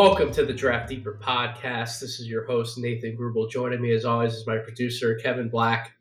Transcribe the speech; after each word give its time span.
Welcome 0.00 0.32
to 0.32 0.46
the 0.46 0.54
Draft 0.54 0.88
Deeper 0.88 1.20
podcast. 1.22 2.00
This 2.00 2.20
is 2.20 2.26
your 2.26 2.46
host, 2.46 2.78
Nathan 2.78 3.18
Grubel. 3.18 3.50
Joining 3.50 3.82
me, 3.82 3.92
as 3.92 4.06
always, 4.06 4.32
is 4.32 4.46
my 4.46 4.56
producer, 4.56 5.16
Kevin 5.16 5.50
Black. 5.50 5.92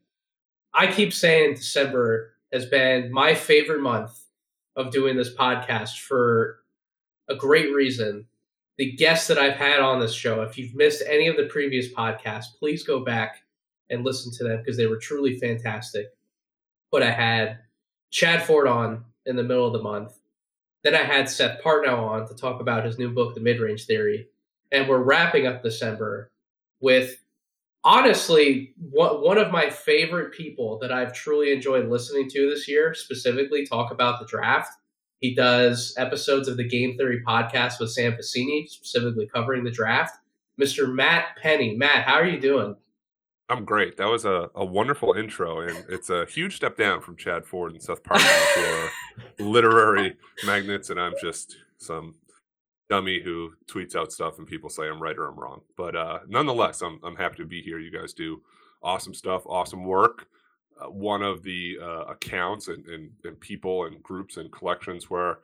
I 0.74 0.88
keep 0.88 1.12
saying 1.12 1.56
December 1.56 2.32
has 2.54 2.66
been 2.66 3.12
my 3.12 3.36
favorite 3.36 3.82
month 3.82 4.18
of 4.78 4.93
doing 4.93 5.18
this 5.18 5.36
podcast 5.36 6.00
for 6.00 6.60
a 7.28 7.36
great 7.36 7.74
reason. 7.74 8.28
The 8.78 8.93
guests 8.93 9.28
that 9.28 9.38
I've 9.38 9.57
had 9.57 9.82
on 9.82 10.00
this 10.00 10.14
show, 10.14 10.43
if 10.43 10.57
you've 10.57 10.75
missed 10.75 11.04
any 11.06 11.28
of 11.28 11.36
the 11.36 11.47
previous 11.47 11.93
podcasts, 11.93 12.57
please 12.57 12.86
go 12.86 13.04
back 13.04 13.43
and 13.89 14.06
listen 14.06 14.32
to 14.38 14.46
them 14.46 14.60
because 14.60 14.78
they 14.78 14.88
were 14.88 14.96
truly 14.96 15.38
fantastic. 15.38 16.06
But 16.89 17.04
I 17.04 17.11
had 17.11 17.60
Chad 18.11 18.43
Ford 18.43 18.66
on 18.66 19.04
in 19.25 19.36
the 19.36 19.43
middle 19.43 19.68
of 19.68 19.74
the 19.74 19.84
month. 19.84 20.18
Then 20.83 20.96
I 20.96 21.04
had 21.04 21.29
Seth 21.29 21.61
Partnow 21.61 21.97
on 21.97 22.28
to 22.28 22.36
talk 22.36 22.61
about 22.61 22.86
his 22.86 22.97
new 22.97 23.10
book, 23.10 23.36
The 23.36 23.42
Midrange 23.42 23.86
Theory. 23.86 24.28
And 24.71 24.87
we're 24.87 25.04
wrapping 25.04 25.46
up 25.47 25.64
December 25.64 26.32
with 26.79 27.18
honestly 27.83 28.74
one 28.78 29.37
of 29.37 29.51
my 29.51 29.70
favorite 29.70 30.34
people 30.34 30.79
that 30.79 30.92
I've 30.92 31.14
truly 31.14 31.51
enjoyed 31.51 31.87
listening 31.87 32.30
to 32.30 32.50
this 32.50 32.67
year, 32.67 32.94
specifically 32.94 33.66
talk 33.66 33.92
about 33.92 34.20
the 34.20 34.25
draft. 34.25 34.72
He 35.20 35.36
does 35.36 35.94
episodes 35.97 36.47
of 36.47 36.56
the 36.56 36.67
Game 36.67 36.98
Theory 36.98 37.22
podcast 37.28 37.80
with 37.80 37.92
Sam 37.92 38.14
Vecenie, 38.14 38.70
specifically 38.70 39.28
covering 39.28 39.64
the 39.64 39.72
draft. 39.72 40.17
Mr. 40.59 40.94
Matt 40.94 41.38
Penny. 41.42 41.75
Matt, 41.75 42.06
how 42.06 42.16
are 42.16 42.25
you 42.25 42.39
doing? 42.39 42.75
I'm 43.50 43.66
great. 43.66 43.98
That 43.98 44.08
was 44.08 44.26
a, 44.26 44.50
a 44.56 44.64
wonderful 44.64 45.14
intro, 45.14 45.62
and 45.62 45.84
it's 45.90 46.12
a 46.12 46.26
huge 46.26 46.56
step 46.56 46.78
down 46.78 47.02
from 47.02 47.16
Chad 47.16 47.46
Ford 47.46 47.72
and 47.72 47.82
Seth 47.82 48.04
Parker, 48.04 48.23
who 48.23 48.62
are 48.62 48.90
literary 49.40 50.16
magnets, 50.46 50.92
and 50.92 51.00
I'm 51.00 51.14
just 51.22 51.58
some 51.78 52.16
dummy 52.90 53.22
who 53.22 53.54
tweets 53.68 53.96
out 53.96 54.12
stuff 54.12 54.40
and 54.40 54.48
people 54.48 54.70
say 54.70 54.88
I'm 54.88 55.02
right 55.02 55.18
or 55.18 55.28
I'm 55.28 55.40
wrong. 55.40 55.62
But 55.78 55.96
uh, 55.96 56.20
nonetheless, 56.28 56.82
I'm 56.82 57.00
I'm 57.04 57.16
happy 57.16 57.38
to 57.38 57.46
be 57.46 57.62
here. 57.62 57.80
You 57.80 57.92
guys 57.92 58.14
do 58.14 58.42
awesome 58.84 59.14
stuff, 59.14 59.44
awesome 59.46 59.86
work. 59.86 60.28
Uh, 60.80 60.90
one 60.90 61.22
of 61.22 61.44
the 61.44 61.78
uh, 61.82 62.06
accounts 62.06 62.68
and, 62.68 62.86
and, 62.88 63.12
and 63.23 63.40
people 63.40 63.86
and 63.86 64.02
groups 64.02 64.38
and 64.38 64.52
collections 64.52 65.10
where 65.10 65.40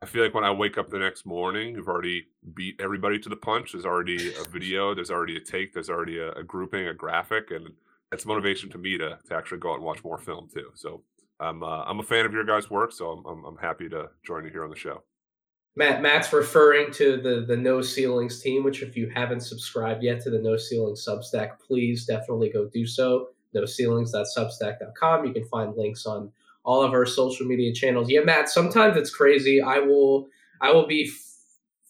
I 0.00 0.06
feel 0.06 0.22
like 0.22 0.34
when 0.34 0.44
I 0.44 0.52
wake 0.52 0.78
up 0.78 0.90
the 0.90 0.98
next 0.98 1.26
morning, 1.26 1.74
you've 1.74 1.88
already 1.88 2.28
beat 2.54 2.80
everybody 2.80 3.18
to 3.18 3.28
the 3.28 3.36
punch. 3.36 3.72
There's 3.72 3.84
already 3.84 4.32
a 4.34 4.48
video, 4.48 4.94
there's 4.94 5.10
already 5.10 5.36
a 5.36 5.40
take, 5.40 5.72
there's 5.72 5.90
already 5.90 6.18
a, 6.18 6.30
a 6.32 6.44
grouping, 6.44 6.86
a 6.86 6.94
graphic, 6.94 7.50
and 7.50 7.70
that's 8.10 8.24
motivation 8.24 8.70
to 8.70 8.78
me 8.78 8.96
to, 8.96 9.18
to 9.28 9.34
actually 9.34 9.58
go 9.58 9.72
out 9.72 9.76
and 9.76 9.84
watch 9.84 10.04
more 10.04 10.18
film 10.18 10.48
too. 10.52 10.70
So 10.74 11.02
I'm 11.40 11.62
uh, 11.62 11.82
I'm 11.84 11.98
a 11.98 12.04
fan 12.04 12.26
of 12.26 12.32
your 12.32 12.44
guys' 12.44 12.70
work, 12.70 12.92
so 12.92 13.10
I'm, 13.10 13.26
I'm, 13.26 13.44
I'm 13.44 13.56
happy 13.56 13.88
to 13.88 14.10
join 14.24 14.44
you 14.44 14.50
here 14.50 14.64
on 14.64 14.70
the 14.70 14.76
show. 14.76 15.02
Matt 15.76 16.00
Matt's 16.00 16.32
referring 16.32 16.92
to 16.94 17.16
the 17.16 17.44
the 17.46 17.56
No 17.56 17.82
Ceilings 17.82 18.40
team, 18.40 18.64
which 18.64 18.82
if 18.82 18.96
you 18.96 19.10
haven't 19.14 19.40
subscribed 19.40 20.02
yet 20.02 20.20
to 20.22 20.30
the 20.30 20.38
No 20.38 20.56
Ceilings 20.56 21.04
Substack, 21.06 21.58
please 21.64 22.06
definitely 22.06 22.50
go 22.50 22.68
do 22.72 22.86
so. 22.86 23.28
No 23.54 23.64
Ceilings.substack.com. 23.64 25.24
You 25.24 25.32
can 25.32 25.44
find 25.44 25.76
links 25.76 26.06
on 26.06 26.30
all 26.68 26.82
of 26.82 26.92
our 26.92 27.06
social 27.06 27.46
media 27.46 27.72
channels. 27.72 28.10
Yeah, 28.10 28.20
Matt, 28.20 28.50
sometimes 28.50 28.94
it's 28.98 29.08
crazy. 29.10 29.58
I 29.62 29.78
will 29.78 30.28
I 30.60 30.70
will 30.70 30.86
be 30.86 31.04
f- 31.10 31.14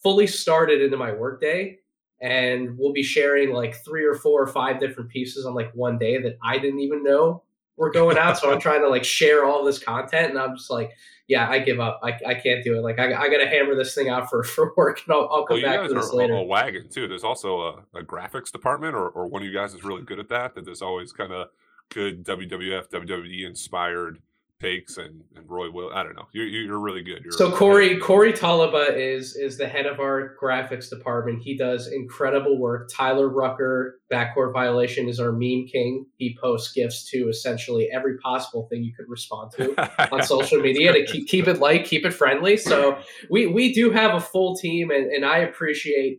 fully 0.05 0.29
started 0.29 0.81
into 0.81 0.97
my 0.97 1.11
workday 1.11 1.79
and 2.23 2.79
we'll 2.79 2.93
be 2.93 3.03
sharing 3.03 3.53
like 3.53 3.75
three 3.85 4.05
or 4.05 4.15
four 4.15 4.41
or 4.41 4.47
five 4.47 4.79
different 4.79 5.11
pieces 5.11 5.45
on 5.45 5.55
like 5.55 5.73
one 5.75 5.99
day 5.99 6.23
that 6.23 6.39
I 6.45 6.59
didn't 6.59 6.79
even 6.79 7.03
know 7.03 7.43
were 7.77 7.91
going 7.91 8.19
out. 8.19 8.39
so 8.39 8.53
I'm 8.53 8.61
trying 8.61 8.83
to 8.83 8.89
like 8.89 9.03
share 9.03 9.45
all 9.45 9.65
this 9.65 9.81
content 9.81 10.31
and 10.31 10.39
I'm 10.39 10.57
just 10.57 10.71
like, 10.71 10.93
yeah, 11.27 11.49
I 11.49 11.59
give 11.59 11.81
up. 11.81 11.99
I, 12.05 12.17
I 12.27 12.35
can't 12.35 12.63
do 12.63 12.79
it. 12.79 12.83
Like 12.83 13.01
I, 13.01 13.07
I 13.07 13.29
got 13.29 13.39
to 13.39 13.49
hammer 13.49 13.75
this 13.75 13.97
thing 13.97 14.09
out 14.09 14.31
for, 14.31 14.45
for 14.45 14.73
work 14.77 15.01
and 15.05 15.13
I'll, 15.13 15.29
I'll 15.29 15.45
come 15.45 15.61
well, 15.61 15.73
back 15.73 15.89
to 15.89 15.93
this 15.93 16.13
later. 16.13 16.35
A 16.35 16.43
wagon 16.45 16.89
too. 16.89 17.09
There's 17.09 17.25
also 17.25 17.61
a, 17.61 17.99
a 17.99 18.03
graphics 18.05 18.53
department 18.53 18.95
or, 18.95 19.09
or 19.09 19.27
one 19.27 19.43
of 19.43 19.49
you 19.49 19.55
guys 19.55 19.75
is 19.75 19.83
really 19.83 20.03
good 20.03 20.21
at 20.21 20.29
that, 20.29 20.55
that 20.55 20.65
there's 20.65 20.83
always 20.83 21.11
kind 21.11 21.33
of 21.33 21.49
good 21.89 22.25
WWF, 22.25 22.91
WWE 22.91 23.45
inspired 23.45 24.21
takes 24.61 24.97
and, 24.97 25.23
and 25.37 25.49
Roy 25.49 25.71
Will. 25.71 25.91
I 25.93 26.03
don't 26.03 26.17
know. 26.17 26.27
You're, 26.33 26.47
you're 26.47 26.79
really 26.79 27.03
good. 27.03 27.23
You're 27.23 27.33
so 27.33 27.51
Corey 27.51 27.97
Corey 27.99 28.33
Tulaba 28.33 28.97
is 28.97 29.37
is 29.37 29.57
the 29.57 29.69
head 29.69 29.87
of 29.87 30.01
our 30.01 30.37
graphics 30.43 30.91
department. 30.91 31.43
He 31.43 31.57
does 31.57 31.87
incredible 31.87 32.59
work. 32.59 32.91
Tyler 32.93 33.29
Rucker, 33.29 34.01
backcourt 34.13 34.53
violation, 34.53 35.09
is 35.09 35.21
our 35.21 35.33
meme 35.33 35.67
king. 35.73 36.07
He 36.17 36.37
posts 36.41 36.73
gifts 36.73 37.09
to 37.11 37.29
essentially 37.29 37.89
every 37.93 38.19
possible 38.19 38.67
thing 38.69 38.83
you 38.83 38.93
could 38.95 39.09
respond 39.09 39.53
to 39.53 40.13
on 40.13 40.23
social 40.25 40.61
media 40.61 40.93
to 40.93 41.05
keep, 41.05 41.29
keep 41.29 41.47
it 41.47 41.59
light, 41.59 41.85
keep 41.85 42.05
it 42.05 42.13
friendly. 42.13 42.57
So 42.57 42.99
we 43.31 43.47
we 43.47 43.73
do 43.73 43.91
have 43.91 44.15
a 44.15 44.21
full 44.21 44.57
team, 44.57 44.91
and, 44.91 45.11
and 45.11 45.25
I 45.25 45.39
appreciate 45.39 46.19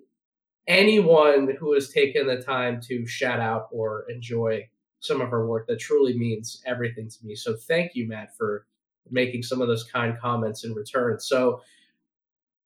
anyone 0.67 1.56
who 1.59 1.73
has 1.73 1.89
taken 1.89 2.27
the 2.27 2.38
time 2.38 2.79
to 2.88 3.06
shout 3.06 3.39
out 3.39 3.67
or 3.71 4.06
enjoy 4.09 4.69
some 5.00 5.22
of 5.22 5.32
our 5.32 5.46
work 5.46 5.68
that 5.68 5.80
truly 5.80 6.18
means 6.18 6.62
everything 6.66 7.10
to 7.10 7.26
me. 7.26 7.36
So 7.36 7.56
thank 7.56 7.96
you, 7.96 8.08
Matt, 8.08 8.36
for 8.38 8.66
making 9.10 9.44
some 9.44 9.62
of 9.62 9.68
those 9.68 9.84
kind 9.84 10.18
comments 10.20 10.64
in 10.64 10.74
return. 10.74 11.20
So 11.20 11.62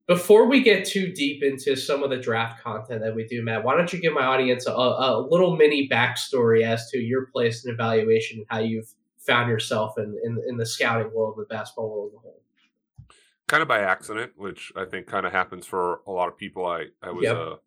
before 0.08 0.48
we 0.48 0.62
get 0.62 0.86
too 0.86 1.12
deep 1.14 1.44
into 1.44 1.76
some 1.76 2.04
of 2.04 2.10
the 2.10 2.18
draft 2.18 2.62
content 2.62 3.02
that 3.02 3.16
we 3.16 3.26
do, 3.26 3.44
Matt, 3.44 3.64
why 3.64 3.78
don't 3.78 3.92
you 3.94 4.02
give 4.02 4.14
my 4.14 4.26
audience 4.26 4.68
a, 4.68 4.72
a 4.72 5.26
little 5.30 5.56
mini 5.56 5.88
backstory 5.88 6.64
as 6.64 6.90
to 6.90 6.98
your 6.98 7.28
place 7.28 7.66
in 7.66 7.74
evaluation 7.74 8.40
and 8.40 8.48
how 8.50 8.60
you've 8.60 8.94
found 9.20 9.50
yourself 9.50 9.98
in, 9.98 10.20
in, 10.24 10.42
in 10.48 10.58
the 10.58 10.66
scouting 10.66 11.12
world, 11.14 11.36
the 11.38 11.46
basketball 11.46 11.90
world 11.90 12.12
as 12.12 12.16
a 12.16 12.20
whole? 12.20 12.42
Kind 13.48 13.62
of 13.62 13.68
by 13.68 13.80
accident, 13.80 14.34
which 14.36 14.74
I 14.76 14.86
think 14.86 15.08
kind 15.08 15.26
of 15.26 15.32
happens 15.32 15.66
for 15.66 16.02
a 16.06 16.12
lot 16.12 16.28
of 16.28 16.38
people. 16.38 16.66
I, 16.66 16.88
I 17.02 17.12
was 17.12 17.24
yep. 17.24 17.36
a 17.36 17.60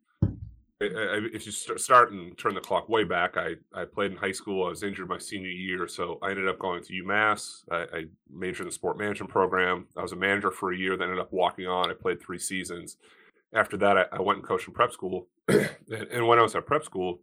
if 0.80 1.46
you 1.46 1.52
start 1.52 2.12
and 2.12 2.36
turn 2.36 2.54
the 2.54 2.60
clock 2.60 2.88
way 2.88 3.04
back, 3.04 3.36
I, 3.36 3.54
I 3.74 3.84
played 3.84 4.12
in 4.12 4.18
high 4.18 4.32
school. 4.32 4.66
I 4.66 4.70
was 4.70 4.82
injured 4.82 5.08
my 5.08 5.18
senior 5.18 5.48
year, 5.48 5.88
so 5.88 6.18
I 6.22 6.30
ended 6.30 6.48
up 6.48 6.58
going 6.58 6.82
to 6.82 6.92
UMass. 6.92 7.62
I, 7.70 7.76
I 7.96 8.04
majored 8.30 8.62
in 8.62 8.68
the 8.68 8.72
sport 8.72 8.98
management 8.98 9.30
program. 9.30 9.86
I 9.96 10.02
was 10.02 10.12
a 10.12 10.16
manager 10.16 10.50
for 10.50 10.72
a 10.72 10.76
year, 10.76 10.96
then 10.96 11.08
ended 11.08 11.20
up 11.20 11.32
walking 11.32 11.66
on. 11.66 11.90
I 11.90 11.94
played 11.94 12.20
three 12.20 12.38
seasons. 12.38 12.98
After 13.54 13.76
that, 13.78 13.96
I, 13.96 14.04
I 14.12 14.20
went 14.20 14.38
and 14.38 14.46
coached 14.46 14.68
in 14.68 14.74
prep 14.74 14.92
school. 14.92 15.28
and, 15.48 15.70
and, 15.88 16.26
when 16.26 16.38
I 16.38 16.42
was 16.42 16.54
at 16.54 16.66
prep 16.66 16.84
school, 16.84 17.20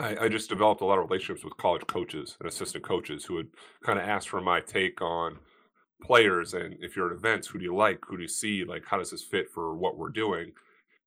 I, 0.00 0.16
I 0.24 0.28
just 0.28 0.48
developed 0.48 0.80
a 0.80 0.84
lot 0.84 0.98
of 0.98 1.08
relationships 1.08 1.44
with 1.44 1.56
college 1.58 1.86
coaches 1.86 2.36
and 2.40 2.48
assistant 2.48 2.82
coaches 2.82 3.24
who 3.24 3.34
would 3.34 3.50
kind 3.84 3.98
of 4.00 4.04
ask 4.04 4.26
for 4.26 4.40
my 4.40 4.60
take 4.60 5.00
on 5.00 5.38
players 6.02 6.54
and 6.54 6.74
if 6.80 6.96
you're 6.96 7.10
at 7.10 7.16
events, 7.16 7.48
who 7.48 7.58
do 7.58 7.64
you 7.64 7.76
like? 7.76 8.00
Who 8.06 8.16
do 8.16 8.22
you 8.22 8.28
see? 8.28 8.64
Like, 8.64 8.84
how 8.86 8.98
does 8.98 9.10
this 9.10 9.22
fit 9.22 9.48
for 9.50 9.76
what 9.76 9.96
we're 9.96 10.10
doing? 10.10 10.52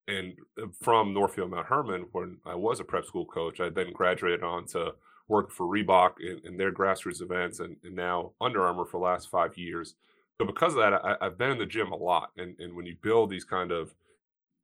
And 0.07 0.33
uh, 0.61 0.67
from 0.81 1.13
Northfield 1.13 1.51
Mount 1.51 1.67
Hermon, 1.67 2.05
when 2.11 2.37
I 2.45 2.55
was 2.55 2.79
a 2.79 2.83
prep 2.83 3.05
school 3.05 3.25
coach, 3.25 3.59
I 3.59 3.69
then 3.69 3.93
graduated 3.93 4.43
on 4.43 4.65
to 4.67 4.93
work 5.27 5.51
for 5.51 5.65
Reebok 5.65 6.19
in, 6.19 6.41
in 6.43 6.57
their 6.57 6.71
grassroots 6.71 7.21
events 7.21 7.59
and, 7.59 7.77
and, 7.83 7.95
now 7.95 8.31
Under 8.41 8.63
Armour 8.63 8.85
for 8.85 8.99
the 8.99 9.05
last 9.05 9.29
five 9.29 9.57
years. 9.57 9.95
So 10.39 10.45
because 10.45 10.73
of 10.73 10.79
that, 10.79 10.93
I, 10.93 11.15
have 11.21 11.37
been 11.37 11.51
in 11.51 11.57
the 11.57 11.65
gym 11.65 11.91
a 11.91 11.95
lot. 11.95 12.31
And, 12.37 12.59
and 12.59 12.75
when 12.75 12.85
you 12.85 12.95
build 13.01 13.29
these 13.29 13.45
kind 13.45 13.71
of 13.71 13.93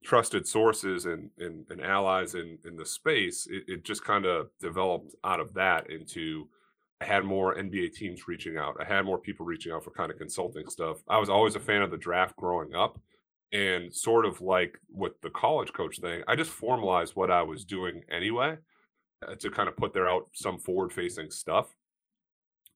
trusted 0.04 0.48
sources 0.48 1.06
and, 1.06 1.30
and, 1.40 1.66
and 1.70 1.82
allies 1.82 2.36
in, 2.36 2.58
in 2.66 2.76
the 2.76 2.86
space, 2.86 3.48
it, 3.50 3.64
it 3.68 3.84
just 3.86 4.04
kind 4.04 4.26
of 4.26 4.50
developed 4.60 5.16
out 5.24 5.40
of 5.40 5.54
that 5.54 5.90
into 5.90 6.48
I 7.00 7.06
had 7.06 7.26
more 7.26 7.56
NBA 7.56 7.94
teams 7.94 8.28
reaching 8.28 8.58
out. 8.58 8.78
I 8.80 8.84
had 8.84 9.06
more 9.06 9.20
people 9.20 9.46
reaching 9.46 9.72
out 9.72 9.84
for 9.84 9.92
kind 9.92 10.12
of 10.12 10.18
consulting 10.18 10.68
stuff. 10.68 10.98
I 11.08 11.20
was 11.20 11.30
always 11.30 11.56
a 11.56 11.60
fan 11.60 11.84
of 11.84 11.92
the 11.92 11.98
draft 11.98 12.36
growing 12.36 12.74
up 12.74 13.00
and 13.52 13.94
sort 13.94 14.26
of 14.26 14.42
like 14.42 14.78
with 14.92 15.20
the 15.22 15.30
college 15.30 15.74
coach 15.74 16.00
thing, 16.00 16.24
I 16.28 16.36
just 16.36 16.52
formalized 16.52 17.16
what 17.16 17.32
I 17.32 17.44
was 17.44 17.64
doing 17.64 18.02
anyway 18.12 18.58
uh, 19.26 19.36
to 19.36 19.50
kind 19.50 19.70
of 19.70 19.78
put 19.78 19.94
there 19.94 20.10
out 20.10 20.30
some 20.34 20.60
forward 20.60 20.92
facing 20.92 21.32
stuff. 21.32 21.74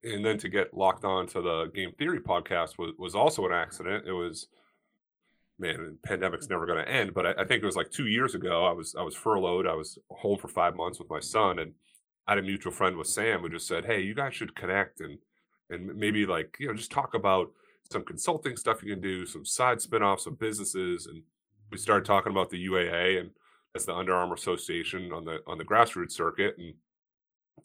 And 0.04 0.26
then 0.26 0.38
to 0.40 0.50
get 0.50 0.74
locked 0.74 1.06
on 1.06 1.28
to 1.28 1.42
the 1.42 1.66
game 1.76 1.92
theory 1.98 2.20
podcast 2.20 2.78
was, 2.80 2.94
was 2.98 3.14
also 3.14 3.46
an 3.46 3.54
accident. 3.54 4.06
It 4.08 4.14
was, 4.14 4.48
man, 5.60 5.98
pandemic's 6.04 6.50
never 6.50 6.66
going 6.66 6.84
to 6.84 6.92
end, 6.92 7.14
but 7.14 7.28
I, 7.28 7.32
I, 7.42 7.46
think 7.46 7.62
it 7.62 7.68
was 7.68 7.76
like 7.76 7.92
two 7.92 8.08
years 8.08 8.34
ago. 8.34 8.66
I 8.66 8.72
was, 8.72 8.96
I 8.98 9.04
was 9.04 9.16
furloughed. 9.16 9.68
I 9.68 9.76
was 9.76 10.00
home 10.10 10.40
for 10.40 10.48
five 10.48 10.76
months 10.76 10.98
with 10.98 11.10
my 11.10 11.20
son 11.20 11.60
and 11.60 11.74
I 12.26 12.32
had 12.32 12.40
a 12.40 12.42
mutual 12.42 12.72
friend 12.72 12.98
with 12.98 13.08
Sam 13.08 13.42
who 13.42 13.50
just 13.50 13.68
said, 13.68 13.86
Hey, 13.86 14.02
you 14.02 14.16
guys 14.16 14.34
should 14.34 14.56
connect 14.56 15.02
and, 15.02 15.20
and 15.70 15.96
maybe 15.96 16.26
like, 16.26 16.58
you 16.60 16.68
know, 16.68 16.74
just 16.74 16.92
talk 16.92 17.14
about 17.14 17.52
some 17.92 18.04
consulting 18.04 18.56
stuff 18.56 18.84
you 18.84 18.94
can 18.94 19.02
do, 19.02 19.26
some 19.26 19.46
side 19.46 19.80
spinoffs 19.80 20.28
of 20.28 20.40
businesses, 20.40 21.08
and 21.08 21.22
we 21.72 21.78
started 21.78 22.06
talking 22.06 22.32
about 22.32 22.50
the 22.50 22.66
UAA 22.68 23.20
and 23.20 23.32
that's 23.74 23.86
the 23.86 23.96
Under 23.96 24.14
Armour 24.14 24.36
Association 24.36 25.12
on 25.14 25.26
the 25.26 25.40
on 25.48 25.58
the 25.58 25.64
grassroots 25.64 26.12
circuit. 26.12 26.56
And 26.58 26.74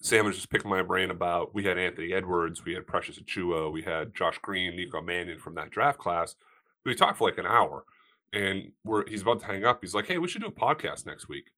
Sam 0.00 0.24
was 0.24 0.36
just 0.36 0.50
picking 0.50 0.70
my 0.70 0.82
brain 0.82 1.10
about 1.10 1.54
we 1.54 1.64
had 1.64 1.78
Anthony 1.78 2.12
Edwards, 2.12 2.64
we 2.64 2.74
had 2.74 2.86
Precious 2.86 3.18
Achiuwa, 3.18 3.72
we 3.72 3.82
had 3.82 4.14
Josh 4.14 4.38
Green, 4.38 4.76
Nico 4.76 5.00
Mannion 5.00 5.38
from 5.38 5.54
that 5.56 5.70
draft 5.70 5.98
class. 5.98 6.36
We 6.84 6.94
talked 6.94 7.18
for 7.18 7.28
like 7.28 7.38
an 7.38 7.46
hour, 7.46 7.84
and 8.32 8.70
we're 8.84 9.08
he's 9.08 9.22
about 9.22 9.40
to 9.40 9.46
hang 9.46 9.64
up. 9.64 9.78
He's 9.80 9.94
like, 9.94 10.06
"Hey, 10.06 10.18
we 10.18 10.28
should 10.28 10.42
do 10.42 10.48
a 10.48 10.52
podcast 10.52 11.06
next 11.06 11.28
week." 11.28 11.50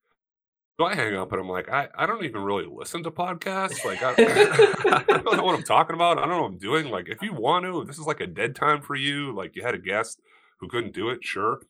So 0.79 0.87
I 0.87 0.95
hang 0.95 1.17
up 1.17 1.33
and 1.33 1.41
I'm 1.41 1.49
like, 1.49 1.69
I, 1.69 1.89
I 1.97 2.07
don't 2.07 2.25
even 2.25 2.41
really 2.43 2.67
listen 2.71 3.03
to 3.03 3.11
podcasts. 3.11 3.85
Like, 3.85 4.01
I, 4.01 4.13
I, 4.17 5.03
don't 5.25 5.37
know 5.37 5.43
what 5.43 5.57
I'm 5.57 5.65
talking 5.65 5.95
about. 5.95 6.19
I 6.19 6.21
don't 6.21 6.31
know 6.31 6.43
what 6.43 6.53
I'm 6.53 6.59
doing. 6.59 6.89
Like, 6.89 7.09
if 7.09 7.21
you 7.21 7.33
want 7.33 7.65
to, 7.65 7.81
if 7.81 7.89
this 7.89 7.99
is 7.99 8.07
like 8.07 8.21
a 8.21 8.29
dead 8.29 8.55
time 8.55 8.81
for 8.81 8.95
you, 8.95 9.35
like 9.35 9.57
you 9.57 9.63
had 9.63 9.75
a 9.75 9.79
guest 9.79 10.21
who 10.61 10.69
couldn't 10.69 10.95
do 10.95 11.09
it, 11.09 11.25
sure. 11.25 11.63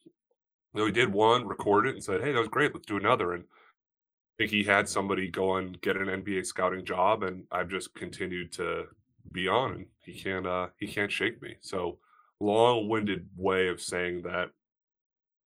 know, 0.74 0.84
we 0.84 0.92
did 0.92 1.10
one, 1.10 1.46
recorded 1.46 1.90
it, 1.90 1.94
and 1.94 2.04
said, 2.04 2.20
"Hey, 2.20 2.32
that 2.32 2.38
was 2.38 2.48
great. 2.48 2.74
Let's 2.74 2.86
do 2.86 2.98
another." 2.98 3.32
And 3.32 3.44
I 3.44 4.34
think 4.36 4.50
he 4.50 4.64
had 4.64 4.88
somebody 4.88 5.30
go 5.30 5.56
and 5.56 5.80
get 5.80 5.96
an 5.96 6.08
NBA 6.08 6.44
scouting 6.44 6.84
job, 6.84 7.22
and 7.22 7.44
I've 7.50 7.70
just 7.70 7.94
continued 7.94 8.52
to 8.52 8.84
be 9.32 9.48
on, 9.48 9.72
and 9.72 9.86
he 10.04 10.12
can't 10.20 10.46
uh, 10.46 10.68
he 10.78 10.86
can't 10.86 11.10
shake 11.10 11.40
me. 11.40 11.56
So 11.62 11.98
long-winded 12.40 13.26
way 13.36 13.68
of 13.68 13.80
saying 13.80 14.22
that 14.22 14.50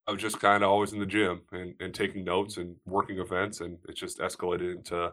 I 0.07 0.13
was 0.13 0.21
just 0.21 0.41
kind 0.41 0.65
of 0.65 0.71
always 0.71 0.93
in 0.93 0.99
the 0.99 1.07
gym 1.07 1.43
and, 1.53 1.75
and 1.81 1.95
taking 1.95 2.25
notes 2.25 2.57
and 2.57 2.75
working 2.87 3.19
events, 3.19 3.61
and 3.61 3.79
it 3.89 3.95
just 3.95 4.19
escalated 4.19 4.75
into 4.75 5.13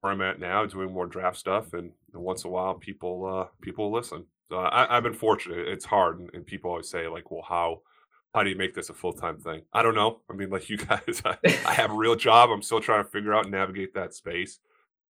where 0.00 0.12
I'm 0.12 0.20
at 0.20 0.38
now, 0.38 0.64
doing 0.66 0.92
more 0.92 1.06
draft 1.06 1.38
stuff, 1.38 1.72
and, 1.72 1.90
and 2.12 2.22
once 2.22 2.44
in 2.44 2.48
a 2.48 2.52
while, 2.52 2.74
people 2.74 3.26
uh, 3.26 3.48
people 3.60 3.90
listen. 3.90 4.24
So 4.50 4.58
I, 4.58 4.86
have 4.90 5.02
been 5.02 5.14
fortunate. 5.14 5.66
It's 5.66 5.84
hard, 5.84 6.20
and, 6.20 6.30
and, 6.34 6.46
people 6.46 6.70
always 6.70 6.88
say 6.88 7.08
like, 7.08 7.30
"Well, 7.30 7.44
how 7.48 7.80
how 8.34 8.42
do 8.42 8.50
you 8.50 8.56
make 8.56 8.74
this 8.74 8.90
a 8.90 8.94
full 8.94 9.12
time 9.12 9.38
thing?" 9.38 9.62
I 9.72 9.82
don't 9.82 9.94
know. 9.94 10.20
I 10.30 10.34
mean, 10.34 10.50
like 10.50 10.68
you 10.70 10.76
guys, 10.76 11.22
I, 11.24 11.36
I, 11.66 11.74
have 11.74 11.90
a 11.90 11.96
real 11.96 12.16
job. 12.28 12.50
I'm 12.50 12.62
still 12.62 12.80
trying 12.80 13.04
to 13.04 13.10
figure 13.10 13.34
out 13.34 13.44
and 13.44 13.52
navigate 13.52 13.94
that 13.94 14.14
space. 14.14 14.60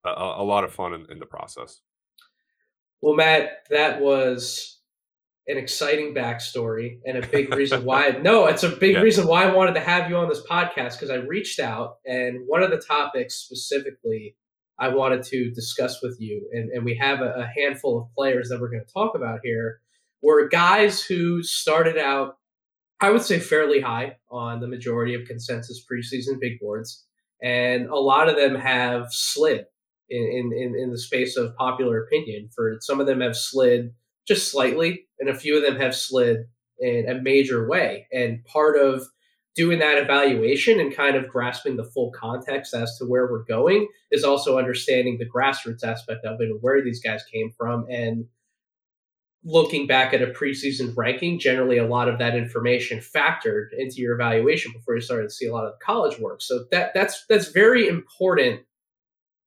Uh, 0.04 0.14
a, 0.16 0.42
a, 0.42 0.44
lot 0.44 0.64
of 0.64 0.72
fun 0.72 0.92
in, 0.92 1.06
in 1.10 1.18
the 1.18 1.24
process. 1.24 1.80
Well, 3.00 3.14
Matt, 3.14 3.64
that 3.70 4.00
was 4.00 4.80
an 5.46 5.58
exciting 5.58 6.14
backstory 6.14 6.98
and 7.04 7.18
a 7.18 7.26
big 7.26 7.54
reason 7.54 7.84
why. 7.84 8.10
no, 8.22 8.46
it's 8.46 8.62
a 8.62 8.68
big 8.68 8.94
yeah. 8.94 9.00
reason 9.00 9.26
why 9.26 9.44
I 9.44 9.54
wanted 9.54 9.74
to 9.74 9.80
have 9.80 10.08
you 10.08 10.16
on 10.16 10.28
this 10.28 10.42
podcast 10.48 10.92
because 10.92 11.10
I 11.10 11.16
reached 11.16 11.60
out 11.60 11.98
and 12.06 12.40
one 12.46 12.62
of 12.62 12.70
the 12.70 12.78
topics 12.78 13.34
specifically 13.34 14.36
I 14.78 14.88
wanted 14.88 15.22
to 15.24 15.50
discuss 15.50 16.02
with 16.02 16.16
you, 16.20 16.48
and, 16.52 16.70
and 16.70 16.84
we 16.84 16.96
have 16.96 17.20
a, 17.20 17.32
a 17.36 17.50
handful 17.56 18.00
of 18.00 18.14
players 18.14 18.48
that 18.48 18.60
we're 18.60 18.70
going 18.70 18.84
to 18.84 18.92
talk 18.92 19.14
about 19.14 19.40
here, 19.44 19.80
were 20.22 20.48
guys 20.48 21.02
who 21.02 21.42
started 21.42 21.96
out, 21.96 22.38
I 23.00 23.10
would 23.10 23.22
say, 23.22 23.38
fairly 23.38 23.80
high 23.80 24.16
on 24.30 24.60
the 24.60 24.66
majority 24.66 25.14
of 25.14 25.26
consensus 25.26 25.84
preseason 25.84 26.40
big 26.40 26.58
boards, 26.60 27.04
and 27.42 27.86
a 27.86 27.96
lot 27.96 28.28
of 28.28 28.36
them 28.36 28.56
have 28.56 29.06
slid 29.10 29.66
in, 30.10 30.52
in, 30.52 30.74
in 30.76 30.90
the 30.90 30.98
space 30.98 31.36
of 31.36 31.54
popular 31.56 32.02
opinion. 32.02 32.48
For 32.54 32.76
some 32.80 33.00
of 33.00 33.06
them 33.06 33.20
have 33.20 33.36
slid 33.36 33.94
just 34.26 34.50
slightly, 34.50 35.06
and 35.18 35.28
a 35.28 35.34
few 35.34 35.56
of 35.56 35.62
them 35.62 35.76
have 35.76 35.94
slid 35.94 36.46
in 36.78 37.08
a 37.08 37.20
major 37.20 37.68
way. 37.68 38.06
And 38.12 38.44
part 38.44 38.78
of 38.78 39.02
doing 39.54 39.78
that 39.78 39.98
evaluation 39.98 40.80
and 40.80 40.94
kind 40.94 41.16
of 41.16 41.28
grasping 41.28 41.76
the 41.76 41.84
full 41.84 42.10
context 42.10 42.74
as 42.74 42.96
to 42.98 43.04
where 43.04 43.30
we're 43.30 43.44
going 43.44 43.88
is 44.10 44.24
also 44.24 44.58
understanding 44.58 45.18
the 45.18 45.28
grassroots 45.28 45.84
aspect 45.84 46.24
of 46.24 46.40
it 46.40 46.50
and 46.50 46.58
where 46.60 46.82
these 46.82 47.00
guys 47.00 47.22
came 47.32 47.50
from 47.56 47.86
and 47.88 48.26
looking 49.44 49.86
back 49.86 50.14
at 50.14 50.22
a 50.22 50.26
preseason 50.28 50.92
ranking 50.96 51.38
generally 51.38 51.76
a 51.76 51.86
lot 51.86 52.08
of 52.08 52.18
that 52.18 52.34
information 52.34 52.98
factored 52.98 53.68
into 53.76 53.96
your 53.96 54.14
evaluation 54.14 54.72
before 54.72 54.94
you 54.94 55.02
started 55.02 55.28
to 55.28 55.34
see 55.34 55.46
a 55.46 55.52
lot 55.52 55.66
of 55.66 55.78
college 55.80 56.18
work 56.18 56.40
so 56.40 56.64
that 56.70 56.92
that's 56.94 57.26
that's 57.28 57.48
very 57.48 57.86
important 57.86 58.60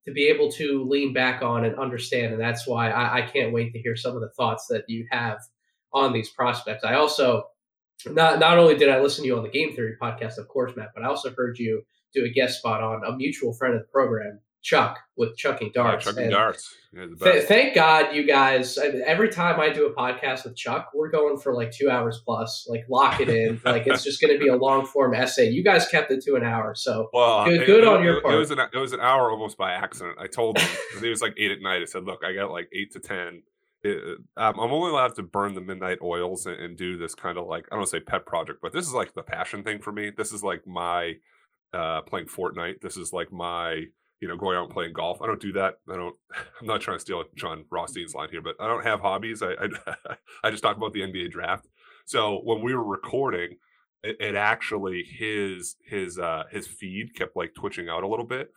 to 0.08 0.14
be 0.14 0.28
able 0.28 0.50
to 0.50 0.86
lean 0.86 1.12
back 1.12 1.44
on 1.44 1.66
and 1.66 1.78
understand 1.78 2.32
and 2.32 2.42
that's 2.42 2.66
why 2.66 2.90
I, 2.90 3.18
I 3.18 3.22
can't 3.24 3.52
wait 3.52 3.74
to 3.74 3.80
hear 3.80 3.98
some 3.98 4.16
of 4.16 4.22
the 4.22 4.30
thoughts 4.30 4.66
that 4.70 4.86
you 4.88 5.06
have 5.12 5.38
on 5.94 6.14
these 6.14 6.30
prospects. 6.30 6.86
I 6.86 6.96
also 6.96 7.44
not 8.06 8.40
not 8.40 8.58
only 8.58 8.76
did 8.76 8.90
I 8.90 9.02
listen 9.02 9.24
to 9.24 9.28
you 9.28 9.38
on 9.38 9.44
the 9.44 9.50
Game 9.50 9.76
Theory 9.76 9.96
podcast, 10.02 10.38
of 10.38 10.48
course, 10.48 10.74
Matt, 10.76 10.92
but 10.96 11.04
I 11.04 11.08
also 11.08 11.34
heard 11.36 11.60
you 11.60 11.84
do 12.14 12.24
a 12.24 12.30
guest 12.30 12.60
spot 12.60 12.82
on 12.82 13.04
a 13.06 13.16
mutual 13.16 13.54
friend 13.54 13.76
of 13.76 13.82
the 13.82 13.88
program, 13.88 14.40
Chuck, 14.62 15.00
with 15.16 15.38
Chucking 15.38 15.72
Darts. 15.74 16.06
Yeah, 16.06 16.12
chucking 16.12 16.30
Darts. 16.30 16.76
Th- 17.22 17.44
thank 17.44 17.76
God 17.76 18.14
you 18.16 18.26
guys. 18.26 18.78
Every 18.78 19.30
time 19.30 19.60
I 19.60 19.70
do 19.70 19.86
a 19.86 19.94
podcast 19.94 20.44
with 20.44 20.56
Chuck, 20.56 20.92
we're 20.94 21.10
going 21.10 21.38
for 21.38 21.54
like 21.54 21.72
two 21.72 21.90
hours 21.90 22.22
plus. 22.26 22.68
Like 22.70 22.86
lock 22.90 23.22
it 23.22 23.30
in. 23.30 23.62
like 23.66 23.88
it's 23.88 24.04
just 24.04 24.20
going 24.22 24.34
to 24.34 24.40
be 24.40 24.48
a 24.48 24.56
long 24.56 24.86
form 24.86 25.14
essay. 25.14 25.50
You 25.50 25.64
guys 25.64 25.88
kept 25.88 26.12
it 26.12 26.22
to 26.24 26.36
an 26.36 26.44
hour, 26.44 26.76
so 26.76 27.10
well, 27.14 27.46
good, 27.46 27.66
good 27.66 27.84
it, 27.84 27.88
on 27.88 28.04
your 28.04 28.18
it, 28.18 28.24
part. 28.24 28.36
It 28.36 28.38
was 28.38 28.52
an 28.52 28.60
it 28.60 28.78
was 28.78 28.94
an 28.94 29.00
hour 29.00 29.32
almost 29.32 29.58
by 29.58 29.72
accident. 29.72 30.18
I 30.20 30.28
told 30.28 30.58
him 30.58 30.70
it 31.02 31.10
was 31.10 31.22
like 31.22 31.36
eight 31.38 31.52
at 31.52 31.62
night. 31.62 31.82
I 31.82 31.86
said, 31.86 32.04
"Look, 32.04 32.24
I 32.26 32.34
got 32.34 32.52
like 32.52 32.68
eight 32.74 32.92
to 32.94 33.00
ten 33.00 33.44
it, 33.84 34.20
um, 34.38 34.60
I'm 34.60 34.72
only 34.72 34.92
allowed 34.92 35.16
to 35.16 35.24
burn 35.24 35.54
the 35.54 35.62
midnight 35.62 36.00
oils 36.02 36.46
and, 36.46 36.60
and 36.60 36.78
do 36.78 36.98
this 36.98 37.16
kind 37.16 37.38
of 37.38 37.48
like 37.48 37.66
I 37.72 37.76
don't 37.76 37.80
want 37.80 37.92
to 37.92 37.98
say 37.98 38.00
pet 38.00 38.26
project, 38.26 38.60
but 38.62 38.74
this 38.74 38.88
is 38.88 38.94
like 38.94 39.14
the 39.14 39.24
passion 39.24 39.64
thing 39.64 39.80
for 39.80 39.92
me. 39.92 40.12
This 40.16 40.32
is 40.32 40.44
like 40.44 40.66
my 40.66 41.14
uh, 41.74 42.02
playing 42.02 42.28
Fortnite. 42.28 42.82
This 42.82 42.98
is 42.98 43.14
like 43.14 43.32
my 43.32 43.86
you 44.20 44.28
know 44.28 44.36
going 44.36 44.58
out 44.58 44.66
and 44.66 44.74
playing 44.74 44.94
golf. 44.94 45.22
I 45.22 45.28
don't 45.28 45.42
do 45.42 45.54
that. 45.54 45.76
I 45.90 45.96
don't. 45.96 46.16
I'm 46.62 46.68
not 46.68 46.82
trying 46.82 46.98
to 46.98 47.02
steal 47.02 47.24
Jon 47.36 47.66
Rothstein's 47.70 48.16
line 48.16 48.30
here, 48.30 48.42
but 48.42 48.56
I 48.60 48.68
don't 48.68 48.84
have 48.84 49.00
hobbies. 49.00 49.42
I 49.42 49.54
I, 49.54 49.96
I 50.44 50.52
just 50.52 50.64
talk 50.64 50.78
about 50.78 50.94
the 50.94 51.02
NBA 51.02 51.32
draft. 51.32 51.68
So 52.06 52.40
when 52.44 52.62
we 52.62 52.74
were 52.74 52.84
recording, 52.84 53.58
it, 54.04 54.18
it 54.20 54.36
actually 54.36 55.04
his 55.04 55.76
his 55.84 56.18
uh, 56.20 56.44
his 56.52 56.68
feed 56.68 57.16
kept 57.16 57.36
like 57.36 57.54
twitching 57.54 57.90
out 57.90 58.04
a 58.04 58.08
little 58.08 58.26
bit. 58.26 58.52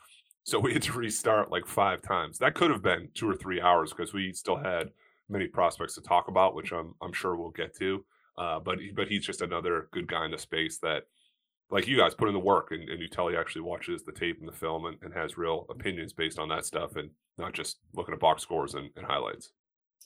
So 0.44 0.58
we 0.58 0.72
had 0.72 0.82
to 0.82 0.92
restart 0.92 1.50
like 1.50 1.66
five 1.66 2.02
times. 2.02 2.38
That 2.38 2.54
could 2.54 2.70
have 2.70 2.82
been 2.82 3.08
two 3.14 3.28
or 3.28 3.36
three 3.36 3.60
hours 3.60 3.92
because 3.92 4.12
we 4.12 4.32
still 4.32 4.56
had 4.56 4.90
many 5.28 5.46
prospects 5.46 5.94
to 5.94 6.00
talk 6.00 6.28
about, 6.28 6.54
which 6.54 6.72
I'm 6.72 6.94
I'm 7.02 7.12
sure 7.12 7.36
we'll 7.36 7.50
get 7.50 7.76
to. 7.78 8.04
Uh, 8.38 8.58
but 8.58 8.78
but 8.94 9.08
he's 9.08 9.24
just 9.24 9.42
another 9.42 9.88
good 9.92 10.08
guy 10.08 10.24
in 10.24 10.30
the 10.30 10.38
space 10.38 10.78
that, 10.78 11.04
like 11.70 11.86
you 11.86 11.96
guys, 11.96 12.14
put 12.14 12.28
in 12.28 12.34
the 12.34 12.40
work, 12.40 12.68
and, 12.70 12.88
and 12.88 13.00
you 13.00 13.08
tell 13.08 13.28
he 13.28 13.36
actually 13.36 13.62
watches 13.62 14.02
the 14.02 14.12
tape 14.12 14.38
and 14.40 14.48
the 14.48 14.56
film 14.56 14.86
and, 14.86 14.96
and, 15.02 15.14
has 15.14 15.38
real 15.38 15.66
opinions 15.70 16.12
based 16.12 16.38
on 16.38 16.48
that 16.48 16.64
stuff, 16.64 16.96
and 16.96 17.10
not 17.38 17.52
just 17.52 17.78
looking 17.94 18.14
at 18.14 18.20
box 18.20 18.42
scores 18.42 18.74
and, 18.74 18.90
and 18.96 19.06
highlights. 19.06 19.50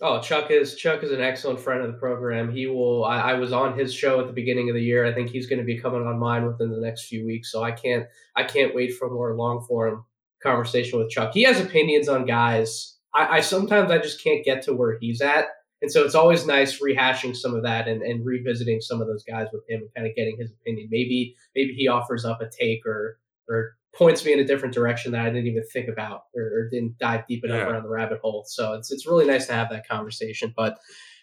Oh, 0.00 0.20
Chuck 0.20 0.50
is 0.50 0.74
Chuck 0.74 1.02
is 1.02 1.12
an 1.12 1.20
excellent 1.20 1.60
friend 1.60 1.80
of 1.80 1.92
the 1.92 1.98
program. 1.98 2.50
He 2.50 2.66
will. 2.66 3.04
I, 3.04 3.20
I, 3.20 3.34
was 3.34 3.52
on 3.52 3.78
his 3.78 3.94
show 3.94 4.20
at 4.20 4.26
the 4.26 4.32
beginning 4.32 4.68
of 4.68 4.74
the 4.74 4.82
year. 4.82 5.06
I 5.06 5.14
think 5.14 5.30
he's 5.30 5.46
going 5.46 5.60
to 5.60 5.64
be 5.64 5.78
coming 5.78 6.04
on 6.04 6.18
mine 6.18 6.46
within 6.46 6.70
the 6.70 6.80
next 6.80 7.06
few 7.06 7.24
weeks. 7.24 7.52
So 7.52 7.62
I 7.62 7.70
can't 7.70 8.06
I 8.34 8.42
can't 8.42 8.74
wait 8.74 8.96
for 8.96 9.08
more 9.08 9.36
long 9.36 9.64
form 9.68 10.04
conversation 10.42 10.98
with 10.98 11.10
Chuck. 11.10 11.32
He 11.32 11.44
has 11.44 11.60
opinions 11.60 12.08
on 12.08 12.26
guys 12.26 12.94
I, 13.14 13.36
I 13.36 13.40
sometimes 13.40 13.90
I 13.90 13.98
just 13.98 14.22
can't 14.22 14.44
get 14.44 14.62
to 14.62 14.74
where 14.74 14.98
he's 15.00 15.20
at. 15.20 15.46
And 15.84 15.92
so 15.92 16.02
it's 16.02 16.14
always 16.14 16.46
nice 16.46 16.80
rehashing 16.80 17.36
some 17.36 17.54
of 17.54 17.62
that 17.64 17.88
and, 17.88 18.00
and 18.00 18.24
revisiting 18.24 18.80
some 18.80 19.02
of 19.02 19.06
those 19.06 19.22
guys 19.22 19.48
with 19.52 19.68
him 19.68 19.82
and 19.82 19.94
kind 19.94 20.06
of 20.06 20.16
getting 20.16 20.38
his 20.38 20.50
opinion. 20.50 20.88
Maybe 20.90 21.36
maybe 21.54 21.74
he 21.74 21.88
offers 21.88 22.24
up 22.24 22.40
a 22.40 22.48
take 22.48 22.86
or 22.86 23.18
or 23.50 23.76
points 23.94 24.24
me 24.24 24.32
in 24.32 24.40
a 24.40 24.46
different 24.46 24.72
direction 24.72 25.12
that 25.12 25.20
I 25.20 25.28
didn't 25.28 25.46
even 25.46 25.62
think 25.74 25.90
about 25.90 26.22
or, 26.34 26.42
or 26.42 26.68
didn't 26.70 26.98
dive 26.98 27.26
deep 27.28 27.44
enough 27.44 27.58
yeah. 27.58 27.66
around 27.66 27.82
the 27.82 27.90
rabbit 27.90 28.20
hole. 28.20 28.44
So 28.46 28.72
it's 28.72 28.90
it's 28.90 29.06
really 29.06 29.26
nice 29.26 29.46
to 29.48 29.52
have 29.52 29.68
that 29.68 29.86
conversation. 29.86 30.54
But 30.56 30.78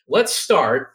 let's 0.07 0.31
start. 0.31 0.91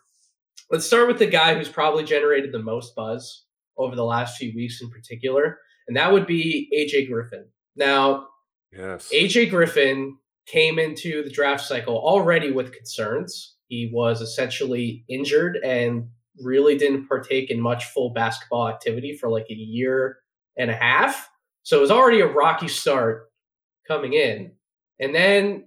Let's 0.71 0.87
start 0.87 1.09
with 1.09 1.19
the 1.19 1.27
guy 1.27 1.57
who's 1.57 1.69
probably 1.69 2.05
generated 2.05 2.53
the 2.53 2.63
most 2.63 2.95
buzz 2.95 3.47
over 3.77 3.97
the 3.97 4.05
last 4.05 4.39
few 4.39 4.53
weeks 4.55 4.81
in 4.81 4.91
particular, 4.91 5.59
and 5.89 5.97
that 5.97 6.13
would 6.13 6.29
be 6.29 6.71
AJ 6.73 7.11
Griffin. 7.11 7.47
Now, 7.75 8.29
yes, 8.71 9.11
AJ 9.13 9.51
Griffin 9.51 10.19
came 10.47 10.79
into 10.79 11.25
the 11.25 11.31
draft 11.31 11.65
cycle 11.65 11.97
already 11.97 12.53
with 12.53 12.73
concerns. 12.73 13.56
He 13.69 13.91
was 13.93 14.21
essentially 14.21 15.05
injured 15.09 15.59
and 15.65 16.09
really 16.43 16.77
didn't 16.77 17.09
partake 17.09 17.51
in 17.51 17.61
much 17.61 17.87
full 17.87 18.11
basketball 18.11 18.69
activity 18.69 19.17
for 19.17 19.31
like 19.31 19.47
a 19.51 19.55
year 19.55 20.19
and 20.57 20.71
a 20.71 20.77
half. 20.77 21.29
So 21.63 21.79
it 21.79 21.81
was 21.81 21.91
already 21.91 22.21
a 22.21 22.27
rocky 22.27 22.69
start 22.69 23.31
coming 23.89 24.13
in. 24.13 24.53
And 25.01 25.15
then 25.15 25.65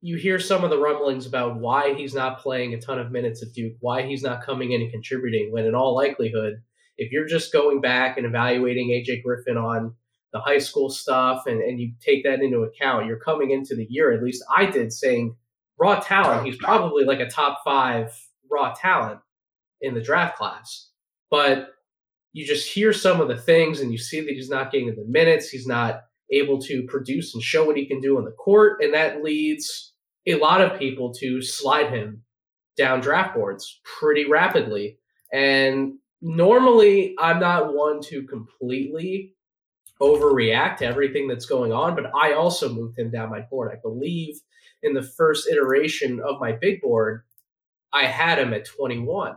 you 0.00 0.16
hear 0.16 0.38
some 0.38 0.64
of 0.64 0.70
the 0.70 0.78
rumblings 0.78 1.26
about 1.26 1.60
why 1.60 1.94
he's 1.94 2.14
not 2.14 2.40
playing 2.40 2.74
a 2.74 2.80
ton 2.80 2.98
of 2.98 3.12
minutes 3.12 3.42
at 3.42 3.52
Duke, 3.52 3.74
why 3.80 4.02
he's 4.02 4.22
not 4.22 4.44
coming 4.44 4.72
in 4.72 4.82
and 4.82 4.90
contributing, 4.90 5.52
when 5.52 5.64
in 5.64 5.74
all 5.74 5.94
likelihood, 5.94 6.54
if 6.98 7.12
you're 7.12 7.26
just 7.26 7.52
going 7.52 7.80
back 7.80 8.16
and 8.16 8.26
evaluating 8.26 8.88
AJ 8.88 9.22
Griffin 9.22 9.56
on 9.56 9.94
the 10.32 10.40
high 10.40 10.58
school 10.58 10.90
stuff 10.90 11.46
and, 11.46 11.62
and 11.62 11.78
you 11.78 11.92
take 12.00 12.24
that 12.24 12.40
into 12.40 12.62
account, 12.62 13.06
you're 13.06 13.18
coming 13.18 13.50
into 13.50 13.76
the 13.76 13.86
year, 13.88 14.12
at 14.12 14.22
least 14.22 14.44
I 14.54 14.66
did, 14.66 14.92
saying 14.92 15.36
raw 15.78 16.00
talent, 16.00 16.46
he's 16.46 16.56
probably 16.56 17.04
like 17.04 17.20
a 17.20 17.28
top 17.28 17.60
five 17.64 18.12
raw 18.50 18.74
talent 18.74 19.20
in 19.80 19.94
the 19.94 20.00
draft 20.00 20.36
class. 20.36 20.88
But 21.30 21.70
you 22.32 22.46
just 22.46 22.68
hear 22.68 22.92
some 22.92 23.20
of 23.20 23.28
the 23.28 23.36
things 23.36 23.80
and 23.80 23.92
you 23.92 23.98
see 23.98 24.20
that 24.20 24.30
he's 24.30 24.50
not 24.50 24.70
getting 24.70 24.88
in 24.88 24.96
the 24.96 25.04
minutes, 25.04 25.48
he's 25.48 25.66
not 25.66 26.02
able 26.30 26.58
to 26.62 26.82
produce 26.84 27.34
and 27.34 27.42
show 27.42 27.64
what 27.64 27.76
he 27.76 27.86
can 27.86 28.00
do 28.00 28.16
on 28.16 28.24
the 28.24 28.30
court, 28.32 28.82
and 28.82 28.94
that 28.94 29.22
leads 29.22 29.92
a 30.26 30.36
lot 30.36 30.60
of 30.60 30.78
people 30.78 31.12
to 31.12 31.42
slide 31.42 31.90
him 31.90 32.22
down 32.76 33.00
draft 33.00 33.34
boards 33.34 33.80
pretty 33.84 34.26
rapidly. 34.28 34.98
And 35.32 35.94
normally 36.20 37.14
I'm 37.18 37.40
not 37.40 37.74
one 37.74 38.00
to 38.04 38.22
completely 38.22 39.34
overreact 40.00 40.78
to 40.78 40.86
everything 40.86 41.28
that's 41.28 41.46
going 41.46 41.72
on, 41.72 41.94
but 41.94 42.10
I 42.14 42.32
also 42.32 42.72
moved 42.72 42.98
him 42.98 43.10
down 43.10 43.30
my 43.30 43.40
board. 43.40 43.72
I 43.72 43.80
believe 43.80 44.40
in 44.82 44.94
the 44.94 45.02
first 45.02 45.48
iteration 45.48 46.20
of 46.20 46.40
my 46.40 46.52
big 46.52 46.80
board, 46.80 47.22
I 47.92 48.06
had 48.06 48.38
him 48.38 48.52
at 48.52 48.64
21. 48.64 49.36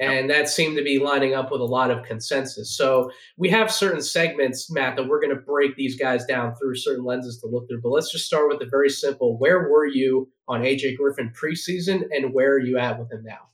And 0.00 0.30
that 0.30 0.48
seemed 0.48 0.78
to 0.78 0.82
be 0.82 0.98
lining 0.98 1.34
up 1.34 1.52
with 1.52 1.60
a 1.60 1.64
lot 1.64 1.90
of 1.90 2.04
consensus. 2.04 2.74
So 2.74 3.10
we 3.36 3.50
have 3.50 3.70
certain 3.70 4.00
segments, 4.00 4.70
Matt, 4.70 4.96
that 4.96 5.06
we're 5.06 5.20
going 5.20 5.36
to 5.36 5.42
break 5.42 5.76
these 5.76 5.94
guys 5.94 6.24
down 6.24 6.54
through 6.54 6.76
certain 6.76 7.04
lenses 7.04 7.38
to 7.40 7.46
look 7.46 7.68
through. 7.68 7.82
But 7.82 7.90
let's 7.90 8.10
just 8.10 8.24
start 8.24 8.48
with 8.48 8.60
the 8.60 8.66
very 8.66 8.88
simple. 8.88 9.36
Where 9.36 9.68
were 9.68 9.84
you 9.84 10.30
on 10.48 10.62
AJ 10.62 10.96
Griffin 10.96 11.30
preseason, 11.38 12.04
and 12.12 12.32
where 12.32 12.52
are 12.52 12.58
you 12.58 12.78
at 12.78 12.98
with 12.98 13.12
him 13.12 13.22
now? 13.24 13.50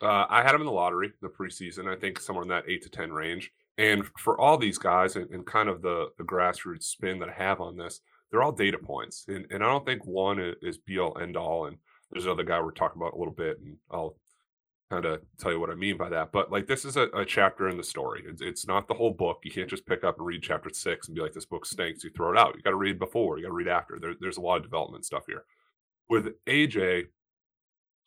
Uh, 0.00 0.26
I 0.28 0.42
had 0.42 0.54
him 0.54 0.60
in 0.60 0.66
the 0.66 0.72
lottery 0.72 1.12
the 1.20 1.28
preseason. 1.28 1.88
I 1.88 1.98
think 1.98 2.20
somewhere 2.20 2.44
in 2.44 2.48
that 2.50 2.68
eight 2.68 2.82
to 2.82 2.88
ten 2.88 3.12
range. 3.12 3.50
And 3.76 4.06
for 4.18 4.40
all 4.40 4.56
these 4.56 4.78
guys 4.78 5.16
and, 5.16 5.28
and 5.30 5.44
kind 5.44 5.68
of 5.68 5.82
the, 5.82 6.10
the 6.18 6.24
grassroots 6.24 6.84
spin 6.84 7.18
that 7.18 7.28
I 7.28 7.32
have 7.32 7.60
on 7.60 7.76
this, 7.76 8.00
they're 8.34 8.42
all 8.42 8.50
data 8.50 8.78
points. 8.78 9.26
And, 9.28 9.46
and 9.52 9.62
I 9.62 9.68
don't 9.68 9.86
think 9.86 10.04
one 10.04 10.54
is, 10.60 10.76
be 10.78 10.98
all 10.98 11.16
end 11.18 11.36
all. 11.36 11.66
And 11.66 11.76
there's 12.10 12.24
another 12.24 12.42
guy 12.42 12.60
we're 12.60 12.72
talking 12.72 13.00
about 13.00 13.14
a 13.14 13.16
little 13.16 13.32
bit, 13.32 13.60
and 13.60 13.76
I'll 13.92 14.16
kind 14.90 15.04
of 15.04 15.20
tell 15.38 15.52
you 15.52 15.60
what 15.60 15.70
I 15.70 15.76
mean 15.76 15.96
by 15.96 16.08
that. 16.08 16.32
But 16.32 16.50
like 16.50 16.66
this 16.66 16.84
is 16.84 16.96
a, 16.96 17.02
a 17.14 17.24
chapter 17.24 17.68
in 17.68 17.76
the 17.76 17.84
story. 17.84 18.24
It's, 18.26 18.42
it's, 18.42 18.66
not 18.66 18.88
the 18.88 18.94
whole 18.94 19.12
book. 19.12 19.38
You 19.44 19.52
can't 19.52 19.70
just 19.70 19.86
pick 19.86 20.02
up 20.02 20.18
and 20.18 20.26
read 20.26 20.42
chapter 20.42 20.68
six 20.72 21.06
and 21.06 21.14
be 21.14 21.22
like, 21.22 21.32
this 21.32 21.44
book 21.44 21.64
stinks. 21.64 22.02
You 22.02 22.10
throw 22.10 22.32
it 22.32 22.36
out. 22.36 22.56
You 22.56 22.62
got 22.62 22.70
to 22.70 22.76
read 22.76 22.98
before. 22.98 23.38
You 23.38 23.44
got 23.44 23.50
to 23.50 23.54
read 23.54 23.68
after. 23.68 23.98
There, 24.00 24.14
there's 24.20 24.36
a 24.36 24.40
lot 24.40 24.56
of 24.56 24.64
development 24.64 25.04
stuff 25.04 25.22
here. 25.28 25.44
With 26.10 26.30
AJ, 26.48 27.04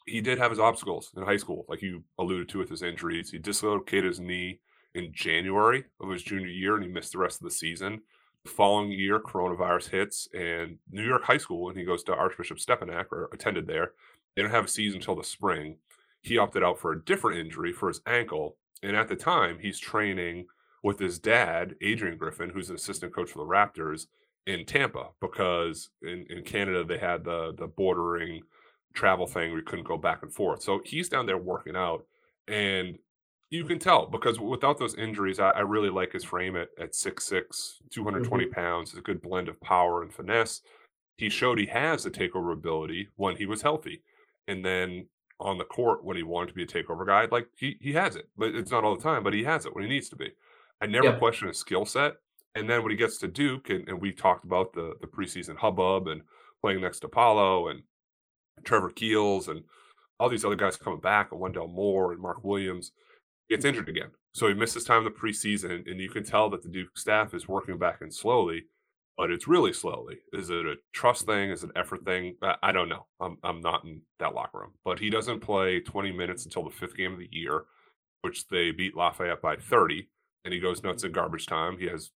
he 0.07 0.19
did 0.19 0.39
have 0.39 0.51
his 0.51 0.59
obstacles 0.59 1.09
in 1.15 1.23
high 1.23 1.37
school, 1.37 1.65
like 1.69 1.81
you 1.81 2.03
alluded 2.19 2.49
to 2.49 2.59
with 2.59 2.69
his 2.69 2.83
injuries. 2.83 3.31
He 3.31 3.37
dislocated 3.37 4.03
his 4.03 4.19
knee 4.19 4.59
in 4.93 5.13
January 5.13 5.85
of 6.01 6.09
his 6.09 6.21
junior 6.21 6.47
year, 6.47 6.75
and 6.75 6.83
he 6.83 6.91
missed 6.91 7.13
the 7.13 7.17
rest 7.17 7.39
of 7.39 7.45
the 7.45 7.55
season. 7.55 8.01
Following 8.47 8.91
year, 8.91 9.19
coronavirus 9.19 9.89
hits, 9.89 10.27
and 10.33 10.77
New 10.89 11.05
York 11.05 11.23
High 11.23 11.37
School, 11.37 11.69
and 11.69 11.77
he 11.77 11.85
goes 11.85 12.03
to 12.03 12.15
Archbishop 12.15 12.57
Stepinac 12.57 13.05
or 13.11 13.29
attended 13.33 13.67
there. 13.67 13.91
They 14.35 14.41
don't 14.41 14.51
have 14.51 14.65
a 14.65 14.69
season 14.69 14.99
until 14.99 15.15
the 15.15 15.23
spring. 15.23 15.77
He 16.21 16.37
opted 16.37 16.63
out 16.63 16.79
for 16.79 16.91
a 16.91 17.03
different 17.03 17.39
injury 17.39 17.73
for 17.73 17.87
his 17.87 18.01
ankle, 18.05 18.57
and 18.81 18.95
at 18.95 19.07
the 19.07 19.15
time, 19.15 19.59
he's 19.59 19.79
training 19.79 20.47
with 20.83 20.99
his 20.99 21.19
dad, 21.19 21.75
Adrian 21.81 22.17
Griffin, 22.17 22.49
who's 22.49 22.69
an 22.69 22.75
assistant 22.75 23.13
coach 23.13 23.31
for 23.31 23.39
the 23.39 23.45
Raptors 23.45 24.07
in 24.45 24.65
Tampa, 24.65 25.09
because 25.19 25.89
in, 26.01 26.25
in 26.29 26.43
Canada 26.43 26.83
they 26.83 26.97
had 26.97 27.23
the 27.23 27.53
the 27.57 27.67
bordering 27.67 28.41
travel 28.93 29.27
thing 29.27 29.51
where 29.51 29.59
you 29.59 29.65
couldn't 29.65 29.87
go 29.87 29.97
back 29.97 30.23
and 30.23 30.33
forth. 30.33 30.63
So 30.63 30.81
he's 30.85 31.09
down 31.09 31.25
there 31.25 31.37
working 31.37 31.75
out, 31.75 32.05
and 32.47 32.97
you 33.49 33.63
can 33.63 33.79
tell 33.79 34.05
because 34.05 34.39
without 34.39 34.77
those 34.77 34.95
injuries, 34.95 35.39
I, 35.39 35.51
I 35.51 35.59
really 35.61 35.89
like 35.89 36.11
his 36.11 36.23
frame 36.23 36.55
at 36.55 36.69
at 36.79 36.93
6'6", 36.93 37.81
220 37.91 38.45
mm-hmm. 38.45 38.53
pounds. 38.53 38.89
It's 38.89 38.99
a 38.99 39.01
good 39.01 39.21
blend 39.21 39.47
of 39.47 39.59
power 39.61 40.01
and 40.01 40.13
finesse. 40.13 40.61
He 41.17 41.29
showed 41.29 41.57
he 41.57 41.67
has 41.67 42.03
the 42.03 42.11
takeover 42.11 42.53
ability 42.53 43.09
when 43.15 43.37
he 43.37 43.45
was 43.45 43.61
healthy, 43.61 44.03
and 44.47 44.63
then 44.63 45.07
on 45.39 45.57
the 45.57 45.63
court 45.63 46.03
when 46.03 46.17
he 46.17 46.23
wanted 46.23 46.49
to 46.49 46.53
be 46.53 46.63
a 46.63 46.67
takeover 46.67 47.05
guy, 47.05 47.27
like 47.31 47.47
he 47.57 47.77
he 47.79 47.93
has 47.93 48.15
it. 48.15 48.29
But 48.37 48.55
it's 48.55 48.71
not 48.71 48.83
all 48.83 48.95
the 48.95 49.03
time, 49.03 49.23
but 49.23 49.33
he 49.33 49.43
has 49.43 49.65
it 49.65 49.73
when 49.73 49.83
he 49.83 49.89
needs 49.89 50.09
to 50.09 50.15
be. 50.15 50.31
I 50.81 50.85
never 50.85 51.07
yep. 51.07 51.19
question 51.19 51.47
his 51.47 51.57
skill 51.57 51.85
set. 51.85 52.13
And 52.53 52.69
then 52.69 52.81
when 52.81 52.91
he 52.91 52.97
gets 52.97 53.17
to 53.19 53.27
Duke, 53.27 53.69
and, 53.69 53.87
and 53.87 54.01
we 54.01 54.11
talked 54.11 54.45
about 54.45 54.73
the 54.73 54.95
the 54.99 55.07
preseason 55.07 55.57
hubbub 55.57 56.07
and 56.07 56.21
playing 56.61 56.81
next 56.81 56.99
to 56.99 57.07
Paolo 57.07 57.67
and 57.67 57.83
Trevor 58.63 58.89
Keels 58.89 59.47
and 59.47 59.63
all 60.19 60.29
these 60.29 60.43
other 60.43 60.55
guys 60.55 60.75
coming 60.75 60.99
back, 60.99 61.31
and 61.31 61.39
Wendell 61.39 61.67
Moore 61.67 62.11
and 62.11 62.21
Mark 62.21 62.43
Williams 62.43 62.91
gets 63.49 63.65
injured 63.65 63.89
again. 63.89 64.09
So 64.33 64.47
he 64.47 64.53
misses 64.53 64.83
time 64.83 64.99
in 64.99 65.03
the 65.05 65.11
preseason, 65.11 65.89
and 65.89 65.99
you 65.99 66.09
can 66.09 66.23
tell 66.23 66.49
that 66.49 66.61
the 66.61 66.69
Duke 66.69 66.97
staff 66.97 67.33
is 67.33 67.47
working 67.47 67.77
back 67.77 68.01
in 68.01 68.11
slowly, 68.11 68.65
but 69.17 69.31
it's 69.31 69.47
really 69.47 69.73
slowly. 69.73 70.19
Is 70.33 70.49
it 70.49 70.65
a 70.65 70.75
trust 70.93 71.25
thing? 71.25 71.49
Is 71.49 71.63
it 71.63 71.71
an 71.75 71.77
effort 71.81 72.05
thing? 72.05 72.35
I, 72.61 72.71
don't 72.71 72.89
know. 72.89 73.07
I'm 73.19 73.37
I'm 73.43 73.61
not 73.61 73.83
in 73.83 74.01
that 74.19 74.35
locker 74.35 74.59
room. 74.59 74.73
But 74.85 74.99
he 74.99 75.09
doesn't 75.09 75.39
play 75.39 75.79
20 75.79 76.11
minutes 76.11 76.45
until 76.45 76.63
the 76.63 76.69
fifth 76.69 76.95
game 76.95 77.13
of 77.13 77.19
the 77.19 77.29
year, 77.31 77.63
which 78.21 78.47
they 78.47 78.71
beat 78.71 78.95
Lafayette 78.95 79.41
by 79.41 79.55
30, 79.55 80.07
and 80.45 80.53
he 80.53 80.59
goes 80.59 80.83
nuts 80.83 81.03
in 81.03 81.11
garbage 81.11 81.47
time. 81.47 81.77
He 81.79 81.87
has 81.87 82.11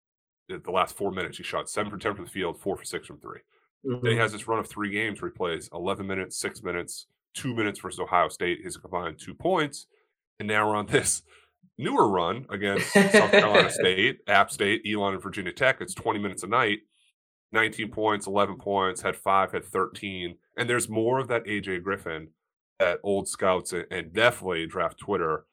the 0.50 0.72
last 0.72 0.98
four 0.98 1.12
minutes 1.12 1.38
he 1.38 1.44
shot 1.44 1.70
seven 1.70 1.92
for 1.92 1.98
10 1.98 2.16
from 2.16 2.26
the 2.26 2.32
field, 2.32 2.60
four 2.60 2.76
for 2.76 2.84
six 2.84 3.06
from 3.06 3.20
3 3.20 3.38
mm-hmm. 3.86 4.04
Then 4.04 4.14
he 4.14 4.18
has 4.18 4.32
this 4.32 4.48
run 4.48 4.58
of 4.58 4.68
three 4.68 4.90
games 4.90 5.22
where 5.22 5.30
he 5.30 5.38
plays 5.38 5.70
11 5.72 6.08
minutes, 6.08 6.40
six 6.40 6.64
minutes, 6.64 7.06
two 7.36 7.54
minutes 7.54 7.80
versus 7.80 8.00
Ohio 8.00 8.30
State. 8.30 8.62
He's 8.64 8.76
combined 8.76 9.20
two 9.20 9.36
points 9.36 9.86
and 10.39 10.48
now 10.48 10.67
we're 10.67 10.75
on 10.75 10.88
this 10.88 11.22
newer 11.77 12.08
run 12.08 12.46
against 12.50 12.91
South 12.93 13.31
Carolina 13.31 13.69
State, 13.69 14.19
App 14.27 14.51
State, 14.51 14.81
Elon, 14.89 15.13
and 15.13 15.24
Virginia 15.24 15.51
Tech. 15.51 15.77
It's 15.81 15.93
20 15.93 16.19
minutes 16.19 16.43
a 16.43 16.48
night, 16.48 16.79
19 17.51 17.91
points, 17.91 18.27
11 18.27 18.58
points, 18.58 19.01
had 19.01 19.15
five, 19.15 19.51
had 19.51 19.65
13. 19.65 20.36
And 20.58 20.69
there's 20.69 20.89
more 20.89 21.19
of 21.19 21.27
that 21.27 21.46
AJ 21.46 21.84
Griffin 21.84 22.29
that 22.79 23.00
old 23.03 23.27
scouts 23.27 23.74
and 23.74 24.13
definitely 24.13 24.65
draft 24.65 24.98
Twitter 25.00 25.46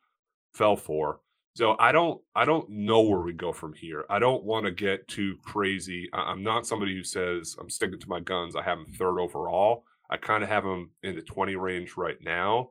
fell 0.54 0.76
for. 0.76 1.20
So 1.56 1.74
I 1.80 1.90
don't 1.90 2.20
I 2.34 2.44
don't 2.44 2.68
know 2.68 3.00
where 3.00 3.20
we 3.20 3.32
go 3.32 3.52
from 3.52 3.72
here. 3.72 4.04
I 4.10 4.18
don't 4.18 4.44
want 4.44 4.66
to 4.66 4.70
get 4.70 5.08
too 5.08 5.36
crazy. 5.42 6.08
I'm 6.12 6.42
not 6.42 6.66
somebody 6.66 6.94
who 6.94 7.02
says 7.02 7.56
I'm 7.58 7.70
sticking 7.70 7.98
to 7.98 8.08
my 8.08 8.20
guns. 8.20 8.54
I 8.54 8.62
have 8.62 8.78
him 8.78 8.86
third 8.98 9.18
overall. 9.18 9.84
I 10.10 10.18
kind 10.18 10.44
of 10.44 10.50
have 10.50 10.64
him 10.64 10.90
in 11.02 11.16
the 11.16 11.22
20 11.22 11.56
range 11.56 11.96
right 11.96 12.18
now 12.22 12.70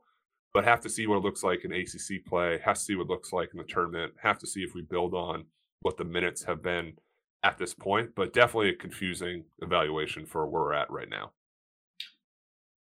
but 0.55 0.63
have 0.63 0.79
to 0.79 0.89
see 0.89 1.05
what 1.05 1.17
it 1.17 1.23
looks 1.23 1.43
like 1.43 1.65
in 1.65 1.73
ACC 1.73 2.23
play. 2.25 2.57
have 2.63 2.77
to 2.77 2.81
see 2.81 2.95
what 2.95 3.03
it 3.03 3.09
looks 3.09 3.33
like 3.33 3.49
in 3.51 3.57
the 3.57 3.65
tournament. 3.65 4.13
Have 4.23 4.39
to 4.39 4.47
see 4.47 4.61
if 4.61 4.73
we 4.73 4.81
build 4.81 5.13
on 5.13 5.43
what 5.81 5.97
the 5.97 6.05
minutes 6.05 6.45
have 6.45 6.63
been 6.63 6.93
at 7.43 7.57
this 7.57 7.73
point. 7.73 8.11
But 8.15 8.31
definitely 8.31 8.69
a 8.69 8.75
confusing 8.75 9.43
evaluation 9.61 10.25
for 10.25 10.47
where 10.47 10.63
we're 10.63 10.73
at 10.73 10.89
right 10.89 11.09
now. 11.09 11.33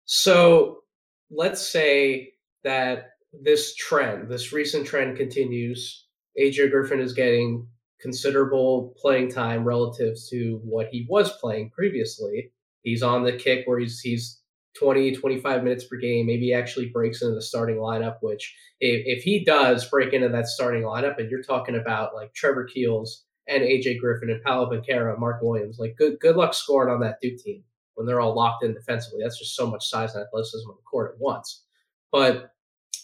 So 0.05 0.83
let's 1.31 1.67
say 1.67 2.33
that 2.63 3.13
this 3.41 3.73
trend, 3.73 4.29
this 4.29 4.53
recent 4.53 4.85
trend 4.85 5.17
continues. 5.17 6.05
AJ 6.39 6.69
Griffin 6.69 6.99
is 6.99 7.13
getting 7.13 7.65
considerable 7.99 8.93
playing 9.01 9.31
time 9.31 9.63
relative 9.63 10.15
to 10.29 10.61
what 10.63 10.89
he 10.91 11.07
was 11.09 11.35
playing 11.37 11.71
previously. 11.71 12.51
He's 12.83 13.01
on 13.01 13.23
the 13.23 13.33
kick 13.33 13.65
where 13.65 13.79
he's 13.79 13.99
he's 13.99 14.42
20, 14.79 15.15
25 15.15 15.63
minutes 15.63 15.85
per 15.85 15.97
game. 15.97 16.25
Maybe 16.25 16.53
actually 16.53 16.89
breaks 16.89 17.21
into 17.21 17.35
the 17.35 17.41
starting 17.41 17.77
lineup, 17.77 18.17
which 18.21 18.55
if, 18.79 19.19
if 19.19 19.23
he 19.23 19.43
does 19.43 19.87
break 19.89 20.13
into 20.13 20.29
that 20.29 20.47
starting 20.47 20.83
lineup, 20.83 21.17
and 21.17 21.29
you're 21.29 21.43
talking 21.43 21.75
about 21.75 22.15
like 22.15 22.33
Trevor 22.33 22.65
Keels 22.65 23.23
and 23.47 23.63
AJ 23.63 23.99
Griffin 23.99 24.29
and 24.29 24.41
Paolo 24.41 24.69
Banchero, 24.69 25.17
Mark 25.19 25.41
Williams, 25.41 25.77
like 25.79 25.95
good 25.97 26.19
good 26.19 26.35
luck 26.35 26.53
scoring 26.53 26.93
on 26.93 27.01
that 27.01 27.19
Duke 27.21 27.39
team 27.39 27.63
when 27.95 28.07
they're 28.07 28.21
all 28.21 28.35
locked 28.35 28.63
in 28.63 28.73
defensively. 28.73 29.19
That's 29.21 29.39
just 29.39 29.55
so 29.55 29.69
much 29.69 29.87
size 29.87 30.15
and 30.15 30.25
athleticism 30.25 30.69
on 30.69 30.75
the 30.75 30.83
court 30.83 31.13
at 31.15 31.21
once. 31.21 31.63
But 32.11 32.51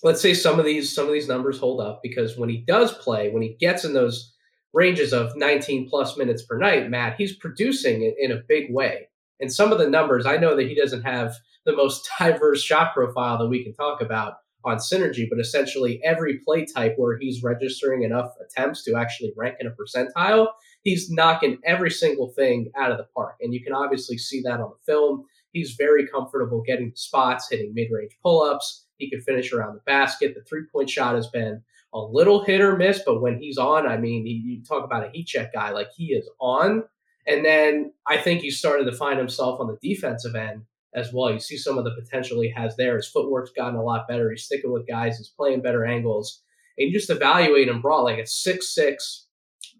let's 0.03 0.21
say 0.21 0.33
some 0.33 0.59
of 0.59 0.65
these 0.65 0.93
some 0.93 1.07
of 1.07 1.13
these 1.13 1.27
numbers 1.27 1.59
hold 1.59 1.81
up 1.81 2.01
because 2.01 2.37
when 2.37 2.49
he 2.49 2.57
does 2.57 2.93
play, 2.93 3.29
when 3.29 3.41
he 3.41 3.55
gets 3.59 3.83
in 3.85 3.93
those 3.93 4.33
ranges 4.73 5.13
of 5.13 5.35
19 5.35 5.89
plus 5.89 6.17
minutes 6.17 6.43
per 6.43 6.57
night, 6.57 6.89
Matt, 6.89 7.15
he's 7.17 7.35
producing 7.35 8.15
in 8.19 8.31
a 8.31 8.41
big 8.47 8.71
way. 8.73 9.09
And 9.39 9.51
some 9.51 9.71
of 9.71 9.79
the 9.79 9.89
numbers, 9.89 10.25
I 10.25 10.37
know 10.37 10.55
that 10.55 10.67
he 10.67 10.75
doesn't 10.75 11.03
have 11.03 11.35
the 11.65 11.75
most 11.75 12.09
diverse 12.19 12.63
shot 12.63 12.93
profile 12.93 13.37
that 13.37 13.47
we 13.47 13.63
can 13.63 13.73
talk 13.73 14.01
about 14.01 14.35
on 14.65 14.77
synergy, 14.77 15.27
but 15.29 15.39
essentially 15.39 16.01
every 16.03 16.39
play 16.39 16.65
type 16.65 16.93
where 16.97 17.17
he's 17.17 17.43
registering 17.43 18.03
enough 18.03 18.33
attempts 18.43 18.83
to 18.83 18.95
actually 18.95 19.33
rank 19.37 19.55
in 19.59 19.67
a 19.67 19.71
percentile, 19.71 20.47
he's 20.81 21.09
knocking 21.09 21.57
every 21.63 21.89
single 21.89 22.29
thing 22.29 22.69
out 22.77 22.91
of 22.91 22.97
the 22.97 23.07
park. 23.15 23.35
And 23.41 23.53
you 23.53 23.63
can 23.63 23.73
obviously 23.73 24.17
see 24.17 24.41
that 24.41 24.59
on 24.59 24.71
the 24.71 24.91
film. 24.91 25.25
He's 25.51 25.75
very 25.77 26.07
comfortable 26.07 26.61
getting 26.61 26.91
spots, 26.95 27.47
hitting 27.49 27.73
mid 27.73 27.87
range 27.91 28.17
pull 28.21 28.41
ups. 28.43 28.85
He 28.97 29.09
can 29.09 29.21
finish 29.21 29.53
around 29.53 29.75
the 29.75 29.81
basket. 29.85 30.35
The 30.35 30.43
three 30.43 30.65
point 30.71 30.89
shot 30.89 31.15
has 31.15 31.27
been 31.27 31.61
a 31.93 31.99
little 31.99 32.43
hit 32.43 32.61
or 32.61 32.77
miss, 32.77 33.01
but 33.05 33.21
when 33.21 33.39
he's 33.41 33.57
on, 33.57 33.87
I 33.87 33.97
mean, 33.97 34.25
he, 34.25 34.33
you 34.33 34.63
talk 34.63 34.83
about 34.83 35.05
a 35.05 35.09
heat 35.09 35.25
check 35.25 35.53
guy, 35.53 35.71
like 35.71 35.89
he 35.95 36.07
is 36.07 36.29
on. 36.39 36.83
And 37.25 37.45
then 37.45 37.93
I 38.05 38.17
think 38.17 38.41
he 38.41 38.51
started 38.51 38.85
to 38.85 38.91
find 38.95 39.17
himself 39.17 39.59
on 39.59 39.67
the 39.67 39.77
defensive 39.81 40.35
end 40.35 40.63
as 40.95 41.13
well. 41.13 41.31
You 41.31 41.39
see 41.39 41.57
some 41.57 41.77
of 41.77 41.83
the 41.83 41.95
potential 41.99 42.41
he 42.41 42.51
has 42.55 42.75
there. 42.75 42.95
His 42.95 43.07
footwork's 43.07 43.51
gotten 43.51 43.75
a 43.75 43.83
lot 43.83 44.07
better. 44.07 44.29
He's 44.29 44.43
sticking 44.43 44.71
with 44.71 44.87
guys. 44.87 45.17
He's 45.17 45.29
playing 45.29 45.61
better 45.61 45.85
angles. 45.85 46.41
And 46.77 46.87
you 46.87 46.93
just 46.93 47.09
evaluate 47.09 47.67
him 47.67 47.81
broad, 47.81 48.01
like 48.01 48.19
a 48.19 48.25
six 48.25 48.73
six, 48.73 49.27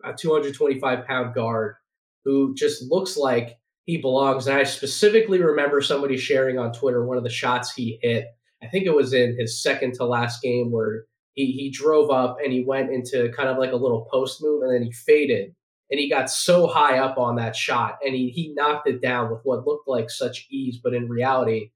a 0.04 0.14
225 0.14 1.06
pound 1.06 1.34
guard 1.34 1.76
who 2.26 2.54
just 2.56 2.84
looks 2.90 3.18
like 3.18 3.58
he 3.86 3.98
belongs. 3.98 4.48
And 4.48 4.58
I 4.58 4.64
specifically 4.64 5.42
remember 5.42 5.82
somebody 5.82 6.18
sharing 6.18 6.60
on 6.60 6.74
Twitter 6.74 7.06
one 7.06 7.18
of 7.18 7.24
the 7.24 7.30
shots 7.30 7.74
he 7.74 8.00
hit. 8.02 8.26
I 8.62 8.68
think 8.68 8.86
it 8.86 8.96
was 8.96 9.14
in 9.14 9.38
his 9.40 9.64
second 9.64 9.94
to 9.96 10.06
last 10.06 10.42
game 10.42 10.72
where 10.72 11.06
he, 11.34 11.54
he 11.54 11.72
drove 11.72 12.12
up 12.12 12.38
and 12.44 12.52
he 12.52 12.64
went 12.66 12.92
into 12.92 13.32
kind 13.36 13.50
of 13.50 13.58
like 13.58 13.72
a 13.72 13.78
little 13.78 14.08
post 14.12 14.44
move 14.44 14.62
and 14.62 14.74
then 14.74 14.84
he 14.84 14.92
faded 14.92 15.56
and 15.92 16.00
he 16.00 16.10
got 16.10 16.30
so 16.30 16.68
high 16.68 17.00
up 17.00 17.18
on 17.18 17.36
that 17.36 17.56
shot 17.56 17.98
and 18.06 18.16
he, 18.16 18.30
he 18.30 18.54
knocked 18.56 18.88
it 18.88 19.02
down 19.02 19.32
with 19.32 19.40
what 19.44 19.66
looked 19.66 19.88
like 19.88 20.10
such 20.10 20.48
ease 20.50 20.80
but 20.84 20.94
in 20.94 21.10
reality 21.10 21.72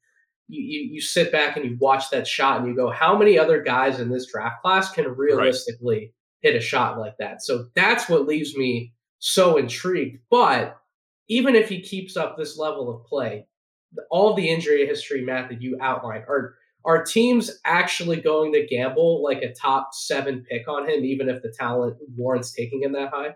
you, 0.47 0.61
you, 0.61 0.93
you 0.95 1.01
sit 1.01 1.31
back 1.31 1.55
and 1.55 1.65
you 1.65 1.77
watch 1.79 2.09
that 2.09 2.27
shot 2.27 2.59
and 2.59 2.67
you 2.67 2.75
go 2.75 2.89
how 2.89 3.17
many 3.17 3.37
other 3.37 3.61
guys 3.61 3.99
in 3.99 4.09
this 4.09 4.27
draft 4.31 4.61
class 4.61 4.91
can 4.91 5.05
realistically 5.05 5.99
right. 5.99 6.11
hit 6.41 6.55
a 6.55 6.61
shot 6.61 6.99
like 6.99 7.15
that 7.19 7.41
so 7.41 7.67
that's 7.75 8.09
what 8.09 8.27
leaves 8.27 8.55
me 8.55 8.93
so 9.19 9.57
intrigued 9.57 10.19
but 10.29 10.77
even 11.29 11.55
if 11.55 11.69
he 11.69 11.81
keeps 11.81 12.17
up 12.17 12.37
this 12.37 12.57
level 12.57 12.93
of 12.93 13.05
play 13.05 13.47
all 14.09 14.33
the 14.33 14.49
injury 14.49 14.85
history 14.85 15.21
matt 15.21 15.49
that 15.49 15.61
you 15.61 15.77
outlined 15.81 16.23
are 16.27 16.55
are 16.85 17.01
teams 17.01 17.61
actually 17.63 18.19
going 18.19 18.51
to 18.51 18.67
gamble 18.67 19.23
like 19.23 19.41
a 19.41 19.53
top 19.53 19.91
seven 19.93 20.45
pick 20.49 20.67
on 20.67 20.89
him 20.89 21.05
even 21.05 21.29
if 21.29 21.41
the 21.41 21.53
talent 21.57 21.95
warrants 22.17 22.51
taking 22.51 22.83
him 22.83 22.91
that 22.91 23.09
high 23.09 23.33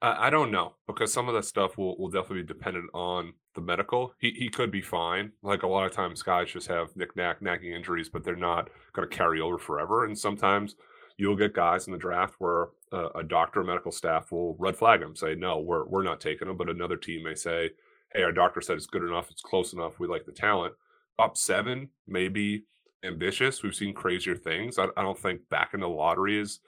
I, 0.00 0.26
I 0.26 0.30
don't 0.30 0.50
know 0.50 0.74
because 0.86 1.12
some 1.12 1.28
of 1.28 1.34
that 1.34 1.44
stuff 1.44 1.76
will, 1.76 1.96
will 1.98 2.10
definitely 2.10 2.42
be 2.42 2.48
dependent 2.48 2.90
on 2.94 3.32
the 3.54 3.60
medical. 3.60 4.14
He 4.18 4.30
he 4.30 4.48
could 4.48 4.70
be 4.70 4.80
fine. 4.80 5.32
Like 5.42 5.62
a 5.62 5.68
lot 5.68 5.86
of 5.86 5.92
times, 5.92 6.22
guys 6.22 6.50
just 6.50 6.68
have 6.68 6.96
knick 6.96 7.16
knack 7.16 7.42
nagging 7.42 7.72
injuries, 7.72 8.08
but 8.08 8.24
they're 8.24 8.36
not 8.36 8.70
going 8.92 9.08
to 9.08 9.16
carry 9.16 9.40
over 9.40 9.58
forever. 9.58 10.04
And 10.04 10.18
sometimes 10.18 10.76
you'll 11.16 11.36
get 11.36 11.52
guys 11.52 11.86
in 11.86 11.92
the 11.92 11.98
draft 11.98 12.36
where 12.38 12.68
a, 12.92 13.06
a 13.16 13.22
doctor, 13.24 13.62
medical 13.64 13.92
staff 13.92 14.30
will 14.30 14.56
red 14.58 14.76
flag 14.76 15.02
him, 15.02 15.16
say, 15.16 15.34
no, 15.34 15.58
we're, 15.58 15.84
we're 15.86 16.04
not 16.04 16.20
taking 16.20 16.48
him. 16.48 16.56
But 16.56 16.70
another 16.70 16.96
team 16.96 17.24
may 17.24 17.34
say, 17.34 17.70
hey, 18.12 18.22
our 18.22 18.32
doctor 18.32 18.60
said 18.60 18.76
it's 18.76 18.86
good 18.86 19.02
enough, 19.02 19.30
it's 19.30 19.42
close 19.42 19.72
enough, 19.72 19.98
we 19.98 20.06
like 20.06 20.24
the 20.24 20.32
talent. 20.32 20.74
Top 21.18 21.36
seven, 21.36 21.88
maybe 22.06 22.64
ambitious. 23.04 23.62
We've 23.62 23.74
seen 23.74 23.92
crazier 23.92 24.36
things. 24.36 24.78
I, 24.78 24.86
I 24.96 25.02
don't 25.02 25.18
think 25.18 25.48
back 25.50 25.74
in 25.74 25.80
the 25.80 25.88
lottery 25.88 26.40
is 26.40 26.60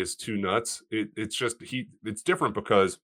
is 0.00 0.16
too 0.16 0.36
nuts. 0.36 0.82
It, 0.90 1.08
it's 1.16 1.36
just 1.36 1.62
he. 1.62 1.88
It's 2.04 2.22
different 2.22 2.54
because, 2.54 2.98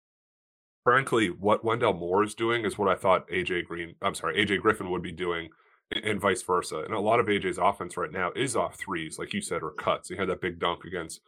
frankly, 0.84 1.28
what 1.28 1.64
Wendell 1.64 1.94
Moore 1.94 2.22
is 2.22 2.34
doing 2.34 2.64
is 2.64 2.78
what 2.78 2.88
I 2.88 2.94
thought 2.94 3.28
AJ 3.28 3.66
Green. 3.66 3.94
I'm 4.02 4.14
sorry, 4.14 4.44
AJ 4.44 4.60
Griffin 4.60 4.90
would 4.90 5.02
be 5.02 5.12
doing, 5.12 5.50
and, 5.94 6.04
and 6.04 6.20
vice 6.20 6.42
versa. 6.42 6.82
And 6.84 6.94
a 6.94 7.00
lot 7.00 7.20
of 7.20 7.26
AJ's 7.26 7.58
offense 7.58 7.96
right 7.96 8.12
now 8.12 8.30
is 8.34 8.56
off 8.56 8.78
threes, 8.78 9.18
like 9.18 9.32
you 9.32 9.40
said, 9.40 9.62
or 9.62 9.72
cuts. 9.72 10.08
He 10.08 10.16
had 10.16 10.28
that 10.28 10.40
big 10.40 10.58
dunk 10.58 10.84
against 10.84 11.20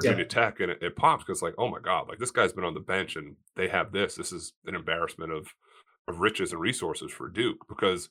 Virginia 0.00 0.24
yeah. 0.24 0.28
Tech, 0.28 0.60
and 0.60 0.70
it, 0.70 0.78
it 0.82 0.96
pops 0.96 1.24
because 1.24 1.42
like, 1.42 1.54
oh 1.58 1.68
my 1.68 1.80
god, 1.80 2.08
like 2.08 2.18
this 2.18 2.30
guy's 2.30 2.52
been 2.52 2.64
on 2.64 2.74
the 2.74 2.80
bench, 2.80 3.16
and 3.16 3.36
they 3.56 3.68
have 3.68 3.92
this. 3.92 4.14
This 4.14 4.32
is 4.32 4.54
an 4.66 4.74
embarrassment 4.74 5.32
of 5.32 5.48
of 6.08 6.18
riches 6.18 6.52
and 6.52 6.60
resources 6.60 7.12
for 7.12 7.28
Duke 7.28 7.66
because 7.68 8.08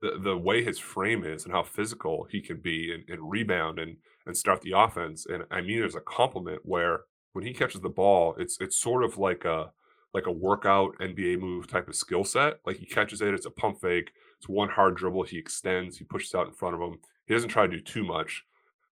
the 0.00 0.18
the 0.22 0.36
way 0.36 0.62
his 0.64 0.78
frame 0.78 1.24
is 1.24 1.44
and 1.44 1.52
how 1.52 1.62
physical 1.62 2.26
he 2.30 2.40
can 2.40 2.58
be 2.58 2.92
and, 2.92 3.04
and 3.08 3.30
rebound 3.30 3.78
and 3.78 3.96
and 4.26 4.36
start 4.36 4.60
the 4.62 4.72
offense. 4.76 5.26
And 5.26 5.44
I 5.50 5.60
mean, 5.60 5.82
as 5.82 5.94
a 5.94 6.00
compliment 6.00 6.60
where 6.64 7.00
when 7.32 7.44
he 7.44 7.52
catches 7.52 7.80
the 7.80 7.88
ball, 7.88 8.34
it's 8.38 8.58
it's 8.60 8.76
sort 8.76 9.04
of 9.04 9.18
like 9.18 9.44
a 9.44 9.72
like 10.14 10.26
a 10.26 10.32
workout 10.32 10.98
NBA 10.98 11.40
move 11.40 11.66
type 11.66 11.88
of 11.88 11.96
skill 11.96 12.24
set. 12.24 12.60
Like 12.66 12.76
he 12.76 12.86
catches 12.86 13.20
it, 13.22 13.34
it's 13.34 13.46
a 13.46 13.50
pump 13.50 13.80
fake, 13.80 14.12
it's 14.38 14.48
one 14.48 14.68
hard 14.68 14.96
dribble, 14.96 15.24
he 15.24 15.38
extends, 15.38 15.96
he 15.96 16.04
pushes 16.04 16.34
out 16.34 16.46
in 16.46 16.52
front 16.52 16.74
of 16.74 16.80
him. 16.80 16.98
He 17.26 17.34
doesn't 17.34 17.48
try 17.48 17.66
to 17.66 17.72
do 17.72 17.80
too 17.80 18.04
much. 18.04 18.44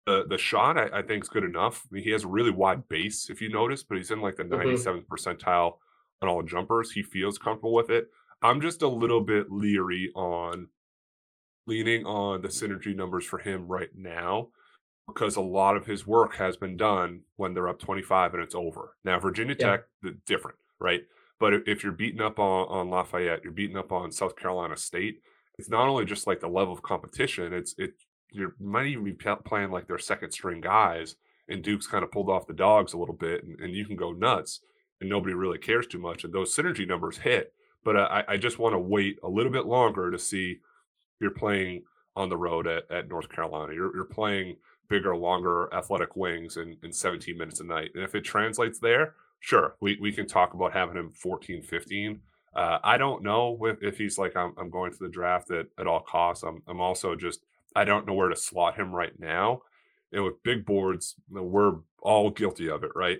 The 0.06 0.26
the 0.28 0.38
shot 0.38 0.78
I, 0.78 1.00
I 1.00 1.02
think 1.02 1.24
is 1.24 1.30
good 1.30 1.44
enough. 1.44 1.84
I 1.86 1.96
mean, 1.96 2.04
he 2.04 2.12
has 2.12 2.24
a 2.24 2.28
really 2.28 2.52
wide 2.52 2.88
base 2.90 3.30
if 3.30 3.42
you 3.42 3.50
notice, 3.50 3.84
but 3.84 3.98
he's 3.98 4.12
in 4.12 4.22
like 4.22 4.38
the 4.38 4.44
mm-hmm. 4.44 4.70
97th 4.70 5.06
percentile 5.06 5.78
on 6.22 6.30
all 6.30 6.44
jumpers. 6.44 6.92
He 6.92 7.04
feels 7.04 7.38
comfortable 7.38 7.74
with 7.74 7.90
it. 7.90 8.10
I'm 8.42 8.60
just 8.60 8.82
a 8.82 8.88
little 8.88 9.22
bit 9.22 9.52
leery 9.52 10.12
on 10.16 10.68
leaning 11.66 12.06
on 12.06 12.42
the 12.42 12.50
synergy 12.50 12.94
numbers 12.94 13.24
for 13.24 13.40
him 13.40 13.68
right 13.68 13.90
now 13.96 14.50
because 15.08 15.36
a 15.36 15.42
lot 15.42 15.76
of 15.76 15.86
his 15.86 16.08
work 16.08 16.36
has 16.36 16.58
been 16.58 16.78
done 16.78 17.22
when 17.36 17.54
they're 17.54 17.68
up 17.68 17.80
25 17.80 18.34
and 18.34 18.44
it's 18.44 18.56
over. 18.56 18.96
Now, 19.04 19.20
Virginia 19.20 19.56
yeah. 19.60 19.78
Tech, 19.78 19.82
different, 20.26 20.58
right? 20.80 21.02
But 21.40 21.68
if 21.68 21.84
you're 21.84 21.92
beating 21.92 22.22
up 22.22 22.40
on, 22.40 22.68
on 22.70 22.90
Lafayette, 22.90 23.44
you're 23.44 23.52
beating 23.52 23.78
up 23.78 23.92
on 23.92 24.12
South 24.12 24.36
Carolina 24.36 24.78
State, 24.78 25.22
it's 25.58 25.70
not 25.70 25.88
only 25.88 26.06
just 26.06 26.26
like 26.26 26.40
the 26.40 26.48
level 26.48 26.74
of 26.74 26.82
competition, 26.82 27.54
it's 27.54 27.76
it 27.78 27.94
you 28.32 28.54
might 28.60 28.88
even 28.88 29.04
be 29.04 29.16
playing 29.46 29.70
like 29.70 29.88
their 29.88 30.00
second 30.00 30.32
string 30.32 30.62
guys, 30.62 31.16
and 31.48 31.64
Duke's 31.64 31.86
kind 31.86 32.04
of 32.04 32.12
pulled 32.12 32.30
off 32.30 32.48
the 32.48 32.54
dogs 32.54 32.94
a 32.94 32.98
little 32.98 33.14
bit, 33.14 33.44
and, 33.44 33.60
and 33.60 33.74
you 33.76 33.86
can 33.86 33.96
go 33.96 34.12
nuts, 34.12 34.62
and 35.00 35.10
nobody 35.10 35.36
really 35.36 35.60
cares 35.60 35.86
too 35.86 36.00
much, 36.00 36.24
and 36.24 36.34
those 36.34 36.56
synergy 36.56 36.88
numbers 36.88 37.18
hit. 37.18 37.54
But 37.84 37.98
I, 37.98 38.24
I 38.30 38.38
just 38.38 38.58
want 38.58 38.74
to 38.74 38.80
wait 38.80 39.18
a 39.24 39.30
little 39.30 39.52
bit 39.52 39.66
longer 39.66 40.10
to 40.10 40.18
see 40.18 40.58
you're 41.20 41.32
playing 41.32 41.84
on 42.16 42.30
the 42.30 42.38
road 42.38 42.66
at, 42.66 42.90
at 42.90 43.10
North 43.10 43.30
Carolina. 43.30 43.74
You're, 43.74 43.94
you're 43.96 44.06
playing 44.06 44.56
bigger, 44.94 45.18
longer 45.18 45.74
athletic 45.74 46.16
wings 46.16 46.58
in, 46.58 46.78
in 46.84 46.94
17 46.94 47.36
minutes 47.36 47.60
a 47.60 47.64
night. 47.64 47.90
And 47.96 48.04
if 48.04 48.14
it 48.14 48.22
translates 48.22 48.78
there, 48.78 49.16
sure, 49.40 49.76
we, 49.82 49.98
we 50.00 50.12
can 50.12 50.28
talk 50.28 50.54
about 50.54 50.72
having 50.72 50.96
him 50.96 51.10
14, 51.10 51.64
15. 51.64 52.20
Uh, 52.56 52.78
I 52.84 53.00
don't 53.00 53.24
know 53.24 53.58
if, 53.66 53.82
if 53.82 53.98
he's 53.98 54.20
like, 54.20 54.36
I'm, 54.36 54.54
I'm 54.56 54.70
going 54.70 54.92
to 54.92 55.00
the 55.00 55.10
draft 55.10 55.50
at, 55.50 55.66
at 55.80 55.88
all 55.88 56.02
costs. 56.02 56.44
I'm, 56.44 56.62
I'm 56.68 56.80
also 56.80 57.16
just, 57.16 57.40
I 57.76 57.86
don't 57.86 58.06
know 58.06 58.14
where 58.14 58.30
to 58.30 58.36
slot 58.36 58.76
him 58.76 58.94
right 58.94 59.20
now. 59.20 59.64
And 60.12 60.24
with 60.24 60.44
big 60.44 60.64
boards, 60.64 61.16
we're 61.28 61.78
all 62.04 62.30
guilty 62.30 62.70
of 62.70 62.84
it, 62.84 62.92
right? 62.94 63.18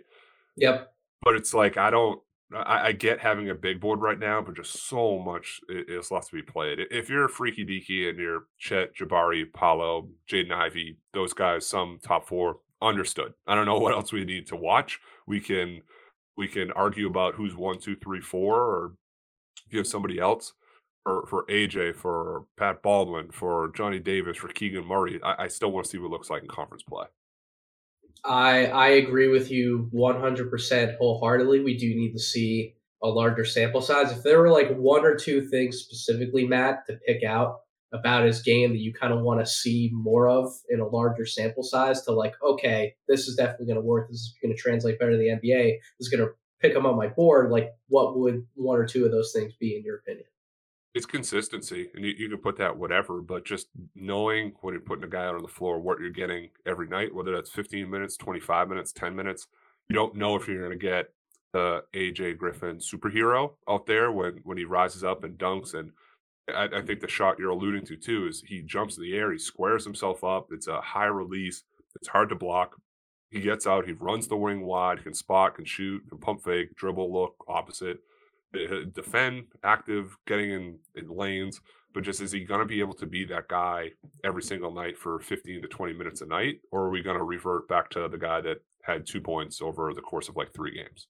Yep. 0.58 0.94
But 1.24 1.34
it's 1.34 1.56
like, 1.56 1.76
I 1.76 1.90
don't, 1.90 2.22
I, 2.56 2.88
I, 2.88 2.92
get 2.92 3.20
having 3.20 3.50
a 3.50 3.56
big 3.56 3.80
board 3.80 4.02
right 4.02 4.20
now, 4.20 4.42
but 4.42 4.56
just 4.56 4.88
so 4.88 5.20
much 5.20 5.62
is 5.70 6.12
left 6.12 6.30
to 6.30 6.36
be 6.36 6.42
played. 6.42 6.80
If 6.92 7.10
you're 7.10 7.26
a 7.26 7.30
freaky 7.30 7.66
deaky 7.66 8.10
and 8.10 8.20
you're 8.20 8.46
Chet, 8.58 8.96
Jabari, 8.96 9.52
Paolo, 9.54 10.10
Jaden 10.30 10.52
Ivey, 10.52 10.98
those 11.14 11.34
guys, 11.34 11.68
some 11.68 12.00
top 12.02 12.28
four, 12.28 12.58
understood. 12.82 13.34
I 13.48 13.56
don't 13.56 13.66
know 13.66 13.78
what 13.80 13.94
else 13.94 14.12
we 14.12 14.26
need 14.26 14.48
to 14.48 14.56
watch. 14.56 15.00
We 15.28 15.40
can 15.40 15.82
we 16.36 16.48
can 16.48 16.72
argue 16.72 17.08
about 17.08 17.36
who's 17.36 17.56
one, 17.56 17.80
two, 17.80 17.96
three, 17.96 18.22
four, 18.22 18.60
or 18.60 18.94
if 19.68 19.74
you 19.74 19.80
have 19.80 19.88
somebody 19.88 20.20
else 20.20 20.54
for 21.04 21.26
for 21.28 21.46
AJ, 21.48 21.96
for 21.96 22.46
Pat 22.58 22.82
Baldwin, 22.82 23.32
for 23.32 23.72
Johnny 23.76 24.00
Davis, 24.00 24.38
for 24.38 24.48
Keegan 24.48 24.86
Murray. 24.86 25.20
I, 25.24 25.44
I 25.44 25.48
still 25.48 25.72
want 25.72 25.86
to 25.86 25.90
see 25.90 25.98
what 25.98 26.08
it 26.08 26.12
looks 26.12 26.30
like 26.30 26.42
in 26.42 26.48
conference 26.48 26.84
play. 26.84 27.06
I 28.26 28.68
I 28.68 28.88
agree 28.90 29.28
with 29.28 29.52
you 29.52 29.90
100% 29.94 30.98
wholeheartedly. 30.98 31.62
We 31.62 31.78
do 31.78 31.88
need 31.88 32.14
to 32.14 32.20
see 32.20 32.76
a 33.02 33.08
larger 33.08 33.44
sample 33.44 33.82
size. 33.82 34.12
If 34.12 34.24
there 34.24 34.40
were 34.40 34.50
like 34.50 34.74
one 34.76 35.04
or 35.04 35.16
two 35.16 35.46
things 35.50 35.78
specifically, 35.78 36.48
Matt, 36.48 36.86
to 36.88 36.98
pick 37.06 37.24
out 37.24 37.60
about 37.92 38.26
his 38.26 38.42
game 38.42 38.72
that 38.72 38.80
you 38.80 38.94
kind 38.94 39.14
of 39.14 39.22
want 39.22 39.40
to 39.40 39.46
see 39.46 39.92
more 39.94 40.28
of 40.28 40.52
in 40.70 40.80
a 40.80 40.88
larger 40.88 41.26
sample 41.26 41.64
size 41.64 42.02
to 42.04 42.12
like, 42.12 42.34
okay, 42.42 42.96
this 43.08 43.28
is 43.28 43.36
definitely 43.36 43.68
going 43.68 43.76
to 43.78 43.86
work. 43.86 44.10
This 44.10 44.20
is 44.20 44.34
going 44.42 44.56
to 44.56 44.60
translate 44.60 44.98
better 45.00 45.12
to 45.12 45.18
the 45.18 45.28
NBA. 45.28 45.78
This 46.00 46.08
is 46.08 46.10
going 46.10 46.26
to 46.26 46.34
pick 46.60 46.74
them 46.74 46.88
on 46.88 46.98
my 46.98 47.08
board. 47.08 47.52
Like, 47.52 47.72
what 47.90 48.18
would 48.18 48.48
one 48.56 48.80
or 48.80 48.86
two 48.88 49.06
of 49.06 49.12
those 49.12 49.32
things 49.32 49.54
be 49.60 49.76
in 49.76 49.84
your 49.84 49.98
opinion? 49.98 50.26
It's 50.94 51.08
consistency, 51.08 51.90
and 51.96 52.06
you, 52.06 52.14
you 52.18 52.30
can 52.30 52.38
put 52.38 52.58
that 52.58 52.78
whatever, 52.78 53.20
but 53.22 53.46
just 53.46 53.68
knowing 53.96 54.54
when 54.62 54.76
you're 54.76 54.82
putting 54.82 55.04
a 55.04 55.08
guy 55.10 55.26
out 55.26 55.36
on 55.36 55.42
the 55.42 55.48
floor, 55.48 55.80
what 55.80 56.00
you're 56.00 56.12
getting 56.12 56.50
every 56.68 56.88
night, 56.88 57.16
whether 57.16 57.34
that's 57.34 57.50
15 57.50 57.90
minutes, 57.90 58.16
25 58.16 58.70
minutes, 58.70 58.92
10 58.92 59.16
minutes, 59.16 59.48
you 59.90 59.96
don't 59.96 60.16
know 60.16 60.36
if 60.36 60.48
you're 60.48 60.60
going 60.60 60.78
to 60.78 60.78
get 60.78 61.12
the 61.52 61.84
AJ 61.94 62.38
Griffin 62.38 62.78
superhero 62.78 63.54
out 63.68 63.86
there 63.86 64.12
when 64.12 64.40
when 64.44 64.58
he 64.58 64.66
rises 64.66 65.04
up 65.04 65.24
and 65.24 65.38
dunks. 65.38 65.74
And 65.74 65.92
I, 66.54 66.80
I 66.80 66.82
think 66.82 67.00
the 67.00 67.08
shot 67.08 67.40
you're 67.40 67.52
alluding 67.52 67.86
to 67.88 67.96
too 67.96 68.28
is 68.28 68.44
he 68.46 68.62
jumps 68.62 68.98
in 68.98 69.04
the 69.04 69.16
air, 69.16 69.32
he 69.32 69.40
squares 69.40 69.84
himself 69.84 70.24
up. 70.24 70.48
It's 70.52 70.68
a 70.68 70.82
high 70.82 71.06
release. 71.06 71.64
It's 71.96 72.08
hard 72.08 72.30
to 72.30 72.36
block. 72.36 72.76
He 73.32 73.42
gets 73.42 73.66
out, 73.66 73.88
he 73.88 73.94
runs 73.94 74.28
the 74.28 74.38
wing 74.38 74.62
wide, 74.62 75.04
can 75.04 75.16
spot, 75.16 75.56
can 75.56 75.66
shoot, 75.66 76.08
can 76.08 76.20
pump 76.20 76.44
fake, 76.44 76.76
dribble, 76.76 77.12
look 77.12 77.44
opposite 77.48 78.00
defend, 78.94 79.46
active, 79.64 80.16
getting 80.28 80.52
in, 80.52 80.80
in 80.96 81.10
lanes, 81.10 81.60
but 81.94 82.04
just 82.04 82.22
is 82.22 82.32
he 82.32 82.44
going 82.44 82.60
to 82.60 82.66
be 82.66 82.80
able 82.80 82.94
to 82.94 83.06
be 83.06 83.26
that 83.26 83.48
guy 83.48 83.92
every 84.24 84.42
single 84.42 84.74
night 84.74 84.98
for 84.98 85.20
15 85.20 85.62
to 85.62 85.68
20 85.68 85.94
minutes 85.94 86.22
a 86.22 86.26
night? 86.26 86.60
Or 86.72 86.84
are 86.84 86.90
we 86.90 87.02
going 87.02 87.18
to 87.18 87.24
revert 87.24 87.68
back 87.68 87.90
to 87.92 88.08
the 88.08 88.18
guy 88.18 88.42
that 88.42 88.64
had 88.84 89.06
two 89.06 89.22
points 89.22 89.62
over 89.62 89.94
the 89.94 90.02
course 90.02 90.30
of 90.30 90.36
like 90.36 90.54
three 90.54 90.74
games? 90.74 91.08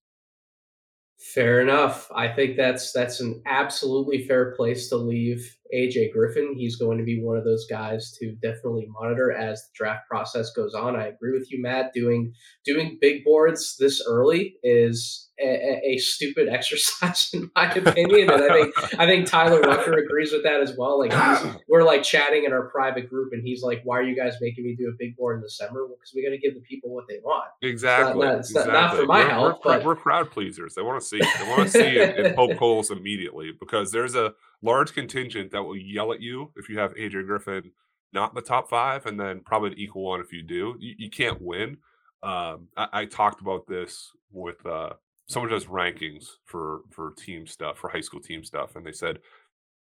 Fair 1.20 1.62
enough. 1.62 2.12
I 2.14 2.28
think 2.28 2.58
that's 2.58 2.92
that's 2.92 3.22
an 3.22 3.42
absolutely 3.46 4.28
fair 4.28 4.54
place 4.56 4.90
to 4.90 4.98
leave 4.98 5.56
AJ 5.74 6.14
Griffin. 6.14 6.56
He's 6.56 6.76
going 6.76 6.98
to 6.98 7.04
be 7.04 7.22
one 7.22 7.38
of 7.38 7.44
those 7.44 7.66
guys 7.70 8.16
to 8.20 8.34
definitely 8.42 8.88
monitor 8.90 9.32
as 9.32 9.64
the 9.64 9.72
draft 9.76 10.08
process 10.08 10.52
goes 10.52 10.74
on. 10.74 10.96
I 10.96 11.08
agree 11.08 11.32
with 11.38 11.52
you, 11.52 11.62
Matt. 11.62 11.94
Doing 11.94 12.34
doing 12.66 12.98
big 13.02 13.24
boards 13.24 13.76
this 13.80 14.02
early 14.08 14.56
is 14.64 15.30
a, 15.40 15.82
a, 15.84 15.98
stupid 15.98 16.48
exercise 16.52 17.30
in 17.34 17.50
my 17.56 17.72
opinion, 17.72 18.30
and 18.30 18.44
I 18.44 18.54
think 18.54 19.00
I 19.00 19.06
think 19.06 19.28
Tyler 19.28 19.62
Rucker 19.62 19.94
agrees 19.94 20.32
with 20.32 20.44
that 20.44 20.62
as 20.62 20.76
well. 20.78 21.00
Like 21.00 21.14
we're 21.68 21.84
like 21.84 22.04
chatting 22.04 22.44
in 22.46 22.54
our 22.54 22.70
private 22.70 23.10
group, 23.10 23.34
and 23.34 23.42
he's 23.44 23.64
like, 23.64 23.82
"Why 23.84 24.00
are 24.00 24.04
you 24.04 24.16
guys 24.16 24.36
making 24.42 24.64
me 24.64 24.76
do 24.78 24.88
a 24.90 24.96
big 24.98 25.16
board 25.16 25.38
in 25.38 25.44
December? 25.44 25.86
Well, 25.86 25.96
because 26.00 26.14
we 26.16 26.24
got 26.24 26.32
to 26.32 26.38
give 26.38 26.54
the 26.54 26.62
people 26.62 26.94
what 26.94 27.06
they 27.08 27.20
want. 27.24 27.46
Exactly. 27.62 28.26
Not, 28.26 28.38
exactly. 28.38 28.74
not, 28.74 28.82
not 28.82 28.96
for 28.96 29.06
my 29.06 29.24
we're, 29.24 29.30
help, 29.30 29.66
we're, 29.66 29.78
but 29.78 29.86
we're 29.86 29.96
crowd 29.96 30.32
pleasers. 30.32 30.76
They 30.76 30.82
want 30.82 31.02
to 31.02 31.08
see 31.08 31.20
they 31.20 31.50
want 31.50 31.64
to 31.64 31.70
see 31.70 31.80
it 31.80 32.18
in 32.18 32.34
poke 32.36 32.58
holes 32.58 32.92
immediately 32.92 33.52
because 33.58 33.92
there's 33.92 34.16
a 34.16 34.34
large 34.64 34.94
contingent 34.94 35.52
that 35.52 35.64
will 35.64 35.78
yell 35.78 36.14
at 36.14 36.22
you 36.22 36.52
if 36.56 36.70
you 36.70 36.80
have 36.80 36.94
Adrian 36.98 37.28
Griffin 37.28 37.72
not 38.14 38.32
in 38.32 38.36
the 38.36 38.42
top 38.42 38.70
five, 38.70 39.06
and 39.06 39.20
then 39.20 39.42
probably 39.42 39.72
an 39.72 39.80
equal 39.80 40.04
one 40.04 40.22
if 40.22 40.32
you 40.32 40.44
do. 40.44 40.76
You, 40.80 40.94
you 40.98 41.10
can't 41.10 41.42
win. 41.42 41.78
Um, 42.22 42.68
I, 42.78 42.88
I, 42.94 43.06
talked 43.06 43.42
about 43.42 43.68
this 43.68 44.12
with 44.32 44.66
uh, 44.66 44.92
someone 45.28 45.52
does 45.52 45.66
rankings 45.66 46.28
for 46.46 46.82
for 46.90 47.12
team 47.12 47.46
stuff 47.46 47.78
for 47.78 47.90
high 47.90 48.02
school 48.02 48.22
team 48.22 48.44
stuff, 48.44 48.76
and 48.76 48.86
they 48.86 48.94
said 48.94 49.20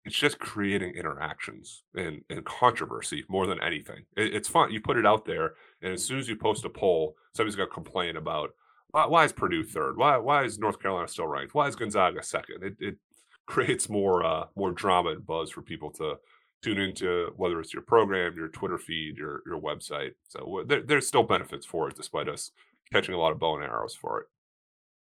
it's 0.06 0.18
just 0.18 0.40
creating 0.40 0.96
interactions 0.96 1.84
and, 1.96 2.22
and 2.30 2.44
controversy 2.44 3.24
more 3.30 3.46
than 3.46 3.62
anything. 3.62 4.06
It, 4.18 4.34
it's 4.34 4.50
fun. 4.50 4.72
You 4.72 4.82
put 4.82 4.98
it 4.98 5.06
out 5.06 5.26
there, 5.26 5.54
and 5.82 5.94
as 5.94 6.04
soon 6.04 6.18
as 6.18 6.28
you 6.28 6.36
post 6.36 6.66
a 6.66 6.70
poll, 6.70 7.16
somebody's 7.36 7.56
going 7.56 7.70
to 7.70 7.74
complain 7.74 8.18
about 8.18 8.52
why, 8.94 9.26
is 9.26 9.34
Purdue 9.34 9.64
third? 9.64 9.98
Why 9.98 10.18
why 10.18 10.44
is 10.44 10.60
North 10.60 10.80
Carolina 10.80 11.08
still 11.08 11.28
ranked? 11.28 11.54
Why 11.54 11.68
is 11.68 11.76
Gonzaga 11.76 12.24
second? 12.24 12.64
It, 12.64 12.76
it 12.80 12.96
creates 13.45 13.89
more 13.89 14.25
uh, 14.25 14.45
more 14.56 14.71
drama 14.71 15.12
and 15.12 15.25
buzz 15.25 15.51
for 15.51 15.62
people 15.62 15.91
to 15.91 16.15
tune 16.63 16.79
into 16.79 17.32
whether 17.36 17.60
it's 17.60 17.73
your 17.73 17.84
program, 17.84 18.36
your 18.36 18.47
Twitter 18.47 18.77
feed, 18.77 19.17
your 19.17 19.41
your 19.45 19.60
website. 19.60 20.12
So 20.27 20.63
there, 20.67 20.82
there's 20.82 21.08
still 21.08 21.23
benefits 21.23 21.65
for 21.65 21.89
it, 21.89 21.95
despite 21.95 22.29
us 22.29 22.51
catching 22.91 23.15
a 23.15 23.19
lot 23.19 23.32
of 23.32 23.39
bow 23.39 23.56
and 23.56 23.63
arrows 23.63 23.95
for 23.95 24.21
it. 24.21 24.27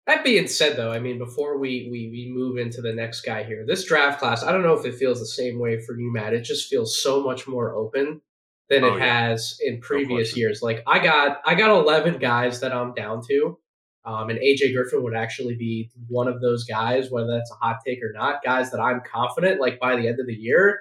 That 0.05 0.25
being 0.25 0.47
said, 0.47 0.75
though, 0.75 0.91
I 0.91 0.99
mean, 0.99 1.17
before 1.17 1.57
we, 1.57 1.87
we 1.89 2.09
we 2.11 2.31
move 2.35 2.57
into 2.57 2.81
the 2.81 2.93
next 2.93 3.21
guy 3.21 3.43
here, 3.43 3.63
this 3.65 3.85
draft 3.85 4.19
class, 4.19 4.43
I 4.43 4.51
don't 4.51 4.63
know 4.63 4.73
if 4.73 4.85
it 4.85 4.95
feels 4.95 5.19
the 5.19 5.25
same 5.25 5.59
way 5.59 5.79
for 5.79 5.97
you, 5.97 6.11
Matt. 6.11 6.33
It 6.33 6.41
just 6.41 6.67
feels 6.67 7.01
so 7.01 7.23
much 7.23 7.47
more 7.47 7.73
open 7.73 8.21
than 8.69 8.83
oh, 8.83 8.95
it 8.95 8.99
yeah. 8.99 9.27
has 9.27 9.57
in 9.61 9.79
previous 9.79 10.35
no 10.35 10.39
years. 10.39 10.61
Like 10.61 10.83
I 10.87 10.99
got 10.99 11.41
I 11.45 11.55
got 11.55 11.71
eleven 11.71 12.17
guys 12.17 12.59
that 12.59 12.73
I'm 12.73 12.93
down 12.93 13.21
to, 13.29 13.57
Um, 14.05 14.29
and 14.29 14.39
AJ 14.39 14.73
Griffin 14.75 15.01
would 15.03 15.15
actually 15.15 15.55
be 15.55 15.89
one 16.07 16.27
of 16.27 16.41
those 16.41 16.65
guys, 16.65 17.09
whether 17.09 17.27
that's 17.27 17.51
a 17.51 17.65
hot 17.65 17.77
take 17.85 17.99
or 18.03 18.11
not, 18.13 18.43
guys 18.43 18.69
that 18.71 18.81
I'm 18.81 19.01
confident 19.09 19.61
like 19.61 19.79
by 19.79 19.95
the 19.95 20.07
end 20.07 20.19
of 20.19 20.27
the 20.27 20.35
year, 20.35 20.79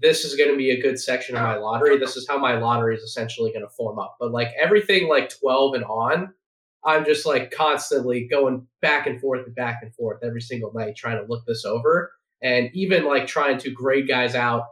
this 0.00 0.24
is 0.24 0.36
going 0.36 0.50
to 0.50 0.56
be 0.56 0.70
a 0.70 0.80
good 0.80 0.98
section 0.98 1.36
of 1.36 1.42
my 1.42 1.56
lottery. 1.56 1.98
This 1.98 2.16
is 2.16 2.26
how 2.26 2.38
my 2.38 2.56
lottery 2.56 2.96
is 2.96 3.02
essentially 3.02 3.52
going 3.52 3.64
to 3.64 3.68
form 3.68 3.98
up. 3.98 4.16
But 4.18 4.32
like 4.32 4.48
everything 4.58 5.08
like 5.08 5.30
12 5.38 5.74
and 5.74 5.84
on, 5.84 6.32
I'm 6.84 7.04
just 7.04 7.26
like 7.26 7.50
constantly 7.50 8.26
going 8.26 8.66
back 8.80 9.06
and 9.06 9.20
forth 9.20 9.46
and 9.46 9.54
back 9.54 9.80
and 9.82 9.94
forth 9.94 10.24
every 10.24 10.40
single 10.40 10.72
night 10.74 10.96
trying 10.96 11.18
to 11.18 11.30
look 11.30 11.44
this 11.46 11.64
over. 11.64 12.12
And 12.42 12.70
even 12.72 13.04
like 13.04 13.26
trying 13.26 13.58
to 13.58 13.70
grade 13.70 14.08
guys 14.08 14.34
out 14.34 14.64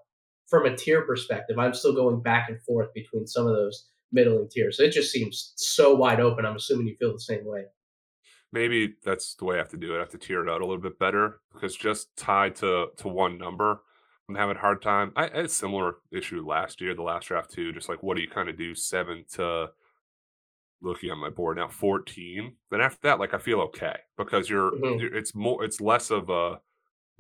from 0.49 0.67
a 0.67 0.75
tier 0.75 1.03
perspective, 1.03 1.59
I'm 1.59 1.75
still 1.75 1.95
going 1.95 2.23
back 2.23 2.49
and 2.49 2.61
forth 2.63 2.93
between 2.95 3.27
some 3.27 3.47
of 3.47 3.55
those 3.55 3.87
middling 4.11 4.49
tiers. 4.51 4.79
So 4.79 4.85
it 4.85 4.91
just 4.91 5.13
seems 5.13 5.53
so 5.57 5.95
wide 5.95 6.19
open. 6.19 6.45
I'm 6.45 6.57
assuming 6.57 6.89
you 6.89 6.97
feel 6.97 7.13
the 7.13 7.21
same 7.21 7.45
way. 7.45 7.67
Maybe 8.53 8.95
that's 9.05 9.35
the 9.35 9.45
way 9.45 9.57
I 9.57 9.59
have 9.59 9.69
to 9.71 9.77
do 9.77 9.95
it. 9.95 9.97
I 9.97 10.01
have 10.01 10.11
to 10.11 10.19
tier 10.19 10.43
it 10.43 10.51
out 10.51 10.61
a 10.61 10.67
little 10.67 10.83
bit 10.83 10.99
better 10.99 11.41
because 11.53 11.77
just 11.77 12.17
tied 12.17 12.57
to 12.57 12.89
to 12.97 13.09
one 13.09 13.39
number, 13.39 13.83
I'm 14.29 14.35
having 14.35 14.57
a 14.57 14.61
hard 14.61 14.83
time. 14.83 15.13
I, 15.17 15.27
I 15.27 15.37
had 15.37 15.45
a 15.45 15.49
similar 15.49 15.97
issue 16.11 16.45
last 16.47 16.81
year, 16.81 16.95
the 16.95 17.03
last 17.03 17.29
draft 17.29 17.53
too. 17.53 17.73
Just 17.73 17.89
like 17.89 18.03
what 18.03 18.17
do 18.17 18.23
you 18.23 18.29
kind 18.29 18.49
of 18.49 18.59
do 18.59 18.75
seven 18.75 19.25
to 19.35 19.71
looking 20.83 21.11
at 21.11 21.17
my 21.17 21.31
board 21.31 21.57
now 21.57 21.69
14 21.69 22.55
then 22.71 22.81
after 22.81 22.99
that 23.03 23.19
like 23.19 23.35
i 23.35 23.39
feel 23.39 23.61
okay 23.61 23.97
because 24.17 24.49
you're, 24.49 24.73
mm-hmm. 24.73 24.99
you're, 24.99 25.15
it's 25.15 25.35
more 25.35 25.63
it's 25.65 25.81
less 25.81 26.11
of 26.11 26.31
a 26.31 26.59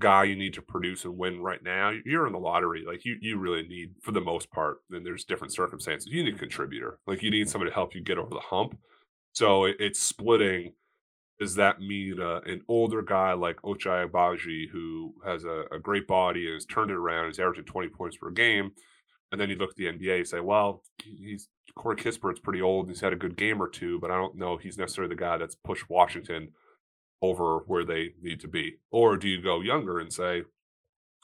guy 0.00 0.24
you 0.24 0.34
need 0.34 0.54
to 0.54 0.62
produce 0.62 1.04
and 1.04 1.16
win 1.16 1.40
right 1.40 1.62
now 1.62 1.92
you're 2.06 2.26
in 2.26 2.32
the 2.32 2.38
lottery 2.38 2.84
like 2.86 3.04
you 3.04 3.16
you 3.20 3.38
really 3.38 3.66
need 3.68 3.92
for 4.00 4.12
the 4.12 4.20
most 4.20 4.50
part 4.50 4.78
then 4.88 5.04
there's 5.04 5.24
different 5.24 5.52
circumstances 5.52 6.10
you 6.10 6.24
need 6.24 6.34
a 6.34 6.38
contributor 6.38 6.98
like 7.06 7.22
you 7.22 7.30
need 7.30 7.48
somebody 7.48 7.70
to 7.70 7.74
help 7.74 7.94
you 7.94 8.00
get 8.00 8.16
over 8.16 8.30
the 8.30 8.40
hump 8.40 8.78
so 9.32 9.64
it, 9.64 9.76
it's 9.78 10.00
splitting 10.00 10.72
does 11.40 11.54
that 11.54 11.80
mean 11.80 12.20
uh, 12.20 12.40
an 12.44 12.60
older 12.68 13.00
guy 13.00 13.32
like 13.32 13.56
Ochai 13.62 14.06
Agbaji, 14.06 14.68
who 14.68 15.14
has 15.24 15.44
a, 15.44 15.64
a, 15.72 15.78
great 15.78 16.06
body 16.06 16.44
and 16.44 16.54
has 16.54 16.66
turned 16.66 16.90
it 16.90 16.96
around, 16.96 17.30
is 17.30 17.38
averaging 17.38 17.64
20 17.64 17.88
points 17.88 18.18
per 18.18 18.30
game, 18.30 18.72
and 19.32 19.40
then 19.40 19.48
you 19.48 19.56
look 19.56 19.70
at 19.70 19.76
the 19.76 19.86
NBA 19.86 20.18
and 20.18 20.28
say, 20.28 20.40
well, 20.40 20.82
he's 21.02 21.48
Corey 21.74 21.96
Kispert's 21.96 22.40
pretty 22.40 22.60
old. 22.60 22.88
He's 22.88 23.00
had 23.00 23.14
a 23.14 23.16
good 23.16 23.36
game 23.36 23.62
or 23.62 23.68
two, 23.68 23.98
but 24.00 24.10
I 24.10 24.16
don't 24.16 24.36
know 24.36 24.52
if 24.52 24.60
he's 24.60 24.76
necessarily 24.76 25.14
the 25.14 25.20
guy 25.20 25.38
that's 25.38 25.54
pushed 25.54 25.88
Washington 25.88 26.50
over 27.22 27.58
where 27.66 27.84
they 27.84 28.10
need 28.20 28.40
to 28.40 28.48
be. 28.48 28.76
Or 28.90 29.16
do 29.16 29.28
you 29.28 29.40
go 29.40 29.60
younger 29.60 29.98
and 29.98 30.12
say, 30.12 30.42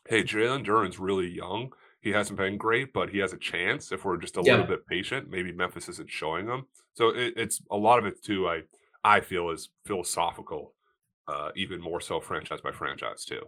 hey, 0.09 0.23
Jalen 0.23 0.65
Duren's 0.65 0.99
really 0.99 1.29
young. 1.29 1.73
He 2.01 2.11
hasn't 2.11 2.39
been 2.39 2.57
great, 2.57 2.93
but 2.93 3.11
he 3.11 3.19
has 3.19 3.33
a 3.33 3.39
chance 3.39 3.91
if 3.91 4.05
we're 4.05 4.19
just 4.19 4.37
a 4.37 4.43
yeah. 4.45 4.53
little 4.53 4.69
bit 4.69 4.87
patient. 4.87 5.29
Maybe 5.29 5.53
Memphis 5.53 5.89
isn't 5.89 6.11
showing 6.11 6.47
him. 6.47 6.67
So 6.95 7.09
it, 7.09 7.35
it's 7.37 7.61
a 7.71 7.77
lot 7.77 7.99
of 7.99 8.07
it 8.07 8.23
too. 8.23 8.49
I 8.49 8.63
I 9.07 9.21
feel 9.21 9.51
is 9.51 9.69
philosophical, 9.87 10.75
uh, 11.29 11.51
even 11.55 11.81
more 11.81 12.01
so 12.01 12.21
franchise 12.21 12.61
by 12.61 12.73
franchise 12.73 13.25
too. 13.25 13.41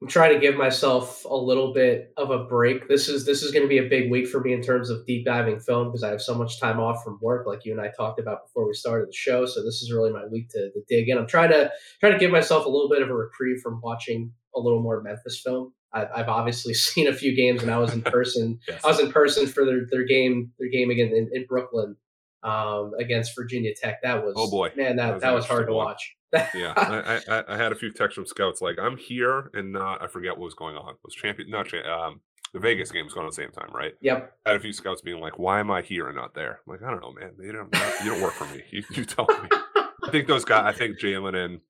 I'm 0.00 0.06
trying 0.06 0.32
to 0.32 0.38
give 0.38 0.54
myself 0.54 1.24
a 1.24 1.34
little 1.34 1.74
bit 1.74 2.12
of 2.16 2.30
a 2.30 2.44
break. 2.44 2.86
This 2.86 3.08
is 3.08 3.26
this 3.26 3.42
is 3.42 3.50
going 3.50 3.64
to 3.64 3.68
be 3.68 3.78
a 3.78 3.88
big 3.88 4.08
week 4.08 4.28
for 4.28 4.38
me 4.38 4.52
in 4.52 4.62
terms 4.62 4.88
of 4.88 5.04
deep 5.04 5.24
diving 5.24 5.58
film 5.58 5.88
because 5.88 6.04
I 6.04 6.10
have 6.10 6.22
so 6.22 6.36
much 6.36 6.60
time 6.60 6.78
off 6.78 7.02
from 7.02 7.18
work, 7.20 7.44
like 7.48 7.64
you 7.64 7.72
and 7.72 7.80
I 7.80 7.90
talked 7.96 8.20
about 8.20 8.46
before 8.46 8.68
we 8.68 8.74
started 8.74 9.08
the 9.08 9.12
show. 9.12 9.44
So 9.46 9.64
this 9.64 9.82
is 9.82 9.92
really 9.92 10.12
my 10.12 10.24
week 10.30 10.50
to, 10.50 10.70
to 10.70 10.80
dig 10.88 11.08
in. 11.08 11.18
I'm 11.18 11.26
trying 11.26 11.50
to 11.50 11.72
trying 11.98 12.12
to 12.12 12.18
give 12.18 12.30
myself 12.30 12.64
a 12.64 12.68
little 12.68 12.88
bit 12.88 13.02
of 13.02 13.10
a 13.10 13.14
reprieve 13.14 13.60
from 13.60 13.80
watching 13.82 14.32
a 14.54 14.60
little 14.60 14.80
more 14.80 15.02
Memphis 15.02 15.42
film. 15.44 15.72
I've, 15.92 16.08
I've 16.14 16.28
obviously 16.28 16.74
seen 16.88 17.08
a 17.08 17.12
few 17.12 17.34
games, 17.34 17.62
and 17.62 17.72
I 17.72 17.78
was 17.78 17.92
in 17.92 18.02
person. 18.16 18.60
yes. 18.68 18.84
I 18.84 18.86
was 18.86 19.00
in 19.00 19.10
person 19.10 19.48
for 19.48 19.64
their, 19.64 19.80
their 19.90 20.04
game 20.04 20.52
their 20.60 20.70
game 20.70 20.90
again 20.90 21.08
in, 21.08 21.28
in 21.32 21.46
Brooklyn 21.46 21.96
um, 22.42 22.92
against 22.98 23.34
Virginia 23.36 23.72
Tech. 23.74 24.02
That 24.02 24.24
was 24.24 24.34
oh 24.36 24.50
boy, 24.50 24.70
man, 24.76 24.96
that 24.96 25.06
that 25.06 25.14
was, 25.14 25.22
that 25.22 25.34
was 25.34 25.46
hard 25.46 25.66
to 25.66 25.72
watch. 25.72 26.16
yeah, 26.32 26.74
I, 26.76 27.20
I, 27.28 27.44
I, 27.48 27.56
had 27.56 27.72
a 27.72 27.74
few 27.74 27.90
texts 27.90 28.14
from 28.14 28.26
scouts 28.26 28.60
like 28.60 28.78
I'm 28.78 28.96
here 28.96 29.50
and 29.54 29.72
not. 29.72 30.02
I 30.02 30.06
forget 30.06 30.32
what 30.32 30.44
was 30.44 30.54
going 30.54 30.76
on. 30.76 30.90
It 30.90 31.00
was 31.02 31.14
champion 31.14 31.50
not 31.50 31.72
um, 31.86 32.20
the 32.52 32.60
Vegas 32.60 32.90
game 32.90 33.04
was 33.04 33.14
going 33.14 33.24
on 33.24 33.28
at 33.28 33.36
the 33.36 33.42
same 33.42 33.50
time, 33.50 33.70
right? 33.74 33.94
Yep. 34.00 34.32
I 34.44 34.50
had 34.50 34.56
a 34.56 34.60
few 34.60 34.72
scouts 34.72 35.00
being 35.00 35.20
like, 35.20 35.38
"Why 35.38 35.60
am 35.60 35.70
I 35.70 35.82
here 35.82 36.06
and 36.06 36.16
not 36.16 36.34
there?" 36.34 36.60
I'm 36.66 36.72
like, 36.72 36.82
I 36.82 36.90
don't 36.90 37.00
know, 37.00 37.12
man. 37.12 37.32
You 37.40 37.52
don't 37.52 37.74
you 38.04 38.10
don't 38.10 38.22
work 38.22 38.34
for 38.34 38.46
me. 38.54 38.62
You, 38.70 38.84
you 38.90 39.04
tell 39.04 39.26
me. 39.26 39.48
I 40.04 40.10
think 40.10 40.26
those 40.26 40.44
guys. 40.44 40.74
I 40.74 40.76
think 40.76 41.00
Jalen 41.00 41.34
and 41.34 41.60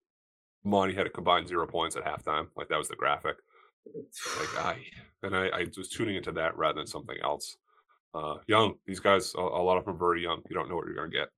Monty 0.65 0.95
had 0.95 1.07
a 1.07 1.11
combined 1.11 1.49
zero 1.49 1.67
points 1.67 1.97
at 1.97 2.05
halftime. 2.05 2.49
Like 2.57 2.69
that 2.69 2.79
was 2.79 2.89
the 2.89 2.97
graphic. 2.97 3.37
Like 3.87 4.65
I 4.65 4.77
and 5.23 5.37
I, 5.37 5.47
I 5.49 5.67
was 5.77 5.89
tuning 5.89 6.17
into 6.17 6.33
that 6.33 6.57
rather 6.57 6.81
than 6.81 6.87
something 6.87 7.17
else 7.23 7.57
uh, 8.15 8.35
young. 8.47 8.75
These 8.87 9.01
guys, 9.01 9.35
a, 9.37 9.41
a, 9.41 9.63
lot 9.63 9.77
of 9.77 9.85
them 9.85 9.95
are 9.95 9.99
very 9.99 10.23
young. 10.23 10.43
You 10.49 10.55
don't 10.55 10.69
know 10.69 10.77
what 10.77 10.87
you're 10.87 10.95
going 10.95 11.11
to 11.11 11.17
get. 11.17 11.29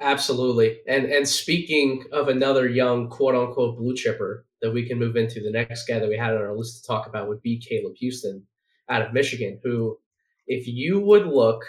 Absolutely. 0.00 0.78
And 0.88 1.06
and 1.06 1.26
speaking 1.26 2.04
of 2.12 2.28
another 2.28 2.68
young 2.68 3.08
quote 3.08 3.34
unquote 3.34 3.78
blue 3.78 3.94
chipper 3.94 4.44
that 4.60 4.72
we 4.72 4.86
can 4.86 4.98
move 4.98 5.16
into, 5.16 5.40
the 5.40 5.50
next 5.50 5.86
guy 5.86 5.98
that 5.98 6.08
we 6.08 6.16
had 6.16 6.34
on 6.34 6.42
our 6.42 6.56
list 6.56 6.82
to 6.82 6.86
talk 6.86 7.06
about 7.06 7.28
would 7.28 7.42
be 7.42 7.58
Caleb 7.58 7.94
Houstan 8.02 8.42
out 8.90 9.02
of 9.02 9.12
Michigan, 9.12 9.60
who, 9.62 9.98
if 10.46 10.66
you 10.66 11.00
would 11.00 11.26
look 11.26 11.64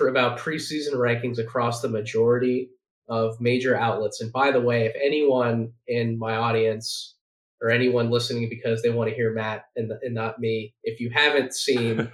about 0.00 0.38
preseason 0.38 0.94
rankings 0.94 1.38
across 1.38 1.82
the 1.82 1.88
majority 1.88 2.70
of 3.08 3.38
major 3.40 3.76
outlets, 3.76 4.22
and 4.22 4.32
by 4.32 4.50
the 4.50 4.60
way, 4.60 4.86
if 4.86 4.94
anyone 4.96 5.70
in 5.86 6.18
my 6.18 6.36
audience 6.36 7.16
or 7.60 7.70
anyone 7.70 8.10
listening 8.10 8.48
because 8.48 8.82
they 8.82 8.90
want 8.90 9.10
to 9.10 9.14
hear 9.14 9.32
Matt 9.34 9.66
and, 9.76 9.92
and 10.02 10.14
not 10.14 10.40
me, 10.40 10.74
if 10.82 10.98
you 10.98 11.10
haven't 11.10 11.54
seen 11.54 12.10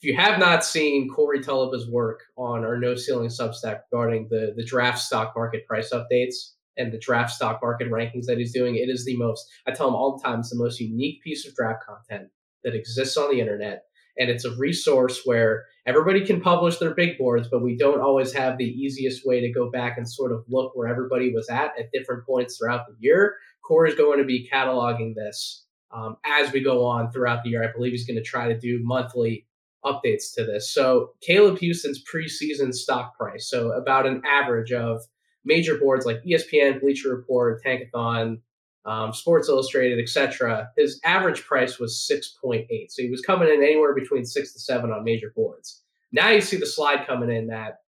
if 0.00 0.04
you 0.04 0.14
have 0.14 0.38
not 0.38 0.64
seen 0.64 1.08
Corey 1.08 1.40
Tulaba's 1.40 1.90
work 1.90 2.22
on 2.36 2.64
our 2.64 2.78
No 2.78 2.94
Ceiling 2.94 3.28
Substack 3.28 3.80
regarding 3.90 4.28
the 4.30 4.52
the 4.56 4.64
draft 4.64 5.00
stock 5.00 5.32
market 5.34 5.66
price 5.66 5.92
updates 5.92 6.52
and 6.76 6.92
the 6.92 6.98
draft 6.98 7.32
stock 7.32 7.58
market 7.60 7.90
rankings 7.90 8.26
that 8.26 8.38
he's 8.38 8.52
doing, 8.52 8.76
it 8.76 8.88
is 8.88 9.04
the 9.04 9.16
most. 9.16 9.44
I 9.66 9.72
tell 9.72 9.88
him 9.88 9.96
all 9.96 10.16
the 10.16 10.22
time, 10.22 10.40
it's 10.40 10.50
the 10.50 10.56
most 10.56 10.78
unique 10.78 11.20
piece 11.22 11.46
of 11.46 11.54
draft 11.54 11.84
content 11.84 12.28
that 12.62 12.76
exists 12.76 13.16
on 13.16 13.32
the 13.32 13.40
internet, 13.40 13.82
and 14.16 14.30
it's 14.30 14.44
a 14.44 14.56
resource 14.56 15.22
where 15.24 15.64
everybody 15.84 16.24
can 16.24 16.40
publish 16.40 16.78
their 16.78 16.94
big 16.94 17.18
boards, 17.18 17.48
but 17.50 17.62
we 17.62 17.76
don't 17.76 18.00
always 18.00 18.32
have 18.32 18.56
the 18.56 18.70
easiest 18.70 19.26
way 19.26 19.40
to 19.40 19.50
go 19.50 19.68
back 19.68 19.98
and 19.98 20.08
sort 20.08 20.30
of 20.30 20.44
look 20.48 20.76
where 20.76 20.86
everybody 20.86 21.34
was 21.34 21.48
at 21.48 21.72
at 21.76 21.90
different 21.92 22.24
points 22.24 22.56
throughout 22.56 22.86
the 22.86 22.94
year. 23.00 23.34
Corey 23.64 23.90
is 23.90 23.96
going 23.96 24.18
to 24.18 24.24
be 24.24 24.48
cataloging 24.48 25.16
this 25.16 25.64
um, 25.90 26.16
as 26.24 26.52
we 26.52 26.60
go 26.60 26.84
on 26.84 27.10
throughout 27.10 27.42
the 27.42 27.50
year. 27.50 27.68
I 27.68 27.72
believe 27.72 27.90
he's 27.90 28.06
going 28.06 28.16
to 28.16 28.22
try 28.22 28.46
to 28.46 28.58
do 28.58 28.78
monthly 28.84 29.47
updates 29.84 30.34
to 30.34 30.44
this. 30.44 30.72
So 30.72 31.12
Caleb 31.20 31.58
Houstan's 31.58 32.02
preseason 32.04 32.74
stock 32.74 33.16
price, 33.16 33.48
so 33.48 33.72
about 33.72 34.06
an 34.06 34.22
average 34.24 34.72
of 34.72 35.02
major 35.44 35.78
boards 35.78 36.06
like 36.06 36.22
ESPN, 36.24 36.80
Bleacher 36.80 37.14
Report, 37.14 37.62
Tankathon, 37.64 38.40
um, 38.84 39.12
Sports 39.12 39.48
Illustrated, 39.48 40.00
etc. 40.00 40.68
His 40.76 41.00
average 41.04 41.44
price 41.44 41.78
was 41.78 42.08
6.8. 42.10 42.66
So 42.90 43.02
he 43.02 43.10
was 43.10 43.20
coming 43.20 43.48
in 43.48 43.62
anywhere 43.62 43.94
between 43.94 44.24
six 44.24 44.52
to 44.54 44.60
seven 44.60 44.90
on 44.90 45.04
major 45.04 45.32
boards. 45.36 45.82
Now 46.12 46.30
you 46.30 46.40
see 46.40 46.56
the 46.56 46.66
slide 46.66 47.06
coming 47.06 47.30
in 47.30 47.48
that 47.48 47.80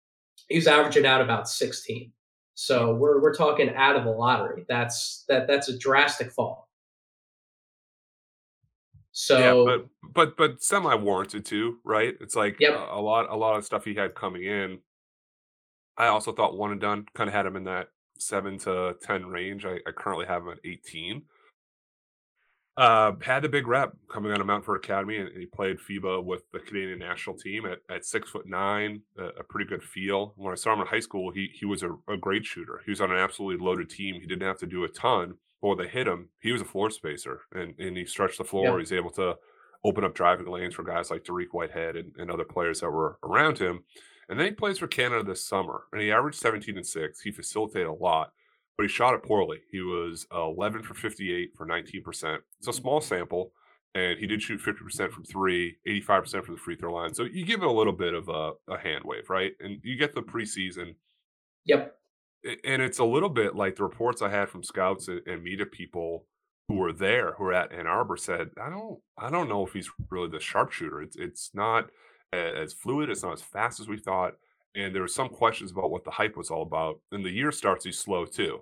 he's 0.49 0.67
averaging 0.67 1.05
out 1.05 1.21
about 1.21 1.47
16. 1.47 2.11
So 2.55 2.93
we're 2.93 3.21
we're 3.21 3.33
talking 3.33 3.73
out 3.73 3.95
of 3.95 4.03
the 4.03 4.11
lottery. 4.11 4.65
That's 4.67 5.23
that 5.29 5.47
that's 5.47 5.69
a 5.69 5.77
drastic 5.77 6.29
fall. 6.31 6.58
So 9.21 9.37
yeah, 9.37 9.65
but 9.65 9.89
but 10.13 10.37
but 10.37 10.63
semi 10.63 10.95
warranted 10.95 11.43
too, 11.43 11.79
right? 11.83 12.13
It's 12.21 12.37
like 12.37 12.55
yep. 12.61 12.73
a, 12.73 12.93
a, 12.93 13.01
lot 13.01 13.29
a 13.29 13.35
lot 13.35 13.57
of 13.57 13.65
stuff 13.65 13.83
he 13.83 13.93
had 13.93 14.15
coming 14.15 14.45
in. 14.45 14.79
I 15.97 16.07
also 16.07 16.31
thought 16.31 16.57
one 16.57 16.71
and 16.71 16.79
done 16.79 17.05
kind 17.13 17.27
of 17.27 17.33
had 17.33 17.45
him 17.45 17.57
in 17.57 17.65
that 17.65 17.89
seven 18.17 18.57
to 18.59 18.95
ten 19.01 19.25
range. 19.25 19.65
I, 19.65 19.79
I 19.85 19.91
currently 19.91 20.25
have 20.25 20.43
him 20.43 20.51
at 20.51 20.59
eighteen. 20.63 21.23
Uh, 22.77 23.11
had 23.21 23.41
the 23.41 23.49
big 23.49 23.67
rep 23.67 23.91
coming 24.09 24.31
out 24.31 24.39
of 24.39 24.47
Montverde 24.47 24.77
Academy, 24.77 25.17
and, 25.17 25.29
he 25.37 25.45
played 25.45 25.79
FIBA 25.79 26.23
with 26.23 26.43
the 26.53 26.59
Canadian 26.59 26.99
national 26.99 27.35
team 27.35 27.65
at, 27.65 27.79
at 27.93 28.05
six 28.05 28.29
foot 28.29 28.47
nine, 28.47 29.01
a, 29.17 29.25
a, 29.39 29.43
pretty 29.43 29.69
good 29.69 29.83
feel. 29.83 30.33
When 30.37 30.53
I 30.53 30.55
saw 30.55 30.71
him 30.75 30.79
in 30.79 30.87
high 30.87 31.01
school, 31.01 31.29
he 31.29 31.49
he 31.53 31.65
was 31.65 31.83
a, 31.83 31.91
a 32.07 32.15
great 32.15 32.45
shooter. 32.45 32.81
He 32.85 32.91
was 32.91 33.01
on 33.01 33.11
an 33.11 33.17
absolutely 33.17 33.65
loaded 33.65 33.89
team. 33.89 34.15
He 34.15 34.27
didn't 34.27 34.47
have 34.47 34.59
to 34.59 34.65
do 34.65 34.85
a 34.85 34.87
ton, 34.87 35.33
or 35.61 35.75
they 35.75 35.87
hit 35.87 36.07
him, 36.07 36.29
he 36.39 36.51
was 36.51 36.61
a 36.61 36.65
floor 36.65 36.89
spacer 36.89 37.41
and, 37.53 37.73
and 37.79 37.97
he 37.97 38.05
stretched 38.05 38.37
the 38.37 38.43
floor. 38.43 38.65
Yep. 38.65 38.79
He's 38.79 38.93
able 38.93 39.11
to 39.11 39.35
open 39.83 40.03
up 40.03 40.15
driving 40.15 40.47
lanes 40.47 40.75
for 40.75 40.83
guys 40.83 41.09
like 41.09 41.23
Dariq 41.23 41.47
Whitehead 41.51 41.95
and, 41.95 42.11
and 42.17 42.31
other 42.31 42.43
players 42.43 42.81
that 42.81 42.91
were 42.91 43.17
around 43.23 43.57
him. 43.57 43.83
And 44.27 44.39
then 44.39 44.47
he 44.47 44.51
plays 44.51 44.77
for 44.77 44.87
Canada 44.87 45.23
this 45.23 45.45
summer 45.45 45.83
and 45.91 46.01
he 46.01 46.11
averaged 46.11 46.39
17 46.39 46.77
and 46.77 46.85
6. 46.85 47.21
He 47.21 47.31
facilitated 47.31 47.87
a 47.87 47.93
lot, 47.93 48.31
but 48.77 48.83
he 48.83 48.89
shot 48.89 49.15
it 49.15 49.23
poorly. 49.23 49.59
He 49.71 49.81
was 49.81 50.27
11 50.33 50.83
for 50.83 50.93
58 50.93 51.51
for 51.57 51.65
19%. 51.65 52.37
It's 52.59 52.67
a 52.67 52.73
small 52.73 53.01
sample, 53.01 53.51
and 53.95 54.19
he 54.19 54.27
did 54.27 54.41
shoot 54.41 54.61
50% 54.61 55.11
from 55.11 55.23
three, 55.23 55.77
85% 55.87 56.45
from 56.45 56.55
the 56.55 56.61
free 56.61 56.75
throw 56.75 56.93
line. 56.93 57.13
So 57.13 57.23
you 57.23 57.45
give 57.45 57.61
it 57.61 57.67
a 57.67 57.71
little 57.71 57.93
bit 57.93 58.13
of 58.13 58.29
a, 58.29 58.51
a 58.69 58.77
hand 58.77 59.03
wave, 59.03 59.29
right? 59.29 59.53
And 59.59 59.79
you 59.83 59.97
get 59.97 60.13
the 60.13 60.21
preseason. 60.21 60.95
Yep 61.65 61.98
and 62.43 62.81
it's 62.81 62.99
a 62.99 63.05
little 63.05 63.29
bit 63.29 63.55
like 63.55 63.75
the 63.75 63.83
reports 63.83 64.21
I 64.21 64.29
had 64.29 64.49
from 64.49 64.63
scouts 64.63 65.07
and, 65.07 65.21
and 65.27 65.43
media 65.43 65.65
people 65.65 66.25
who 66.67 66.75
were 66.75 66.93
there, 66.93 67.33
who 67.37 67.45
were 67.45 67.53
at 67.53 67.71
Ann 67.71 67.87
Arbor, 67.87 68.17
said, 68.17 68.49
"I 68.61 68.69
don't, 68.69 68.99
I 69.17 69.29
don't 69.29 69.49
know 69.49 69.65
if 69.65 69.73
he's 69.73 69.89
really 70.09 70.29
the 70.29 70.39
sharpshooter. 70.39 71.01
It's, 71.01 71.15
it's 71.15 71.51
not 71.53 71.89
as 72.31 72.73
fluid. 72.73 73.09
It's 73.09 73.23
not 73.23 73.33
as 73.33 73.41
fast 73.41 73.79
as 73.79 73.87
we 73.87 73.97
thought." 73.97 74.35
and 74.75 74.93
there 74.93 75.01
were 75.01 75.07
some 75.07 75.29
questions 75.29 75.71
about 75.71 75.91
what 75.91 76.03
the 76.03 76.11
hype 76.11 76.37
was 76.37 76.51
all 76.51 76.61
about. 76.61 76.99
And 77.11 77.25
the 77.25 77.31
year 77.31 77.51
starts 77.51 77.85
he's 77.85 77.99
slow 77.99 78.25
too. 78.25 78.61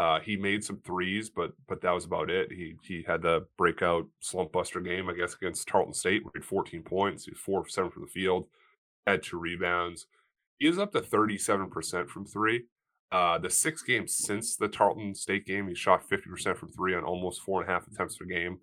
Uh, 0.00 0.20
he 0.20 0.36
made 0.36 0.64
some 0.64 0.78
threes, 0.78 1.30
but 1.30 1.52
but 1.68 1.80
that 1.82 1.92
was 1.92 2.04
about 2.04 2.30
it. 2.30 2.50
He 2.52 2.74
he 2.82 3.04
had 3.06 3.22
the 3.22 3.46
breakout 3.56 4.06
slump 4.20 4.52
buster 4.52 4.80
game, 4.80 5.08
I 5.08 5.14
guess, 5.14 5.34
against 5.34 5.66
Tarleton 5.66 5.94
State, 5.94 6.24
where 6.24 6.32
he 6.34 6.38
had 6.40 6.44
14 6.44 6.82
points, 6.82 7.24
he 7.24 7.32
was 7.32 7.40
four 7.40 7.62
for 7.62 7.70
seven 7.70 7.90
from 7.90 8.02
the 8.02 8.08
field, 8.08 8.46
had 9.06 9.22
two 9.22 9.38
rebounds. 9.38 10.06
He 10.58 10.66
is 10.66 10.78
up 10.78 10.92
to 10.92 11.00
37% 11.00 12.08
from 12.08 12.26
three. 12.26 12.64
Uh, 13.10 13.38
the 13.38 13.48
six 13.48 13.82
games 13.82 14.14
since 14.14 14.56
the 14.56 14.68
Tarleton 14.68 15.14
State 15.14 15.46
game, 15.46 15.68
he 15.68 15.74
shot 15.74 16.08
50% 16.08 16.56
from 16.56 16.68
three 16.68 16.94
on 16.94 17.04
almost 17.04 17.40
four 17.40 17.62
and 17.62 17.70
a 17.70 17.72
half 17.72 17.86
attempts 17.86 18.16
per 18.16 18.26
game. 18.26 18.58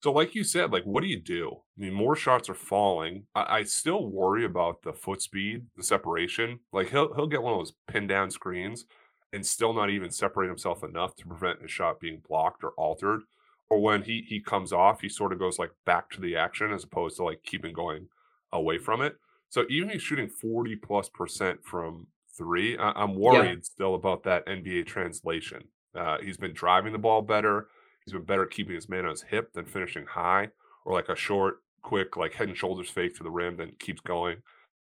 So, 0.00 0.12
like 0.12 0.34
you 0.34 0.44
said, 0.44 0.72
like 0.72 0.84
what 0.84 1.02
do 1.02 1.08
you 1.08 1.20
do? 1.20 1.56
I 1.76 1.82
mean, 1.82 1.94
more 1.94 2.14
shots 2.14 2.48
are 2.48 2.54
falling. 2.54 3.24
I, 3.34 3.58
I 3.58 3.62
still 3.64 4.06
worry 4.06 4.44
about 4.44 4.82
the 4.82 4.92
foot 4.92 5.22
speed, 5.22 5.66
the 5.76 5.82
separation. 5.82 6.60
Like 6.72 6.90
he'll 6.90 7.12
he'll 7.14 7.26
get 7.26 7.42
one 7.42 7.54
of 7.54 7.58
those 7.58 7.72
pin 7.88 8.06
down 8.06 8.30
screens 8.30 8.84
and 9.32 9.44
still 9.44 9.72
not 9.72 9.90
even 9.90 10.10
separate 10.10 10.48
himself 10.48 10.84
enough 10.84 11.16
to 11.16 11.26
prevent 11.26 11.62
his 11.62 11.70
shot 11.70 12.00
being 12.00 12.22
blocked 12.28 12.62
or 12.62 12.70
altered. 12.76 13.22
Or 13.70 13.80
when 13.80 14.02
he 14.02 14.24
he 14.26 14.40
comes 14.40 14.72
off, 14.72 15.00
he 15.00 15.08
sort 15.08 15.32
of 15.32 15.40
goes 15.40 15.58
like 15.58 15.72
back 15.84 16.10
to 16.10 16.20
the 16.20 16.36
action 16.36 16.72
as 16.72 16.84
opposed 16.84 17.16
to 17.16 17.24
like 17.24 17.42
keeping 17.42 17.72
going 17.72 18.08
away 18.52 18.78
from 18.78 19.02
it. 19.02 19.16
So 19.50 19.64
even 19.68 19.88
he's 19.88 20.02
shooting 20.02 20.28
40 20.28 20.76
plus 20.76 21.08
percent 21.08 21.64
from 21.64 22.06
three, 22.38 22.78
I, 22.78 23.02
am 23.02 23.14
worried 23.14 23.48
yeah. 23.48 23.62
still 23.62 23.94
about 23.94 24.22
that 24.24 24.46
NBA 24.46 24.86
translation. 24.86 25.64
Uh, 25.94 26.18
he's 26.22 26.36
been 26.36 26.54
driving 26.54 26.92
the 26.92 26.98
ball 26.98 27.20
better. 27.20 27.68
He's 28.04 28.12
been 28.12 28.24
better 28.24 28.46
keeping 28.46 28.74
his 28.74 28.88
man 28.88 29.04
on 29.04 29.10
his 29.10 29.22
hip 29.22 29.52
than 29.52 29.66
finishing 29.66 30.06
high 30.06 30.48
or 30.86 30.94
like 30.94 31.08
a 31.08 31.16
short, 31.16 31.58
quick, 31.82 32.16
like 32.16 32.34
head 32.34 32.48
and 32.48 32.56
shoulders 32.56 32.88
fake 32.88 33.16
to 33.16 33.22
the 33.22 33.30
rim, 33.30 33.56
then 33.56 33.72
keeps 33.78 34.00
going. 34.00 34.38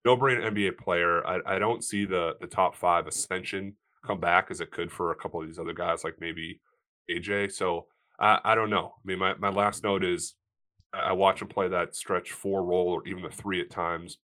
No 0.04 0.16
brain 0.16 0.40
NBA 0.40 0.78
player. 0.78 1.26
I, 1.26 1.38
I 1.46 1.58
don't 1.58 1.84
see 1.84 2.04
the 2.04 2.34
the 2.40 2.46
top 2.46 2.74
five 2.76 3.06
ascension 3.06 3.76
come 4.04 4.20
back 4.20 4.48
as 4.50 4.60
it 4.60 4.70
could 4.70 4.92
for 4.92 5.12
a 5.12 5.16
couple 5.16 5.40
of 5.40 5.46
these 5.46 5.58
other 5.58 5.72
guys, 5.72 6.04
like 6.04 6.16
maybe 6.20 6.60
AJ. 7.10 7.52
So 7.52 7.86
I, 8.18 8.38
I 8.44 8.54
don't 8.54 8.70
know. 8.70 8.94
I 8.96 9.00
mean, 9.04 9.18
my, 9.18 9.34
my 9.34 9.48
last 9.48 9.82
note 9.82 10.04
is 10.04 10.34
I 10.92 11.12
watch 11.12 11.42
him 11.42 11.48
play 11.48 11.68
that 11.68 11.96
stretch 11.96 12.32
four 12.32 12.62
role 12.62 12.88
or 12.88 13.06
even 13.06 13.22
the 13.22 13.30
three 13.30 13.60
at 13.60 13.70
times 13.70 14.18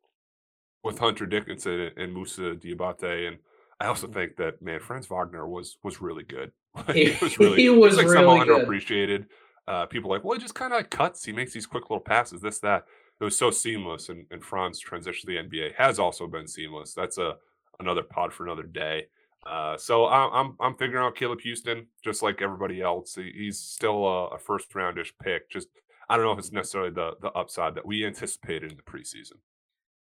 with 0.87 0.99
Hunter 1.01 1.27
Dickinson 1.27 1.91
and 1.97 2.13
Moussa 2.13 2.55
Diabate. 2.55 3.27
And 3.29 3.39
I 3.81 3.87
also 3.87 4.07
think 4.07 4.37
that 4.37 4.63
man, 4.63 4.81
Franz 4.81 5.09
Wagner 5.09 5.47
was 5.47 5.77
was 5.83 6.01
really 6.01 6.23
good. 6.23 6.53
he, 6.93 7.11
he 7.13 7.25
was 7.25 7.39
really 7.39 7.63
he 7.63 7.69
was 7.69 7.97
like 7.97 8.07
really 8.07 8.41
underappreciated. 8.41 9.27
Uh, 9.69 9.85
people 9.85 10.09
like, 10.09 10.23
well, 10.23 10.39
he 10.39 10.41
just 10.41 10.55
kind 10.55 10.73
of 10.73 10.89
cuts. 10.89 11.25
He 11.25 11.33
makes 11.33 11.53
these 11.53 11.67
quick 11.67 11.91
little 11.91 12.01
passes. 12.01 12.41
This 12.41 12.61
that. 12.61 12.85
It 13.19 13.25
was 13.25 13.39
so 13.39 13.51
seamless, 13.51 14.11
and, 14.11 14.27
and 14.31 14.45
Franz 14.45 14.79
transition 14.79 15.27
to 15.27 15.35
the 15.35 15.49
NBA 15.49 15.75
has 15.77 15.99
also 15.99 16.27
been 16.27 16.47
seamless. 16.47 16.93
That's 16.93 17.17
a 17.17 17.37
another 17.81 18.03
pod 18.03 18.33
for 18.33 18.45
another 18.45 18.63
day. 18.63 19.07
Uh, 19.47 19.77
so 19.79 20.07
I'm, 20.07 20.33
I'm 20.33 20.57
I'm 20.61 20.77
figuring 20.77 21.05
out 21.05 21.17
Caleb 21.17 21.41
Houstan 21.41 21.87
just 22.05 22.23
like 22.23 22.43
everybody 22.43 22.83
else. 22.83 23.15
He, 23.15 23.33
he's 23.35 23.59
still 23.59 24.07
a, 24.07 24.27
a 24.29 24.39
first 24.39 24.73
roundish 24.75 25.13
pick. 25.21 25.51
Just 25.51 25.69
I 26.09 26.17
don't 26.17 26.27
know 26.27 26.33
if 26.33 26.39
it's 26.39 26.53
necessarily 26.53 26.91
the 26.91 27.13
the 27.21 27.33
upside 27.33 27.75
that 27.75 27.87
we 27.87 28.05
anticipated 28.05 28.71
in 28.71 28.77
the 28.77 28.83
preseason. 28.83 29.39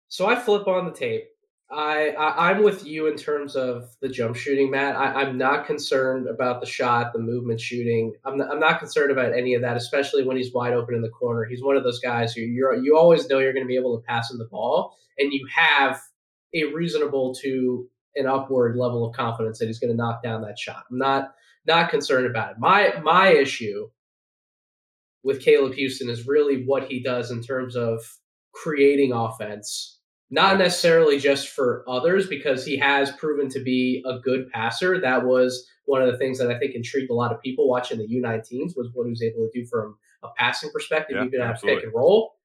So 0.10 0.28
I 0.28 0.36
flip 0.36 0.68
on 0.68 0.86
the 0.86 0.92
tape. 0.92 1.26
I, 1.72 2.10
I 2.10 2.52
am 2.52 2.64
with 2.64 2.84
you 2.84 3.06
in 3.06 3.16
terms 3.16 3.56
of 3.56 3.96
the 4.02 4.10
jump 4.10 4.36
shooting, 4.36 4.72
Matt. 4.72 4.96
I, 4.96 5.22
am 5.22 5.38
not 5.38 5.68
concerned 5.68 6.28
about 6.28 6.62
the 6.62 6.66
shot, 6.66 7.14
the 7.14 7.20
movement 7.20 7.62
shooting. 7.62 8.14
I'm 8.26 8.38
not, 8.38 8.50
I'm 8.50 8.60
not 8.60 8.80
concerned 8.80 9.12
about 9.12 9.38
any 9.38 9.54
of 9.54 9.62
that, 9.62 9.78
especially 9.78 10.24
when 10.24 10.36
he's 10.36 10.52
wide 10.52 10.74
open 10.74 10.96
in 10.96 11.04
the 11.04 11.10
corner. 11.10 11.46
He's 11.46 11.62
one 11.62 11.78
of 11.78 11.84
those 11.84 12.00
guys 12.00 12.34
who 12.34 12.42
you're 12.42 12.74
you 12.74 12.98
always 12.98 13.30
know 13.30 13.38
you're 13.38 13.54
going 13.54 13.66
to 13.66 13.68
be 13.68 13.76
able 13.76 13.96
to 14.00 14.04
pass 14.08 14.32
him 14.32 14.40
the 14.40 14.46
ball, 14.46 14.98
and 15.20 15.32
you 15.32 15.48
have 15.56 16.02
a 16.56 16.64
reasonable 16.74 17.36
to 17.36 17.88
an 18.16 18.26
upward 18.26 18.76
level 18.76 19.08
of 19.08 19.16
confidence 19.16 19.60
that 19.60 19.68
he's 19.68 19.80
going 19.80 19.92
to 19.92 19.98
knock 19.98 20.24
down 20.24 20.42
that 20.42 20.58
shot. 20.58 20.86
I'm 20.90 20.98
not 20.98 21.36
not 21.68 21.92
concerned 21.92 22.26
about 22.26 22.54
it. 22.54 22.58
My 22.58 22.94
my 23.04 23.28
issue 23.28 23.90
with 25.22 25.44
Caleb 25.44 25.74
Houstan 25.74 26.10
is 26.10 26.26
really 26.26 26.64
what 26.66 26.86
he 26.90 27.00
does 27.00 27.30
in 27.30 27.44
terms 27.44 27.76
of 27.76 28.02
creating 28.54 29.12
offense, 29.14 29.99
not 30.32 30.58
necessarily 30.58 31.18
just 31.18 31.50
for 31.50 31.84
others, 31.88 32.28
because 32.28 32.66
he 32.66 32.78
has 32.78 33.12
proven 33.12 33.50
to 33.50 33.60
be 33.60 34.04
a 34.06 34.20
good 34.20 34.50
passer. 34.52 35.00
That 35.02 35.26
was 35.26 35.68
one 35.86 36.02
of 36.02 36.12
the 36.12 36.18
things 36.18 36.38
that 36.38 36.52
I 36.52 36.60
think 36.60 36.76
intrigued 36.76 37.10
a 37.10 37.16
lot 37.16 37.32
of 37.32 37.42
people 37.42 37.68
watching 37.68 37.98
the 37.98 38.08
U19s 38.08 38.78
was 38.78 38.90
what 38.94 39.06
he 39.06 39.10
was 39.10 39.24
able 39.24 39.40
to 39.40 39.50
do 39.54 39.66
from 39.66 39.98
a 40.24 40.28
passing 40.38 40.70
perspective, 40.72 41.18
yeah, 41.18 41.26
even 41.26 41.42
at 41.42 41.62
pick 41.62 41.84
and 41.84 41.94
roll. 41.94 42.36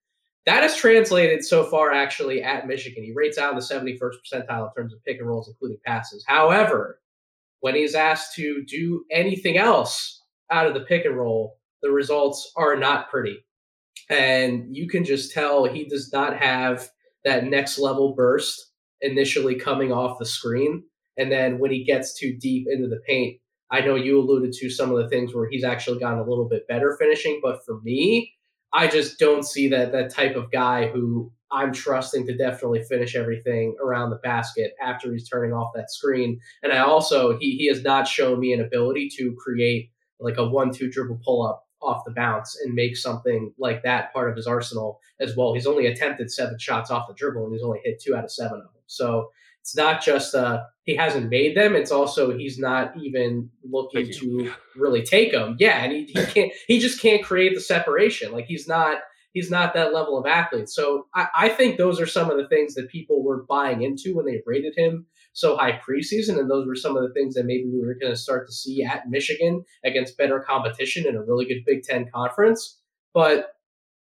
That 0.47 0.63
has 0.63 0.77
translated 0.77 1.45
so 1.45 1.65
far 1.65 1.93
actually 1.93 2.43
at 2.43 2.67
Michigan. 2.67 3.05
He 3.05 3.13
rates 3.13 3.39
out 3.39 3.53
in 3.53 3.59
the 3.59 3.63
71st 3.63 3.99
percentile 3.99 4.69
in 4.69 4.75
terms 4.75 4.93
of 4.93 5.03
pick 5.05 5.19
and 5.19 5.29
rolls, 5.29 5.49
including 5.49 5.79
passes. 5.85 6.25
However, 6.27 7.01
when 7.61 7.75
he's 7.75 7.95
asked 7.95 8.35
to 8.37 8.63
do 8.65 9.05
anything 9.11 9.57
else 9.57 10.23
out 10.51 10.67
of 10.67 10.75
the 10.75 10.81
pick 10.81 11.05
and 11.05 11.17
roll, 11.17 11.59
the 11.83 11.91
results 11.91 12.53
are 12.57 12.77
not 12.77 13.11
pretty. 13.11 13.45
And 14.11 14.77
you 14.77 14.87
can 14.87 15.05
just 15.05 15.33
tell 15.33 15.65
he 15.65 15.85
does 15.87 16.13
not 16.13 16.37
have 16.37 16.91
that 17.25 17.45
next 17.45 17.79
level 17.79 18.15
burst 18.15 18.73
initially 19.01 19.55
coming 19.55 19.93
off 19.93 20.19
the 20.19 20.27
screen. 20.27 20.85
And 21.17 21.31
then 21.31 21.59
when 21.59 21.71
he 21.71 21.85
gets 21.85 22.19
too 22.19 22.37
deep 22.41 22.67
into 22.69 22.89
the 22.89 23.01
paint, 23.07 23.39
I 23.71 23.81
know 23.81 23.95
you 23.95 24.19
alluded 24.21 24.53
to 24.53 24.71
some 24.71 24.91
of 24.91 24.99
the 24.99 25.09
things 25.09 25.35
where 25.35 25.49
he's 25.49 25.65
actually 25.65 25.99
gotten 25.99 26.19
a 26.19 26.29
little 26.29 26.49
bit 26.49 26.69
better 26.69 26.97
finishing. 26.99 27.41
But 27.43 27.65
for 27.65 27.81
me, 27.83 28.33
I 28.73 28.89
just 28.89 29.19
don't 29.19 29.45
see 29.45 29.69
that 29.69 29.93
that 29.93 30.11
type 30.11 30.37
of 30.37 30.51
guy 30.51 30.89
who 30.89 31.33
I'm 31.53 31.73
trusting 31.73 32.27
to 32.27 32.37
definitely 32.37 32.83
finish 32.83 33.15
everything 33.15 33.77
around 33.83 34.11
the 34.11 34.17
basket 34.17 34.73
after 34.83 35.13
he's 35.13 35.29
turning 35.29 35.53
off 35.53 35.73
that 35.75 35.91
screen. 35.91 36.41
And 36.63 36.73
I 36.73 36.79
also 36.79 37.39
he 37.39 37.57
he 37.57 37.69
has 37.69 37.83
not 37.83 38.09
shown 38.09 38.41
me 38.41 38.53
an 38.53 38.61
ability 38.61 39.11
to 39.17 39.35
create 39.39 39.91
like 40.21 40.37
a 40.37 40.49
one-two 40.49 40.91
dribble 40.91 41.21
pull-up 41.25 41.64
off 41.85 42.05
the 42.05 42.13
bounce 42.13 42.59
and 42.65 42.75
make 42.75 42.97
something 42.97 43.53
like 43.59 43.83
that 43.83 44.13
part 44.13 44.31
of 44.31 44.37
his 44.37 44.47
arsenal 44.47 45.01
as 45.21 45.37
well. 45.37 45.55
He's 45.55 45.67
only 45.67 45.87
attempted 45.87 46.31
seven 46.31 46.59
shots 46.59 46.91
off 46.91 47.09
the 47.09 47.15
dribble 47.15 47.45
and 47.45 47.53
he's 47.53 47.63
only 47.63 47.81
hit 47.85 48.01
two 48.01 48.17
out 48.17 48.25
of 48.25 48.33
seven 48.33 48.59
of 48.59 48.65
them. 48.65 48.83
So 48.87 49.31
it's 49.65 49.75
not 49.75 50.03
just 50.03 50.35
uh, 50.35 50.63
he 50.83 50.95
hasn't 50.95 51.31
made 51.31 51.57
them; 51.57 51.75
it's 51.75 51.91
also 51.91 52.37
he's 52.37 52.59
not 52.59 52.95
even 52.99 53.49
looking 53.63 54.13
to 54.13 54.53
really 54.77 55.03
take 55.03 55.33
them. 55.33 55.57
Yeah, 55.59 55.83
and 55.83 55.91
he, 55.91 56.05
he 56.05 56.13
can't. 56.27 56.53
He 56.69 56.79
just 56.79 57.01
can't 57.01 57.25
create 57.25 57.55
the 57.55 57.63
separation. 57.63 58.31
Like 58.31 58.45
he's 58.45 58.69
not. 58.69 58.99
He's 59.33 59.51
not 59.51 59.75
that 59.75 59.93
level 59.93 60.17
of 60.17 60.27
athlete. 60.27 60.69
So 60.69 61.07
I, 61.15 61.27
I 61.35 61.49
think 61.49 61.77
those 61.77 61.99
are 61.99 62.07
some 62.07 62.31
of 62.31 62.37
the 62.37 62.47
things 62.47 62.75
that 62.75 62.89
people 62.89 63.25
were 63.25 63.43
buying 63.49 63.83
into 63.83 64.15
when 64.15 64.27
they 64.27 64.43
rated 64.47 64.77
him 64.77 65.07
so 65.35 65.57
high 65.57 65.79
preseason, 65.87 66.39
and 66.39 66.51
those 66.51 66.67
were 66.67 66.75
some 66.75 66.97
of 66.97 67.03
the 67.03 67.13
things 67.13 67.35
that 67.35 67.45
maybe 67.45 67.69
we 67.71 67.85
were 67.85 67.97
going 68.01 68.13
to 68.13 68.19
start 68.19 68.47
to 68.47 68.53
see 68.53 68.83
at 68.83 69.09
Michigan 69.09 69.65
against 69.85 70.17
better 70.17 70.41
competition 70.41 71.07
in 71.07 71.17
a 71.17 71.23
really 71.23 71.45
good 71.45 71.65
Big 71.67 71.83
Ten 71.83 72.09
conference. 72.15 72.81
But 73.13 73.51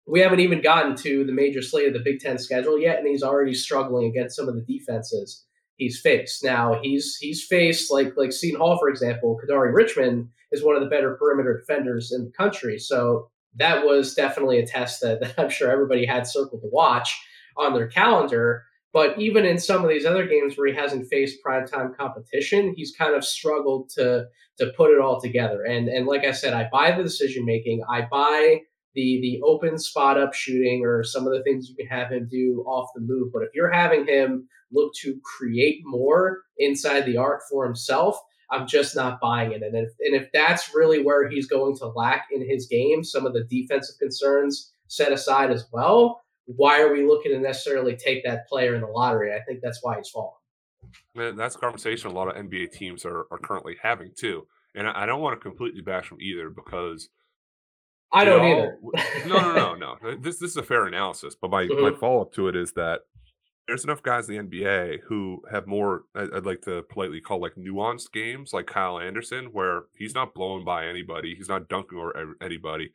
we 0.07 0.21
haven't 0.21 0.41
even 0.41 0.61
gotten 0.61 0.97
to 0.97 1.25
the 1.25 1.33
major 1.33 1.63
slate 1.63 1.87
of 1.87 1.95
the 1.95 2.01
Big 2.01 2.21
Ten 2.21 2.39
schedule 2.39 2.79
yet, 2.79 2.99
and 2.99 3.09
he's 3.09 3.23
already 3.23 3.55
struggling 3.55 4.07
against 4.07 4.37
some 4.37 4.49
of 4.49 4.55
the 4.55 4.63
defenses 4.63 5.45
he's 5.77 6.01
faced. 6.01 6.45
Now 6.45 6.79
he's 6.83 7.17
he's 7.17 7.45
faced 7.45 7.91
like 7.91 8.15
like 8.17 8.33
Seton 8.33 8.61
Hall, 8.61 8.79
for 8.79 8.89
example. 8.89 9.39
Kadary 9.43 9.75
Richmond 9.75 10.29
is 10.51 10.63
one 10.63 10.77
of 10.77 10.83
the 10.83 10.89
better 10.89 11.15
perimeter 11.17 11.59
defenders 11.59 12.13
in 12.13 12.25
the 12.25 12.33
country, 12.33 12.79
so 12.79 13.29
that 13.57 13.85
was 13.85 14.15
definitely 14.15 14.59
a 14.59 14.67
test 14.67 15.01
that, 15.03 15.21
that 15.21 15.39
I'm 15.39 15.51
sure 15.51 15.71
everybody 15.71 16.07
had 16.07 16.27
circled 16.27 16.63
to 16.63 16.69
watch 16.71 17.21
on 17.57 17.75
their 17.75 17.89
calendar. 17.89 18.65
But 18.93 19.19
even 19.19 19.47
in 19.47 19.59
some 19.59 19.83
of 19.83 19.89
these 19.89 20.05
other 20.05 20.27
games 20.27 20.57
where 20.57 20.69
he 20.69 20.75
hasn't 20.75 21.09
faced 21.09 21.39
primetime 21.47 21.97
competition, 21.97 22.75
he's 22.77 22.95
kind 22.97 23.15
of 23.15 23.25
struggled 23.25 23.89
to 23.91 24.27
to 24.59 24.73
put 24.77 24.91
it 24.91 25.01
all 25.01 25.21
together. 25.21 25.65
And 25.65 25.89
and 25.89 26.07
like 26.07 26.25
I 26.25 26.33
said, 26.33 26.53
I 26.53 26.69
buy 26.71 26.93
the 26.93 27.03
decision 27.03 27.45
making. 27.45 27.83
I 27.89 28.03
buy 28.11 28.61
the 28.95 29.21
the 29.23 29.41
open 29.45 29.79
spot 29.79 30.19
up 30.19 30.35
shooting 30.35 30.85
or 30.85 31.03
some 31.03 31.27
of 31.27 31.33
the 31.33 31.43
things 31.43 31.69
you 31.69 31.77
can 31.77 31.87
have 31.87 32.13
him 32.13 32.29
do 32.31 32.65
off 32.67 32.91
the 32.95 33.01
move. 33.01 33.33
But 33.33 33.43
if 33.43 33.51
you're 33.55 33.73
having 33.73 34.07
him 34.07 34.47
look 34.71 34.93
to 35.03 35.19
create 35.25 35.81
more 35.85 36.43
inside 36.59 37.07
the 37.07 37.17
arc 37.17 37.43
for 37.51 37.65
himself, 37.65 38.19
I'm 38.51 38.67
just 38.67 38.95
not 38.95 39.21
buying 39.21 39.53
it. 39.53 39.63
And 39.63 39.75
if 39.75 39.91
and 40.01 40.15
if 40.15 40.29
that's 40.33 40.75
really 40.75 41.03
where 41.03 41.29
he's 41.29 41.47
going 41.47 41.77
to 41.79 41.87
lack 41.87 42.27
in 42.31 42.47
his 42.47 42.67
game, 42.67 43.03
some 43.03 43.25
of 43.25 43.33
the 43.33 43.45
defensive 43.45 43.99
concerns 43.99 44.73
set 44.89 45.13
aside 45.13 45.51
as 45.51 45.67
well, 45.73 46.21
why 46.57 46.81
are 46.81 46.93
we 46.93 47.05
looking 47.05 47.33
to 47.33 47.39
necessarily 47.39 47.97
take 47.97 48.25
that 48.25 48.47
player 48.49 48.75
in 48.75 48.81
the 48.81 48.87
lottery? 48.87 49.35
I 49.35 49.41
think 49.47 49.61
that's 49.63 49.81
why 49.83 49.97
he's 49.97 50.11
falling. 50.11 50.33
Man, 51.15 51.37
that's 51.37 51.55
a 51.55 51.59
conversation 51.59 52.11
a 52.11 52.15
lot 52.15 52.29
of 52.29 52.35
NBA 52.35 52.73
teams 52.73 53.05
are, 53.05 53.27
are 53.31 53.39
currently 53.39 53.77
having 53.83 54.13
too. 54.17 54.47
And 54.75 54.89
I 54.89 55.07
don't 55.07 55.21
want 55.21 55.39
to 55.39 55.43
completely 55.43 55.83
bash 55.83 56.09
them 56.09 56.19
either 56.21 56.51
because– 56.51 57.09
I 58.13 58.25
don't 58.25 58.45
either. 58.45 58.79
no, 59.27 59.41
no, 59.41 59.75
no, 59.75 59.75
no. 59.75 60.17
This 60.21 60.39
this 60.39 60.51
is 60.51 60.57
a 60.57 60.63
fair 60.63 60.87
analysis, 60.87 61.35
but 61.41 61.51
my 61.51 61.65
mm-hmm. 61.65 61.83
my 61.83 61.99
follow 61.99 62.23
up 62.23 62.33
to 62.35 62.49
it 62.49 62.57
is 62.57 62.73
that 62.73 63.01
there's 63.67 63.85
enough 63.85 64.03
guys 64.03 64.29
in 64.29 64.37
the 64.37 64.43
NBA 64.43 65.01
who 65.09 65.43
have 65.51 65.67
more. 65.67 66.03
I'd 66.15 66.45
like 66.45 66.63
to 66.63 66.83
politely 66.83 67.21
call 67.21 67.41
like 67.41 67.55
nuanced 67.55 68.13
games, 68.13 68.53
like 68.53 68.67
Kyle 68.67 68.99
Anderson, 68.99 69.47
where 69.47 69.85
he's 69.97 70.15
not 70.15 70.35
blown 70.35 70.65
by 70.65 70.87
anybody, 70.87 71.35
he's 71.35 71.49
not 71.49 71.69
dunking 71.69 71.99
over 71.99 72.37
anybody, 72.43 72.93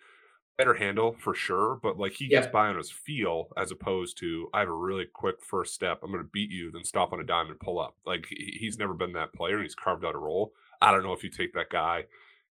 better 0.58 0.74
handle 0.74 1.16
for 1.20 1.34
sure, 1.36 1.80
but 1.84 1.98
like 1.98 2.14
he 2.14 2.26
Yep. 2.26 2.32
gets 2.44 2.48
by 2.48 2.68
on 2.68 2.78
his 2.78 2.92
feel 2.92 3.50
as 3.58 3.72
opposed 3.72 4.18
to 4.20 4.50
I 4.54 4.60
have 4.62 4.70
a 4.70 4.74
really 4.74 5.06
quick 5.06 5.44
first 5.44 5.74
step. 5.74 6.00
I'm 6.04 6.12
going 6.12 6.24
to 6.24 6.30
beat 6.32 6.50
you, 6.52 6.72
then 6.72 6.84
stop 6.84 7.14
on 7.14 7.20
a 7.20 7.24
dime 7.24 7.48
and 7.50 7.60
pull 7.60 7.80
up. 7.80 7.96
Like 8.06 8.26
he's 8.30 8.78
never 8.80 8.94
been 8.94 9.14
that 9.14 9.34
player. 9.34 9.56
and 9.56 9.64
He's 9.64 9.76
carved 9.76 10.04
out 10.06 10.16
a 10.16 10.20
role. 10.20 10.54
I 10.82 10.92
don't 10.92 11.04
know 11.04 11.14
if 11.14 11.24
you 11.24 11.30
take 11.30 11.54
that 11.54 11.70
guy 11.70 12.06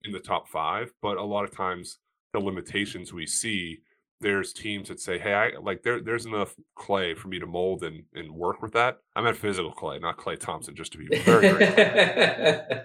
in 0.03 0.11
the 0.11 0.19
top 0.19 0.49
five, 0.49 0.91
but 1.01 1.17
a 1.17 1.23
lot 1.23 1.45
of 1.45 1.51
times 1.55 1.99
the 2.33 2.39
limitations 2.39 3.13
we 3.13 3.25
see, 3.25 3.79
there's 4.21 4.53
teams 4.53 4.87
that 4.89 4.99
say, 4.99 5.17
"Hey, 5.19 5.33
I 5.33 5.51
like 5.61 5.83
there. 5.83 6.01
There's 6.01 6.25
enough 6.25 6.55
clay 6.75 7.13
for 7.13 7.27
me 7.27 7.39
to 7.39 7.45
mold 7.45 7.83
and 7.83 8.03
and 8.13 8.31
work 8.31 8.61
with 8.61 8.73
that." 8.73 8.99
I'm 9.15 9.27
at 9.27 9.35
physical 9.37 9.71
clay, 9.71 9.99
not 9.99 10.17
Klay 10.17 10.39
Thompson, 10.39 10.75
just 10.75 10.91
to 10.93 10.97
be 10.97 11.07
very 11.09 11.49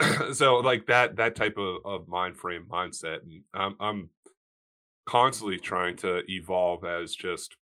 so 0.32 0.56
like 0.58 0.86
that 0.86 1.16
that 1.16 1.34
type 1.36 1.56
of, 1.58 1.78
of 1.84 2.08
mind 2.08 2.36
frame 2.36 2.66
mindset 2.70 3.22
and 3.22 3.42
I'm, 3.54 3.76
I'm 3.80 4.10
constantly 5.10 5.58
trying 5.58 5.96
to 5.96 6.22
evolve 6.28 6.84
as 6.84 7.14
just 7.16 7.56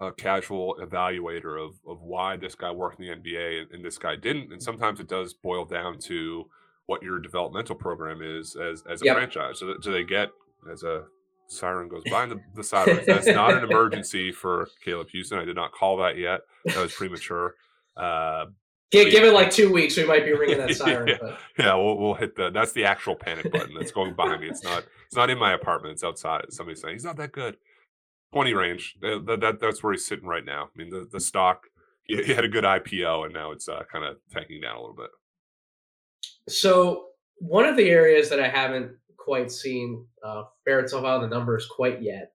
a 0.00 0.12
casual 0.12 0.76
evaluator 0.80 1.54
of 1.64 1.72
of 1.88 2.02
why 2.02 2.36
this 2.36 2.54
guy 2.54 2.70
worked 2.70 3.00
in 3.00 3.06
the 3.06 3.12
NBA 3.20 3.62
and, 3.62 3.70
and 3.72 3.84
this 3.84 3.96
guy 3.98 4.14
didn't 4.16 4.52
and 4.52 4.62
sometimes 4.62 5.00
it 5.00 5.08
does 5.08 5.32
boil 5.34 5.64
down 5.64 5.98
to 5.98 6.44
what 6.86 7.02
your 7.02 7.18
developmental 7.18 7.74
program 7.74 8.20
is 8.22 8.54
as 8.54 8.84
as 8.92 9.00
a 9.02 9.06
Yep. 9.06 9.16
franchise. 9.16 9.58
So 9.58 9.74
do 9.82 9.90
they 9.92 10.04
get 10.04 10.28
as 10.70 10.82
a 10.82 11.04
siren 11.48 11.88
goes 11.88 12.02
by 12.10 12.24
in 12.24 12.28
the, 12.28 12.40
the 12.54 12.62
siren 12.72 13.00
that's 13.06 13.26
not 13.26 13.54
an 13.54 13.64
emergency 13.70 14.30
for 14.30 14.68
Caleb 14.84 15.08
Houstan. 15.14 15.38
I 15.40 15.46
did 15.46 15.56
not 15.56 15.72
call 15.72 15.96
that 15.98 16.18
yet. 16.18 16.40
That 16.66 16.76
was 16.76 16.92
premature. 16.94 17.54
Uh 17.96 18.44
give, 18.90 19.10
give 19.10 19.24
it 19.24 19.32
like 19.32 19.50
two 19.50 19.72
weeks, 19.72 19.96
we 19.96 20.04
might 20.04 20.24
be 20.24 20.32
ringing 20.32 20.58
that 20.58 20.74
siren. 20.76 21.08
Yeah. 21.08 21.16
But 21.20 21.38
yeah, 21.58 21.74
we'll 21.74 21.98
we'll 21.98 22.14
hit 22.14 22.36
the 22.36 22.50
that's 22.50 22.72
the 22.72 22.84
actual 22.84 23.14
panic 23.14 23.50
button 23.50 23.74
that's 23.74 23.92
going 23.92 24.14
behind 24.14 24.40
me. 24.40 24.48
It's 24.48 24.64
not 24.64 24.84
it's 25.06 25.16
not 25.16 25.30
in 25.30 25.38
my 25.38 25.52
apartment. 25.52 25.92
It's 25.92 26.04
outside. 26.04 26.44
Somebody's 26.50 26.80
saying 26.80 26.94
he's 26.94 27.04
not 27.04 27.16
that 27.16 27.32
good. 27.32 27.56
Twenty 28.32 28.54
range. 28.54 28.96
That, 29.00 29.38
that 29.40 29.60
that's 29.60 29.82
where 29.82 29.92
he's 29.92 30.06
sitting 30.06 30.26
right 30.26 30.44
now. 30.44 30.64
I 30.64 30.78
mean, 30.78 30.90
the 30.90 31.08
the 31.10 31.20
stock 31.20 31.66
he, 32.08 32.22
he 32.22 32.34
had 32.34 32.44
a 32.44 32.48
good 32.48 32.64
IPO 32.64 33.26
and 33.26 33.34
now 33.34 33.52
it's 33.52 33.68
uh, 33.68 33.82
kind 33.90 34.04
of 34.04 34.16
tanking 34.32 34.60
down 34.60 34.76
a 34.76 34.80
little 34.80 34.96
bit. 34.96 35.10
So 36.48 37.08
one 37.36 37.66
of 37.66 37.76
the 37.76 37.88
areas 37.88 38.28
that 38.30 38.40
I 38.40 38.48
haven't 38.48 38.92
quite 39.16 39.52
seen 39.52 40.04
uh, 40.24 40.44
bear 40.64 40.80
itself 40.80 41.04
out 41.04 41.22
in 41.22 41.28
the 41.28 41.36
numbers 41.36 41.66
quite 41.66 42.02
yet 42.02 42.32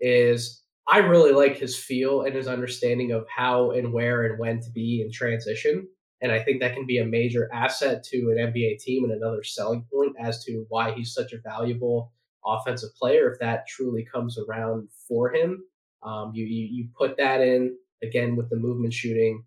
is 0.00 0.62
I 0.88 0.98
really 0.98 1.32
like 1.32 1.56
his 1.56 1.76
feel 1.76 2.22
and 2.22 2.34
his 2.34 2.46
understanding 2.46 3.12
of 3.12 3.26
how 3.28 3.72
and 3.72 3.92
where 3.92 4.24
and 4.24 4.38
when 4.38 4.60
to 4.60 4.70
be 4.70 5.02
in 5.02 5.10
transition. 5.10 5.88
And 6.22 6.32
I 6.32 6.42
think 6.42 6.60
that 6.60 6.74
can 6.74 6.86
be 6.86 6.98
a 6.98 7.04
major 7.04 7.50
asset 7.52 8.02
to 8.04 8.16
an 8.30 8.52
NBA 8.52 8.78
team 8.78 9.04
and 9.04 9.12
another 9.12 9.42
selling 9.42 9.84
point 9.92 10.14
as 10.18 10.44
to 10.44 10.64
why 10.68 10.92
he's 10.92 11.12
such 11.12 11.32
a 11.32 11.40
valuable 11.40 12.12
offensive 12.44 12.94
player 12.94 13.30
if 13.30 13.38
that 13.40 13.66
truly 13.66 14.06
comes 14.10 14.38
around 14.38 14.88
for 15.08 15.32
him. 15.32 15.62
Um, 16.02 16.30
you, 16.34 16.44
you 16.44 16.68
you 16.70 16.88
put 16.96 17.16
that 17.16 17.40
in 17.40 17.76
again 18.02 18.36
with 18.36 18.48
the 18.48 18.56
movement 18.56 18.92
shooting. 18.92 19.44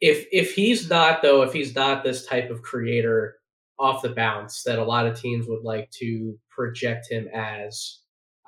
If 0.00 0.26
if 0.30 0.54
he's 0.54 0.88
not 0.88 1.22
though, 1.22 1.42
if 1.42 1.52
he's 1.52 1.74
not 1.74 2.04
this 2.04 2.24
type 2.24 2.50
of 2.50 2.62
creator 2.62 3.38
off 3.78 4.02
the 4.02 4.10
bounce 4.10 4.62
that 4.62 4.78
a 4.78 4.84
lot 4.84 5.06
of 5.06 5.20
teams 5.20 5.46
would 5.48 5.62
like 5.62 5.90
to 5.90 6.38
project 6.50 7.10
him 7.10 7.28
as. 7.34 7.98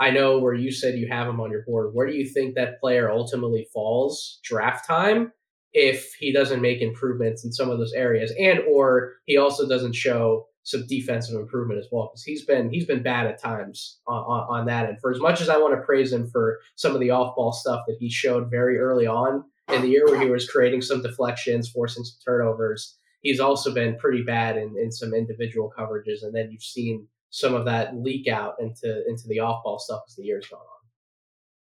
I 0.00 0.10
know 0.10 0.38
where 0.38 0.54
you 0.54 0.70
said 0.70 0.98
you 0.98 1.08
have 1.08 1.26
him 1.26 1.40
on 1.40 1.50
your 1.50 1.62
board. 1.62 1.92
Where 1.92 2.06
do 2.06 2.14
you 2.14 2.26
think 2.26 2.54
that 2.54 2.80
player 2.80 3.10
ultimately 3.10 3.66
falls 3.72 4.38
draft 4.44 4.86
time 4.86 5.32
if 5.72 6.14
he 6.18 6.32
doesn't 6.32 6.62
make 6.62 6.80
improvements 6.80 7.44
in 7.44 7.52
some 7.52 7.70
of 7.70 7.78
those 7.78 7.92
areas, 7.92 8.32
and 8.38 8.60
or 8.60 9.14
he 9.26 9.36
also 9.36 9.68
doesn't 9.68 9.94
show 9.94 10.46
some 10.62 10.86
defensive 10.86 11.38
improvement 11.38 11.80
as 11.80 11.88
well? 11.90 12.10
Because 12.12 12.22
he's 12.22 12.44
been 12.44 12.70
he's 12.70 12.86
been 12.86 13.02
bad 13.02 13.26
at 13.26 13.42
times 13.42 13.98
on, 14.06 14.46
on, 14.48 14.66
that. 14.66 14.88
And 14.88 15.00
for 15.00 15.10
as 15.10 15.20
much 15.20 15.40
as 15.40 15.48
I 15.48 15.58
want 15.58 15.74
to 15.74 15.84
praise 15.84 16.12
him 16.12 16.28
for 16.28 16.60
some 16.76 16.94
of 16.94 17.00
the 17.00 17.10
off 17.10 17.34
ball 17.34 17.52
stuff 17.52 17.82
that 17.88 17.96
he 17.98 18.08
showed 18.08 18.50
very 18.50 18.78
early 18.78 19.06
on 19.06 19.44
in 19.72 19.82
the 19.82 19.88
year, 19.88 20.06
where 20.06 20.20
he 20.20 20.30
was 20.30 20.48
creating 20.48 20.82
some 20.82 21.02
deflections, 21.02 21.68
forcing 21.68 22.04
some 22.04 22.18
turnovers, 22.24 22.96
he's 23.22 23.40
also 23.40 23.74
been 23.74 23.96
pretty 23.96 24.22
bad 24.22 24.56
in, 24.56 24.76
in 24.80 24.92
some 24.92 25.12
individual 25.12 25.72
coverages. 25.76 26.22
And 26.22 26.34
then 26.34 26.50
you've 26.52 26.62
seen 26.62 27.08
some 27.30 27.54
of 27.54 27.64
that 27.66 27.96
leak 27.96 28.28
out 28.28 28.54
into 28.60 29.06
into 29.08 29.28
the 29.28 29.40
off 29.40 29.62
ball 29.62 29.78
stuff 29.78 30.02
as 30.08 30.16
the 30.16 30.24
year's 30.24 30.46
gone 30.48 30.60
on. 30.60 30.64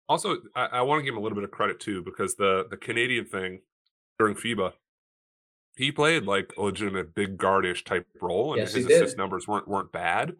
Also, 0.09 0.37
I, 0.55 0.65
I 0.65 0.81
want 0.81 0.99
to 0.99 1.03
give 1.03 1.13
him 1.13 1.19
a 1.19 1.21
little 1.21 1.35
bit 1.35 1.43
of 1.43 1.51
credit 1.51 1.79
too 1.79 2.03
because 2.03 2.35
the 2.35 2.67
the 2.69 2.77
Canadian 2.77 3.25
thing 3.25 3.61
during 4.19 4.35
FIBA, 4.35 4.73
he 5.77 5.91
played 5.91 6.23
like 6.23 6.53
a 6.57 6.61
legitimate 6.61 7.15
big 7.15 7.37
guardish 7.37 7.85
type 7.85 8.07
role, 8.21 8.53
and 8.53 8.61
Yes, 8.61 8.73
his 8.73 8.85
assist 8.85 9.17
numbers 9.17 9.47
weren't 9.47 9.67
weren't 9.67 9.91
bad. 9.91 10.35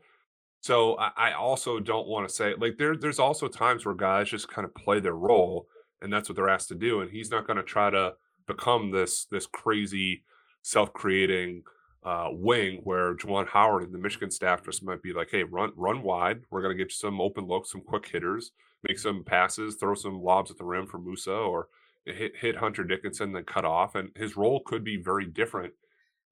So 0.62 0.98
I, 0.98 1.12
I 1.16 1.34
also 1.34 1.80
don't 1.80 2.08
want 2.08 2.28
to 2.28 2.34
say 2.34 2.54
like 2.58 2.78
there 2.78 2.96
there's 2.96 3.20
also 3.20 3.48
times 3.48 3.86
where 3.86 3.96
guys 3.96 4.30
just 4.30 4.50
kind 4.50 4.66
of 4.66 4.76
play 4.76 5.00
their 5.00 5.16
role, 5.16 5.68
and 6.02 6.12
that's 6.12 6.30
what 6.30 6.36
they're 6.36 6.50
asked 6.50 6.70
to 6.70 6.76
do, 6.76 7.02
and 7.02 7.10
he's 7.10 7.32
not 7.32 7.48
going 7.48 7.58
to 7.58 7.64
try 7.64 7.90
to 7.90 8.16
become 8.48 8.92
this 8.92 9.26
this 9.26 9.46
crazy 9.46 10.24
self 10.64 10.92
creating 10.94 11.64
uh, 12.04 12.30
wing 12.32 12.82
where 12.84 13.16
Juwan 13.16 13.48
Howard 13.48 13.84
and 13.84 13.94
the 13.94 14.00
Michigan 14.00 14.32
staff 14.32 14.64
just 14.64 14.84
might 14.84 15.02
be 15.02 15.14
like, 15.14 15.30
hey, 15.32 15.44
run 15.44 15.72
run 15.76 16.02
wide. 16.02 16.42
We're 16.50 16.62
going 16.62 16.76
to 16.76 16.84
get 16.84 16.92
you 16.92 16.96
some 16.96 17.22
open 17.22 17.46
looks, 17.46 17.72
some 17.72 17.82
quick 17.82 18.08
hitters, 18.08 18.52
make 18.88 19.00
some 19.00 19.24
passes, 19.24 19.76
throw 19.76 19.94
some 19.94 20.22
lobs 20.22 20.50
at 20.50 20.58
the 20.58 20.66
rim 20.66 20.88
for 20.88 20.98
Moussa, 20.98 21.34
or 21.34 21.68
hit 22.06 22.34
hit 22.36 22.58
Hunter 22.58 22.84
Dickinson, 22.84 23.34
then 23.34 23.44
cut 23.44 23.66
off. 23.66 23.96
And 23.96 24.10
his 24.16 24.36
role 24.36 24.62
could 24.66 24.84
be 24.84 24.98
very 24.98 25.26
different 25.26 25.74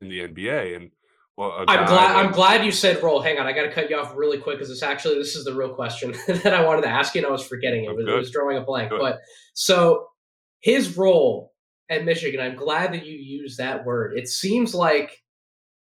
in 0.01 0.09
the 0.09 0.27
NBA. 0.27 0.75
And 0.75 0.91
well, 1.37 1.53
I'm 1.67 1.85
glad. 1.85 2.15
I'm 2.15 2.31
glad 2.31 2.65
you 2.65 2.71
said 2.71 3.01
role. 3.03 3.21
Hang 3.21 3.37
on, 3.37 3.45
I 3.45 3.53
got 3.53 3.63
to 3.63 3.71
cut 3.71 3.89
you 3.89 3.97
off 3.97 4.15
really 4.15 4.39
quick 4.39 4.57
because 4.57 4.71
it's 4.71 4.83
actually 4.83 5.19
this 5.19 5.35
is 5.35 5.45
the 5.45 5.53
real 5.53 5.73
question 5.73 6.13
that 6.27 6.53
I 6.53 6.65
wanted 6.65 6.81
to 6.81 6.89
ask 6.89 7.13
you, 7.13 7.19
and 7.19 7.27
I 7.27 7.31
was 7.31 7.45
forgetting 7.45 7.85
it. 7.85 7.89
Oh, 7.89 7.91
It 7.91 7.97
was, 7.97 8.07
it 8.07 8.15
was 8.15 8.31
drawing 8.31 8.57
a 8.57 8.61
blank. 8.61 8.89
Good. 8.89 8.99
But 8.99 9.19
so 9.53 10.07
his 10.61 10.97
role 10.97 11.53
at 11.89 12.03
Michigan, 12.03 12.39
I'm 12.39 12.55
glad 12.55 12.91
that 12.93 13.05
you 13.05 13.15
used 13.15 13.59
that 13.59 13.85
word. 13.85 14.17
It 14.17 14.27
seems 14.27 14.75
like 14.75 15.23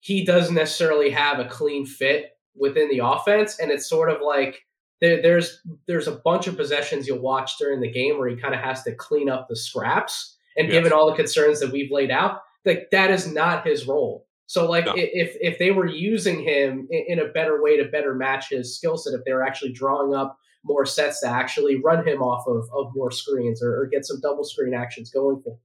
he 0.02 0.24
doesn't 0.24 0.56
necessarily 0.56 1.10
have 1.10 1.38
a 1.38 1.44
clean 1.44 1.86
fit 1.86 2.32
within 2.56 2.88
the 2.90 2.98
offense, 2.98 3.60
and 3.60 3.70
it's 3.70 3.88
sort 3.88 4.10
of 4.10 4.20
like 4.20 4.60
there, 5.00 5.22
there's 5.22 5.60
there's 5.86 6.08
a 6.08 6.20
bunch 6.24 6.48
of 6.48 6.56
possessions 6.56 7.06
you'll 7.06 7.20
watch 7.20 7.56
during 7.56 7.80
the 7.80 7.90
game 7.90 8.18
where 8.18 8.28
he 8.28 8.34
kind 8.36 8.52
of 8.54 8.60
has 8.60 8.82
to 8.82 8.94
clean 8.96 9.30
up 9.30 9.46
the 9.48 9.56
scraps. 9.56 10.36
And 10.56 10.68
Yes. 10.68 10.74
given 10.74 10.92
all 10.92 11.08
the 11.08 11.16
concerns 11.16 11.60
that 11.60 11.72
we've 11.72 11.90
laid 11.90 12.10
out, 12.10 12.40
like 12.66 12.88
that 12.90 13.10
is 13.10 13.32
not 13.32 13.66
his 13.66 13.86
role. 13.86 14.26
So 14.46 14.68
like 14.68 14.86
No. 14.86 14.92
if 14.96 15.36
if 15.40 15.58
they 15.58 15.70
were 15.70 15.86
using 15.86 16.42
him 16.42 16.86
in, 16.90 17.04
in 17.08 17.18
a 17.20 17.28
better 17.32 17.62
way 17.62 17.76
to 17.78 17.84
better 17.84 18.14
match 18.14 18.50
his 18.50 18.76
skill 18.76 18.96
set, 18.98 19.14
if 19.14 19.24
they 19.24 19.32
were 19.32 19.44
actually 19.46 19.72
drawing 19.72 20.14
up 20.14 20.36
more 20.64 20.84
sets 20.84 21.20
to 21.20 21.26
actually 21.28 21.76
run 21.76 22.06
him 22.06 22.22
off 22.22 22.46
of, 22.46 22.68
of 22.74 22.92
more 22.94 23.10
screens 23.10 23.62
or, 23.62 23.80
or 23.80 23.86
get 23.86 24.04
some 24.04 24.20
double 24.20 24.44
screen 24.44 24.74
actions 24.74 25.10
going 25.10 25.40
for 25.42 25.56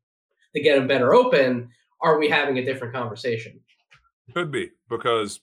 to 0.56 0.62
get 0.62 0.78
him 0.78 0.88
better 0.88 1.14
open, 1.14 1.70
are 2.02 2.18
we 2.18 2.30
having 2.30 2.58
a 2.60 2.66
different 2.66 2.94
conversation? 2.94 3.60
Could 4.34 4.52
be 4.52 4.72
because 4.90 5.40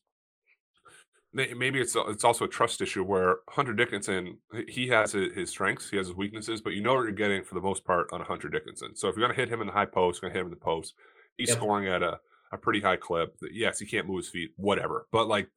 maybe 1.33 1.81
it's 1.81 1.97
it's 1.97 2.23
also 2.25 2.45
a 2.45 2.49
trust 2.49 2.81
issue 2.81 3.03
where 3.03 3.39
Hunter 3.49 3.73
Dickinson 3.73 4.39
he 4.69 4.89
has 4.89 5.13
his 5.13 5.51
strengths, 5.51 5.91
he 5.91 5.97
has 5.97 6.07
his 6.07 6.17
weaknesses, 6.17 6.61
but 6.61 6.75
you 6.75 6.83
know 6.83 6.95
what 6.95 7.03
you're 7.03 7.13
getting 7.13 7.43
for 7.43 7.55
the 7.55 7.61
most 7.61 7.85
part 7.85 8.13
on 8.13 8.21
a 8.21 8.25
Hunter 8.25 8.49
Dickinson. 8.49 8.95
So 8.95 9.09
if 9.09 9.17
you're 9.17 9.27
going 9.27 9.35
to 9.35 9.41
hit 9.43 9.53
him 9.53 9.61
in 9.61 9.67
the 9.67 9.73
high 9.73 9.87
post, 9.87 10.23
you're 10.23 10.31
going 10.31 10.35
to 10.35 10.39
hit 10.39 10.47
him 10.47 10.53
in 10.53 10.59
the 10.59 10.65
post, 10.65 10.95
he's 11.37 11.49
Yep. 11.49 11.59
scoring 11.59 11.89
at 11.89 12.03
a 12.03 12.21
a 12.53 12.59
pretty 12.59 12.81
high 12.81 12.97
clip. 12.97 13.35
Yes, 13.51 13.81
he 13.81 13.87
can't 13.87 14.07
move 14.07 14.19
his 14.19 14.29
feet, 14.29 14.53
whatever, 14.57 15.07
but 15.11 15.27
like 15.27 15.49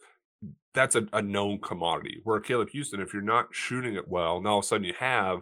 that's 0.74 0.96
a, 0.96 1.08
a 1.14 1.22
known 1.22 1.60
commodity. 1.60 2.22
Where 2.24 2.40
Caleb 2.40 2.70
Houstan, 2.70 3.00
if 3.02 3.14
you're 3.14 3.22
not 3.22 3.48
shooting 3.52 3.96
it 3.96 4.08
well, 4.08 4.42
now 4.42 4.52
all 4.52 4.60
of 4.60 4.66
a 4.66 4.68
sudden 4.68 4.86
you 4.86 4.94
have 5.00 5.42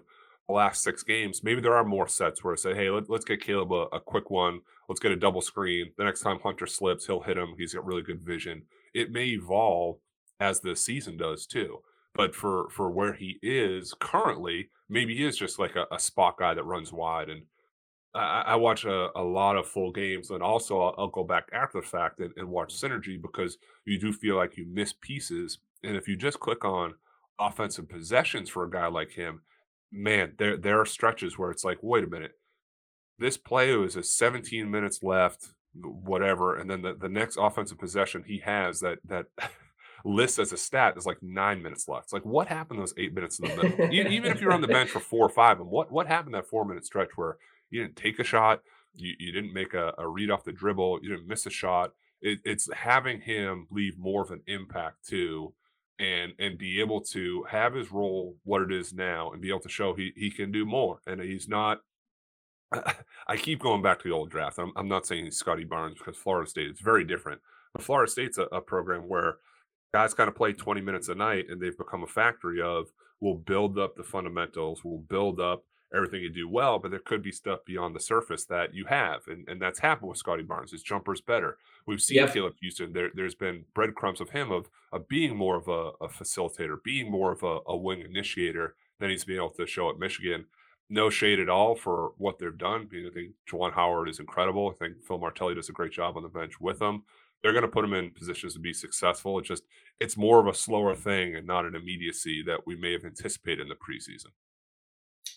last 0.54 0.84
six 0.84 1.04
games, 1.04 1.44
maybe 1.44 1.62
there 1.62 1.76
are 1.76 1.84
more 1.84 2.08
sets 2.08 2.44
where 2.44 2.54
I 2.54 2.58
say, 2.58 2.76
hey, 2.76 2.90
let, 2.90 3.10
let's 3.10 3.26
get 3.26 3.42
Caleb 3.42 3.72
a, 3.72 3.88
a 3.96 4.00
quick 4.00 4.30
one. 4.30 4.62
Let's 4.88 5.00
get 5.00 5.12
a 5.12 5.16
double 5.16 5.42
screen. 5.42 5.92
The 5.98 6.04
next 6.04 6.22
time 6.22 6.40
Hunter 6.40 6.68
slips, 6.68 7.08
he'll 7.08 7.22
hit 7.22 7.38
him. 7.38 7.56
He's 7.58 7.74
got 7.74 7.86
really 7.86 8.04
good 8.04 8.22
vision. 8.22 8.64
It 8.94 9.12
may 9.12 9.26
evolve 9.28 9.98
as 10.40 10.60
the 10.60 10.76
season 10.76 11.18
does 11.18 11.46
too. 11.46 11.80
But 12.14 12.34
for 12.34 12.70
for 12.70 12.90
where 12.90 13.14
he 13.14 13.40
is 13.42 13.94
currently, 14.00 14.70
maybe 14.88 15.18
he 15.18 15.26
is 15.26 15.38
just 15.38 15.60
like 15.60 15.76
a, 15.76 15.86
a 15.92 16.00
spot 16.00 16.38
guy 16.38 16.54
that 16.54 16.64
runs 16.64 16.94
wide. 16.94 17.30
And 17.30 17.44
I, 18.14 18.20
I 18.20 18.42
I 18.42 18.56
watch 18.56 18.86
a, 18.86 19.10
a 19.16 19.22
lot 19.22 19.58
of 19.58 19.68
full 19.68 19.92
games, 19.92 20.30
and 20.30 20.42
also 20.42 20.80
I'll, 20.80 20.96
I'll 20.98 21.08
go 21.10 21.26
back 21.26 21.50
after 21.52 21.82
the 21.82 21.88
fact 21.88 22.22
and, 22.22 22.32
and 22.38 22.48
watch 22.48 22.74
synergy 22.74 23.22
because 23.22 23.58
you 23.84 24.00
do 24.00 24.14
feel 24.14 24.38
like 24.38 24.56
you 24.56 24.66
miss 24.66 24.94
pieces. 24.94 25.58
And 25.84 25.98
if 25.98 26.08
you 26.08 26.16
just 26.16 26.40
click 26.40 26.64
on 26.64 26.94
offensive 27.38 27.90
possessions 27.90 28.50
for 28.50 28.64
a 28.64 28.70
guy 28.70 28.88
like 28.88 29.12
him, 29.12 29.42
man, 29.96 30.34
there 30.38 30.58
there 30.58 30.80
are 30.80 30.86
stretches 30.86 31.38
where 31.38 31.52
it's 31.52 31.64
like, 31.64 31.80
wait 31.82 32.04
a 32.04 32.08
minute, 32.08 32.34
this 33.18 33.38
play 33.38 33.76
was 33.76 33.96
a 33.96 34.04
17 34.04 34.70
minutes 34.70 35.02
left, 35.02 35.48
whatever, 35.74 36.56
and 36.56 36.70
then 36.70 36.82
the, 36.82 36.94
the 36.94 37.10
next 37.10 37.38
offensive 37.40 37.80
possession 37.80 38.24
he 38.28 38.40
has 38.40 38.80
that 38.82 39.00
that 39.06 39.28
lists 40.06 40.38
as 40.38 40.52
a 40.52 40.58
stat 40.58 40.96
is 40.98 41.06
like 41.06 41.18
nine 41.22 41.64
minutes 41.64 41.88
left. 41.88 42.06
It's 42.06 42.14
like, 42.14 42.26
what 42.26 42.48
happened 42.48 42.80
those 42.80 42.94
eight 42.98 43.14
minutes 43.14 43.40
in 43.40 43.50
the 43.50 43.56
middle? 43.56 43.94
Even 43.94 44.32
if 44.32 44.42
you're 44.42 44.54
on 44.54 44.62
the 44.62 44.68
bench 44.68 44.90
for 44.90 45.00
four 45.00 45.26
or 45.26 45.30
five, 45.30 45.60
and 45.60 45.70
what 45.70 45.92
what 45.92 46.08
happened 46.08 46.36
that 46.36 46.48
four 46.48 46.66
minute 46.66 46.86
stretch 46.86 47.12
where 47.16 47.38
you 47.70 47.82
didn't 47.82 47.96
take 47.96 48.20
a 48.20 48.24
shot, 48.24 48.62
you, 48.94 49.14
you 49.20 49.32
didn't 49.32 49.54
make 49.54 49.74
a, 49.74 49.94
a 49.98 50.08
read 50.08 50.30
off 50.30 50.44
the 50.44 50.52
dribble, 50.52 51.00
you 51.02 51.10
didn't 51.10 51.28
miss 51.28 51.46
a 51.46 51.50
shot. 51.50 51.92
It, 52.22 52.40
it's 52.44 52.72
having 52.74 53.22
him 53.22 53.68
leave 53.70 53.98
more 53.98 54.24
of 54.24 54.32
an 54.32 54.42
impact 54.48 55.08
too 55.08 55.54
and 56.00 56.34
and 56.40 56.58
be 56.58 56.80
able 56.80 57.02
to 57.02 57.44
have 57.50 57.74
his 57.74 57.92
role 57.92 58.36
what 58.44 58.62
it 58.62 58.72
is 58.72 58.94
now 58.94 59.32
and 59.32 59.42
be 59.42 59.50
able 59.50 59.62
to 59.62 59.70
show 59.70 59.94
he 59.94 60.12
he 60.16 60.30
can 60.30 60.52
do 60.52 60.66
more 60.66 61.00
and 61.08 61.22
he's 61.22 61.48
not 61.48 61.80
I 63.28 63.38
keep 63.38 63.62
going 63.62 63.82
back 63.82 64.00
to 64.00 64.10
the 64.10 64.14
old 64.14 64.30
draft. 64.30 64.60
I'm, 64.60 64.72
I'm 64.76 64.88
not 64.88 65.06
saying 65.06 65.26
he's 65.26 65.38
Scottie 65.38 65.64
Barnes 65.64 65.98
because 65.98 66.18
Florida 66.18 66.50
State 66.50 66.72
is 66.72 66.80
very 66.80 67.06
different. 67.06 67.42
But 67.74 67.84
Florida 67.84 68.12
State's 68.12 68.38
a, 68.38 68.44
a 68.44 68.62
program 68.62 69.08
where 69.08 69.38
guys 69.94 70.14
kind 70.14 70.28
of 70.28 70.36
play 70.36 70.54
20 70.54 70.82
minutes 70.82 71.10
a 71.10 71.16
night 71.16 71.46
and 71.50 71.62
they've 71.62 71.78
become 71.78 72.04
a 72.04 72.08
factory 72.08 72.62
of 72.62 72.88
we'll 73.22 73.36
build 73.36 73.78
up 73.78 73.96
the 73.96 74.04
fundamentals, 74.04 74.84
we'll 74.84 75.00
build 75.00 75.40
up 75.40 75.64
everything 75.96 76.22
you 76.22 76.30
do 76.30 76.50
well, 76.50 76.80
but 76.80 76.92
there 76.92 77.00
could 77.00 77.22
be 77.22 77.32
stuff 77.32 77.60
beyond 77.66 77.96
the 77.96 78.00
surface 78.00 78.46
that 78.46 78.74
you 78.74 78.86
have. 78.86 79.22
And, 79.28 79.48
and 79.48 79.62
that's 79.62 79.80
happened 79.80 80.10
with 80.10 80.18
Scottie 80.18 80.44
Barnes. 80.44 80.72
His 80.72 80.84
jumper's 80.84 81.22
better. 81.22 81.58
We've 81.88 82.02
seen 82.02 82.18
yep. 82.18 82.34
Caleb 82.34 82.54
Houstan. 82.64 82.94
There, 82.94 83.10
there's 83.14 83.36
been 83.36 83.66
breadcrumbs 83.74 84.20
of 84.20 84.32
him 84.32 84.52
of, 84.52 84.70
of 84.92 85.08
being 85.08 85.36
more 85.36 85.56
of 85.56 85.68
a, 85.68 85.92
a 86.04 86.08
facilitator, 86.08 86.78
being 86.84 87.12
more 87.12 87.32
of 87.32 87.44
a, 87.44 87.60
a 87.68 87.78
wing 87.78 88.02
initiator 88.02 88.76
than 89.00 89.10
he's 89.10 89.26
been 89.26 89.36
able 89.36 89.52
to 89.52 89.68
show 89.68 89.90
at 89.90 90.00
Michigan. 90.00 90.46
No 90.90 91.10
shade 91.10 91.40
at 91.40 91.50
all 91.50 91.76
for 91.76 92.14
what 92.18 92.40
they've 92.40 92.58
done. 92.58 92.90
I 92.92 93.14
think 93.14 93.34
Juwan 93.50 93.74
Howard 93.74 94.10
is 94.10 94.20
incredible. 94.20 94.70
I 94.70 94.84
think 94.84 95.04
Phil 95.04 95.18
Martelli 95.18 95.56
does 95.56 95.70
a 95.70 95.74
great 95.74 95.92
job 95.92 96.18
on 96.18 96.24
the 96.24 96.30
bench 96.30 96.60
with 96.60 96.80
them. 96.80 97.04
They're 97.42 97.54
going 97.54 97.64
to 97.64 97.68
put 97.68 97.86
him 97.86 97.94
in 97.94 98.12
positions 98.12 98.54
to 98.54 98.60
be 98.60 98.74
successful. 98.74 99.38
It's 99.38 99.48
just 99.48 99.64
it's 100.00 100.18
more 100.18 100.40
of 100.40 100.48
a 100.48 100.54
slower 100.54 100.96
thing 100.96 101.36
and 101.36 101.46
not 101.46 101.66
an 101.66 101.76
immediacy 101.76 102.44
that 102.44 102.66
we 102.66 102.76
may 102.76 102.92
have 102.94 103.06
anticipated 103.06 103.62
in 103.62 103.68
the 103.68 103.76
preseason. 103.76 104.32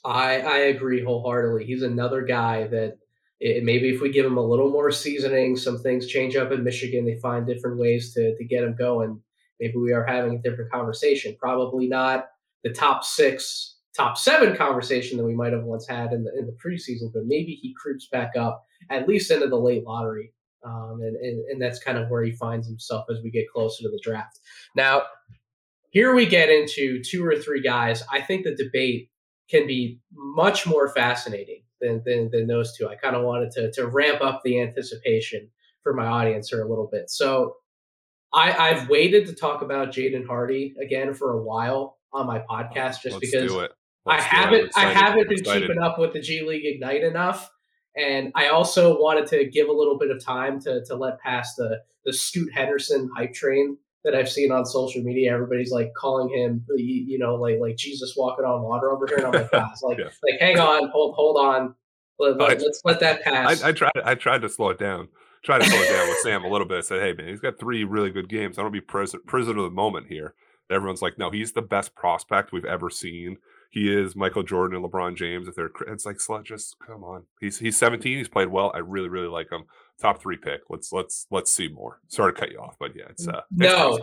I 0.04 0.40
I 0.40 0.58
agree 0.58 1.02
wholeheartedly. 1.02 1.66
He's 1.66 1.82
another 1.82 2.22
guy 2.22 2.66
that 2.68 2.98
it, 3.40 3.64
maybe 3.64 3.88
if 3.88 4.00
we 4.00 4.10
give 4.10 4.26
him 4.26 4.36
a 4.36 4.44
little 4.44 4.70
more 4.70 4.90
seasoning, 4.90 5.56
some 5.56 5.78
things 5.78 6.06
change 6.06 6.36
up 6.36 6.50
in 6.52 6.64
Michigan. 6.64 7.04
They 7.04 7.18
find 7.18 7.46
different 7.46 7.78
ways 7.78 8.12
to 8.14 8.36
to 8.36 8.44
get 8.44 8.64
him 8.64 8.74
going. 8.76 9.20
Maybe 9.60 9.76
we 9.76 9.92
are 9.92 10.04
having 10.04 10.34
a 10.34 10.42
different 10.42 10.70
conversation. 10.70 11.36
Probably 11.38 11.88
not 11.88 12.28
the 12.64 12.70
top 12.70 13.04
six, 13.04 13.76
top 13.96 14.18
seven 14.18 14.56
conversation 14.56 15.18
that 15.18 15.24
we 15.24 15.34
might 15.34 15.52
have 15.52 15.64
once 15.64 15.86
had 15.86 16.12
in 16.12 16.24
the 16.24 16.36
in 16.36 16.46
the 16.46 16.56
preseason, 16.64 17.12
but 17.12 17.26
maybe 17.26 17.58
he 17.62 17.74
creeps 17.74 18.08
back 18.08 18.36
up 18.36 18.64
at 18.90 19.08
least 19.08 19.30
into 19.30 19.48
the 19.48 19.56
late 19.56 19.84
lottery. 19.84 20.32
Um, 20.64 21.00
and, 21.02 21.16
and 21.16 21.44
and 21.50 21.62
that's 21.62 21.78
kind 21.78 21.98
of 21.98 22.08
where 22.10 22.24
he 22.24 22.32
finds 22.32 22.66
himself 22.66 23.06
as 23.10 23.22
we 23.22 23.30
get 23.30 23.48
closer 23.48 23.84
to 23.84 23.88
the 23.88 24.00
draft. 24.02 24.40
Now, 24.74 25.02
here 25.90 26.14
we 26.14 26.26
get 26.26 26.50
into 26.50 27.00
two 27.02 27.24
or 27.24 27.36
three 27.36 27.62
guys. 27.62 28.02
I 28.12 28.20
think 28.20 28.44
the 28.44 28.56
debate 28.56 29.10
can 29.48 29.66
be 29.66 30.00
much 30.12 30.66
more 30.66 30.88
fascinating 30.88 31.62
than, 31.80 32.02
than, 32.04 32.30
than 32.30 32.46
those 32.46 32.76
two. 32.76 32.88
I 32.88 32.96
kind 32.96 33.16
of 33.16 33.24
wanted 33.24 33.50
to, 33.52 33.72
to 33.72 33.86
ramp 33.86 34.20
up 34.20 34.42
the 34.44 34.60
anticipation 34.60 35.50
for 35.82 35.94
my 35.94 36.06
audience 36.06 36.50
here 36.50 36.62
a 36.62 36.68
little 36.68 36.88
bit. 36.90 37.10
So 37.10 37.56
I, 38.32 38.52
I've 38.52 38.88
waited 38.88 39.26
to 39.26 39.34
talk 39.34 39.62
about 39.62 39.88
Jaden 39.88 40.26
Hardy 40.26 40.74
again 40.80 41.14
for 41.14 41.32
a 41.32 41.42
while 41.42 41.98
on 42.12 42.26
my 42.26 42.40
podcast 42.40 43.02
just 43.02 43.16
Let's 43.16 43.20
because 43.20 43.68
I 44.06 44.20
haven't 44.20 44.72
I 44.76 44.92
haven't 44.92 45.28
been 45.28 45.42
keeping 45.42 45.78
up 45.78 45.98
with 45.98 46.12
the 46.12 46.20
G 46.20 46.42
League 46.42 46.64
Ignite 46.64 47.04
enough. 47.04 47.50
And 47.96 48.32
I 48.34 48.48
also 48.48 48.98
wanted 48.98 49.26
to 49.28 49.44
give 49.46 49.68
a 49.68 49.72
little 49.72 49.98
bit 49.98 50.10
of 50.10 50.22
time 50.24 50.60
to 50.60 50.84
to 50.86 50.96
let 50.96 51.20
pass 51.20 51.54
the 51.54 51.80
the 52.04 52.12
Scoot 52.12 52.52
Henderson 52.52 53.10
hype 53.16 53.34
train 53.34 53.76
that 54.04 54.14
I've 54.14 54.28
seen 54.28 54.52
on 54.52 54.64
social 54.64 55.02
media. 55.02 55.32
Everybody's 55.32 55.72
like 55.72 55.92
calling 55.94 56.32
him, 56.34 56.64
you 56.76 57.18
know, 57.18 57.34
like 57.34 57.58
like 57.60 57.76
Jesus 57.76 58.14
walking 58.16 58.44
on 58.44 58.62
water 58.62 58.90
over 58.90 59.06
here, 59.06 59.18
and 59.18 59.26
I'm 59.26 59.32
like, 59.32 59.50
guys, 59.50 59.80
like, 59.82 59.98
yeah. 59.98 60.10
like 60.22 60.40
hang 60.40 60.58
on, 60.58 60.88
hold 60.90 61.14
hold 61.14 61.36
on, 61.36 61.74
let, 62.18 62.36
let, 62.36 62.58
us 62.58 62.80
let 62.84 63.00
that 63.00 63.22
pass. 63.22 63.62
I, 63.62 63.68
I, 63.68 63.72
tried 63.72 63.92
I 64.04 64.14
tried 64.14 64.42
to 64.42 64.48
slow 64.48 64.70
it 64.70 64.78
down. 64.78 65.08
Try 65.44 65.58
to 65.58 65.64
slow 65.64 65.80
it 65.80 65.88
down 65.88 66.08
with 66.08 66.18
Sam 66.18 66.44
a 66.44 66.48
little 66.48 66.66
bit. 66.66 66.78
I 66.78 66.80
said, 66.80 67.00
hey 67.00 67.12
man, 67.12 67.28
he's 67.28 67.40
got 67.40 67.58
three 67.58 67.84
really 67.84 68.10
good 68.10 68.28
games. 68.28 68.58
I 68.58 68.62
don't 68.62 68.72
be 68.72 68.80
prisoner 68.80 69.22
prisoner 69.26 69.58
of 69.58 69.64
the 69.64 69.70
moment 69.70 70.08
here. 70.08 70.34
Everyone's 70.70 71.00
like, 71.00 71.16
no, 71.16 71.30
he's 71.30 71.52
the 71.52 71.62
best 71.62 71.94
prospect 71.94 72.52
we've 72.52 72.64
ever 72.64 72.90
seen. 72.90 73.38
He 73.70 73.92
is 73.92 74.16
Michael 74.16 74.42
Jordan 74.42 74.76
and 74.76 74.84
LeBron 74.84 75.16
James. 75.16 75.48
If 75.48 75.54
they're, 75.54 75.70
it's 75.86 76.04
like, 76.04 76.16
slut, 76.16 76.44
just 76.44 76.76
come 76.84 77.04
on. 77.04 77.24
He's 77.40 77.58
he's 77.58 77.78
17. 77.78 78.18
He's 78.18 78.28
played 78.28 78.48
well. 78.48 78.72
I 78.74 78.78
really 78.78 79.08
really 79.08 79.28
like 79.28 79.50
him. 79.50 79.64
Top 80.00 80.20
three 80.20 80.36
pick. 80.36 80.62
Let's 80.70 80.92
let's 80.92 81.26
let's 81.30 81.50
see 81.50 81.68
more. 81.68 82.00
Sorry 82.08 82.32
to 82.32 82.38
cut 82.38 82.52
you 82.52 82.58
off, 82.58 82.76
but 82.78 82.94
yeah, 82.94 83.04
it's 83.10 83.26
uh, 83.26 83.42
no. 83.50 83.98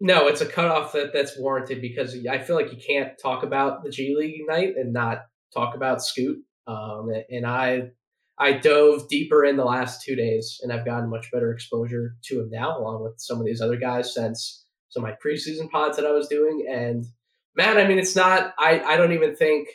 No, 0.00 0.28
it's 0.28 0.40
a 0.40 0.46
cutoff 0.46 0.92
that 0.92 1.12
that's 1.12 1.36
warranted 1.38 1.80
because 1.80 2.16
I 2.30 2.38
feel 2.38 2.54
like 2.54 2.72
you 2.72 2.78
can't 2.78 3.18
talk 3.20 3.42
about 3.42 3.82
the 3.82 3.90
G 3.90 4.14
League 4.16 4.42
night 4.46 4.74
and 4.76 4.92
not 4.92 5.22
talk 5.52 5.74
about 5.74 6.04
Scoot. 6.04 6.38
Um, 6.68 7.10
and 7.30 7.44
I 7.44 7.90
I 8.38 8.52
dove 8.52 9.08
deeper 9.08 9.44
in 9.44 9.56
the 9.56 9.64
last 9.64 10.02
two 10.02 10.14
days, 10.14 10.60
and 10.62 10.72
I've 10.72 10.84
gotten 10.84 11.10
much 11.10 11.30
better 11.32 11.52
exposure 11.52 12.14
to 12.26 12.40
him 12.40 12.50
now, 12.50 12.78
along 12.78 13.02
with 13.02 13.14
some 13.18 13.40
of 13.40 13.46
these 13.46 13.60
other 13.60 13.76
guys 13.76 14.14
since 14.14 14.64
some 14.90 15.04
of 15.04 15.10
my 15.10 15.16
preseason 15.16 15.68
pods 15.70 15.96
that 15.96 16.06
I 16.06 16.12
was 16.12 16.28
doing. 16.28 16.66
And 16.70 17.04
man, 17.56 17.76
I 17.78 17.86
mean, 17.86 17.98
it's 17.98 18.14
not. 18.14 18.54
I 18.58 18.80
I 18.80 18.96
don't 18.96 19.12
even 19.12 19.34
think. 19.34 19.68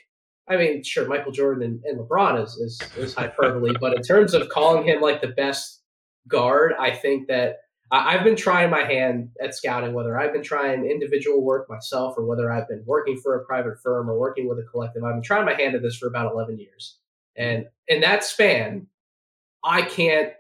I 0.48 0.58
mean, 0.58 0.84
sure, 0.84 1.08
Michael 1.08 1.32
Jordan 1.32 1.64
and, 1.64 1.84
and 1.86 2.00
LeBron 2.00 2.44
is, 2.44 2.56
is 2.58 2.82
is 2.98 3.14
hyperbole, 3.14 3.74
but 3.80 3.96
in 3.96 4.02
terms 4.02 4.34
of 4.34 4.50
calling 4.50 4.86
him 4.86 5.02
like 5.02 5.22
the 5.22 5.30
best 5.30 5.82
guard, 6.28 6.74
I 6.80 6.92
think 6.92 7.28
that 7.28 7.58
I've 7.92 8.24
been 8.24 8.36
trying 8.36 8.72
my 8.72 8.84
hand 8.84 9.30
at 9.40 9.54
scouting, 9.54 9.94
whether 9.94 10.20
I've 10.20 10.34
been 10.34 10.44
trying 10.44 10.84
individual 10.84 11.44
work 11.44 11.70
myself 11.70 12.16
or 12.18 12.26
whether 12.26 12.52
I've 12.52 12.68
been 12.68 12.84
working 12.88 13.20
for 13.22 13.36
a 13.36 13.46
private 13.46 13.80
firm 13.84 14.10
or 14.10 14.18
working 14.18 14.50
with 14.50 14.58
a 14.58 14.64
collective. 14.64 15.04
I've 15.04 15.14
been 15.14 15.22
trying 15.22 15.46
my 15.46 15.54
hand 15.54 15.76
at 15.76 15.84
this 15.84 15.98
for 15.98 16.08
about 16.08 16.32
11 16.32 16.58
years. 16.58 16.98
And 17.36 17.68
in 17.88 18.02
that 18.02 18.24
span, 18.24 18.88
I 19.64 19.84
can't 19.84 20.34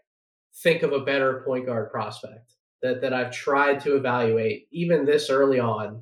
think 0.64 0.82
of 0.82 0.93
a 0.93 0.99
better 0.99 1.43
point 1.45 1.68
guard 1.68 1.91
prospect 1.91 2.54
that, 2.82 3.01
that 3.01 3.14
I've 3.14 3.32
tried 3.32 3.82
to 3.82 3.95
evaluate 3.95 4.68
even 4.72 5.06
this 5.06 5.30
early 5.30 5.60
on 5.60 6.01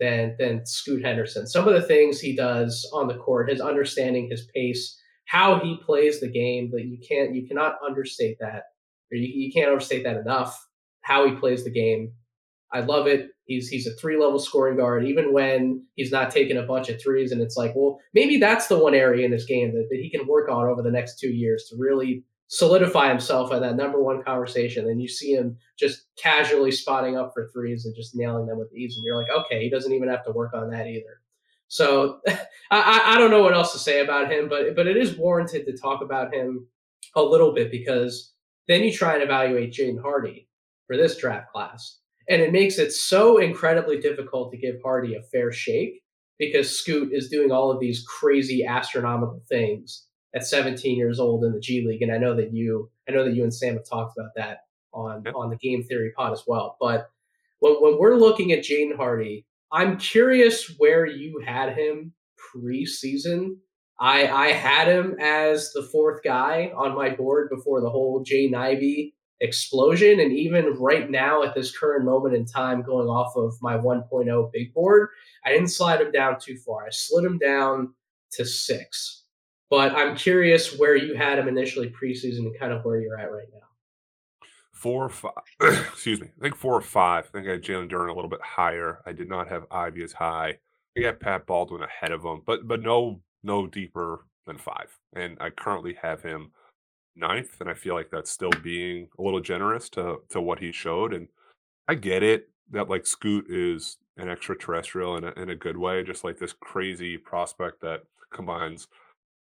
than, 0.00 0.36
than 0.38 0.66
Scoot 0.66 1.04
Henderson. 1.04 1.46
Some 1.46 1.66
of 1.66 1.74
the 1.74 1.86
things 1.86 2.20
he 2.20 2.36
does 2.36 2.88
on 2.92 3.08
the 3.08 3.16
court, 3.16 3.50
his 3.50 3.60
understanding, 3.60 4.28
his 4.30 4.48
pace, 4.54 4.98
how 5.26 5.58
he 5.60 5.78
plays 5.84 6.20
the 6.20 6.30
game, 6.30 6.70
that 6.72 6.84
you 6.84 6.98
can't, 7.06 7.34
you 7.34 7.46
cannot 7.46 7.76
understate 7.86 8.36
that 8.40 8.64
or 9.10 9.16
you, 9.16 9.28
you 9.46 9.52
can't 9.52 9.70
overstate 9.70 10.04
that 10.04 10.16
enough 10.16 10.66
how 11.02 11.26
he 11.26 11.34
plays 11.36 11.64
the 11.64 11.70
game. 11.70 12.12
I 12.72 12.80
love 12.80 13.06
it. 13.06 13.28
He's 13.44 13.68
he's 13.68 13.86
a 13.86 13.94
three 13.94 14.18
level 14.18 14.40
scoring 14.40 14.76
guard, 14.76 15.06
even 15.06 15.32
when 15.32 15.84
he's 15.94 16.10
not 16.10 16.32
taking 16.32 16.56
a 16.56 16.64
bunch 16.64 16.88
of 16.88 17.00
threes. 17.00 17.30
And 17.30 17.40
it's 17.40 17.56
like, 17.56 17.72
well, 17.76 18.00
maybe 18.12 18.38
that's 18.38 18.66
the 18.66 18.78
one 18.78 18.94
area 18.94 19.24
in 19.24 19.30
this 19.30 19.44
game 19.44 19.72
that, 19.72 19.86
that 19.88 20.00
he 20.00 20.10
can 20.10 20.26
work 20.26 20.50
on 20.50 20.66
over 20.66 20.82
the 20.82 20.90
next 20.90 21.20
two 21.20 21.30
years 21.30 21.68
to 21.70 21.76
really 21.78 22.24
solidify 22.48 23.08
himself 23.08 23.52
at 23.52 23.60
that 23.60 23.76
number 23.76 24.00
one 24.00 24.22
conversation. 24.22 24.88
And 24.88 25.00
you 25.00 25.08
see 25.08 25.32
him 25.32 25.56
just 25.78 26.04
casually 26.22 26.70
spotting 26.70 27.16
up 27.16 27.32
for 27.34 27.48
threes 27.52 27.86
and 27.86 27.94
just 27.94 28.14
nailing 28.14 28.46
them 28.46 28.58
with 28.58 28.72
ease. 28.72 28.96
And 28.96 29.04
you're 29.04 29.16
like, 29.16 29.30
okay, 29.30 29.62
he 29.62 29.70
doesn't 29.70 29.92
even 29.92 30.08
have 30.08 30.24
to 30.24 30.32
work 30.32 30.54
on 30.54 30.70
that 30.70 30.86
either. 30.86 31.20
So 31.68 32.20
I, 32.70 33.14
I 33.14 33.18
don't 33.18 33.30
know 33.30 33.42
what 33.42 33.54
else 33.54 33.72
to 33.72 33.78
say 33.78 34.00
about 34.00 34.30
him, 34.30 34.48
but 34.48 34.76
but 34.76 34.86
it 34.86 34.96
is 34.96 35.16
warranted 35.16 35.66
to 35.66 35.76
talk 35.76 36.02
about 36.02 36.32
him 36.32 36.66
a 37.14 37.22
little 37.22 37.52
bit 37.52 37.70
because 37.70 38.32
then 38.68 38.82
you 38.82 38.92
try 38.92 39.14
and 39.14 39.22
evaluate 39.22 39.72
Jaden 39.72 40.00
Hardy 40.00 40.48
for 40.86 40.96
this 40.96 41.16
draft 41.16 41.50
class. 41.52 42.00
And 42.28 42.42
it 42.42 42.52
makes 42.52 42.78
it 42.78 42.92
so 42.92 43.38
incredibly 43.38 44.00
difficult 44.00 44.50
to 44.50 44.58
give 44.58 44.76
Hardy 44.84 45.14
a 45.14 45.22
fair 45.22 45.52
shake 45.52 46.02
because 46.38 46.78
Scoot 46.78 47.12
is 47.12 47.28
doing 47.28 47.52
all 47.52 47.70
of 47.70 47.80
these 47.80 48.04
crazy 48.04 48.64
astronomical 48.64 49.42
things 49.48 50.06
at 50.34 50.46
17 50.46 50.96
years 50.96 51.18
old 51.18 51.44
in 51.44 51.52
the 51.52 51.60
G 51.60 51.86
League. 51.86 52.02
And 52.02 52.12
I 52.12 52.18
know 52.18 52.34
that 52.34 52.52
you, 52.52 52.90
I 53.08 53.12
know 53.12 53.24
that 53.24 53.34
you 53.34 53.42
and 53.42 53.54
Sam 53.54 53.74
have 53.74 53.88
talked 53.88 54.16
about 54.18 54.30
that 54.36 54.58
on 54.92 55.22
yep. 55.24 55.34
on 55.34 55.50
the 55.50 55.56
Game 55.56 55.82
Theory 55.82 56.12
pod 56.16 56.32
as 56.32 56.42
well. 56.46 56.76
But 56.80 57.08
when, 57.60 57.74
when 57.74 57.98
we're 57.98 58.16
looking 58.16 58.52
at 58.52 58.64
Jaden 58.64 58.96
Hardy, 58.96 59.46
I'm 59.72 59.98
curious 59.98 60.74
where 60.78 61.06
you 61.06 61.42
had 61.44 61.76
him 61.76 62.12
preseason. 62.54 63.56
I 63.98 64.26
I 64.26 64.52
had 64.52 64.88
him 64.88 65.16
as 65.20 65.72
the 65.72 65.82
fourth 65.82 66.22
guy 66.22 66.72
on 66.76 66.94
my 66.94 67.10
board 67.10 67.50
before 67.50 67.80
the 67.80 67.90
whole 67.90 68.24
Jaden 68.24 68.54
Ivey 68.54 69.14
explosion. 69.40 70.20
And 70.20 70.32
even 70.32 70.76
right 70.78 71.10
now, 71.10 71.42
at 71.42 71.54
this 71.54 71.76
current 71.76 72.04
moment 72.04 72.34
in 72.34 72.46
time, 72.46 72.82
going 72.82 73.08
off 73.08 73.36
of 73.36 73.54
my 73.60 73.76
1.0 73.76 74.52
big 74.52 74.72
board, 74.72 75.08
I 75.44 75.50
didn't 75.50 75.68
slide 75.68 76.00
him 76.00 76.12
down 76.12 76.38
too 76.40 76.56
far. 76.56 76.86
I 76.86 76.90
slid 76.90 77.24
him 77.24 77.38
down 77.38 77.94
to 78.32 78.44
six. 78.44 79.24
But 79.68 79.92
I'm 79.96 80.16
curious 80.16 80.78
where 80.78 80.94
you 80.94 81.14
had 81.14 81.38
him 81.38 81.48
initially 81.48 81.90
preseason 81.90 82.38
and 82.38 82.58
kind 82.58 82.72
of 82.72 82.84
where 82.84 83.00
you're 83.00 83.18
at 83.18 83.32
right 83.32 83.48
now. 83.52 83.60
Four 84.72 85.06
or 85.06 85.08
five, 85.08 85.32
excuse 85.60 86.20
me. 86.20 86.28
I 86.38 86.42
think 86.42 86.54
four 86.54 86.74
or 86.74 86.82
five. 86.82 87.24
I 87.24 87.28
think 87.28 87.48
I 87.48 87.52
had 87.52 87.62
Jalen 87.62 87.90
Duren 87.90 88.10
a 88.10 88.14
little 88.14 88.30
bit 88.30 88.42
higher. 88.42 89.00
I 89.06 89.12
did 89.12 89.28
not 89.28 89.48
have 89.48 89.64
Ivey 89.70 90.04
as 90.04 90.12
high. 90.12 90.58
I 90.96 91.00
got 91.00 91.20
Pat 91.20 91.46
Baldwin 91.46 91.82
ahead 91.82 92.12
of 92.12 92.24
him, 92.24 92.42
but 92.46 92.68
but 92.68 92.82
no 92.82 93.20
no 93.42 93.66
deeper 93.66 94.26
than 94.46 94.58
five. 94.58 94.98
And 95.14 95.36
I 95.40 95.50
currently 95.50 95.96
have 96.02 96.22
him 96.22 96.52
ninth, 97.16 97.60
and 97.60 97.70
I 97.70 97.74
feel 97.74 97.94
like 97.94 98.10
that's 98.10 98.30
still 98.30 98.52
being 98.62 99.08
a 99.18 99.22
little 99.22 99.40
generous 99.40 99.88
to 99.90 100.18
to 100.28 100.40
what 100.40 100.60
he 100.60 100.72
showed. 100.72 101.12
And 101.12 101.28
I 101.88 101.94
get 101.94 102.22
it 102.22 102.50
that 102.70 102.90
like 102.90 103.06
Scoot 103.06 103.46
is 103.48 103.96
an 104.16 104.28
extraterrestrial 104.28 105.16
in 105.16 105.24
a, 105.24 105.32
in 105.32 105.50
a 105.50 105.56
good 105.56 105.76
way, 105.76 106.02
just 106.02 106.24
like 106.24 106.38
this 106.38 106.52
crazy 106.52 107.16
prospect 107.16 107.80
that 107.82 108.02
combines 108.32 108.88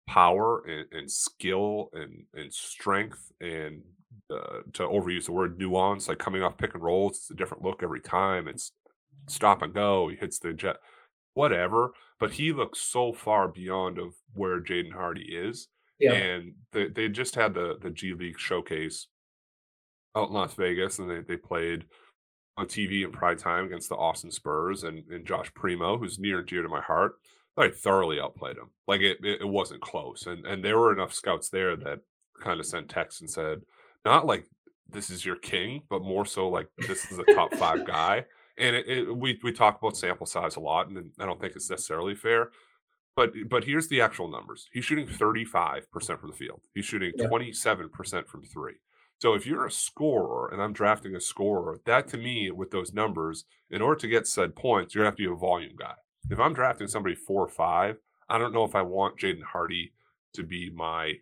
power 0.08 0.64
and, 0.68 0.86
and 0.91 1.12
skill 1.12 1.89
and 1.93 2.26
and 2.34 2.54
strength 2.54 3.32
and 3.39 3.82
uh, 4.30 4.62
to 4.74 4.84
overuse 4.84 5.26
the 5.26 5.32
word 5.32 5.58
nuance, 5.58 6.08
like 6.08 6.18
coming 6.18 6.43
off 6.43 6.58
pick 6.58 6.74
and 6.74 6.84
rolls, 6.84 7.18
it's 7.18 7.32
a 7.32 7.36
different 7.36 7.64
look 7.64 7.84
every 7.84 8.02
time. 8.02 8.47
It's 8.47 8.72
stop 9.28 9.62
and 9.62 9.74
go. 9.74 10.10
He 10.10 10.16
hits 10.16 10.39
the 10.39 10.54
jet, 10.54 10.78
whatever. 11.34 11.91
But 12.20 12.32
he 12.32 12.52
looks 12.52 12.80
so 12.80 13.14
far 13.14 13.47
beyond 13.47 13.97
of 13.97 14.14
where 14.34 14.62
Jaden 14.62 14.93
Hardy 14.93 15.24
is. 15.24 15.68
Yeah. 15.99 16.14
And 16.14 16.54
they, 16.72 16.88
they 16.88 17.10
just 17.10 17.36
had 17.36 17.54
the 17.54 17.78
the 17.82 17.89
G 17.89 18.14
League 18.14 18.39
showcase 18.39 19.08
out 20.16 20.30
in 20.30 20.34
Las 20.34 20.54
Vegas, 20.56 20.99
and 20.99 21.10
they, 21.10 21.22
they 21.22 21.38
played 21.38 21.86
on 22.58 22.68
TV 22.68 23.04
in 23.04 23.12
prime 23.12 23.38
time 23.38 23.66
against 23.66 23.89
the 23.89 23.95
Austin 23.95 24.32
Spurs 24.32 24.84
and, 24.84 25.04
and 25.10 25.26
Josh 25.26 25.54
Primo, 25.54 25.97
who's 25.97 26.20
near 26.20 26.39
and 26.39 26.47
dear 26.47 26.62
to 26.62 26.70
my 26.70 26.82
heart. 26.82 27.14
I 27.58 27.70
thoroughly 27.70 28.20
outplayed 28.20 28.58
him. 28.58 28.70
Like 28.88 29.02
it, 29.02 29.18
it, 29.24 29.41
it 29.41 29.47
wasn't 29.47 29.82
close, 29.82 30.26
and 30.26 30.45
and 30.45 30.64
there 30.64 30.80
were 30.80 30.93
enough 30.93 31.14
scouts 31.14 31.49
there 31.49 31.76
that 31.76 31.99
kind 32.41 32.60
of 32.60 32.66
sent 32.66 32.89
texts 32.89 33.22
and 33.22 33.30
said, 33.30 33.62
not 34.06 34.26
like 34.26 34.45
this 34.89 35.10
is 35.10 35.26
your 35.26 35.36
king, 35.36 35.82
but 35.89 36.02
more 36.02 36.26
so 36.26 36.49
like 36.49 36.68
this 36.88 37.12
is 37.12 37.20
a 37.20 37.34
top 37.34 37.54
five 37.56 37.86
guy. 37.86 38.26
And 38.58 38.76
it, 38.76 38.88
it, 38.88 39.18
we 39.18 39.39
we 39.43 39.52
talk 39.52 39.80
about 39.80 39.97
sample 39.97 40.26
size 40.26 40.56
a 40.56 40.60
lot, 40.60 40.89
and 40.89 41.12
I 41.20 41.26
don't 41.26 41.39
think 41.39 41.56
it's 41.56 41.70
necessarily 41.70 42.16
fair. 42.16 42.52
But 43.16 43.34
but 43.49 43.64
here's 43.64 43.88
the 43.88 44.02
actual 44.02 44.30
numbers. 44.30 44.68
He's 44.72 44.86
shooting 44.86 45.08
35% 45.08 45.84
from 46.20 46.30
the 46.30 46.36
field. 46.36 46.62
He's 46.74 46.86
shooting 46.86 47.12
27% 47.18 48.28
from 48.28 48.43
three. 48.43 48.76
So 49.20 49.34
if 49.34 49.45
you're 49.45 49.66
a 49.66 49.72
scorer 49.72 50.49
and 50.52 50.62
I'm 50.62 50.74
drafting 50.74 51.16
a 51.16 51.22
scorer, 51.22 51.80
that 51.86 52.08
to 52.10 52.18
me, 52.18 52.49
with 52.49 52.72
those 52.72 52.93
numbers, 52.93 53.45
in 53.70 53.82
order 53.82 53.99
to 53.99 54.08
get 54.08 54.28
said 54.28 54.56
points, 54.56 54.95
you're 54.95 55.04
gonna 55.04 55.12
have 55.12 55.18
to 55.18 55.28
be 55.28 55.32
a 55.32 55.36
volume 55.36 55.76
guy. 55.78 55.93
If 56.30 56.39
I'm 56.39 56.53
drafting 56.53 56.88
somebody 56.88 57.15
four 57.15 57.43
or 57.43 57.49
five, 57.49 57.97
I 58.30 58.38
don't 58.38 58.53
know 58.53 58.63
if 58.63 58.76
I 58.76 58.82
want 58.82 59.19
Jaden 59.19 59.43
Hardy 59.43 59.93
to 60.34 60.43
be 60.43 60.69
my 60.69 61.15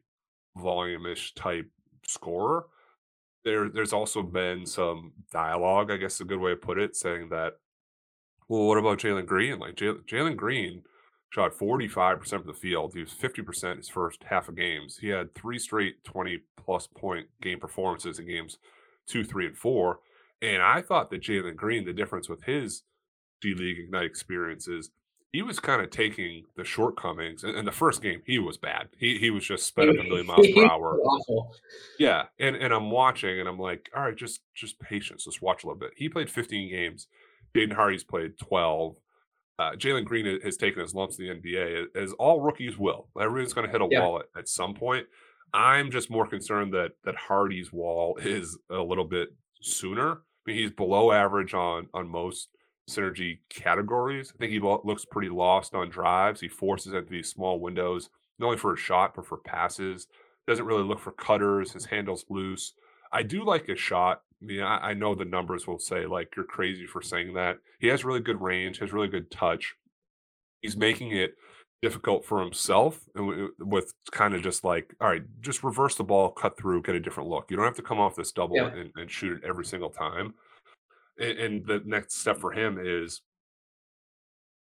volume-ish 0.56 1.34
type 1.34 1.70
scorer. 2.06 2.66
There, 3.44 3.70
there's 3.70 3.94
also 3.94 4.22
been 4.22 4.66
some 4.66 5.14
dialogue, 5.32 5.90
I 5.90 5.98
guess 5.98 6.16
is 6.16 6.22
a 6.22 6.26
good 6.26 6.40
way 6.40 6.52
to 6.52 6.58
put 6.58 6.78
it, 6.78 6.96
saying 6.96 7.30
that, 7.30 7.54
well, 8.48 8.66
what 8.66 8.78
about 8.78 9.00
Jalen 9.00 9.26
Green? 9.26 9.60
Like 9.60 9.76
Jalen 9.76 10.36
Green 10.36 10.84
shot 11.32 11.58
45% 11.58 12.28
from 12.28 12.46
the 12.46 12.54
field. 12.54 12.94
He 12.94 13.02
was 13.02 13.14
50% 13.14 13.78
his 13.78 13.90
first 13.90 14.24
half 14.26 14.50
of 14.50 14.56
games. 14.56 14.98
He 14.98 15.10
had 15.10 15.34
three 15.34 15.60
straight 15.60 16.04
20 16.04 16.40
plus 16.58 16.88
point 16.88 17.28
game 17.42 17.60
performances 17.60 18.20
in 18.20 18.28
games 18.28 18.58
two, 19.08 19.24
three, 19.24 19.48
and 19.48 19.58
four. 19.58 20.00
And 20.42 20.62
I 20.62 20.82
thought 20.82 21.10
that 21.10 21.22
Jalen 21.22 21.56
Green, 21.56 21.86
the 21.86 21.94
difference 21.94 22.30
with 22.30 22.44
his 22.44 22.84
G 23.42 23.54
League 23.54 23.80
Ignite 23.80 24.06
experiences, 24.06 24.90
he 25.32 25.42
was 25.42 25.60
kind 25.60 25.82
of 25.82 25.90
taking 25.92 26.46
the 26.56 26.64
shortcomings. 26.64 27.44
and 27.44 27.68
the 27.68 27.72
first 27.72 28.02
game, 28.02 28.22
he 28.26 28.40
was 28.40 28.58
bad. 28.58 28.90
He 28.98 29.18
he 29.18 29.30
was 29.30 29.46
just 29.46 29.68
sped 29.68 29.90
up 29.90 29.96
a 29.96 30.04
million 30.04 30.26
miles 30.26 30.48
per 30.56 30.66
hour. 30.66 31.00
Yeah, 32.00 32.24
and 32.40 32.56
and 32.56 32.74
I'm 32.74 32.90
watching, 32.90 33.40
and 33.40 33.48
I'm 33.48 33.60
like, 33.60 33.90
all 33.96 34.04
right, 34.04 34.16
just 34.16 34.42
just 34.56 34.80
patience. 34.80 35.26
Let's 35.28 35.42
watch 35.42 35.64
a 35.64 35.68
little 35.68 35.80
bit. 35.80 35.92
He 35.96 36.10
played 36.10 36.30
15 36.30 36.70
games. 36.70 37.08
Jaden 37.56 37.74
Hardy's 37.74 38.04
played 38.04 38.38
12. 38.38 38.96
Uh, 39.58 39.72
Jalen 39.72 40.06
Green 40.06 40.40
has 40.42 40.56
taken 40.56 40.82
his 40.82 40.96
lumps 40.96 41.20
in 41.20 41.26
the 41.26 41.34
NBA, 41.34 41.88
as 41.96 42.14
all 42.14 42.40
rookies 42.40 42.78
will. 42.78 43.10
Everyone's 43.20 43.54
going 43.54 43.68
to 43.68 43.72
hit 43.72 43.82
a 43.82 43.88
yeah. 43.90 44.00
wall 44.00 44.20
at, 44.20 44.26
at 44.38 44.48
some 44.48 44.74
point. 44.74 45.06
I'm 45.54 45.92
just 45.92 46.10
more 46.10 46.28
concerned 46.28 46.74
that 46.74 46.92
that 47.04 47.16
Hardy's 47.16 47.72
wall 47.72 48.18
is 48.22 48.58
a 48.70 48.82
little 48.82 49.06
bit 49.06 49.30
sooner. 49.62 50.12
I 50.12 50.18
mean, 50.52 50.58
he's 50.58 50.72
below 50.72 51.12
average 51.12 51.54
on 51.54 51.88
on 51.94 52.08
most 52.08 52.50
synergy 52.90 53.40
categories. 53.50 54.34
I 54.34 54.38
think 54.38 54.52
he 54.52 54.60
looks 54.60 55.06
pretty 55.06 55.30
lost 55.30 55.74
on 55.74 55.90
drives. 55.90 56.42
He 56.42 56.48
forces 56.48 56.94
into 56.94 57.10
these 57.10 57.30
small 57.30 57.60
windows, 57.60 58.10
not 58.38 58.48
only 58.48 58.58
for 58.58 58.74
a 58.74 58.78
shot 58.78 59.16
but 59.16 59.26
for 59.26 59.38
passes. 59.38 60.08
Doesn't 60.48 60.66
really 60.66 60.84
look 60.84 61.00
for 61.00 61.12
cutters. 61.12 61.72
His 61.72 61.86
handle's 61.86 62.26
loose. 62.30 62.74
I 63.12 63.24
do 63.24 63.44
like 63.44 63.68
his 63.68 63.80
shot. 63.80 64.22
I 64.42 64.46
mean, 64.46 64.62
I, 64.62 64.90
I 64.90 64.94
know 64.94 65.16
the 65.16 65.26
numbers 65.26 65.68
will 65.68 65.80
say 65.80 66.06
like 66.06 66.36
you're 66.36 66.46
crazy 66.46 66.86
for 66.86 67.02
saying 67.02 67.34
that. 67.34 67.58
He 67.80 67.88
has 67.88 68.06
really 68.06 68.20
good 68.20 68.42
range, 68.42 68.80
has 68.80 68.94
really 68.94 69.08
good 69.08 69.30
touch. 69.32 69.76
He's 70.62 70.78
making 70.78 71.12
it 71.12 71.36
difficult 71.82 72.26
for 72.26 72.42
himself 72.42 73.00
and 73.16 73.50
with 73.60 73.94
kind 74.12 74.34
of 74.34 74.42
just 74.42 74.64
like 74.64 74.94
all 75.00 75.08
right 75.08 75.24
just 75.40 75.64
reverse 75.64 75.96
the 75.96 76.04
ball 76.04 76.30
cut 76.30 76.58
through 76.58 76.82
get 76.82 76.96
a 76.96 77.00
different 77.00 77.30
look 77.30 77.50
you 77.50 77.56
don't 77.56 77.66
have 77.66 77.76
to 77.76 77.82
come 77.82 78.00
off 78.00 78.16
this 78.16 78.34
double 78.34 78.58
yeah. 78.58 78.68
and, 78.68 78.92
and, 78.96 79.10
shoot 79.10 79.38
it 79.38 79.48
every 79.48 79.64
single 79.64 79.90
time 79.90 80.34
and, 81.20 81.66
the 81.66 81.82
next 81.86 82.16
step 82.16 82.40
for 82.40 82.52
him 82.52 82.80
is 82.82 83.22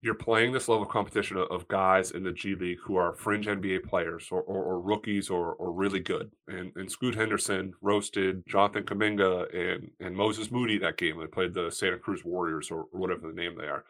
you're 0.02 0.14
playing 0.14 0.52
this 0.52 0.68
level 0.68 0.84
of 0.84 0.88
competition 0.88 1.36
of 1.36 1.66
guys 1.68 2.12
in 2.12 2.22
the 2.22 2.32
G 2.32 2.54
League 2.54 2.78
who 2.84 2.96
are 2.96 3.14
fringe 3.14 3.46
NBA 3.46 3.84
players 3.84 4.28
or, 4.30 4.42
or, 4.42 4.62
or 4.62 4.80
rookies 4.80 5.30
or, 5.30 5.54
or 5.54 5.72
really 5.72 6.00
good. 6.00 6.30
And, 6.48 6.70
and 6.76 6.90
Scoot 6.90 7.14
Henderson 7.14 7.72
roasted 7.80 8.44
Jonathan 8.46 8.84
Kuminga 8.84 9.52
and, 9.54 9.90
and 9.98 10.14
Moses 10.14 10.50
Moody 10.50 10.78
that 10.78 10.96
game. 10.96 11.18
They 11.18 11.26
played 11.26 11.54
the 11.54 11.70
Santa 11.70 11.98
Cruz 11.98 12.24
Warriors 12.24 12.70
or, 12.70 12.86
or 12.92 13.00
whatever 13.00 13.26
the 13.26 13.34
name 13.34 13.56
they 13.58 13.66
are. 13.66 13.84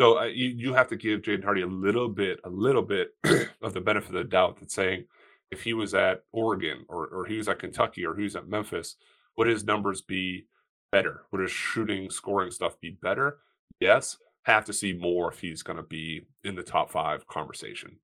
So 0.00 0.20
uh, 0.20 0.24
you, 0.24 0.48
you 0.48 0.72
have 0.72 0.88
to 0.88 0.96
give 0.96 1.20
Jaden 1.20 1.44
Hardy 1.44 1.60
a 1.60 1.66
little 1.66 2.08
bit, 2.08 2.40
a 2.44 2.48
little 2.48 2.82
bit 2.82 3.08
of 3.62 3.74
the 3.74 3.82
benefit 3.82 4.08
of 4.08 4.14
the 4.14 4.24
doubt 4.24 4.60
that 4.60 4.70
saying 4.70 5.04
if 5.50 5.62
he 5.62 5.74
was 5.74 5.94
at 5.94 6.22
Oregon 6.32 6.86
or, 6.88 7.06
or 7.08 7.26
he 7.26 7.36
was 7.36 7.48
at 7.48 7.58
Kentucky 7.58 8.06
or 8.06 8.16
he 8.16 8.22
was 8.22 8.36
at 8.36 8.48
Memphis, 8.48 8.96
would 9.36 9.48
his 9.48 9.64
numbers 9.64 10.00
be 10.00 10.46
better? 10.90 11.22
Would 11.30 11.42
his 11.42 11.50
shooting, 11.50 12.10
scoring 12.10 12.50
stuff 12.50 12.80
be 12.80 12.90
better? 13.02 13.38
Yes. 13.80 14.16
Have 14.44 14.64
to 14.66 14.72
see 14.72 14.92
more 14.92 15.30
if 15.30 15.40
he's 15.40 15.62
going 15.62 15.76
to 15.76 15.82
be 15.82 16.22
in 16.44 16.54
the 16.54 16.62
top 16.62 16.90
five 16.90 17.26
conversation. 17.26 17.98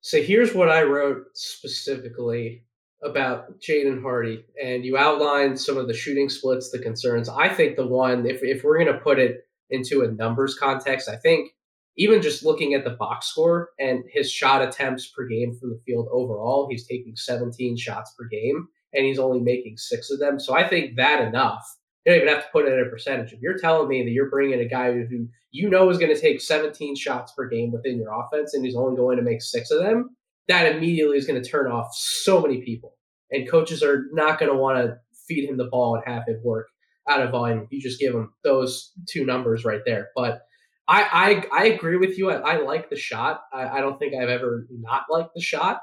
So 0.00 0.22
here's 0.22 0.54
what 0.54 0.70
I 0.70 0.82
wrote 0.82 1.26
specifically 1.34 2.64
about 3.02 3.60
Jaden 3.60 4.02
Hardy, 4.02 4.44
and 4.62 4.84
you 4.84 4.96
outlined 4.96 5.58
some 5.58 5.76
of 5.76 5.86
the 5.86 5.94
shooting 5.94 6.28
splits, 6.28 6.70
the 6.70 6.78
concerns. 6.78 7.28
I 7.28 7.48
think 7.48 7.76
the 7.76 7.86
one, 7.86 8.26
if 8.26 8.42
if 8.42 8.64
we're 8.64 8.78
going 8.78 8.92
to 8.92 9.00
put 9.00 9.18
it 9.18 9.46
into 9.70 10.02
a 10.02 10.10
numbers 10.10 10.54
context, 10.54 11.08
I 11.08 11.16
think 11.16 11.50
even 11.96 12.22
just 12.22 12.44
looking 12.44 12.74
at 12.74 12.84
the 12.84 12.90
box 12.90 13.26
score 13.26 13.70
and 13.78 14.04
his 14.10 14.30
shot 14.30 14.62
attempts 14.62 15.08
per 15.08 15.26
game 15.26 15.54
from 15.54 15.70
the 15.70 15.80
field 15.86 16.08
overall, 16.10 16.66
he's 16.70 16.86
taking 16.86 17.14
17 17.16 17.76
shots 17.76 18.14
per 18.18 18.26
game 18.26 18.68
and 18.94 19.04
he's 19.04 19.18
only 19.18 19.40
making 19.40 19.76
six 19.76 20.10
of 20.10 20.18
them. 20.18 20.38
So 20.38 20.54
I 20.54 20.68
think 20.68 20.96
that 20.96 21.22
enough. 21.22 21.64
You 22.04 22.12
don't 22.12 22.22
even 22.22 22.34
have 22.34 22.44
to 22.44 22.50
put 22.50 22.66
in 22.66 22.80
a 22.80 22.88
percentage. 22.88 23.32
If 23.32 23.40
you're 23.40 23.58
telling 23.58 23.88
me 23.88 24.02
that 24.02 24.10
you're 24.10 24.30
bringing 24.30 24.60
a 24.60 24.68
guy 24.68 24.92
who 24.92 25.28
you 25.50 25.68
know 25.68 25.90
is 25.90 25.98
going 25.98 26.14
to 26.14 26.20
take 26.20 26.40
17 26.40 26.96
shots 26.96 27.32
per 27.32 27.46
game 27.46 27.72
within 27.72 27.98
your 27.98 28.12
offense 28.12 28.54
and 28.54 28.64
he's 28.64 28.74
only 28.74 28.96
going 28.96 29.18
to 29.18 29.22
make 29.22 29.42
six 29.42 29.70
of 29.70 29.82
them, 29.82 30.16
that 30.48 30.74
immediately 30.74 31.18
is 31.18 31.26
going 31.26 31.40
to 31.40 31.48
turn 31.48 31.70
off 31.70 31.94
so 31.94 32.40
many 32.40 32.62
people. 32.62 32.96
And 33.30 33.48
coaches 33.48 33.82
are 33.82 34.06
not 34.12 34.38
going 34.38 34.50
to 34.50 34.58
want 34.58 34.78
to 34.78 34.96
feed 35.28 35.48
him 35.48 35.56
the 35.56 35.66
ball 35.66 35.94
and 35.94 36.04
have 36.06 36.26
him 36.26 36.40
work 36.42 36.68
out 37.08 37.22
of 37.22 37.30
volume. 37.30 37.68
You 37.70 37.80
just 37.80 38.00
give 38.00 38.14
him 38.14 38.32
those 38.44 38.92
two 39.08 39.24
numbers 39.24 39.64
right 39.64 39.82
there. 39.84 40.08
But 40.16 40.42
I 40.88 41.44
I, 41.52 41.62
I 41.62 41.64
agree 41.66 41.96
with 41.96 42.18
you. 42.18 42.30
I, 42.30 42.54
I 42.54 42.62
like 42.62 42.90
the 42.90 42.96
shot. 42.96 43.42
I, 43.52 43.68
I, 43.68 43.80
don't 43.80 43.98
think 43.98 44.14
I've 44.14 44.28
ever 44.28 44.66
not 44.70 45.04
liked 45.08 45.34
the 45.34 45.40
shot. 45.40 45.80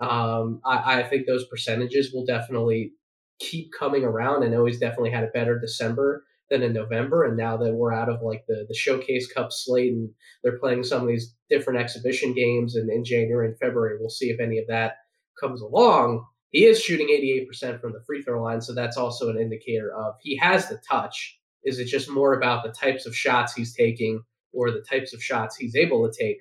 Um, 0.00 0.60
I, 0.64 1.00
I 1.00 1.02
think 1.08 1.26
those 1.26 1.46
percentages 1.46 2.12
will 2.12 2.24
definitely 2.24 2.92
keep 3.38 3.72
coming 3.78 4.04
around. 4.04 4.44
I 4.44 4.48
know 4.48 4.64
he's 4.64 4.80
definitely 4.80 5.10
had 5.10 5.24
a 5.24 5.28
better 5.28 5.58
December 5.58 6.24
than 6.50 6.62
in 6.62 6.72
November, 6.72 7.24
and 7.24 7.36
now 7.36 7.56
that 7.56 7.74
we're 7.74 7.92
out 7.92 8.08
of 8.08 8.22
like 8.22 8.44
the 8.48 8.64
the 8.68 8.74
Showcase 8.74 9.30
Cup 9.32 9.52
slate 9.52 9.92
and 9.92 10.10
they're 10.42 10.58
playing 10.58 10.84
some 10.84 11.02
of 11.02 11.08
these 11.08 11.34
different 11.50 11.80
exhibition 11.80 12.34
games 12.34 12.76
in, 12.76 12.90
in 12.90 13.04
January 13.04 13.48
and 13.48 13.58
February, 13.58 13.96
we'll 13.98 14.10
see 14.10 14.30
if 14.30 14.40
any 14.40 14.58
of 14.58 14.66
that 14.68 14.96
comes 15.40 15.60
along. 15.60 16.24
He 16.50 16.64
is 16.64 16.80
shooting 16.80 17.08
88% 17.08 17.80
from 17.80 17.92
the 17.92 18.02
free 18.06 18.22
throw 18.22 18.42
line, 18.42 18.60
so 18.60 18.74
that's 18.74 18.96
also 18.96 19.28
an 19.28 19.38
indicator 19.38 19.94
of 19.94 20.14
he 20.20 20.36
has 20.36 20.68
the 20.68 20.80
touch. 20.88 21.38
Is 21.64 21.78
it 21.78 21.84
just 21.86 22.10
more 22.10 22.34
about 22.34 22.64
the 22.64 22.70
types 22.70 23.04
of 23.04 23.14
shots 23.14 23.52
he's 23.52 23.74
taking 23.74 24.22
or 24.52 24.70
the 24.70 24.84
types 24.88 25.12
of 25.12 25.22
shots 25.22 25.56
he's 25.56 25.76
able 25.76 26.08
to 26.08 26.18
take 26.18 26.38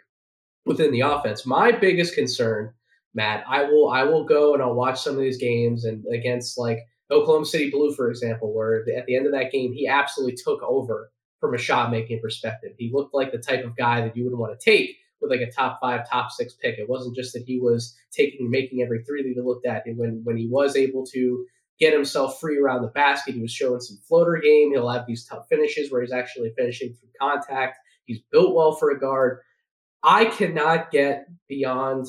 within 0.66 0.92
the 0.92 1.02
offense? 1.02 1.46
My 1.46 1.72
biggest 1.74 2.16
concern, 2.16 2.74
Matt, 3.18 3.44
I 3.50 3.64
will 3.64 3.90
I 3.90 4.04
will 4.04 4.24
go 4.24 4.54
and 4.54 4.62
I'll 4.62 4.76
watch 4.76 5.02
some 5.02 5.16
of 5.16 5.22
these 5.22 5.40
games 5.40 5.86
and 5.86 6.06
against 6.14 6.58
like 6.58 6.78
Oklahoma 7.10 7.46
City 7.46 7.72
Blue, 7.72 7.92
for 7.94 8.10
example, 8.10 8.54
where 8.54 8.86
at 8.96 9.08
the 9.08 9.16
end 9.16 9.26
of 9.26 9.32
that 9.32 9.52
game 9.52 9.74
he 9.74 9.88
absolutely 9.88 10.38
took 10.38 10.62
over 10.62 11.12
from 11.40 11.56
a 11.56 11.58
shot 11.58 11.90
making 11.90 12.22
perspective. 12.22 12.74
He 12.78 12.92
looked 12.94 13.16
like 13.16 13.32
the 13.32 13.40
type 13.40 13.66
of 13.66 13.76
guy 13.76 14.02
that 14.02 14.16
you 14.16 14.24
would 14.26 14.38
want 14.38 14.58
to 14.58 14.64
take 14.64 14.96
with 15.20 15.32
like 15.32 15.42
a 15.42 15.52
top 15.52 15.80
five, 15.82 16.08
top 16.08 16.30
six 16.30 16.54
pick. 16.54 16.78
It 16.78 16.88
wasn't 16.88 17.16
just 17.16 17.34
that 17.34 17.44
he 17.48 17.60
was 17.60 17.96
taking 18.12 18.52
making 18.52 18.84
every 18.84 19.04
three 19.04 19.24
that 19.24 19.34
he 19.34 19.42
looked 19.42 19.66
at. 19.66 19.88
And 19.88 19.98
when 19.98 20.22
when 20.24 20.38
he 20.38 20.48
was 20.48 20.76
able 20.76 21.04
to 21.08 21.46
get 21.80 21.94
himself 21.94 22.40
free 22.40 22.60
around 22.60 22.84
the 22.84 22.90
basket, 22.90 23.34
he 23.34 23.42
was 23.42 23.52
showing 23.52 23.80
some 23.80 23.98
floater 24.08 24.40
game. 24.44 24.72
He'll 24.72 24.90
have 24.90 25.08
these 25.08 25.26
tough 25.26 25.48
finishes 25.50 25.92
where 25.92 26.02
he's 26.02 26.14
actually 26.14 26.54
finishing 26.56 26.94
through 26.94 27.10
contact. 27.20 27.80
He's 28.06 28.22
built 28.32 28.56
well 28.56 28.76
for 28.76 28.92
a 28.92 29.00
guard. 29.00 29.40
I 30.04 30.26
cannot 30.26 30.92
get 30.92 31.28
beyond 31.50 32.08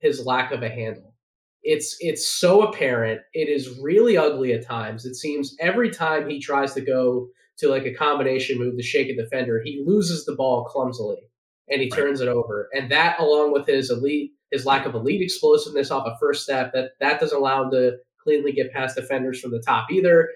his 0.00 0.24
lack 0.24 0.52
of 0.52 0.62
a 0.62 0.68
handle. 0.68 1.14
It's 1.62 1.96
it's 2.00 2.28
so 2.28 2.62
apparent. 2.62 3.20
It 3.32 3.48
is 3.48 3.78
really 3.80 4.16
ugly 4.16 4.52
at 4.52 4.64
times. 4.64 5.04
It 5.04 5.14
seems 5.16 5.56
every 5.58 5.90
time 5.90 6.28
he 6.28 6.40
tries 6.40 6.74
to 6.74 6.80
go 6.80 7.28
to 7.58 7.68
like 7.68 7.86
a 7.86 7.94
combination 7.94 8.58
move 8.58 8.76
to 8.76 8.82
shake 8.82 9.08
a 9.08 9.16
defender, 9.16 9.60
he 9.64 9.82
loses 9.84 10.24
the 10.24 10.36
ball 10.36 10.64
clumsily 10.64 11.28
and 11.68 11.80
he 11.80 11.88
right. 11.90 11.98
turns 11.98 12.20
it 12.20 12.28
over. 12.28 12.68
And 12.72 12.90
that, 12.90 13.18
along 13.18 13.52
with 13.52 13.66
his 13.66 13.90
elite, 13.90 14.32
his 14.50 14.64
lack 14.64 14.86
of 14.86 14.94
elite 14.94 15.22
explosiveness 15.22 15.90
off 15.90 16.06
a 16.06 16.16
first 16.18 16.44
step, 16.44 16.72
that 16.72 16.90
that 17.00 17.18
doesn't 17.18 17.36
allow 17.36 17.64
him 17.64 17.70
to 17.72 17.96
cleanly 18.22 18.52
get 18.52 18.72
past 18.72 18.96
defenders 18.96 19.40
from 19.40 19.50
the 19.50 19.62
top 19.62 19.90
either. 19.90 20.28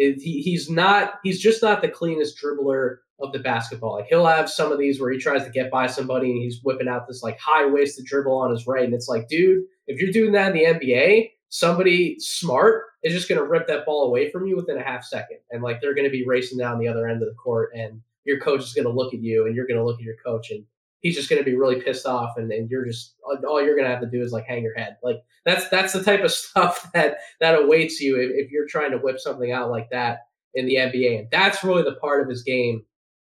He, 0.00 0.42
he's 0.42 0.70
not. 0.70 1.14
He's 1.22 1.40
just 1.40 1.62
not 1.62 1.82
the 1.82 1.88
cleanest 1.88 2.40
dribbler 2.42 2.98
of 3.20 3.32
the 3.32 3.38
basketball. 3.38 3.96
Like 3.96 4.06
he'll 4.06 4.26
have 4.26 4.50
some 4.50 4.72
of 4.72 4.78
these 4.78 5.00
where 5.00 5.10
he 5.10 5.18
tries 5.18 5.44
to 5.44 5.50
get 5.50 5.70
by 5.70 5.86
somebody 5.86 6.30
and 6.30 6.42
he's 6.42 6.62
whipping 6.62 6.88
out 6.88 7.06
this 7.06 7.22
like 7.22 7.38
high 7.38 7.66
waisted 7.66 8.06
dribble 8.06 8.36
on 8.36 8.50
his 8.50 8.66
right, 8.66 8.84
and 8.84 8.94
it's 8.94 9.08
like, 9.08 9.28
dude, 9.28 9.64
if 9.86 10.00
you're 10.00 10.12
doing 10.12 10.32
that 10.32 10.54
in 10.54 10.56
the 10.56 10.86
NBA, 10.86 11.30
somebody 11.50 12.18
smart 12.18 12.84
is 13.02 13.12
just 13.12 13.28
going 13.28 13.40
to 13.40 13.46
rip 13.46 13.66
that 13.66 13.84
ball 13.84 14.06
away 14.06 14.30
from 14.30 14.46
you 14.46 14.56
within 14.56 14.78
a 14.78 14.82
half 14.82 15.04
second, 15.04 15.38
and 15.50 15.62
like 15.62 15.80
they're 15.80 15.94
going 15.94 16.06
to 16.06 16.10
be 16.10 16.26
racing 16.26 16.58
down 16.58 16.78
the 16.78 16.88
other 16.88 17.06
end 17.06 17.22
of 17.22 17.28
the 17.28 17.34
court, 17.34 17.72
and 17.74 18.00
your 18.24 18.40
coach 18.40 18.62
is 18.62 18.72
going 18.72 18.86
to 18.86 18.92
look 18.92 19.12
at 19.12 19.20
you, 19.20 19.46
and 19.46 19.54
you're 19.54 19.66
going 19.66 19.78
to 19.78 19.84
look 19.84 19.98
at 19.98 20.04
your 20.04 20.16
coach, 20.24 20.50
and 20.50 20.64
he's 21.00 21.16
just 21.16 21.28
going 21.28 21.42
to 21.42 21.50
be 21.50 21.56
really 21.56 21.80
pissed 21.80 22.06
off, 22.06 22.36
and, 22.36 22.52
and 22.52 22.70
you're 22.70 22.84
just 22.84 23.14
all 23.48 23.62
you're 23.62 23.74
going 23.74 23.86
to 23.86 23.90
have 23.90 24.02
to 24.02 24.10
do 24.10 24.22
is 24.22 24.32
like 24.32 24.44
hang 24.44 24.62
your 24.62 24.76
head. 24.76 24.96
Like 25.02 25.16
that's 25.44 25.68
that's 25.68 25.92
the 25.92 26.02
type 26.02 26.22
of 26.22 26.30
stuff 26.32 26.90
that 26.92 27.18
that 27.40 27.60
awaits 27.60 28.00
you 28.00 28.16
if, 28.16 28.30
if 28.46 28.50
you're 28.50 28.68
trying 28.68 28.92
to 28.92 28.98
whip 28.98 29.18
something 29.18 29.52
out 29.52 29.70
like 29.70 29.90
that 29.90 30.20
in 30.54 30.66
the 30.66 30.76
NBA, 30.76 31.18
and 31.18 31.28
that's 31.30 31.64
really 31.64 31.82
the 31.82 31.96
part 31.96 32.22
of 32.22 32.28
his 32.28 32.42
game 32.42 32.84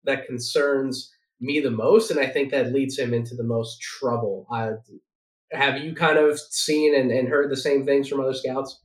that 0.04 0.26
concerns 0.26 1.12
me 1.40 1.60
the 1.60 1.72
most, 1.72 2.12
and 2.12 2.20
I 2.20 2.28
think 2.28 2.52
that 2.52 2.74
leads 2.74 2.98
him 2.98 3.14
into 3.14 3.36
the 3.36 3.44
most 3.44 3.82
trouble. 3.82 4.46
I, 4.52 4.72
have 5.52 5.84
you 5.84 5.94
kind 5.94 6.18
of 6.18 6.40
seen 6.40 6.96
and, 6.96 7.12
and 7.12 7.28
heard 7.28 7.52
the 7.52 7.58
same 7.58 7.86
things 7.86 8.08
from 8.08 8.22
other 8.22 8.34
scouts? 8.34 8.80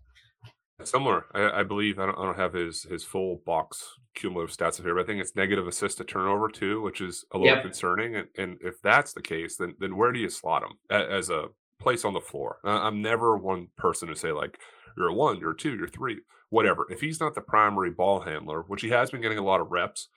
Similar, 0.85 1.25
I, 1.35 1.61
I 1.61 1.63
believe. 1.63 1.99
I 1.99 2.07
don't, 2.07 2.19
I 2.19 2.25
don't 2.25 2.37
have 2.37 2.53
his 2.53 2.83
his 2.83 3.03
full 3.03 3.41
box 3.47 3.99
cumulative 4.15 4.55
stats 4.55 4.83
here, 4.83 4.95
but 4.95 5.03
I 5.03 5.07
think 5.07 5.21
it's 5.21 5.35
negative 5.35 5.67
assist 5.67 5.99
to 5.99 6.05
turnover 6.05 6.49
too, 6.49 6.83
which 6.83 7.01
is 7.01 7.25
a 7.33 7.39
little 7.39 7.55
yep. 7.55 7.63
concerning. 7.63 8.17
And, 8.17 8.29
and, 8.37 8.59
if 8.61 8.81
that's 8.83 9.15
the 9.15 9.23
case, 9.23 9.57
then 9.57 9.75
then 9.81 9.97
where 9.97 10.13
do 10.13 10.19
you 10.19 10.29
slot 10.29 10.65
him 10.65 10.73
as 10.91 11.31
a 11.31 11.47
place 11.81 12.05
on 12.05 12.13
the 12.13 12.21
floor? 12.21 12.59
I'm 12.63 13.01
never 13.01 13.39
one 13.39 13.69
person 13.79 14.09
to 14.09 14.17
say 14.17 14.33
like 14.33 14.59
you're 14.99 15.09
a 15.09 15.15
one, 15.15 15.39
you're 15.39 15.53
a 15.53 15.57
two, 15.57 15.77
you're 15.77 15.89
three, 15.89 16.19
whatever. 16.51 16.87
If 16.91 17.01
he's 17.01 17.21
not 17.21 17.35
the 17.35 17.41
primary 17.41 17.91
ball 17.91 18.21
handler, 18.21 18.63
which 18.63 18.83
he 18.83 18.91
has 18.91 19.11
been 19.11 19.23
getting 19.23 19.39
a 19.39 19.45
lot 19.45 19.63
of 19.63 19.71
reps, 19.71 20.09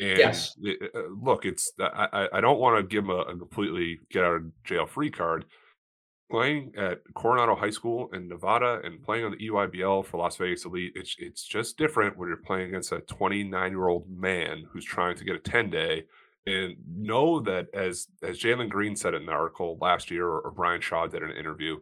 and 0.00 0.18
yes. 0.18 0.56
it, 0.60 0.90
uh, 0.96 1.02
look, 1.22 1.44
it's 1.44 1.70
I 1.78 2.28
I 2.32 2.40
don't 2.40 2.58
want 2.58 2.76
to 2.76 2.82
give 2.82 3.04
him 3.04 3.10
a, 3.10 3.20
a 3.20 3.38
completely 3.38 4.00
get 4.10 4.24
out 4.24 4.34
of 4.34 4.64
jail 4.64 4.86
free 4.86 5.10
card 5.10 5.44
playing 6.30 6.72
at 6.76 7.00
Coronado 7.14 7.54
High 7.54 7.70
School 7.70 8.10
in 8.12 8.28
Nevada 8.28 8.80
and 8.84 9.02
playing 9.02 9.24
on 9.24 9.30
the 9.32 9.48
EYBL 9.48 10.04
for 10.04 10.18
Las 10.18 10.36
Vegas 10.36 10.64
Elite, 10.64 10.92
it's 10.94 11.16
it's 11.18 11.44
just 11.44 11.78
different 11.78 12.16
when 12.16 12.28
you're 12.28 12.36
playing 12.36 12.68
against 12.68 12.92
a 12.92 13.00
29 13.00 13.70
year 13.70 13.88
old 13.88 14.08
man 14.08 14.66
who's 14.70 14.84
trying 14.84 15.16
to 15.16 15.24
get 15.24 15.36
a 15.36 15.40
10 15.40 15.70
day. 15.70 16.04
And 16.46 16.76
know 16.86 17.40
that 17.40 17.66
as 17.74 18.08
as 18.22 18.38
Jalen 18.38 18.68
Green 18.68 18.96
said 18.96 19.14
in 19.14 19.22
an 19.22 19.28
article 19.28 19.78
last 19.80 20.10
year, 20.10 20.26
or, 20.26 20.40
or 20.40 20.50
Brian 20.50 20.80
Shaw 20.80 21.06
did 21.06 21.22
in 21.22 21.30
an 21.30 21.36
interview, 21.36 21.78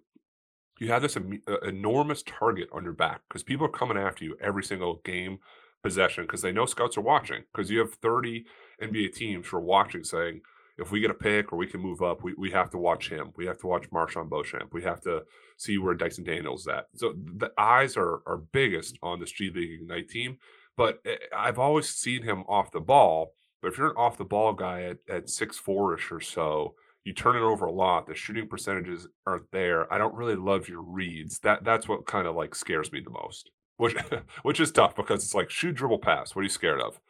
you 0.78 0.88
have 0.88 1.02
this 1.02 1.16
em- 1.16 1.42
uh, 1.48 1.58
enormous 1.60 2.22
target 2.22 2.68
on 2.72 2.84
your 2.84 2.92
back 2.92 3.22
because 3.28 3.42
people 3.42 3.66
are 3.66 3.70
coming 3.70 3.96
after 3.96 4.24
you 4.24 4.36
every 4.40 4.64
single 4.64 5.00
game 5.04 5.38
possession 5.82 6.24
because 6.24 6.42
they 6.42 6.52
know 6.52 6.66
scouts 6.66 6.96
are 6.96 7.02
watching 7.02 7.44
because 7.52 7.70
you 7.70 7.78
have 7.78 7.94
30 7.94 8.44
NBA 8.82 9.14
teams 9.14 9.46
who 9.46 9.56
are 9.56 9.60
watching 9.60 10.02
saying 10.02 10.40
if 10.78 10.90
we 10.90 11.00
get 11.00 11.10
a 11.10 11.14
pick 11.14 11.52
or 11.52 11.56
we 11.56 11.66
can 11.66 11.80
move 11.80 12.02
up, 12.02 12.22
we, 12.22 12.34
we 12.36 12.50
have 12.50 12.70
to 12.70 12.78
watch 12.78 13.08
him. 13.08 13.32
We 13.36 13.46
have 13.46 13.58
to 13.58 13.66
watch 13.66 13.90
MarJon 13.90 14.28
Beauchamp. 14.28 14.72
We 14.72 14.82
have 14.82 15.00
to 15.02 15.22
see 15.56 15.78
where 15.78 15.94
Dyson 15.94 16.24
Daniels 16.24 16.68
at. 16.68 16.86
So 16.94 17.14
the 17.16 17.50
eyes 17.56 17.96
are 17.96 18.20
are 18.26 18.36
biggest 18.52 18.98
on 19.02 19.20
the 19.20 19.26
Street 19.26 19.54
League 19.54 19.80
Ignite 19.80 20.08
team. 20.08 20.38
But 20.76 21.00
eh, 21.06 21.16
I've 21.34 21.58
always 21.58 21.88
seen 21.88 22.22
him 22.22 22.44
off 22.48 22.72
the 22.72 22.80
ball. 22.80 23.32
But 23.62 23.68
if 23.72 23.78
you're 23.78 23.90
an 23.90 23.96
off 23.96 24.18
the 24.18 24.24
ball 24.24 24.52
guy 24.52 24.82
at, 24.82 24.98
at 25.08 25.30
six 25.30 25.56
four 25.56 25.94
ish 25.94 26.12
or 26.12 26.20
so, 26.20 26.74
you 27.04 27.14
turn 27.14 27.36
it 27.36 27.40
over 27.42 27.64
a 27.64 27.72
lot. 27.72 28.06
The 28.06 28.14
shooting 28.14 28.48
percentages 28.48 29.08
aren't 29.26 29.50
there. 29.52 29.90
I 29.92 29.96
don't 29.96 30.14
really 30.14 30.36
love 30.36 30.68
your 30.68 30.82
reads. 30.82 31.38
That 31.38 31.64
that's 31.64 31.88
what 31.88 32.06
kind 32.06 32.26
of 32.26 32.36
like 32.36 32.54
scares 32.54 32.92
me 32.92 33.00
the 33.00 33.10
most 33.10 33.50
which 33.76 33.96
which 34.42 34.60
is 34.60 34.72
tough 34.72 34.96
because 34.96 35.24
it's 35.24 35.34
like 35.34 35.50
shoot 35.50 35.74
dribble 35.74 35.98
pass. 35.98 36.34
What 36.34 36.40
are 36.40 36.44
you 36.44 36.50
scared 36.50 36.80
of? 36.80 37.00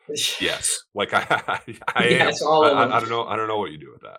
yes, 0.41 0.79
like 0.95 1.11
I 1.14 1.27
I, 1.31 1.61
I 1.95 2.09
yes, 2.09 2.43
am. 2.43 2.49
I, 2.49 2.97
I, 2.97 3.01
don't 3.01 3.09
know 3.09 3.25
I 3.25 3.37
don't 3.37 3.49
know 3.49 3.59
what 3.59 3.73
you 3.73 3.79
do 3.79 3.91
with 3.93 4.03
that. 4.03 4.19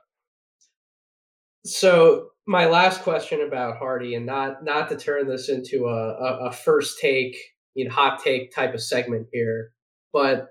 So 1.66 2.30
my 2.48 2.66
last 2.66 3.02
question 3.02 3.42
about 3.42 3.78
Hardy, 3.78 4.16
and 4.16 4.26
not 4.26 4.64
not 4.64 4.90
to 4.90 4.98
turn 4.98 5.28
this 5.28 5.50
into 5.50 5.88
a, 5.88 6.14
a, 6.14 6.48
a 6.48 6.52
first 6.52 7.00
take, 7.00 7.36
you 7.76 7.86
know, 7.86 7.94
hot 7.94 8.24
take 8.24 8.54
type 8.54 8.74
of 8.74 8.82
segment 8.82 9.28
here, 9.34 9.72
but 10.14 10.48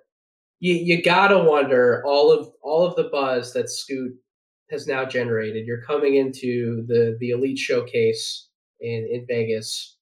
you 0.60 0.74
you 0.74 1.02
gotta 1.02 1.38
wonder 1.38 2.02
all 2.06 2.30
of 2.30 2.50
all 2.62 2.86
of 2.86 2.96
the 2.96 3.08
buzz 3.10 3.52
that 3.54 3.70
Scoot 3.70 4.12
has 4.70 4.86
now 4.86 5.04
generated. 5.04 5.66
You're 5.66 5.82
coming 5.82 6.16
into 6.16 6.84
the 6.86 7.16
the 7.20 7.30
elite 7.30 7.58
showcase 7.58 8.48
in 8.80 9.08
in 9.10 9.26
Vegas. 9.26 9.96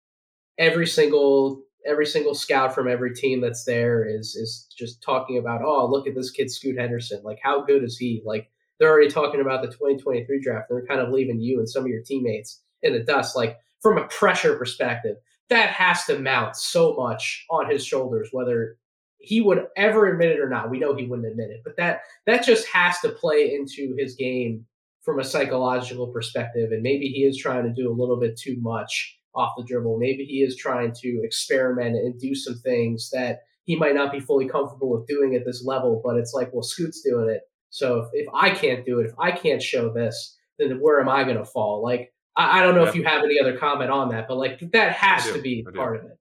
Every 0.59 0.87
single 0.87 1.65
every 1.87 2.07
single 2.07 2.35
scout 2.35 2.75
from 2.75 2.89
every 2.89 3.15
team 3.15 3.41
that's 3.41 3.65
there 3.65 4.05
is 4.05 4.35
is 4.35 4.67
just 4.77 5.03
talking 5.03 5.39
about, 5.39 5.63
oh, 5.63 5.87
look 5.87 6.07
at 6.07 6.15
this 6.15 6.31
kid 6.31 6.51
Scoot 6.51 6.79
Henderson. 6.79 7.23
Like, 7.23 7.39
how 7.43 7.63
good 7.63 7.85
is 7.85 7.97
he? 7.99 8.23
Like, 8.25 8.51
they're 8.79 8.91
already 8.91 9.11
talking 9.11 9.41
about 9.41 9.63
the 9.63 9.69
2023 9.69 10.41
draft. 10.41 10.67
They're 10.69 10.87
kind 10.87 11.01
of 11.01 11.11
leaving 11.11 11.41
you 11.41 11.59
and 11.59 11.69
some 11.69 11.85
of 11.85 11.89
your 11.89 12.03
teammates 12.03 12.63
in 12.83 12.93
the 12.93 13.01
dust. 13.01 13.37
Like, 13.37 13.59
from 13.81 13.99
a 13.99 14.09
pressure 14.09 14.57
perspective, 14.57 15.17
that 15.51 15.71
has 15.71 16.05
to 16.07 16.19
mount 16.19 16.57
so 16.57 16.95
much 16.95 17.45
on 17.51 17.71
his 17.71 17.85
shoulders, 17.85 18.31
whether 18.33 18.79
he 19.19 19.41
would 19.41 19.67
ever 19.77 20.07
admit 20.07 20.31
it 20.31 20.41
or 20.41 20.49
not. 20.49 20.71
We 20.71 20.79
know 20.79 20.95
he 20.95 21.07
wouldn't 21.07 21.29
admit 21.29 21.51
it, 21.51 21.63
but 21.65 21.77
that 21.77 22.01
that 22.27 22.45
just 22.45 22.67
has 22.69 22.99
to 23.01 23.11
play 23.11 23.55
into 23.55 23.95
his 23.99 24.15
game 24.15 24.67
from 25.03 25.19
a 25.19 25.25
psychological 25.25 26.07
perspective. 26.09 26.73
And 26.73 26.83
maybe 26.83 27.09
he 27.09 27.25
is 27.25 27.39
trying 27.39 27.65
to 27.65 27.73
do 27.73 27.91
a 27.91 27.95
little 27.95 28.19
bit 28.19 28.39
too 28.39 28.57
much 28.61 29.19
off 29.35 29.55
the 29.57 29.65
dribble. 29.65 29.99
Maybe 29.99 30.25
he 30.25 30.43
is 30.43 30.57
trying 30.57 30.93
to 31.01 31.21
experiment 31.23 31.97
and 31.97 32.19
do 32.19 32.35
some 32.35 32.57
things 32.59 33.11
that 33.11 33.41
he 33.65 33.77
might 33.77 33.95
not 33.95 34.13
be 34.13 34.21
fully 34.21 34.47
comfortable 34.49 34.91
with 34.91 35.07
doing 35.07 35.35
at 35.35 35.45
this 35.45 35.65
level, 35.65 36.01
but 36.05 36.17
it's 36.17 36.35
like, 36.35 36.53
well, 36.53 36.63
Scoot's 36.63 37.01
doing 37.03 37.31
it. 37.31 37.43
So 37.71 38.01
if, 38.01 38.09
if 38.13 38.29
I 38.35 38.51
can't 38.51 38.85
do 38.85 39.01
it, 39.01 39.07
if 39.07 39.15
I 39.19 39.33
can't 39.33 39.63
show 39.63 39.93
this, 39.93 40.37
then 40.59 40.79
where 40.81 41.01
am 41.01 41.09
I 41.09 41.25
going 41.25 41.39
to 41.39 41.45
fall? 41.45 41.83
Like, 41.83 42.13
I, 42.37 42.61
I 42.61 42.63
don't 42.63 42.75
know 42.75 42.85
yeah. 42.85 42.91
if 42.91 42.95
you 42.95 43.05
have 43.05 43.25
any 43.25 43.41
other 43.41 43.57
comment 43.57 43.91
on 43.91 44.11
that, 44.11 44.29
but 44.29 44.37
like 44.37 44.61
that 44.73 44.93
has 44.93 45.31
to 45.33 45.41
be 45.41 45.65
part 45.75 45.97
of 45.97 46.05
it. 46.05 46.19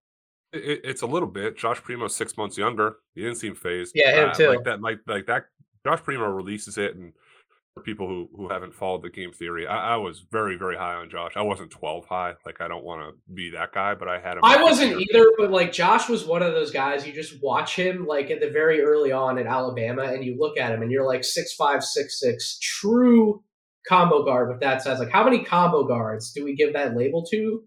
It, 0.53 0.81
it's 0.83 1.01
a 1.01 1.07
little 1.07 1.27
bit. 1.27 1.57
Josh 1.57 1.81
Primo's 1.81 2.15
six 2.15 2.37
months 2.37 2.57
younger. 2.57 2.97
He 3.15 3.21
didn't 3.21 3.37
seem 3.37 3.55
fazed. 3.55 3.93
Yeah, 3.95 4.23
him 4.23 4.29
uh, 4.29 4.33
too. 4.33 4.49
Like 4.49 4.63
that, 4.63 4.81
like 4.81 4.99
like 5.07 5.25
that. 5.27 5.45
Josh 5.85 6.01
Primo 6.01 6.29
releases 6.29 6.77
it, 6.77 6.95
and 6.95 7.13
for 7.73 7.81
people 7.81 8.07
who 8.07 8.29
who 8.35 8.49
haven't 8.49 8.73
followed 8.73 9.01
the 9.01 9.09
game 9.09 9.31
theory, 9.31 9.65
I, 9.65 9.93
I, 9.93 9.97
was 9.97 10.23
very 10.31 10.57
very 10.57 10.75
high 10.75 10.95
on 10.95 11.09
Josh. 11.09 11.33
I 11.35 11.41
wasn't 11.41 11.71
twelve 11.71 12.05
high, 12.05 12.33
like 12.45 12.61
I 12.61 12.67
don't 12.67 12.83
want 12.83 13.01
to 13.01 13.33
be 13.33 13.49
that 13.51 13.73
guy, 13.73 13.95
but 13.95 14.07
I 14.07 14.19
had 14.19 14.33
him. 14.33 14.41
I 14.43 14.61
wasn't 14.61 15.01
either, 15.01 15.25
but 15.37 15.51
like 15.51 15.71
Josh 15.71 16.07
was 16.07 16.25
one 16.25 16.43
of 16.43 16.53
those 16.53 16.71
guys. 16.71 17.07
You 17.07 17.13
just 17.13 17.41
watch 17.41 17.75
him 17.75 18.05
like 18.05 18.29
at 18.29 18.39
the 18.39 18.49
very 18.49 18.81
early 18.81 19.11
on 19.11 19.37
in 19.37 19.47
Alabama, 19.47 20.03
and 20.03 20.23
you 20.23 20.37
look 20.37 20.57
at 20.57 20.71
him, 20.71 20.81
and 20.81 20.91
you're 20.91 21.05
like 21.05 21.23
six 21.23 21.53
five 21.55 21.83
six 21.83 22.19
six, 22.19 22.59
true 22.61 23.43
combo 23.87 24.23
guard 24.23 24.49
with 24.49 24.59
that 24.61 24.81
size. 24.81 24.99
Like 24.99 25.11
how 25.11 25.23
many 25.23 25.43
combo 25.43 25.83
guards 25.83 26.31
do 26.31 26.43
we 26.43 26.55
give 26.55 26.73
that 26.73 26.95
label 26.95 27.25
to? 27.31 27.63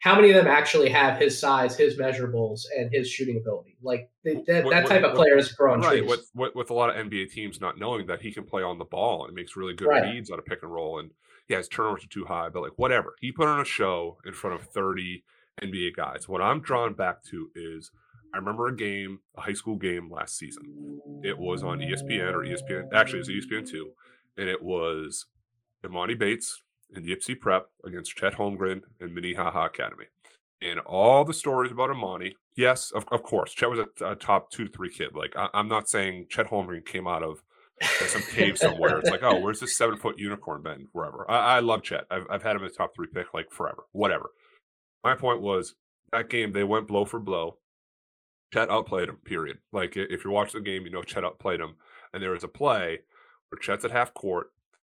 How 0.00 0.14
many 0.14 0.30
of 0.30 0.34
them 0.34 0.46
actually 0.46 0.88
have 0.88 1.18
his 1.18 1.38
size, 1.38 1.76
his 1.76 1.98
measurables, 1.98 2.62
and 2.76 2.90
his 2.90 3.08
shooting 3.08 3.36
ability? 3.36 3.76
Like 3.82 4.10
that, 4.24 4.44
that 4.46 4.64
what, 4.64 4.86
type 4.86 5.02
what, 5.02 5.10
of 5.10 5.16
player 5.16 5.36
is 5.36 5.52
growing 5.52 5.82
right. 5.82 6.04
With, 6.04 6.30
with, 6.34 6.54
with 6.54 6.70
a 6.70 6.74
lot 6.74 6.90
of 6.90 6.96
NBA 6.96 7.30
teams 7.30 7.60
not 7.60 7.78
knowing 7.78 8.06
that 8.06 8.22
he 8.22 8.32
can 8.32 8.44
play 8.44 8.62
on 8.62 8.78
the 8.78 8.84
ball 8.84 9.26
and 9.26 9.34
makes 9.34 9.56
really 9.56 9.74
good 9.74 9.88
right. 9.88 10.02
reads 10.02 10.30
on 10.30 10.38
a 10.38 10.42
pick 10.42 10.62
and 10.62 10.72
roll, 10.72 10.98
and 10.98 11.10
yeah, 11.48 11.58
his 11.58 11.68
turnovers 11.68 12.04
are 12.04 12.08
too 12.08 12.24
high, 12.24 12.48
but 12.48 12.62
like 12.62 12.72
whatever, 12.76 13.14
he 13.20 13.30
put 13.30 13.46
on 13.46 13.60
a 13.60 13.64
show 13.64 14.16
in 14.24 14.32
front 14.32 14.58
of 14.58 14.66
thirty 14.68 15.22
NBA 15.62 15.94
guys. 15.94 16.26
What 16.26 16.40
I'm 16.40 16.60
drawn 16.60 16.94
back 16.94 17.22
to 17.24 17.50
is 17.54 17.90
I 18.32 18.38
remember 18.38 18.68
a 18.68 18.76
game, 18.76 19.18
a 19.36 19.42
high 19.42 19.52
school 19.52 19.76
game 19.76 20.10
last 20.10 20.38
season. 20.38 21.00
It 21.22 21.38
was 21.38 21.62
on 21.62 21.80
ESPN 21.80 22.32
or 22.32 22.44
ESPN, 22.44 22.92
actually, 22.94 23.18
it 23.18 23.26
was 23.26 23.46
ESPN 23.46 23.68
two, 23.68 23.90
and 24.38 24.48
it 24.48 24.62
was 24.62 25.26
Emoni 25.84 26.18
Bates 26.18 26.62
in 26.94 27.04
the 27.04 27.14
Ypsi 27.14 27.38
Prep 27.38 27.66
against 27.84 28.16
Chet 28.16 28.34
Holmgren 28.34 28.82
and 29.00 29.14
Minnehaha 29.14 29.66
Academy. 29.66 30.06
And 30.62 30.80
all 30.80 31.24
the 31.24 31.32
stories 31.32 31.72
about 31.72 31.90
Emoni, 31.90 32.34
yes, 32.56 32.90
of, 32.90 33.06
of 33.10 33.22
course, 33.22 33.52
Chet 33.52 33.70
was 33.70 33.80
a, 33.80 34.04
a, 34.04 34.14
top 34.14 34.50
two 34.50 34.66
to 34.66 34.72
three 34.72 34.90
kid. 34.90 35.14
Like, 35.14 35.34
I, 35.36 35.48
am 35.54 35.68
not 35.68 35.88
saying 35.88 36.26
Chet 36.28 36.48
Holmgren 36.48 36.84
came 36.84 37.06
out 37.06 37.22
of 37.22 37.42
uh, 37.82 38.06
some 38.06 38.22
cave 38.22 38.58
somewhere. 38.58 38.98
It's 38.98 39.10
like, 39.10 39.22
oh, 39.22 39.40
where's 39.40 39.60
this 39.60 39.76
seven 39.76 39.96
foot 39.96 40.18
unicorn 40.18 40.62
been? 40.62 40.88
Wherever. 40.92 41.30
I, 41.30 41.56
I 41.56 41.60
love 41.60 41.82
Chet. 41.82 42.04
I've, 42.10 42.26
I've 42.28 42.42
had 42.42 42.56
him 42.56 42.62
the 42.62 42.68
top 42.68 42.94
three 42.94 43.08
pick 43.12 43.32
like 43.32 43.50
forever, 43.50 43.84
whatever. 43.92 44.30
My 45.02 45.14
point 45.14 45.40
was 45.40 45.74
that 46.12 46.28
game, 46.28 46.52
they 46.52 46.64
went 46.64 46.88
blow 46.88 47.06
for 47.06 47.20
blow. 47.20 47.56
Chet 48.52 48.68
outplayed 48.68 49.08
him, 49.08 49.16
period. 49.24 49.58
Like, 49.72 49.96
if 49.96 50.24
you're 50.24 50.32
watching 50.32 50.60
the 50.60 50.70
game, 50.70 50.84
you 50.84 50.90
know 50.90 51.02
Chet 51.02 51.24
outplayed 51.24 51.60
him. 51.60 51.76
And 52.12 52.22
there 52.22 52.32
was 52.32 52.44
a 52.44 52.48
play 52.48 52.98
where 53.48 53.60
Chet's 53.60 53.84
at 53.84 53.92
half 53.92 54.12
court 54.12 54.48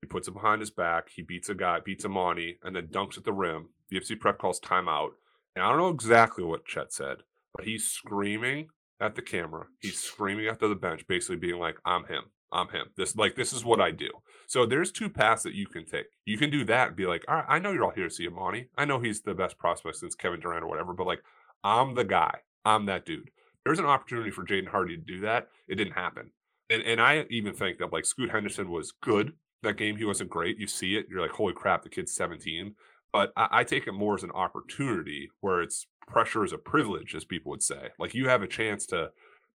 he 0.00 0.06
puts 0.06 0.28
it 0.28 0.34
behind 0.34 0.60
his 0.60 0.70
back. 0.70 1.08
He 1.14 1.22
beats 1.22 1.48
a 1.48 1.54
guy, 1.54 1.80
beats 1.84 2.04
Emoni, 2.04 2.56
and 2.62 2.74
then 2.74 2.88
dunks 2.88 3.18
at 3.18 3.24
the 3.24 3.32
rim. 3.32 3.68
The 3.88 4.00
Ypsi 4.00 4.18
prep 4.18 4.38
calls 4.38 4.60
timeout. 4.60 5.10
And 5.54 5.64
I 5.64 5.68
don't 5.68 5.78
know 5.78 5.88
exactly 5.88 6.44
what 6.44 6.64
Chet 6.64 6.92
said, 6.92 7.18
but 7.54 7.64
he's 7.64 7.84
screaming 7.84 8.68
at 9.00 9.14
the 9.14 9.22
camera. 9.22 9.66
He's 9.80 9.98
screaming 9.98 10.46
after 10.46 10.68
the 10.68 10.74
bench, 10.74 11.06
basically 11.06 11.36
being 11.36 11.58
like, 11.58 11.76
I'm 11.84 12.04
him. 12.04 12.24
I'm 12.52 12.68
him. 12.68 12.86
This 12.96 13.14
like 13.14 13.36
this 13.36 13.52
is 13.52 13.64
what 13.64 13.80
I 13.80 13.90
do. 13.92 14.10
So 14.46 14.66
there's 14.66 14.90
two 14.90 15.08
paths 15.08 15.44
that 15.44 15.54
you 15.54 15.66
can 15.66 15.84
take. 15.84 16.06
You 16.24 16.36
can 16.36 16.50
do 16.50 16.64
that 16.64 16.88
and 16.88 16.96
be 16.96 17.06
like, 17.06 17.24
all 17.28 17.36
right, 17.36 17.44
I 17.48 17.58
know 17.58 17.72
you're 17.72 17.84
all 17.84 17.90
here 17.90 18.08
to 18.08 18.14
see 18.14 18.28
Emoni. 18.28 18.66
I 18.76 18.84
know 18.84 18.98
he's 18.98 19.20
the 19.20 19.34
best 19.34 19.56
prospect 19.58 19.96
since 19.96 20.16
Kevin 20.16 20.40
Durant 20.40 20.64
or 20.64 20.68
whatever, 20.68 20.92
but 20.92 21.06
like 21.06 21.22
I'm 21.62 21.94
the 21.94 22.04
guy. 22.04 22.40
I'm 22.64 22.86
that 22.86 23.06
dude. 23.06 23.30
There's 23.64 23.78
an 23.78 23.86
opportunity 23.86 24.30
for 24.30 24.44
Jaden 24.44 24.68
Hardy 24.68 24.96
to 24.96 25.02
do 25.02 25.20
that. 25.20 25.48
It 25.68 25.76
didn't 25.76 25.92
happen. 25.92 26.32
And 26.68 26.82
and 26.82 27.00
I 27.00 27.26
even 27.30 27.54
think 27.54 27.78
that 27.78 27.92
like 27.92 28.04
Scoot 28.04 28.30
Henderson 28.30 28.70
was 28.70 28.92
good 28.92 29.34
that 29.62 29.76
game. 29.76 29.96
He 29.96 30.04
wasn't 30.04 30.30
great. 30.30 30.58
You 30.58 30.66
see 30.66 30.96
it, 30.96 31.06
you're 31.10 31.20
like, 31.20 31.32
holy 31.32 31.52
crap, 31.52 31.82
the 31.82 31.88
kid's 31.88 32.12
17. 32.12 32.74
But 33.12 33.32
I, 33.36 33.48
I 33.50 33.64
take 33.64 33.86
it 33.86 33.92
more 33.92 34.14
as 34.14 34.22
an 34.22 34.30
opportunity 34.30 35.30
where 35.40 35.60
it's 35.62 35.86
pressure 36.06 36.44
is 36.44 36.52
a 36.52 36.58
privilege, 36.58 37.14
as 37.14 37.24
people 37.24 37.50
would 37.50 37.62
say. 37.62 37.88
Like 37.98 38.14
you 38.14 38.28
have 38.28 38.42
a 38.42 38.46
chance 38.46 38.86
to 38.86 39.10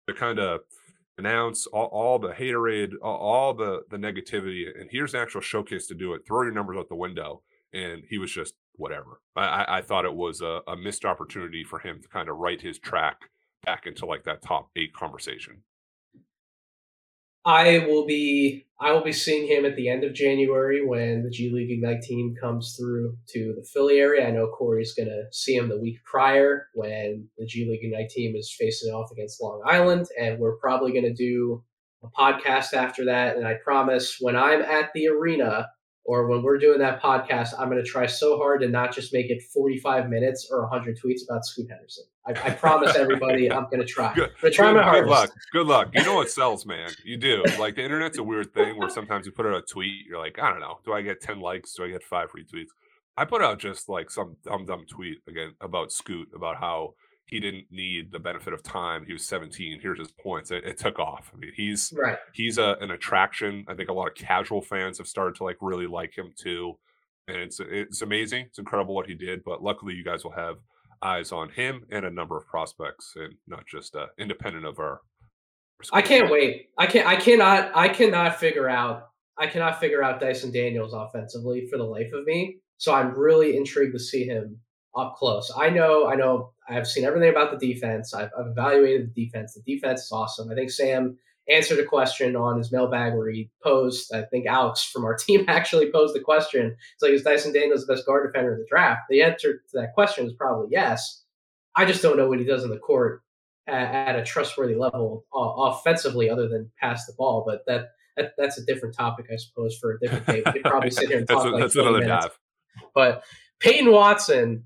to 0.07 0.13
kind 0.13 0.39
of 0.39 0.61
announce 1.17 1.65
all, 1.67 1.87
all 1.87 2.19
the 2.19 2.33
haterade, 2.33 2.93
all, 3.01 3.17
all, 3.17 3.53
the 3.53 3.83
the 3.89 3.97
negativity, 3.97 4.65
and 4.79 4.89
here's 4.91 5.13
an 5.13 5.21
actual 5.21 5.41
showcase 5.41 5.87
to 5.87 5.95
do 5.95 6.13
it. 6.13 6.25
Throw 6.27 6.43
your 6.43 6.51
numbers 6.51 6.77
out 6.77 6.89
the 6.89 6.95
window, 6.95 7.41
and 7.73 8.03
he 8.09 8.17
was 8.17 8.31
just 8.31 8.55
whatever. 8.73 9.21
I, 9.35 9.77
I 9.77 9.81
thought 9.81 10.05
it 10.05 10.15
was 10.15 10.41
a, 10.41 10.61
a 10.67 10.75
missed 10.75 11.05
opportunity 11.05 11.63
for 11.63 11.79
him 11.79 12.01
to 12.01 12.07
kind 12.07 12.29
of 12.29 12.37
write 12.37 12.61
his 12.61 12.77
track 12.77 13.29
back 13.65 13.87
into 13.87 14.05
like 14.05 14.23
that 14.25 14.41
top 14.41 14.69
eight 14.75 14.93
conversation. 14.93 15.63
I 17.45 17.85
will 17.87 18.05
be 18.05 18.65
I 18.81 18.91
will 18.91 19.03
be 19.03 19.13
seeing 19.13 19.47
him 19.47 19.63
at 19.63 19.77
the 19.77 19.87
end 19.87 20.03
of 20.03 20.13
January 20.13 20.85
when 20.85 21.23
the 21.23 21.29
G 21.29 21.49
League 21.53 21.71
Ignite 21.71 22.01
team 22.01 22.35
comes 22.39 22.75
through 22.77 23.17
to 23.29 23.53
the 23.55 23.63
Philly 23.63 23.99
area. 23.99 24.27
I 24.27 24.31
know 24.31 24.47
Corey's 24.47 24.93
going 24.93 25.07
to 25.07 25.23
see 25.31 25.55
him 25.55 25.69
the 25.69 25.79
week 25.79 26.03
prior 26.03 26.67
when 26.73 27.29
the 27.37 27.45
G 27.45 27.69
League 27.69 27.83
Ignite 27.83 28.09
team 28.09 28.35
is 28.35 28.53
facing 28.59 28.91
off 28.91 29.11
against 29.11 29.41
Long 29.41 29.61
Island, 29.65 30.07
and 30.19 30.39
we're 30.39 30.57
probably 30.57 30.91
going 30.91 31.05
to 31.05 31.13
do 31.13 31.63
a 32.03 32.07
podcast 32.09 32.73
after 32.73 33.05
that. 33.05 33.37
And 33.37 33.47
I 33.47 33.55
promise 33.63 34.17
when 34.19 34.35
I'm 34.35 34.61
at 34.61 34.89
the 34.93 35.07
arena, 35.07 35.69
or 36.05 36.27
when 36.27 36.43
we're 36.43 36.59
doing 36.59 36.77
that 36.79 37.01
podcast, 37.01 37.53
I'm 37.57 37.69
going 37.69 37.83
to 37.83 37.89
try 37.89 38.05
so 38.05 38.37
hard 38.37 38.61
to 38.61 38.69
not 38.69 38.93
just 38.93 39.11
make 39.11 39.31
it 39.31 39.41
45 39.41 40.07
minutes 40.07 40.49
or 40.51 40.61
100 40.61 40.99
tweets 41.03 41.21
about 41.27 41.45
Scoot 41.45 41.67
Henderson. 41.69 42.05
I, 42.27 42.31
I 42.31 42.51
promise 42.51 42.95
everybody 42.95 43.51
I'm 43.51 43.65
going 43.65 43.79
to 43.79 43.85
try. 43.85 44.13
Good, 44.13 44.31
I'm 44.43 44.51
try 44.51 44.67
good, 44.67 44.77
my 44.77 44.83
hardest. 44.83 45.03
Good 45.03 45.09
luck. 45.09 45.31
Good 45.51 45.67
luck. 45.67 45.89
You 45.93 46.03
know 46.03 46.15
what 46.15 46.29
sells, 46.29 46.65
man. 46.65 46.91
You 47.03 47.17
do. 47.17 47.43
Like 47.59 47.75
the 47.75 47.83
internet's 47.83 48.19
a 48.19 48.23
weird 48.23 48.53
thing 48.53 48.77
where 48.77 48.89
sometimes 48.89 49.25
you 49.25 49.31
put 49.31 49.47
out 49.47 49.55
a 49.55 49.61
tweet, 49.61 50.05
you're 50.07 50.19
like, 50.19 50.37
I 50.39 50.51
don't 50.51 50.59
know, 50.59 50.79
do 50.85 50.93
I 50.93 51.01
get 51.01 51.21
10 51.21 51.39
likes? 51.39 51.73
Do 51.73 51.83
I 51.83 51.89
get 51.89 52.03
five 52.03 52.29
retweets? 52.31 52.69
I 53.17 53.25
put 53.25 53.41
out 53.41 53.59
just 53.59 53.89
like 53.89 54.11
some 54.11 54.35
dumb 54.43 54.65
dumb 54.65 54.85
tweet 54.89 55.19
again 55.27 55.53
about 55.61 55.91
Scoot 55.91 56.29
about 56.35 56.57
how 56.57 56.95
he 57.25 57.39
didn't 57.39 57.65
need 57.71 58.11
the 58.11 58.19
benefit 58.19 58.53
of 58.53 58.61
time. 58.61 59.03
He 59.05 59.13
was 59.13 59.25
17. 59.25 59.79
Here's 59.81 59.99
his 59.99 60.11
points. 60.11 60.51
It, 60.51 60.63
it 60.63 60.77
took 60.77 60.99
off. 60.99 61.31
I 61.33 61.37
mean, 61.37 61.51
he's 61.55 61.91
right. 61.97 62.17
He's 62.33 62.57
a, 62.57 62.77
an 62.81 62.91
attraction. 62.91 63.65
I 63.67 63.73
think 63.73 63.89
a 63.89 63.93
lot 63.93 64.07
of 64.07 64.15
casual 64.15 64.61
fans 64.61 64.99
have 64.99 65.07
started 65.07 65.35
to 65.35 65.43
like 65.43 65.57
really 65.59 65.87
like 65.87 66.15
him 66.15 66.33
too, 66.37 66.77
and 67.27 67.37
it's 67.37 67.59
it's 67.59 68.01
amazing. 68.01 68.45
It's 68.47 68.59
incredible 68.59 68.93
what 68.93 69.07
he 69.07 69.15
did. 69.15 69.43
But 69.43 69.63
luckily, 69.63 69.95
you 69.95 70.03
guys 70.03 70.23
will 70.23 70.33
have 70.33 70.57
eyes 71.01 71.31
on 71.31 71.49
him 71.49 71.85
and 71.89 72.05
a 72.05 72.11
number 72.11 72.37
of 72.37 72.45
prospects, 72.45 73.13
and 73.15 73.33
not 73.47 73.65
just 73.65 73.95
uh, 73.95 74.07
independent 74.19 74.65
of 74.65 74.79
our. 74.79 75.01
I 75.91 76.01
can't 76.03 76.31
wait. 76.31 76.69
I 76.77 76.85
can't. 76.85 77.07
I 77.07 77.15
cannot. 77.15 77.71
I 77.75 77.89
cannot 77.89 78.39
figure 78.39 78.69
out. 78.69 79.09
I 79.37 79.47
cannot 79.47 79.79
figure 79.79 80.03
out 80.03 80.21
Dyson 80.21 80.51
Daniels 80.51 80.93
offensively 80.93 81.67
for 81.71 81.77
the 81.77 81.83
life 81.83 82.13
of 82.13 82.23
me. 82.25 82.59
So 82.77 82.93
I'm 82.93 83.17
really 83.17 83.57
intrigued 83.57 83.93
to 83.93 83.99
see 83.99 84.25
him 84.25 84.59
up 84.95 85.15
close. 85.17 85.51
I 85.55 85.69
know, 85.69 86.07
I 86.07 86.15
know, 86.15 86.51
I've 86.69 86.87
seen 86.87 87.03
everything 87.03 87.29
about 87.29 87.57
the 87.57 87.73
defense. 87.73 88.13
I've, 88.13 88.29
I've, 88.37 88.47
evaluated 88.47 89.13
the 89.13 89.25
defense. 89.25 89.53
The 89.53 89.75
defense 89.75 90.03
is 90.03 90.11
awesome. 90.11 90.49
I 90.49 90.55
think 90.55 90.71
Sam 90.71 91.17
answered 91.49 91.79
a 91.79 91.85
question 91.85 92.35
on 92.35 92.57
his 92.57 92.71
mailbag 92.71 93.13
where 93.13 93.29
he 93.29 93.49
posed. 93.63 94.13
I 94.13 94.23
think 94.23 94.47
Alex 94.47 94.83
from 94.83 95.05
our 95.05 95.15
team 95.19 95.45
actually 95.47 95.91
posed 95.91 96.15
the 96.15 96.21
question. 96.21 96.75
It's 96.93 97.01
like, 97.01 97.11
is 97.11 97.23
Dyson 97.23 97.53
Daniels 97.53 97.85
the 97.85 97.93
best 97.93 98.05
guard 98.05 98.31
defender 98.31 98.53
in 98.53 98.59
the 98.59 98.67
draft? 98.69 99.01
The 99.09 99.21
answer 99.21 99.53
to 99.53 99.77
that 99.79 99.93
question 99.93 100.25
is 100.25 100.33
probably 100.33 100.67
yes. 100.71 101.23
I 101.75 101.85
just 101.85 102.01
don't 102.01 102.17
know 102.17 102.29
what 102.29 102.39
he 102.39 102.45
does 102.45 102.63
in 102.63 102.69
the 102.69 102.77
court 102.77 103.21
at, 103.67 104.09
at 104.09 104.15
a 104.15 104.23
trustworthy 104.23 104.75
level 104.75 105.25
uh, 105.35 105.39
offensively, 105.39 106.29
other 106.29 106.47
than 106.47 106.71
pass 106.79 107.05
the 107.05 107.13
ball. 107.17 107.43
But 107.45 107.65
that, 107.67 107.89
that 108.15 108.31
that's 108.37 108.57
a 108.57 108.65
different 108.65 108.95
topic, 108.95 109.27
I 109.31 109.35
suppose, 109.35 109.77
for 109.77 109.91
a 109.91 109.99
different 109.99 110.25
day. 110.25 110.43
We 110.45 110.51
could 110.53 110.63
probably 110.63 110.91
sit 110.91 111.09
here 111.09 111.17
and 111.17 111.27
talk 111.27 111.43
that's, 111.43 111.51
like 111.51 111.61
that's 111.61 111.75
another 111.75 111.99
minutes. 111.99 112.25
dive. 112.25 112.39
But 112.93 113.23
Peyton 113.59 113.91
Watson 113.91 114.63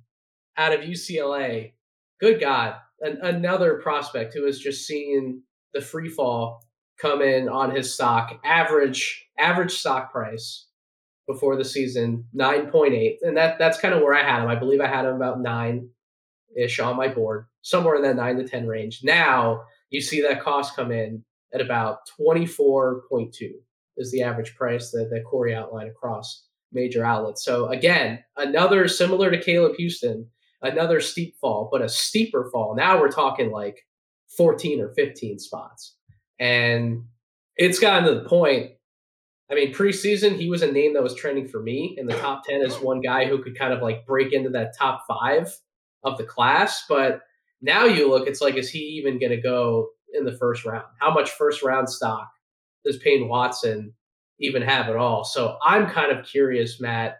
out 0.59 0.73
of 0.73 0.81
UCLA. 0.81 1.71
Good 2.19 2.39
God, 2.41 2.75
An- 3.01 3.19
another 3.23 3.75
prospect 3.75 4.33
who 4.33 4.45
has 4.45 4.59
just 4.59 4.85
seen 4.85 5.41
the 5.73 5.81
free 5.81 6.09
fall 6.09 6.61
come 7.01 7.21
in 7.21 7.47
on 7.47 7.73
his 7.73 7.93
stock. 7.93 8.37
Average 8.43 9.25
average 9.39 9.71
stock 9.71 10.11
price 10.11 10.67
before 11.27 11.55
the 11.55 11.63
season 11.63 12.25
nine 12.33 12.69
point 12.69 12.93
eight, 12.93 13.19
and 13.21 13.37
that 13.37 13.57
that's 13.57 13.79
kind 13.79 13.93
of 13.93 14.01
where 14.01 14.13
I 14.13 14.23
had 14.23 14.43
him. 14.43 14.49
I 14.49 14.55
believe 14.55 14.81
I 14.81 14.87
had 14.87 15.05
him 15.05 15.15
about 15.15 15.39
nine 15.39 15.87
ish 16.57 16.79
on 16.79 16.97
my 16.97 17.07
board, 17.07 17.45
somewhere 17.61 17.95
in 17.95 18.01
that 18.01 18.17
nine 18.17 18.35
to 18.37 18.47
ten 18.47 18.67
range. 18.67 18.99
Now 19.01 19.63
you 19.91 20.01
see 20.01 20.21
that 20.21 20.43
cost 20.43 20.75
come 20.75 20.91
in 20.91 21.23
at 21.53 21.61
about 21.61 21.99
twenty 22.17 22.45
four 22.45 23.03
point 23.09 23.33
two 23.33 23.55
is 23.95 24.11
the 24.11 24.23
average 24.23 24.55
price 24.55 24.91
that, 24.91 25.09
that 25.11 25.23
Corey 25.25 25.55
outlined 25.55 25.89
across 25.89 26.45
major 26.73 27.05
outlets. 27.05 27.45
So 27.45 27.67
again, 27.67 28.23
another 28.37 28.87
similar 28.87 29.31
to 29.31 29.41
Caleb 29.41 29.73
Houstan 29.79 30.25
another 30.61 30.99
steep 30.99 31.37
fall, 31.39 31.69
but 31.71 31.81
a 31.81 31.89
steeper 31.89 32.49
fall. 32.51 32.75
Now 32.75 32.99
we're 32.99 33.11
talking 33.11 33.51
like 33.51 33.85
14 34.37 34.81
or 34.81 34.89
15 34.89 35.39
spots. 35.39 35.95
And 36.39 37.03
it's 37.57 37.79
gotten 37.79 38.05
to 38.05 38.19
the 38.19 38.27
point. 38.27 38.71
I 39.51 39.55
mean, 39.55 39.73
preseason, 39.73 40.35
he 40.35 40.49
was 40.49 40.61
a 40.61 40.71
name 40.71 40.93
that 40.93 41.03
was 41.03 41.15
trending 41.15 41.47
for 41.47 41.61
me 41.61 41.95
in 41.97 42.05
the 42.05 42.17
top 42.17 42.43
10 42.45 42.61
as 42.61 42.79
one 42.79 43.01
guy 43.01 43.25
who 43.25 43.41
could 43.41 43.57
kind 43.57 43.73
of 43.73 43.81
like 43.81 44.05
break 44.05 44.31
into 44.31 44.49
that 44.51 44.77
top 44.77 45.05
five 45.07 45.51
of 46.03 46.17
the 46.17 46.23
class. 46.23 46.85
But 46.87 47.21
now 47.61 47.85
you 47.85 48.09
look, 48.09 48.27
it's 48.27 48.41
like, 48.41 48.55
is 48.55 48.69
he 48.69 48.79
even 48.79 49.19
going 49.19 49.31
to 49.31 49.41
go 49.41 49.89
in 50.13 50.23
the 50.23 50.37
first 50.37 50.65
round? 50.65 50.85
How 50.99 51.11
much 51.11 51.31
first 51.31 51.63
round 51.63 51.89
stock 51.89 52.29
does 52.85 52.97
Peyton 52.97 53.27
Watson 53.27 53.93
even 54.39 54.61
have 54.61 54.87
at 54.87 54.95
all? 54.95 55.23
So 55.23 55.57
I'm 55.65 55.87
kind 55.87 56.11
of 56.11 56.25
curious, 56.25 56.79
Matt, 56.79 57.17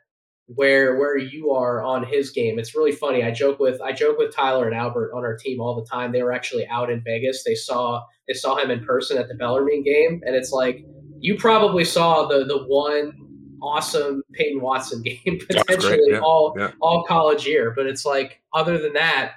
where 0.56 0.98
where 0.98 1.18
you 1.18 1.52
are 1.52 1.84
on 1.84 2.04
his 2.04 2.32
game. 2.32 2.58
It's 2.58 2.76
really 2.76 2.92
funny. 2.92 3.24
I 3.24 3.32
joke 3.32 3.60
with 3.60 3.80
I 3.82 3.92
joke 3.92 4.18
with 4.18 4.36
Tyler 4.36 4.68
and 4.68 4.76
Albert 4.76 5.14
on 5.14 5.24
our 5.24 5.36
team 5.36 5.60
all 5.60 5.76
the 5.76 5.86
time. 5.86 6.12
They 6.12 6.24
were 6.24 6.34
actually 6.34 6.68
out 6.68 6.90
in 6.90 7.02
Vegas. 7.04 7.44
They 7.44 7.56
saw 7.56 8.04
they 8.28 8.34
saw 8.34 8.58
him 8.58 8.72
in 8.72 8.84
person 8.84 9.18
at 9.18 9.28
the 9.28 9.36
Bellarmine 9.36 9.84
game, 9.84 10.22
and 10.26 10.36
it's 10.36 10.52
like 10.52 10.84
you 11.20 11.38
probably 11.38 11.86
saw 11.86 12.28
the 12.28 12.46
the 12.46 12.64
one 12.66 13.14
awesome 13.62 14.24
Peyton 14.34 14.62
Watson 14.62 15.02
game 15.04 15.40
potentially 15.48 16.12
yeah. 16.12 16.20
all 16.20 16.56
yeah. 16.58 16.72
all 16.82 17.04
college 17.04 17.46
year. 17.46 17.72
But 17.76 17.86
it's 17.86 18.06
like 18.06 18.42
other 18.54 18.80
than 18.80 18.94
that, 18.94 19.34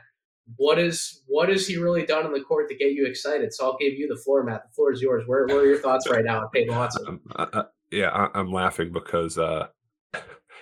what 0.57 0.79
is 0.79 1.23
what 1.27 1.51
has 1.51 1.67
he 1.67 1.77
really 1.77 2.07
done 2.07 2.25
in 2.25 2.33
the 2.33 2.41
court 2.41 2.71
to 2.71 2.75
get 2.75 2.93
you 2.93 3.07
excited? 3.07 3.53
So 3.53 3.67
I'll 3.67 3.77
give 3.79 3.93
you 3.95 4.09
the 4.09 4.17
floor, 4.17 4.45
Matt. 4.45 4.63
The 4.69 4.75
floor 4.75 4.93
is 4.93 5.03
yours. 5.03 5.25
Where, 5.27 5.47
where 5.47 5.59
are 5.59 5.67
your 5.67 5.79
thoughts 5.79 6.09
right 6.09 6.25
now 6.25 6.41
on 6.41 6.49
Peyton 6.49 6.75
Watson? 6.75 7.21
Uh, 7.37 7.47
uh, 7.53 7.63
yeah, 7.91 8.09
I, 8.09 8.41
am 8.41 8.51
laughing 8.51 8.93
because 8.93 9.37
uh, 9.37 9.69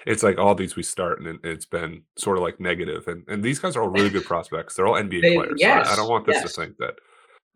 it's 0.07 0.23
like 0.23 0.39
all 0.39 0.55
these 0.55 0.77
we 0.77 0.83
start 0.83 1.21
and 1.21 1.39
it's 1.45 1.67
been 1.67 2.03
sort 2.17 2.37
of 2.37 2.43
like 2.43 2.61
negative 2.61 3.07
and, 3.09 3.25
and 3.29 3.43
these 3.43 3.59
guys 3.59 3.77
are 3.77 3.83
all 3.83 3.89
really 3.89 4.11
good 4.11 4.25
prospects 4.33 4.75
they're 4.75 4.87
all 4.87 4.95
nba 4.95 5.21
they, 5.21 5.35
players 5.35 5.55
yes, 5.57 5.87
so 5.87 5.91
I, 5.91 5.93
I, 5.93 5.97
don't 5.97 6.11
want 6.11 6.27
this 6.27 6.37
yes. 6.37 6.53
to 6.53 6.61
think 6.61 6.77
that 6.79 6.95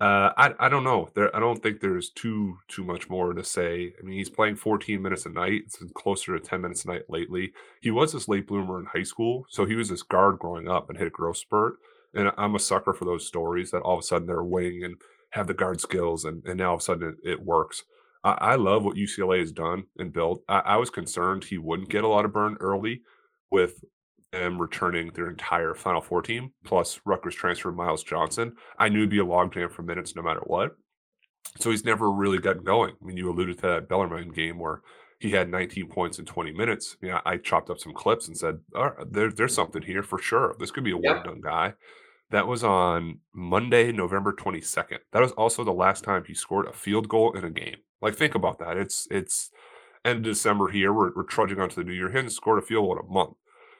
uh, 0.00 0.32
I, 0.36 0.54
I 0.58 0.68
don't 0.68 0.84
know 0.84 1.08
there 1.14 1.34
i 1.34 1.40
don't 1.40 1.62
think 1.62 1.80
there's 1.80 2.10
too 2.10 2.58
too 2.68 2.84
much 2.84 3.08
more 3.08 3.32
to 3.32 3.44
say 3.44 3.92
i 3.98 4.04
mean 4.04 4.18
he's 4.18 4.30
playing 4.30 4.56
14 4.56 5.00
minutes 5.00 5.26
a 5.26 5.30
night 5.30 5.62
it's 5.66 5.82
closer 5.94 6.36
to 6.36 6.44
10 6.44 6.60
minutes 6.60 6.84
a 6.84 6.88
night 6.88 7.02
lately 7.08 7.52
he 7.80 7.90
was 7.90 8.12
this 8.12 8.28
late 8.28 8.46
bloomer 8.46 8.80
in 8.80 8.86
high 8.86 9.04
school 9.04 9.46
so 9.48 9.64
he 9.64 9.76
was 9.76 9.88
this 9.88 10.02
guard 10.02 10.38
growing 10.38 10.68
up 10.68 10.88
and 10.88 10.98
hit 10.98 11.06
a 11.06 11.10
growth 11.10 11.36
spurt 11.36 11.74
and 12.12 12.32
i'm 12.36 12.54
a 12.54 12.60
sucker 12.60 12.92
for 12.92 13.04
those 13.04 13.26
stories 13.26 13.70
that 13.70 13.82
all 13.82 13.94
of 13.94 14.00
a 14.00 14.02
sudden 14.02 14.26
they're 14.26 14.42
wing 14.42 14.82
and 14.82 14.96
have 15.30 15.46
the 15.46 15.54
guard 15.54 15.80
skills 15.80 16.24
and, 16.24 16.44
and 16.44 16.58
now 16.58 16.70
all 16.70 16.74
of 16.74 16.80
a 16.80 16.84
sudden 16.84 17.16
it, 17.22 17.30
it 17.30 17.44
works 17.44 17.84
I, 18.24 18.32
I 18.40 18.54
love 18.56 18.84
what 18.84 18.96
UCLA 18.96 19.40
has 19.40 19.52
done 19.52 19.84
and 19.98 20.12
built. 20.12 20.42
I, 20.48 20.58
I 20.60 20.76
was 20.76 20.90
concerned 20.90 21.44
he 21.44 21.58
wouldn't 21.58 21.90
get 21.90 22.04
a 22.04 22.08
lot 22.08 22.24
of 22.24 22.32
burn 22.32 22.56
early 22.60 23.02
with 23.50 23.84
them 24.32 24.60
returning 24.60 25.10
their 25.12 25.30
entire 25.30 25.74
Final 25.74 26.00
Four 26.00 26.22
team, 26.22 26.52
plus 26.64 27.00
Rutgers 27.04 27.36
transfer 27.36 27.70
Myles 27.70 28.02
Johnson. 28.02 28.54
I 28.78 28.88
knew 28.88 29.00
it'd 29.00 29.10
be 29.10 29.20
a 29.20 29.24
logjam 29.24 29.70
for 29.70 29.82
minutes 29.82 30.16
no 30.16 30.22
matter 30.22 30.42
what. 30.44 30.72
So 31.60 31.70
he's 31.70 31.84
never 31.84 32.10
really 32.10 32.38
gotten 32.38 32.64
going. 32.64 32.94
I 33.00 33.06
mean, 33.06 33.16
you 33.16 33.30
alluded 33.30 33.56
to 33.58 33.62
that 33.68 33.88
Bellarmine 33.88 34.30
game 34.30 34.58
where 34.58 34.80
he 35.20 35.30
had 35.30 35.48
19 35.48 35.88
points 35.88 36.18
in 36.18 36.24
20 36.24 36.52
minutes. 36.52 36.96
I, 37.02 37.06
mean, 37.06 37.18
I, 37.24 37.36
chopped 37.36 37.70
up 37.70 37.78
some 37.78 37.92
clips 37.92 38.26
and 38.26 38.36
said, 38.36 38.58
there, 39.08 39.30
there's 39.30 39.54
something 39.54 39.82
here 39.82 40.02
for 40.02 40.18
sure. 40.18 40.56
This 40.58 40.70
could 40.70 40.84
be 40.84 40.90
a 40.90 40.98
yep. 41.00 41.16
one 41.16 41.24
done 41.24 41.40
guy. 41.40 41.74
That 42.30 42.48
was 42.48 42.64
on 42.64 43.20
Monday, 43.32 43.92
November 43.92 44.32
22nd. 44.32 44.98
That 45.12 45.22
was 45.22 45.32
also 45.32 45.62
the 45.62 45.72
last 45.72 46.02
time 46.02 46.24
he 46.26 46.34
scored 46.34 46.66
a 46.66 46.72
field 46.72 47.08
goal 47.08 47.32
in 47.36 47.44
a 47.44 47.50
game. 47.50 47.76
Like, 48.04 48.16
think 48.16 48.34
about 48.34 48.58
that. 48.58 48.76
It's 48.76 49.08
it's 49.10 49.50
end 50.04 50.18
of 50.18 50.24
December 50.24 50.68
here. 50.68 50.92
We're, 50.92 51.12
we're 51.16 51.22
trudging 51.22 51.58
on 51.58 51.70
to 51.70 51.76
the 51.76 51.84
new 51.84 51.94
year. 51.94 52.10
He 52.10 52.16
hasn't 52.16 52.32
scored 52.32 52.62
a 52.62 52.66
field 52.66 52.84
goal 52.84 52.98
in 52.98 53.06
a 53.06 53.10
month. 53.10 53.36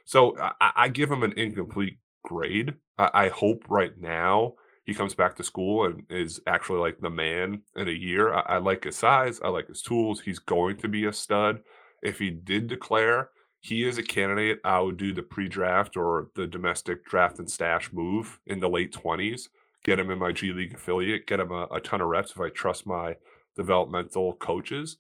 So 0.06 0.34
I, 0.38 0.72
I 0.74 0.88
give 0.88 1.10
him 1.10 1.22
an 1.22 1.34
incomplete 1.36 1.98
grade. 2.24 2.74
I, 2.98 3.10
I, 3.12 3.28
hope 3.28 3.64
right 3.68 3.92
now 4.00 4.54
he 4.84 4.94
comes 4.94 5.14
back 5.14 5.36
to 5.36 5.44
school 5.44 5.84
and 5.84 6.04
is 6.08 6.40
actually 6.46 6.78
like 6.78 7.00
the 7.00 7.10
man 7.10 7.62
in 7.76 7.86
a 7.86 7.92
year. 7.92 8.32
I, 8.32 8.40
I 8.40 8.58
like 8.58 8.84
his 8.84 8.96
size. 8.96 9.40
I 9.44 9.48
like 9.48 9.68
his 9.68 9.82
tools. 9.82 10.22
He's 10.22 10.38
going 10.38 10.78
to 10.78 10.88
be 10.88 11.04
a 11.04 11.12
stud. 11.12 11.60
If 12.02 12.18
he 12.18 12.30
did 12.30 12.66
declare, 12.66 13.28
he 13.60 13.86
is 13.86 13.98
a 13.98 14.02
candidate. 14.02 14.60
I 14.64 14.80
would 14.80 14.96
do 14.96 15.12
the 15.12 15.22
pre-draft 15.22 15.98
or 15.98 16.28
the 16.34 16.46
domestic 16.46 17.04
draft 17.04 17.38
and 17.38 17.50
stash 17.50 17.92
move 17.92 18.40
in 18.46 18.60
the 18.60 18.70
late 18.70 18.92
twenties 18.92 19.50
get 19.84 20.00
him 20.00 20.10
in 20.10 20.18
my 20.18 20.32
G 20.32 20.52
League 20.52 20.74
affiliate, 20.74 21.26
get 21.26 21.40
him 21.40 21.52
a, 21.52 21.68
a 21.70 21.80
ton 21.80 22.00
of 22.00 22.08
reps 22.08 22.32
if 22.32 22.40
I 22.40 22.48
trust 22.48 22.86
my 22.86 23.16
developmental 23.56 24.34
coaches. 24.34 24.96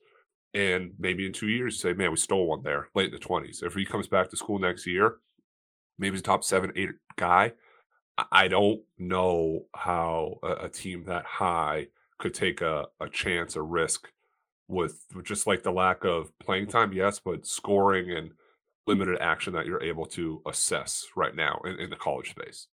And 0.52 0.92
maybe 0.98 1.26
in 1.26 1.32
two 1.32 1.48
years, 1.48 1.80
say, 1.80 1.92
man, 1.92 2.10
we 2.10 2.16
stole 2.16 2.46
one 2.46 2.62
there 2.62 2.88
late 2.94 3.12
in 3.12 3.18
the 3.18 3.18
20s. 3.18 3.62
If 3.62 3.74
he 3.74 3.84
comes 3.84 4.06
back 4.06 4.30
to 4.30 4.36
school 4.36 4.58
next 4.58 4.86
year, 4.86 5.16
maybe 5.98 6.14
he's 6.14 6.20
a 6.20 6.24
top 6.24 6.44
seven, 6.44 6.72
eight 6.76 6.90
guy. 7.16 7.52
I 8.30 8.46
don't 8.46 8.80
know 8.96 9.66
how 9.74 10.38
a, 10.44 10.66
a 10.66 10.68
team 10.68 11.04
that 11.06 11.24
high 11.24 11.88
could 12.18 12.34
take 12.34 12.60
a, 12.60 12.86
a 13.00 13.08
chance, 13.08 13.56
a 13.56 13.62
risk 13.62 14.08
with, 14.68 15.04
just 15.24 15.48
like 15.48 15.64
the 15.64 15.72
lack 15.72 16.04
of 16.04 16.30
playing 16.38 16.68
time, 16.68 16.92
yes, 16.92 17.18
but 17.18 17.44
scoring 17.44 18.12
and 18.12 18.30
limited 18.86 19.18
action 19.20 19.52
that 19.54 19.66
you're 19.66 19.82
able 19.82 20.06
to 20.06 20.40
assess 20.46 21.06
right 21.16 21.34
now 21.34 21.60
in, 21.64 21.80
in 21.80 21.90
the 21.90 21.96
college 21.96 22.30
space. 22.30 22.68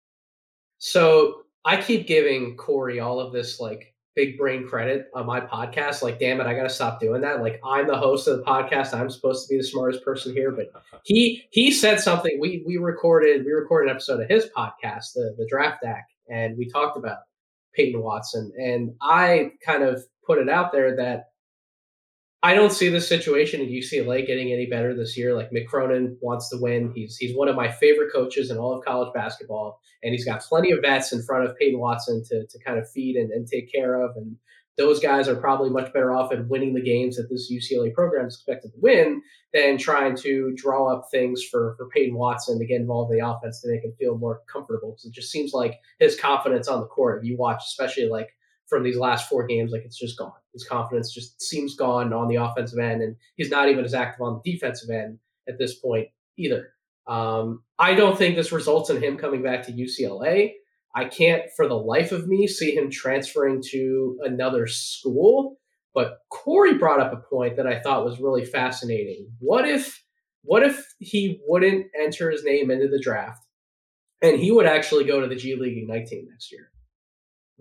So 0.78 1.42
I 1.64 1.80
keep 1.80 2.06
giving 2.06 2.56
Corey 2.56 3.00
all 3.00 3.20
of 3.20 3.32
this 3.32 3.60
like 3.60 3.91
big 4.14 4.38
brain 4.38 4.66
credit 4.66 5.08
on 5.14 5.26
my 5.26 5.40
podcast. 5.40 6.02
Like, 6.02 6.18
damn 6.18 6.40
it, 6.40 6.46
I 6.46 6.54
gotta 6.54 6.68
stop 6.68 7.00
doing 7.00 7.20
that. 7.22 7.40
Like, 7.40 7.60
I'm 7.64 7.86
the 7.86 7.96
host 7.96 8.28
of 8.28 8.38
the 8.38 8.44
podcast. 8.44 8.94
I'm 8.94 9.10
supposed 9.10 9.46
to 9.46 9.52
be 9.52 9.58
the 9.58 9.66
smartest 9.66 10.04
person 10.04 10.34
here. 10.34 10.50
But 10.50 10.70
he 11.04 11.44
he 11.50 11.70
said 11.70 12.00
something. 12.00 12.38
We 12.40 12.62
we 12.66 12.76
recorded 12.76 13.44
we 13.44 13.52
recorded 13.52 13.90
an 13.90 13.96
episode 13.96 14.20
of 14.20 14.28
his 14.28 14.48
podcast, 14.56 15.14
the 15.14 15.34
the 15.38 15.46
Draft 15.48 15.82
Deck, 15.82 16.06
and 16.30 16.56
we 16.56 16.68
talked 16.68 16.96
about 16.96 17.18
Peyton 17.74 18.02
Watson. 18.02 18.52
And 18.58 18.94
I 19.00 19.52
kind 19.64 19.82
of 19.82 20.02
put 20.26 20.38
it 20.38 20.48
out 20.48 20.72
there 20.72 20.96
that 20.96 21.31
I 22.44 22.54
don't 22.54 22.72
see 22.72 22.88
the 22.88 23.00
situation 23.00 23.60
in 23.60 23.68
UCLA 23.68 24.26
getting 24.26 24.52
any 24.52 24.66
better 24.66 24.96
this 24.96 25.16
year. 25.16 25.34
Like 25.34 25.52
Mick 25.52 25.68
Cronin 25.68 26.16
wants 26.20 26.48
to 26.48 26.58
win. 26.58 26.92
He's 26.92 27.16
he's 27.16 27.36
one 27.36 27.48
of 27.48 27.54
my 27.54 27.70
favorite 27.70 28.12
coaches 28.12 28.50
in 28.50 28.58
all 28.58 28.76
of 28.76 28.84
college 28.84 29.14
basketball, 29.14 29.80
and 30.02 30.12
he's 30.12 30.24
got 30.24 30.42
plenty 30.42 30.72
of 30.72 30.80
vets 30.80 31.12
in 31.12 31.22
front 31.22 31.48
of 31.48 31.56
Peyton 31.56 31.78
Watson 31.78 32.24
to 32.30 32.46
to 32.46 32.58
kind 32.64 32.78
of 32.78 32.90
feed 32.90 33.14
and, 33.14 33.30
and 33.30 33.46
take 33.46 33.70
care 33.70 34.02
of. 34.02 34.16
And 34.16 34.36
those 34.76 34.98
guys 34.98 35.28
are 35.28 35.36
probably 35.36 35.70
much 35.70 35.92
better 35.92 36.12
off 36.12 36.32
at 36.32 36.48
winning 36.48 36.74
the 36.74 36.82
games 36.82 37.16
that 37.16 37.28
this 37.30 37.52
UCLA 37.52 37.92
program 37.92 38.26
is 38.26 38.34
expected 38.34 38.72
to 38.72 38.80
win 38.80 39.22
than 39.52 39.78
trying 39.78 40.16
to 40.16 40.52
draw 40.56 40.92
up 40.92 41.04
things 41.12 41.44
for 41.44 41.76
for 41.76 41.88
Peyton 41.90 42.16
Watson 42.16 42.58
to 42.58 42.66
get 42.66 42.80
involved 42.80 43.12
in 43.12 43.18
the 43.18 43.26
offense 43.26 43.60
to 43.60 43.70
make 43.70 43.84
him 43.84 43.94
feel 44.00 44.18
more 44.18 44.40
comfortable. 44.52 44.92
Because 44.92 45.04
it 45.04 45.14
just 45.14 45.30
seems 45.30 45.52
like 45.52 45.78
his 46.00 46.18
confidence 46.18 46.66
on 46.66 46.80
the 46.80 46.86
court, 46.86 47.22
if 47.22 47.28
you 47.28 47.36
watch, 47.36 47.62
especially 47.64 48.08
like 48.08 48.30
from 48.72 48.82
these 48.82 48.96
last 48.96 49.28
four 49.28 49.46
games, 49.46 49.70
like 49.70 49.82
it's 49.84 49.98
just 49.98 50.18
gone. 50.18 50.32
His 50.54 50.64
confidence 50.64 51.12
just 51.12 51.42
seems 51.42 51.76
gone 51.76 52.14
on 52.14 52.26
the 52.26 52.36
offensive 52.36 52.78
end, 52.78 53.02
and 53.02 53.16
he's 53.36 53.50
not 53.50 53.68
even 53.68 53.84
as 53.84 53.92
active 53.92 54.22
on 54.22 54.40
the 54.42 54.52
defensive 54.52 54.88
end 54.88 55.18
at 55.46 55.58
this 55.58 55.78
point 55.78 56.08
either. 56.38 56.70
Um, 57.06 57.62
I 57.78 57.92
don't 57.92 58.16
think 58.16 58.34
this 58.34 58.50
results 58.50 58.88
in 58.88 59.02
him 59.02 59.18
coming 59.18 59.42
back 59.42 59.64
to 59.64 59.72
UCLA. 59.72 60.52
I 60.94 61.04
can't, 61.04 61.42
for 61.54 61.68
the 61.68 61.76
life 61.76 62.12
of 62.12 62.26
me, 62.26 62.46
see 62.46 62.74
him 62.74 62.90
transferring 62.90 63.62
to 63.72 64.18
another 64.22 64.66
school. 64.66 65.58
But 65.94 66.18
Corey 66.30 66.78
brought 66.78 67.00
up 67.00 67.12
a 67.12 67.28
point 67.28 67.56
that 67.56 67.66
I 67.66 67.80
thought 67.80 68.06
was 68.06 68.20
really 68.20 68.46
fascinating. 68.46 69.28
What 69.38 69.68
if, 69.68 70.02
what 70.44 70.62
if 70.62 70.82
he 70.98 71.40
wouldn't 71.46 71.88
enter 72.00 72.30
his 72.30 72.42
name 72.42 72.70
into 72.70 72.88
the 72.88 73.00
draft, 73.00 73.44
and 74.22 74.40
he 74.40 74.50
would 74.50 74.64
actually 74.64 75.04
go 75.04 75.20
to 75.20 75.26
the 75.26 75.36
G 75.36 75.56
League 75.56 75.76
Ignite 75.76 76.06
team 76.06 76.26
next 76.30 76.50
year? 76.50 76.71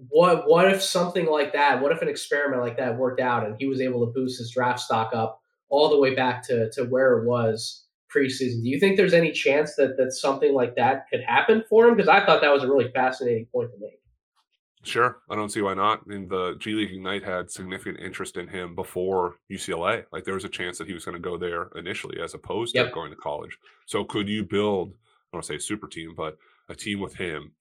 What 0.10 0.50
what 0.50 0.72
if 0.72 0.82
something 0.82 1.28
like 1.28 1.54
that 1.54 1.82
what 1.82 1.92
if 1.92 2.02
an 2.02 2.08
experiment 2.08 2.62
like 2.62 2.78
that 2.78 2.98
worked 2.98 3.22
out 3.22 3.46
and 3.46 3.56
he 3.60 3.68
was 3.68 3.82
able 3.82 4.06
to 4.06 4.12
boost 4.12 4.40
his 4.40 4.52
draft 4.52 4.80
stock 4.80 5.12
up 5.14 5.42
all 5.70 5.90
the 5.90 6.00
way 6.00 6.16
back 6.16 6.46
to 6.46 6.70
to 6.72 6.84
where 6.86 7.20
it 7.20 7.26
was 7.26 7.86
preseason 8.14 8.62
do 8.62 8.70
you 8.70 8.80
think 8.80 8.98
there's 8.98 9.14
any 9.14 9.32
chance 9.32 9.76
that 9.76 9.96
that 9.98 10.12
something 10.12 10.54
like 10.54 10.76
that 10.76 11.06
could 11.12 11.22
happen 11.26 11.64
for 11.70 11.88
him 11.88 11.96
because 11.96 12.10
i 12.10 12.26
thought 12.26 12.42
that 12.42 12.52
was 12.52 12.64
a 12.64 12.68
really 12.68 12.92
fascinating 12.94 13.46
point 13.54 13.70
to 13.72 13.78
make 13.80 14.02
Sure, 14.84 15.18
I 15.30 15.36
don't 15.36 15.52
see 15.52 15.62
why 15.62 15.76
not. 15.76 16.02
I 16.04 16.10
mean, 16.10 16.28
the 16.28 16.56
G 16.58 16.74
League 16.74 16.92
Ignite 16.92 17.24
had 17.24 17.52
significant 17.52 18.00
interest 18.00 18.36
in 18.36 18.48
him 18.48 18.74
before 18.74 19.36
UCLA. 19.52 20.06
Like, 20.12 20.24
there 20.24 20.34
was 20.34 20.44
a 20.44 20.50
chance 20.50 20.80
that 20.80 20.88
he 20.88 20.94
was 20.96 21.06
going 21.06 21.14
to 21.14 21.22
go 21.22 21.38
there 21.38 21.70
initially, 21.76 22.20
as 22.20 22.34
opposed 22.34 22.74
yep. 22.74 22.88
to 22.88 22.92
going 22.92 23.12
to 23.12 23.16
college. 23.16 23.60
So, 23.86 24.04
could 24.04 24.28
you 24.28 24.44
build? 24.44 24.90
I 24.90 25.38
don't 25.38 25.38
want 25.38 25.44
to 25.44 25.48
say 25.50 25.58
a 25.58 25.60
super 25.60 25.88
team, 25.88 26.16
but 26.18 26.36
a 26.68 26.74
team 26.74 27.00
with 27.00 27.14
him 27.16 27.52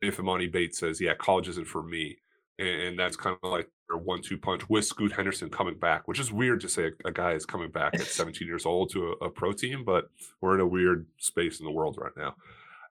if 0.00 0.18
Emoni 0.18 0.50
Bates 0.50 0.78
says, 0.78 1.00
"Yeah, 1.00 1.14
college 1.14 1.48
isn't 1.48 1.66
for 1.66 1.82
me," 1.82 2.18
and, 2.58 2.98
that's 2.98 3.16
kind 3.16 3.36
of 3.42 3.50
like 3.50 3.70
a 3.90 3.96
one-two 3.96 4.38
punch 4.38 4.68
with 4.68 4.84
Scoot 4.84 5.12
Henderson 5.12 5.48
coming 5.50 5.78
back, 5.78 6.06
which 6.08 6.20
is 6.20 6.32
weird 6.32 6.60
to 6.60 6.68
say 6.68 6.90
a, 7.04 7.08
a 7.08 7.12
guy 7.12 7.32
is 7.32 7.46
coming 7.46 7.70
back 7.70 7.94
at 7.94 8.00
17 8.06 8.46
years 8.46 8.66
old 8.66 8.90
to 8.90 9.14
a, 9.20 9.26
a, 9.26 9.30
pro 9.30 9.52
team, 9.52 9.84
but 9.84 10.10
we're 10.40 10.54
in 10.54 10.60
a 10.60 10.66
weird 10.66 11.06
space 11.18 11.60
in 11.60 11.64
the 11.64 11.72
world 11.72 11.96
right 11.98 12.16
now. 12.16 12.34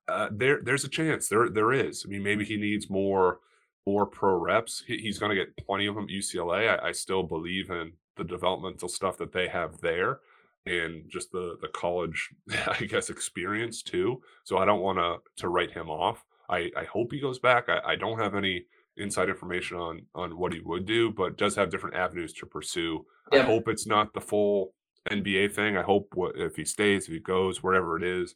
Uh, 0.07 0.29
there, 0.31 0.61
there's 0.63 0.85
a 0.85 0.89
chance. 0.89 1.27
There, 1.27 1.49
there 1.49 1.73
is. 1.73 2.03
I 2.05 2.09
mean, 2.09 2.23
maybe 2.23 2.45
he 2.45 2.55
needs 2.57 2.89
more, 2.89 3.41
more 3.85 4.05
pro 4.05 4.35
reps. 4.35 4.83
He, 4.87 4.97
he's 4.97 5.19
going 5.19 5.29
to 5.29 5.35
get 5.35 5.55
plenty 5.57 5.85
of 5.85 5.95
them 5.95 6.05
at 6.05 6.09
UCLA. 6.09 6.79
I, 6.79 6.89
I 6.89 6.91
still 6.93 7.23
believe 7.23 7.69
in 7.69 7.91
the 8.15 8.23
developmental 8.23 8.89
stuff 8.89 9.17
that 9.17 9.33
they 9.33 9.47
have 9.47 9.79
there 9.81 10.19
and 10.67 11.03
just 11.07 11.31
the 11.31 11.57
the 11.61 11.67
college 11.69 12.29
i 12.67 12.83
guess 12.83 13.09
experience 13.09 13.81
too 13.81 14.21
so 14.43 14.57
i 14.57 14.65
don't 14.65 14.81
want 14.81 14.97
to 14.97 15.17
to 15.41 15.49
write 15.49 15.71
him 15.71 15.89
off 15.89 16.25
I, 16.49 16.71
I 16.77 16.85
hope 16.85 17.11
he 17.11 17.19
goes 17.19 17.39
back. 17.39 17.65
I, 17.69 17.79
I 17.85 17.95
don't 17.95 18.19
have 18.19 18.35
any 18.35 18.65
inside 18.97 19.29
information 19.29 19.77
on 19.77 20.05
on 20.15 20.37
what 20.37 20.53
he 20.53 20.59
would 20.59 20.85
do, 20.85 21.11
but 21.11 21.37
does 21.37 21.55
have 21.55 21.69
different 21.69 21.95
avenues 21.95 22.33
to 22.33 22.45
pursue. 22.45 23.05
Yeah. 23.31 23.39
I 23.39 23.43
hope 23.43 23.67
it's 23.67 23.87
not 23.87 24.13
the 24.13 24.21
full 24.21 24.73
NBA 25.09 25.53
thing. 25.53 25.77
I 25.77 25.83
hope 25.83 26.09
what, 26.13 26.37
if 26.37 26.55
he 26.55 26.65
stays, 26.65 27.05
if 27.05 27.13
he 27.13 27.19
goes, 27.19 27.63
wherever 27.63 27.97
it 27.97 28.03
is, 28.03 28.35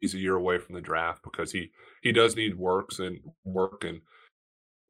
he's 0.00 0.14
a 0.14 0.18
year 0.18 0.36
away 0.36 0.58
from 0.58 0.74
the 0.74 0.80
draft 0.80 1.22
because 1.22 1.52
he 1.52 1.70
he 2.02 2.12
does 2.12 2.36
need 2.36 2.58
works 2.58 2.98
and 2.98 3.18
work 3.44 3.84
and 3.84 4.00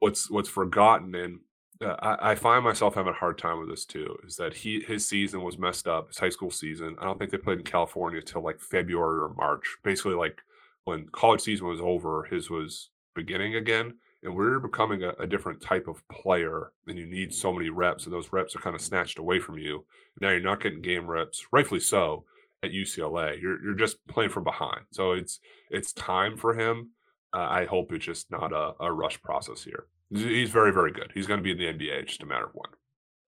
what's 0.00 0.30
what's 0.30 0.48
forgotten 0.48 1.14
and 1.14 1.40
uh, 1.80 1.94
I, 2.00 2.32
I, 2.32 2.34
find 2.34 2.64
myself 2.64 2.96
having 2.96 3.12
a 3.12 3.16
hard 3.16 3.38
time 3.38 3.60
with 3.60 3.68
this 3.68 3.84
too. 3.84 4.16
Is 4.26 4.34
that 4.36 4.52
he 4.52 4.80
his 4.80 5.08
season 5.08 5.42
was 5.42 5.58
messed 5.58 5.86
up, 5.86 6.08
his 6.08 6.18
high 6.18 6.28
school 6.28 6.50
season. 6.50 6.96
I 7.00 7.04
don't 7.04 7.18
think 7.18 7.30
they 7.30 7.38
played 7.38 7.58
in 7.58 7.64
California 7.64 8.20
till 8.20 8.42
like 8.42 8.60
February 8.60 9.20
or 9.20 9.32
March. 9.36 9.76
Basically, 9.84 10.14
like 10.14 10.42
when 10.88 11.06
college 11.08 11.42
season 11.42 11.66
was 11.66 11.80
over, 11.80 12.24
his 12.24 12.48
was 12.48 12.88
beginning 13.14 13.54
again. 13.56 13.94
And 14.22 14.34
we're 14.34 14.58
becoming 14.58 15.04
a, 15.04 15.10
a, 15.20 15.26
different 15.28 15.60
type 15.60 15.86
of 15.86 16.02
player, 16.08 16.72
and 16.88 16.98
you 16.98 17.06
need 17.06 17.32
so 17.32 17.52
many 17.52 17.70
reps, 17.70 18.04
and 18.04 18.12
those 18.12 18.32
reps 18.32 18.56
are 18.56 18.60
kind 18.60 18.74
of 18.74 18.82
snatched 18.82 19.20
away 19.20 19.38
from 19.38 19.58
you. 19.58 19.84
Now 20.20 20.30
you're 20.30 20.40
not 20.40 20.60
getting 20.60 20.82
game 20.82 21.06
reps, 21.06 21.46
rightfully 21.52 21.78
so, 21.78 22.24
at 22.64 22.72
UCLA. 22.72 23.40
You're 23.40 23.62
you're 23.62 23.74
just 23.74 24.04
playing 24.08 24.30
from 24.30 24.42
behind. 24.42 24.86
So 24.90 25.12
it's 25.12 25.38
it's 25.70 25.92
time 25.92 26.36
for 26.36 26.54
him. 26.54 26.90
Uh, 27.32 27.46
I 27.48 27.66
hope 27.66 27.92
it's 27.92 28.04
just 28.04 28.28
not 28.28 28.52
a, 28.52 28.72
a 28.80 28.92
rush 28.92 29.22
process 29.22 29.62
here. 29.62 29.84
He's 30.10 30.50
very 30.50 30.72
very 30.72 30.90
good. 30.90 31.12
He's 31.14 31.28
going 31.28 31.38
to 31.38 31.44
be 31.44 31.52
in 31.52 31.58
the 31.58 31.86
NBA, 31.86 32.08
just 32.08 32.22
a 32.24 32.26
matter 32.26 32.46
of 32.46 32.54
when. 32.54 32.70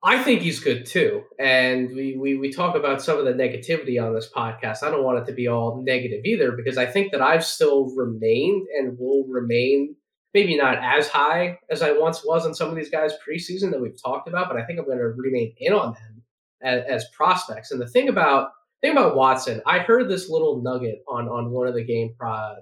I 0.03 0.23
think 0.23 0.41
he's 0.41 0.61
good 0.61 0.87
too. 0.87 1.25
And 1.39 1.91
we, 1.95 2.17
we, 2.17 2.39
we 2.39 2.51
talk 2.51 2.75
about 2.75 3.03
some 3.03 3.19
of 3.19 3.27
the 3.27 3.35
negativity 3.35 4.03
on 4.03 4.15
this 4.15 4.31
podcast. 4.35 4.83
I 4.83 4.91
don't 4.91 5.05
want 5.05 5.19
it 5.19 5.27
to 5.27 5.33
be 5.33 5.47
all 5.47 5.83
negative 5.85 6.25
either 6.25 6.53
because 6.53 6.79
I 6.79 6.87
think 6.87 7.13
that 7.13 7.21
I've 7.21 7.45
still 7.45 7.95
remained 7.95 8.67
and 8.79 8.99
will 8.99 9.27
remain 9.29 9.97
maybe 10.33 10.57
not 10.57 10.79
as 10.79 11.09
high 11.09 11.59
as 11.71 11.83
I 11.83 11.93
once 11.93 12.25
was 12.25 12.47
on 12.47 12.55
some 12.55 12.71
of 12.71 12.77
these 12.77 12.89
guys 12.89 13.13
preseason 13.27 13.71
that 13.73 13.81
we've 13.81 14.01
talked 14.01 14.29
about, 14.29 14.49
but 14.49 14.57
I 14.57 14.65
think 14.65 14.79
I'm 14.79 14.87
going 14.87 14.99
to 14.99 15.05
remain 15.05 15.55
in 15.59 15.73
on 15.73 15.93
them 15.93 16.23
as, 16.63 16.83
as 16.89 17.09
prospects. 17.15 17.71
And 17.71 17.81
the 17.81 17.87
thing 17.87 18.09
about 18.09 18.51
thing 18.81 18.93
about 18.93 19.17
Watson, 19.17 19.61
I 19.67 19.81
heard 19.81 20.09
this 20.09 20.31
little 20.31 20.63
nugget 20.63 21.03
on 21.09 21.29
on 21.29 21.51
one 21.51 21.67
of 21.67 21.75
the 21.75 21.85
game 21.85 22.15
uh, 22.25 22.55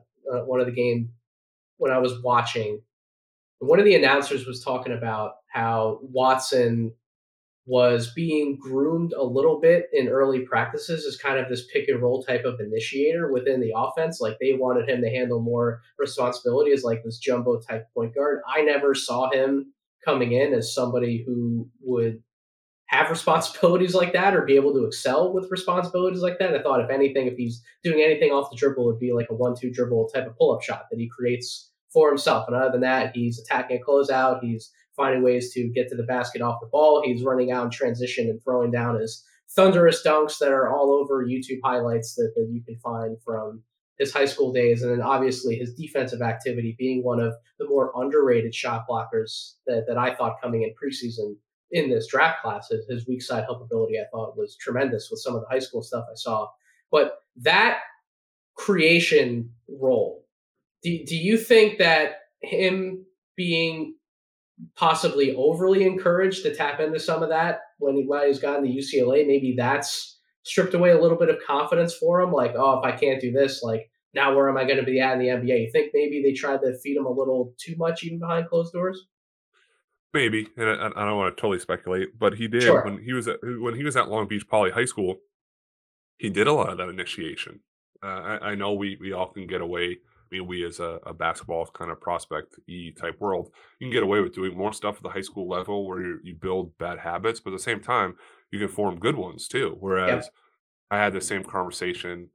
one 0.45 0.61
of 0.61 0.66
the 0.66 0.72
game 0.72 1.11
when 1.76 1.93
I 1.93 1.99
was 1.99 2.20
watching. 2.22 2.80
One 3.61 3.78
of 3.78 3.84
the 3.84 3.97
announcers 3.97 4.47
was 4.47 4.62
talking 4.62 4.93
about 4.93 5.32
how 5.53 5.99
Watson 6.03 6.93
was 7.69 8.11
being 8.14 8.57
groomed 8.59 9.12
a 9.12 9.23
little 9.23 9.61
bit 9.61 9.91
in 9.93 10.09
early 10.09 10.41
practices 10.41 11.05
as 11.05 11.19
kind 11.19 11.39
of 11.39 11.51
this 11.51 11.66
pick 11.71 11.87
and 11.87 12.01
roll 12.01 12.23
type 12.23 12.47
of 12.47 12.59
initiator 12.61 13.31
within 13.31 13.61
the 13.61 13.75
offense. 13.77 14.23
Like 14.23 14.39
they 14.41 14.55
wanted 14.55 14.89
him 14.89 15.03
to 15.03 15.11
handle 15.11 15.41
more 15.41 15.83
responsibility 15.99 16.73
as 16.73 16.83
like 16.83 17.05
this 17.05 17.19
jumbo 17.19 17.61
type 17.61 17.87
point 17.93 18.14
guard. 18.14 18.41
I 18.49 18.62
never 18.62 18.95
saw 18.95 19.31
him 19.31 19.75
coming 20.03 20.33
in 20.33 20.55
as 20.55 20.75
somebody 20.75 21.23
who 21.27 21.69
would 21.83 22.23
have 22.87 23.11
responsibilities 23.11 23.95
like 23.95 24.14
that 24.14 24.35
or 24.35 24.47
be 24.47 24.57
able 24.57 24.73
to 24.73 24.87
excel 24.87 25.35
with 25.35 25.51
responsibilities 25.51 26.23
like 26.23 26.39
that. 26.39 26.55
I 26.55 26.62
thought 26.62 26.81
if 26.81 26.89
anything, 26.89 27.27
if 27.27 27.37
he's 27.37 27.62
doing 27.85 28.01
anything 28.01 28.31
off 28.31 28.51
the 28.51 28.57
dribble, 28.57 28.89
it'd 28.89 28.99
be 28.99 29.12
like 29.12 29.29
a 29.29 29.35
one-two 29.35 29.71
dribble 29.71 30.09
type 30.09 30.27
of 30.27 30.39
pull-up 30.39 30.62
shot 30.62 30.87
that 30.91 30.99
he 30.99 31.07
creates 31.07 31.71
for 31.93 32.09
himself. 32.09 32.47
And 32.49 32.57
other 32.57 32.73
than 32.73 32.81
that, 32.81 33.14
he's 33.14 33.39
attacking 33.39 33.79
a 33.79 33.85
closeout. 33.85 34.41
He's 34.43 34.71
finding 34.99 35.22
ways 35.22 35.53
to 35.55 35.68
get 35.68 35.88
to 35.88 35.96
the 35.96 36.03
basket 36.03 36.42
off 36.42 36.61
the 36.61 36.66
ball. 36.66 37.03
He's 37.03 37.24
running 37.24 37.51
out 37.51 37.64
in 37.64 37.70
transition 37.70 38.28
and 38.28 38.42
throwing 38.42 38.70
down 38.70 39.01
his 39.01 39.24
thunderous 39.57 40.03
dunks 40.05 40.38
that 40.38 40.53
are 40.53 40.68
all 40.68 40.90
over 40.92 41.24
YouTube 41.24 41.61
highlights 41.64 42.14
that, 42.16 42.32
that 42.36 42.49
you 42.51 42.62
can 42.62 42.76
find 42.80 43.16
from 43.24 43.62
his 43.99 44.12
high 44.12 44.26
school 44.26 44.53
days. 44.53 44.82
And 44.82 44.92
then 44.92 45.01
obviously 45.01 45.57
his 45.57 45.74
defensive 45.74 46.20
activity 46.20 46.76
being 46.78 47.03
one 47.03 47.20
of 47.20 47.32
the 47.59 47.66
more 47.66 47.92
underrated 47.96 48.55
shot 48.55 48.86
blockers 48.88 49.55
that, 49.66 49.84
that 49.88 49.96
I 49.96 50.14
thought 50.14 50.40
coming 50.42 50.62
in 50.62 50.70
preseason 50.70 51.36
in 51.70 51.90
this 51.90 52.07
draft 52.07 52.42
class. 52.42 52.68
His, 52.68 52.86
his 52.88 53.09
weak 53.09 53.22
side 53.22 53.44
helpability 53.49 54.01
I 54.01 54.07
thought 54.12 54.36
was 54.36 54.57
tremendous 54.57 55.09
with 55.11 55.20
some 55.20 55.34
of 55.34 55.40
the 55.40 55.49
high 55.49 55.59
school 55.59 55.82
stuff 55.82 56.05
I 56.11 56.14
saw. 56.14 56.49
But 56.90 57.18
that 57.36 57.80
creation 58.57 59.51
role, 59.68 60.24
do, 60.82 61.05
do 61.05 61.16
you 61.16 61.36
think 61.36 61.78
that 61.78 62.16
him 62.40 63.05
being 63.36 63.94
possibly 64.77 65.35
overly 65.35 65.85
encouraged 65.85 66.43
to 66.43 66.55
tap 66.55 66.81
into 66.81 66.99
some 66.99 67.23
of 67.23 67.29
that 67.29 67.61
when, 67.79 67.97
he, 67.97 68.05
when 68.07 68.27
he's 68.27 68.39
gotten 68.39 68.65
to 68.65 68.71
UCLA. 68.71 69.27
Maybe 69.27 69.55
that's 69.57 70.19
stripped 70.45 70.75
away 70.75 70.91
a 70.91 71.01
little 71.01 71.19
bit 71.19 71.29
of 71.29 71.39
confidence 71.47 71.95
for 71.95 72.21
him. 72.21 72.33
Like, 72.33 72.55
oh, 72.57 72.79
if 72.79 72.85
I 72.85 72.97
can't 72.97 73.21
do 73.21 73.33
this, 73.33 73.63
like 73.63 73.91
now 74.15 74.35
where 74.35 74.49
am 74.49 74.57
I 74.57 74.65
going 74.65 74.79
to 74.79 74.85
be 74.85 75.01
at 75.01 75.13
in 75.13 75.19
the 75.19 75.27
NBA? 75.27 75.61
You 75.61 75.71
think 75.71 75.91
maybe 75.95 76.23
they 76.23 76.33
tried 76.33 76.61
to 76.63 76.79
feed 76.79 76.97
him 76.97 77.07
a 77.07 77.13
little 77.13 77.55
too 77.59 77.77
much 77.77 78.05
even 78.05 78.19
behind 78.19 78.49
closed 78.49 78.73
doors? 78.73 79.07
Maybe, 80.15 80.49
and 80.57 80.69
I, 80.71 80.87
I 80.97 81.05
don't 81.05 81.19
want 81.19 81.37
to 81.37 81.41
totally 81.41 81.59
speculate, 81.59 82.19
but 82.19 82.35
he 82.35 82.49
did 82.49 82.63
sure. 82.63 82.83
when 82.83 83.03
he 83.03 83.13
was 83.13 83.29
at 83.29 83.41
when 83.43 83.75
he 83.75 83.85
was 83.85 83.95
at 83.95 84.09
Long 84.09 84.27
Beach 84.27 84.49
Poly 84.49 84.71
High 84.71 84.87
School. 84.87 85.17
He 86.17 86.31
did 86.31 86.47
a 86.47 86.53
lot 86.53 86.71
of 86.71 86.79
that 86.79 86.89
initiation. 86.89 87.61
Uh, 88.03 88.07
I, 88.07 88.39
I, 88.51 88.55
know 88.55 88.73
we 88.73 88.97
we 89.01 89.13
all 89.13 89.29
can 89.29 89.47
get 89.47 89.61
away. 89.61 89.99
I 90.31 90.37
mean, 90.37 90.47
we 90.47 90.64
as 90.66 90.81
a, 90.81 90.99
a 91.07 91.14
basketball 91.14 91.66
kind 91.66 91.91
of 91.91 92.01
prospect 92.01 92.59
e 92.66 92.93
type 92.93 93.20
world, 93.20 93.51
you 93.79 93.87
can 93.87 93.93
get 93.93 94.03
away 94.03 94.20
with 94.20 94.35
doing 94.35 94.57
more 94.57 94.72
stuff 94.72 94.97
at 94.97 95.03
the 95.03 95.09
high 95.11 95.22
school 95.22 95.49
level 95.49 95.87
where 95.87 96.01
you, 96.03 96.18
you 96.22 96.35
build 96.35 96.76
bad 96.79 96.99
habits, 96.99 97.41
but 97.41 97.51
at 97.53 97.57
the 97.57 97.62
same 97.62 97.81
time, 97.81 98.14
you 98.51 98.59
can 98.59 98.68
form 98.68 98.99
good 98.99 99.16
ones 99.16 99.49
too. 99.49 99.76
Whereas 99.81 100.31
I 100.91 100.99
had 100.99 101.12
the 101.12 101.20
same 101.20 101.45
conversation 101.45 102.31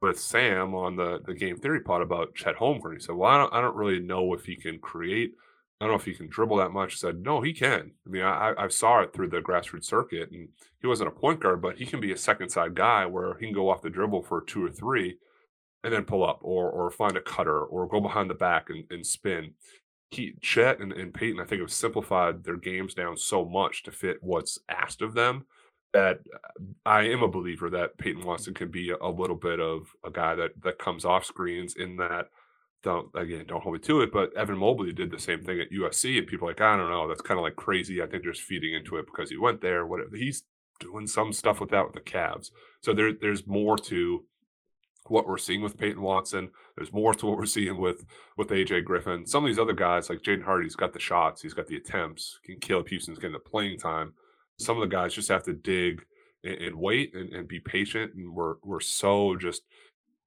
with 0.00 0.18
Sam 0.18 0.74
on 0.74 0.96
the 0.96 1.20
the 1.24 1.34
game 1.34 1.56
theory 1.56 1.80
pod 1.80 2.02
about 2.02 2.34
Chet 2.34 2.56
Holmgren. 2.56 2.94
He 2.94 3.00
said, 3.00 3.14
"Well, 3.16 3.30
I 3.30 3.38
don't, 3.38 3.54
I 3.54 3.60
don't 3.60 3.76
really 3.76 4.00
know 4.00 4.34
if 4.34 4.44
he 4.44 4.56
can 4.56 4.78
create. 4.78 5.32
I 5.80 5.84
don't 5.84 5.92
know 5.92 5.98
if 5.98 6.04
he 6.04 6.14
can 6.14 6.28
dribble 6.28 6.56
that 6.58 6.72
much." 6.72 6.94
I 6.94 6.96
said, 6.96 7.22
"No, 7.22 7.40
he 7.40 7.52
can. 7.52 7.92
I 8.06 8.10
mean, 8.10 8.22
I 8.22 8.54
I 8.58 8.68
saw 8.68 9.00
it 9.00 9.12
through 9.12 9.28
the 9.28 9.40
grassroots 9.40 9.84
circuit, 9.84 10.30
and 10.32 10.48
he 10.80 10.86
wasn't 10.88 11.08
a 11.08 11.12
point 11.12 11.40
guard, 11.40 11.62
but 11.62 11.78
he 11.78 11.86
can 11.86 12.00
be 12.00 12.12
a 12.12 12.16
second 12.16 12.50
side 12.50 12.74
guy 12.74 13.06
where 13.06 13.34
he 13.38 13.46
can 13.46 13.54
go 13.54 13.70
off 13.70 13.82
the 13.82 13.90
dribble 13.90 14.24
for 14.24 14.40
two 14.42 14.64
or 14.64 14.70
three, 14.70 15.18
and 15.84 15.92
then 15.92 16.04
pull 16.04 16.24
up, 16.24 16.40
or 16.42 16.70
or 16.70 16.90
find 16.90 17.16
a 17.16 17.22
cutter, 17.22 17.60
or 17.60 17.88
go 17.88 18.00
behind 18.00 18.30
the 18.30 18.34
back 18.34 18.70
and, 18.70 18.84
and 18.90 19.06
spin." 19.06 19.54
He, 20.10 20.34
Chet 20.42 20.78
and, 20.78 20.92
and 20.92 21.14
Peyton, 21.14 21.40
I 21.40 21.44
think, 21.44 21.62
have 21.62 21.72
simplified 21.72 22.44
their 22.44 22.58
games 22.58 22.92
down 22.92 23.16
so 23.16 23.46
much 23.46 23.82
to 23.84 23.90
fit 23.90 24.18
what's 24.20 24.58
asked 24.68 25.00
of 25.00 25.14
them 25.14 25.46
that 25.92 26.20
uh, 26.34 26.62
I 26.84 27.02
am 27.04 27.22
a 27.22 27.28
believer 27.28 27.70
that 27.70 27.98
Peyton 27.98 28.24
Watson 28.24 28.54
can 28.54 28.70
be 28.70 28.90
a, 28.90 29.08
little 29.08 29.36
bit 29.36 29.60
of 29.60 29.88
a 30.04 30.10
guy 30.10 30.34
that 30.34 30.62
that 30.62 30.78
comes 30.78 31.04
off 31.04 31.24
screens 31.24 31.74
in 31.76 31.96
that 31.96 32.28
don't 32.82 33.08
again 33.14 33.44
don't 33.46 33.62
hold 33.62 33.74
me 33.74 33.78
to 33.80 34.00
it, 34.00 34.12
but 34.12 34.34
Evan 34.36 34.58
Mobley 34.58 34.92
did 34.92 35.10
the 35.10 35.18
same 35.18 35.42
thing 35.42 35.60
at 35.60 35.70
USC, 35.70 36.18
and 36.18 36.26
people 36.26 36.48
are 36.48 36.50
like 36.50 36.60
I 36.60 36.76
don't 36.76 36.90
know, 36.90 37.08
that's 37.08 37.22
kind 37.22 37.38
of 37.38 37.44
like 37.44 37.56
crazy. 37.56 38.02
I 38.02 38.06
think 38.06 38.22
they're 38.22 38.32
just 38.32 38.42
feeding 38.42 38.74
into 38.74 38.96
it 38.96 39.06
because 39.06 39.30
he 39.30 39.36
went 39.36 39.60
there. 39.60 39.86
Whatever 39.86 40.16
he's 40.16 40.44
doing 40.80 41.06
some 41.06 41.32
stuff 41.32 41.60
with 41.60 41.70
that 41.70 41.84
with 41.84 41.94
the 41.94 42.00
Cavs. 42.00 42.50
So 42.82 42.92
there 42.92 43.12
there's 43.12 43.46
more 43.46 43.76
to 43.78 44.24
what 45.08 45.26
we're 45.26 45.38
seeing 45.38 45.62
with 45.62 45.78
Peyton 45.78 46.02
Watson. 46.02 46.50
There's 46.76 46.92
more 46.92 47.14
to 47.14 47.26
what 47.26 47.38
we're 47.38 47.46
seeing 47.46 47.78
with 47.78 48.04
with 48.36 48.48
AJ 48.48 48.84
Griffin. 48.84 49.26
Some 49.26 49.44
of 49.44 49.48
these 49.48 49.58
other 49.58 49.72
guys 49.72 50.08
like 50.08 50.22
Jaden 50.22 50.44
Hardy's 50.44 50.76
got 50.76 50.92
the 50.92 51.00
shots, 51.00 51.42
he's 51.42 51.54
got 51.54 51.66
the 51.66 51.76
attempts. 51.76 52.38
Can 52.44 52.60
Caleb 52.60 52.88
Houstan's 52.88 53.18
getting 53.18 53.32
the 53.32 53.38
playing 53.38 53.78
time 53.78 54.14
some 54.58 54.76
of 54.76 54.88
the 54.88 54.94
guys 54.94 55.14
just 55.14 55.28
have 55.28 55.42
to 55.44 55.52
dig 55.52 56.04
and, 56.44 56.54
and 56.54 56.76
wait 56.76 57.14
and, 57.14 57.32
and, 57.32 57.48
be 57.48 57.60
patient. 57.60 58.14
And 58.14 58.34
we're 58.34 58.54
we're 58.62 58.80
so 58.80 59.36
just 59.36 59.62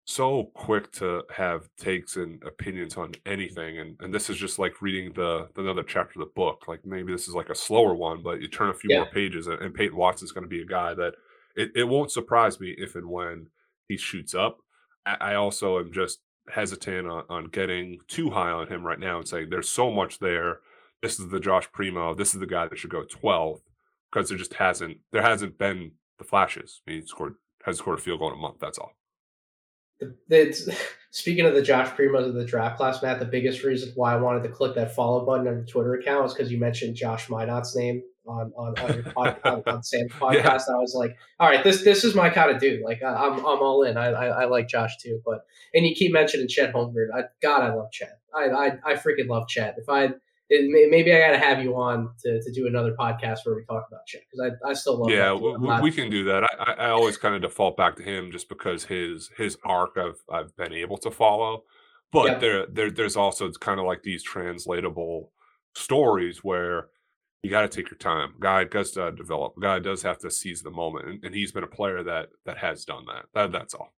so 0.07 0.51
quick 0.53 0.91
to 0.91 1.23
have 1.35 1.67
takes 1.79 2.15
and 2.15 2.41
opinions 2.43 2.97
on 2.97 3.13
anything. 3.25 3.79
And 3.79 3.95
and 3.99 4.13
this 4.13 4.29
is 4.29 4.37
just 4.37 4.59
like 4.59 4.81
reading 4.81 5.13
the, 5.13 5.49
the 5.55 5.61
another 5.61 5.83
chapter 5.83 6.19
of 6.19 6.27
the 6.27 6.33
book. 6.35 6.67
Like 6.67 6.85
maybe 6.85 7.11
this 7.11 7.27
is 7.27 7.33
like 7.33 7.49
a 7.49 7.55
slower 7.55 7.95
one, 7.95 8.21
but 8.21 8.41
you 8.41 8.47
turn 8.47 8.69
a 8.69 8.73
few 8.73 8.91
yeah. 8.91 8.99
more 8.99 9.09
pages 9.09 9.47
and, 9.47 9.61
and 9.61 9.73
Peyton 9.73 9.97
Watson's 9.97 10.31
going 10.31 10.43
to 10.43 10.49
be 10.49 10.61
a 10.61 10.65
guy 10.65 10.93
that 10.93 11.13
it, 11.55 11.71
it 11.75 11.85
won't 11.85 12.11
surprise 12.11 12.59
me 12.59 12.75
if 12.77 12.95
and 12.95 13.09
when 13.09 13.47
he 13.87 13.97
shoots 13.97 14.35
up. 14.35 14.59
I, 15.05 15.35
also 15.35 15.79
am 15.79 15.91
just 15.91 16.19
hesitant 16.49 17.07
on, 17.07 17.23
on 17.29 17.45
getting 17.45 17.99
too 18.07 18.31
high 18.31 18.51
on 18.51 18.67
him 18.67 18.85
right 18.85 18.99
now 18.99 19.17
and 19.17 19.27
saying 19.27 19.49
there's 19.49 19.69
so 19.69 19.91
much 19.91 20.19
there. 20.19 20.59
This 21.01 21.19
is 21.19 21.29
the 21.29 21.39
Josh 21.39 21.71
Primo. 21.71 22.15
This 22.15 22.33
is 22.33 22.39
the 22.39 22.47
guy 22.47 22.67
that 22.67 22.77
should 22.77 22.89
go 22.89 23.03
12th 23.03 23.61
because 24.11 24.29
there 24.29 24.37
just 24.37 24.55
hasn't 24.55 24.97
there 25.11 25.21
hasn't 25.21 25.57
been 25.57 25.91
the 26.17 26.23
flashes. 26.23 26.81
I 26.87 26.91
mean, 26.91 27.01
he 27.01 27.07
scored 27.07 27.35
has 27.63 27.77
scored 27.77 27.99
a 27.99 28.01
field 28.01 28.19
goal 28.19 28.31
in 28.31 28.37
a 28.37 28.41
month. 28.41 28.57
That's 28.59 28.77
all. 28.77 28.93
It's, 30.29 30.69
speaking 31.11 31.45
of 31.45 31.53
the 31.53 31.61
Josh 31.61 31.89
Primos 31.89 32.27
of 32.27 32.33
the 32.33 32.45
draft 32.45 32.77
class, 32.77 33.01
Matt, 33.01 33.19
the 33.19 33.25
biggest 33.25 33.63
reason 33.63 33.91
why 33.95 34.13
I 34.13 34.17
wanted 34.17 34.43
to 34.43 34.49
click 34.49 34.75
that 34.75 34.95
follow 34.95 35.25
button 35.25 35.47
on 35.47 35.55
your 35.55 35.65
Twitter 35.65 35.95
account 35.95 36.23
was 36.23 36.33
because 36.33 36.51
you 36.51 36.59
mentioned 36.59 36.95
Josh 36.95 37.29
Minott's 37.29 37.75
name 37.75 38.03
on 38.27 38.51
on, 38.55 38.77
on 38.79 38.93
your 38.93 39.03
podcast, 39.03 39.67
on 39.67 39.83
Sam's 39.83 40.11
podcast. 40.19 40.33
Yeah. 40.67 40.75
I 40.75 40.79
was 40.79 40.95
like, 40.95 41.15
all 41.39 41.49
right, 41.49 41.63
this 41.63 41.83
this 41.83 42.03
is 42.03 42.15
my 42.15 42.29
kind 42.29 42.51
of 42.51 42.59
dude. 42.59 42.81
Like 42.83 43.01
I, 43.03 43.25
am 43.25 43.33
I'm, 43.33 43.39
I'm 43.39 43.59
all 43.61 43.83
in. 43.83 43.97
I, 43.97 44.07
I, 44.07 44.25
I 44.25 44.45
like 44.45 44.67
Josh 44.67 44.97
too. 44.97 45.21
But 45.25 45.45
and 45.73 45.85
you 45.85 45.95
keep 45.95 46.11
mentioning 46.13 46.47
Chet 46.47 46.73
Holmgren. 46.73 47.07
I, 47.15 47.23
God, 47.41 47.61
I 47.61 47.73
love 47.73 47.91
Chet. 47.91 48.19
I, 48.35 48.49
I 48.49 48.67
I 48.85 48.93
freaking 48.95 49.27
love 49.27 49.47
Chet. 49.47 49.75
If 49.77 49.89
I 49.89 50.09
it, 50.49 50.89
maybe 50.91 51.11
I 51.11 51.19
got 51.19 51.31
to 51.31 51.39
have 51.39 51.63
you 51.63 51.75
on 51.75 52.11
to, 52.23 52.41
to 52.41 52.51
do 52.51 52.67
another 52.67 52.93
podcast 52.99 53.39
where 53.45 53.55
we 53.55 53.65
talk 53.65 53.85
about 53.87 54.05
Chet 54.05 54.21
because 54.29 54.53
I, 54.63 54.69
I 54.69 54.73
still 54.73 54.99
love. 54.99 55.09
Yeah, 55.09 55.33
we, 55.33 55.81
we, 55.81 55.91
can 55.91 56.11
do 56.11 56.23
that. 56.25 56.43
I, 56.43 56.73
I 56.73 56.89
always 56.89 57.17
kind 57.17 57.33
of 57.33 57.41
default 57.41 57.77
back 57.77 57.95
to 57.95 58.03
him 58.03 58.31
just 58.31 58.47
because 58.47 58.85
his 58.85 59.31
his 59.37 59.57
arc 59.63 59.97
I've 59.97 60.21
I've 60.31 60.55
been 60.55 60.73
able 60.73 60.97
to 60.97 61.09
follow, 61.09 61.63
but 62.11 62.39
there 62.39 62.67
there 62.67 62.91
there's 62.91 63.17
also 63.17 63.51
kind 63.53 63.79
of 63.79 63.87
like 63.87 64.03
these 64.03 64.21
translatable 64.21 65.31
stories 65.75 66.43
where 66.43 66.89
you 67.45 67.51
got 67.51 67.61
to 67.61 67.67
take 67.67 67.91
your 67.91 67.97
time. 67.99 68.33
Guy 68.39 68.63
does 68.63 68.97
uh, 68.97 69.11
develop. 69.11 69.53
Guy 69.59 69.79
does 69.79 70.01
have 70.01 70.17
to 70.19 70.31
seize 70.31 70.63
the 70.63 70.71
moment, 70.71 71.07
and, 71.07 71.23
and 71.23 71.35
he's 71.35 71.51
been 71.51 71.63
a 71.63 71.67
player 71.67 72.01
that 72.03 72.29
that 72.45 72.57
has 72.57 72.83
done 72.83 73.05
that. 73.05 73.25
That 73.33 73.51
that's 73.51 73.75
all 73.75 73.93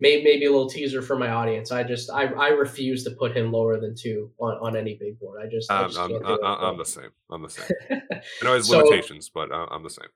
maybe, 0.00 0.24
maybe 0.24 0.44
a 0.46 0.50
little 0.50 0.68
teaser 0.68 1.02
for 1.02 1.16
my 1.18 1.30
audience. 1.30 1.72
I 1.72 1.82
just 1.82 2.10
I, 2.10 2.26
I 2.26 2.48
refuse 2.48 3.04
to 3.04 3.10
put 3.12 3.36
him 3.36 3.52
lower 3.52 3.80
than 3.80 3.94
two 3.94 4.30
on, 4.38 4.56
on 4.58 4.76
any 4.76 4.94
big 4.94 5.18
board. 5.18 5.40
I 5.42 5.48
just, 5.48 5.70
I 5.70 5.86
just 5.86 5.98
I'm, 5.98 6.14
I'm, 6.24 6.44
I'm 6.44 6.78
the 6.78 6.84
same. 6.84 7.10
I'm 7.30 7.42
the 7.42 7.50
same. 7.50 7.66
I 7.90 8.44
know 8.44 8.54
his 8.54 8.68
so, 8.68 8.78
limitations, 8.78 9.28
but 9.28 9.50
I'm 9.52 9.82
the 9.82 9.90
same. 9.90 10.08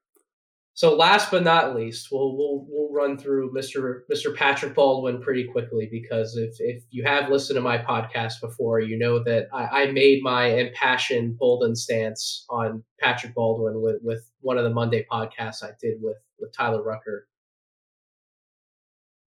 So 0.75 0.95
last 0.97 1.31
but 1.31 1.45
not 1.45 1.77
least, 1.77 2.09
we'll 2.11 2.37
we'll 2.37 2.67
we'll 2.69 2.93
run 2.93 3.19
through 3.19 3.53
Mr. 3.53 4.01
Mr. 4.11 4.35
Patrick 4.35 4.75
Baldwin 4.75 5.21
pretty 5.21 5.45
quickly 5.45 5.89
because 5.91 6.37
if 6.37 6.55
if 6.61 6.83
you 6.91 7.05
have 7.05 7.29
listened 7.31 7.57
to 7.57 7.61
my 7.61 7.77
podcast 7.77 8.41
before, 8.41 8.81
you 8.81 8.99
know 8.99 9.23
that 9.25 9.49
I, 9.53 9.83
I 9.83 9.93
made 9.93 10.23
my 10.23 10.47
impassioned 10.47 11.39
Bolden 11.39 11.77
stance 11.77 12.47
on 12.49 12.83
Patrick 13.01 13.35
Baldwin 13.35 13.83
with 13.83 13.97
with 14.03 14.31
one 14.41 14.57
of 14.57 14.65
the 14.65 14.71
Monday 14.71 15.07
podcasts 15.13 15.63
I 15.63 15.73
did 15.81 15.99
with 16.01 16.17
with 16.39 16.55
Tyler 16.57 16.83
Rucker 16.83 17.27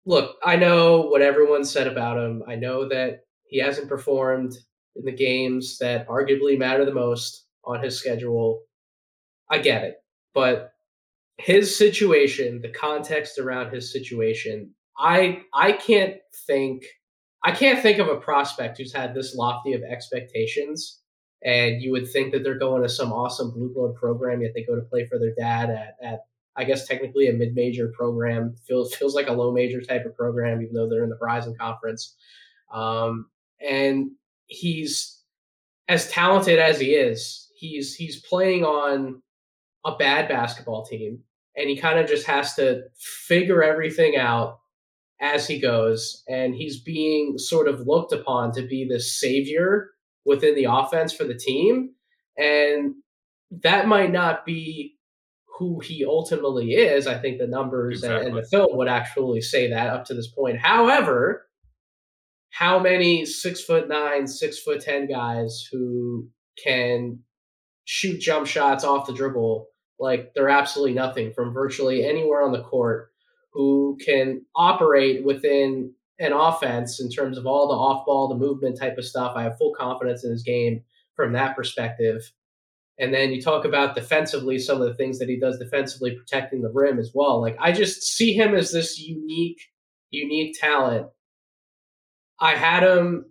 look, 0.09 0.37
I 0.43 0.57
know 0.57 1.03
what 1.03 1.21
everyone 1.21 1.65
said 1.65 1.87
about 1.87 2.17
him. 2.17 2.43
I 2.49 2.55
know 2.57 2.89
that 2.89 3.21
he 3.45 3.59
hasn't 3.59 3.91
performed 3.91 4.57
in 4.97 5.05
the 5.05 5.13
games 5.13 5.77
that 5.79 6.09
arguably 6.09 6.59
matter 6.59 6.85
the 6.87 6.95
most 6.95 7.45
on 7.65 7.83
his 7.83 7.99
schedule. 7.99 8.63
I 9.51 9.59
get 9.59 9.85
it. 9.85 9.97
But 10.33 10.73
his 11.39 11.77
situation, 11.77 12.61
the 12.61 12.71
context 12.71 13.39
around 13.39 13.73
his 13.73 13.93
situation, 13.93 14.73
I 14.99 15.43
I 15.55 15.73
can't 15.73 16.17
think 16.47 16.85
I 17.45 17.53
can't 17.53 17.81
think 17.81 17.99
of 17.99 18.09
a 18.09 18.17
prospect 18.17 18.79
who's 18.79 18.93
had 18.93 19.15
this 19.15 19.35
lofty 19.35 19.73
of 19.73 19.83
expectations 19.83 21.01
and 21.45 21.81
you 21.81 21.93
would 21.93 22.11
think 22.11 22.33
that 22.33 22.43
they're 22.43 22.59
going 22.59 22.83
to 22.83 22.89
some 22.89 23.13
awesome 23.13 23.53
blue 23.53 23.73
blood 23.73 23.95
program 23.95 24.43
yet 24.43 24.51
they 24.55 24.65
go 24.65 24.75
to 24.75 24.83
play 24.83 25.07
for 25.07 25.21
their 25.21 25.35
dad 25.39 25.71
at, 25.71 25.95
at 26.03 26.21
I 26.59 26.65
guess 26.65 26.89
technically 26.89 27.29
a 27.29 27.33
mid-major 27.33 27.93
program 27.97 28.57
feels 28.67 28.93
feels 28.93 29.15
like 29.15 29.29
a 29.29 29.33
low 29.33 29.53
major 29.53 29.81
type 29.81 30.05
of 30.05 30.17
program, 30.17 30.61
even 30.61 30.75
though 30.75 30.89
they're 30.89 31.05
in 31.05 31.11
the 31.11 31.17
Horizon 31.17 31.55
Conference. 31.59 32.17
Um, 32.75 33.31
and 33.61 34.11
he's 34.47 35.23
as 35.87 36.11
talented 36.11 36.59
as 36.59 36.81
he 36.81 36.95
is. 36.95 37.49
He's 37.55 37.95
he's 37.95 38.21
playing 38.21 38.65
on 38.65 39.23
a 39.85 39.97
bad 39.97 40.29
basketball 40.29 40.85
team, 40.85 41.21
and 41.59 41.69
he 41.69 41.77
kind 41.77 41.99
of 41.99 42.07
just 42.07 42.27
has 42.27 42.55
to 42.55 42.83
figure 42.97 43.63
everything 43.63 44.17
out 44.17 44.61
as 45.21 45.47
he 45.47 45.61
goes. 45.61 46.23
And 46.29 46.55
he's 46.55 46.81
being 46.81 47.37
sort 47.37 47.69
of 47.69 47.87
looked 47.87 48.13
upon 48.13 48.53
to 48.53 48.63
be 48.63 48.87
the 48.89 49.01
savior 49.01 49.91
within 50.25 50.55
the 50.55 50.69
offense 50.71 51.13
for 51.13 51.25
the 51.25 51.35
team, 51.35 51.91
and 52.37 52.95
that 53.63 53.89
might 53.89 54.13
not 54.13 54.47
be 54.47 54.97
who 55.59 55.81
he 55.81 56.05
ultimately 56.05 56.75
is. 56.75 57.07
I 57.09 57.19
think 57.19 57.39
the 57.39 57.47
numbers 57.49 57.99
exactly. 57.99 58.27
and, 58.27 58.37
and, 58.37 58.45
the 58.45 58.49
film 58.49 58.77
would 58.77 58.89
actually 58.89 59.41
say 59.41 59.71
that 59.71 59.89
up 59.89 60.05
to 60.05 60.15
this 60.15 60.29
point. 60.29 60.59
However, 60.59 61.49
how 62.51 62.79
many 62.79 63.25
six 63.27 63.61
foot 63.63 63.89
nine, 63.89 64.29
six 64.29 64.61
foot 64.61 64.81
ten 64.81 65.09
guys 65.09 65.67
who 65.73 66.29
can 66.63 67.21
shoot 67.85 68.21
jump 68.21 68.47
shots 68.47 68.85
off 68.85 69.07
the 69.07 69.13
dribble 69.13 69.67
like 70.01 70.33
they're 70.35 70.49
absolutely 70.49 70.95
nothing 70.95 71.33
from 71.33 71.53
virtually 71.53 72.05
anywhere 72.05 72.43
on 72.43 72.53
the 72.53 72.63
court 72.63 73.11
who 73.53 73.99
can 74.05 74.45
operate 74.55 75.25
within 75.25 75.93
an 76.19 76.33
offense 76.33 77.01
in 77.01 77.11
terms 77.11 77.39
of 77.39 77.47
all 77.47 77.69
the 77.69 77.75
off 77.75 78.05
ball, 78.07 78.29
the 78.29 78.35
movement 78.35 78.79
type 78.79 78.99
of 78.99 79.05
stuff. 79.05 79.35
I 79.37 79.43
have 79.45 79.59
full 79.59 79.75
confidence 79.75 80.25
in 80.25 80.31
his 80.31 80.43
game 80.43 80.83
from 81.15 81.33
that 81.33 81.57
perspective. 81.57 82.33
And 82.99 83.15
then 83.15 83.31
you 83.31 83.41
talk 83.41 83.65
about 83.65 83.95
defensively, 83.95 84.59
some 84.59 84.83
of 84.83 84.89
the 84.89 84.95
things 84.95 85.21
that 85.21 85.29
he 85.29 85.39
does 85.39 85.59
defensively, 85.59 86.17
protecting 86.17 86.63
the 86.63 86.73
rim 86.73 86.99
as 86.99 87.13
well. 87.15 87.41
Like 87.41 87.57
I 87.61 87.71
just 87.71 88.03
see 88.03 88.33
him 88.33 88.55
as 88.55 88.73
this 88.73 88.99
unique, 88.99 89.61
unique 90.11 90.57
talent. 90.59 91.07
I 92.41 92.57
had 92.57 92.83
him 92.83 93.27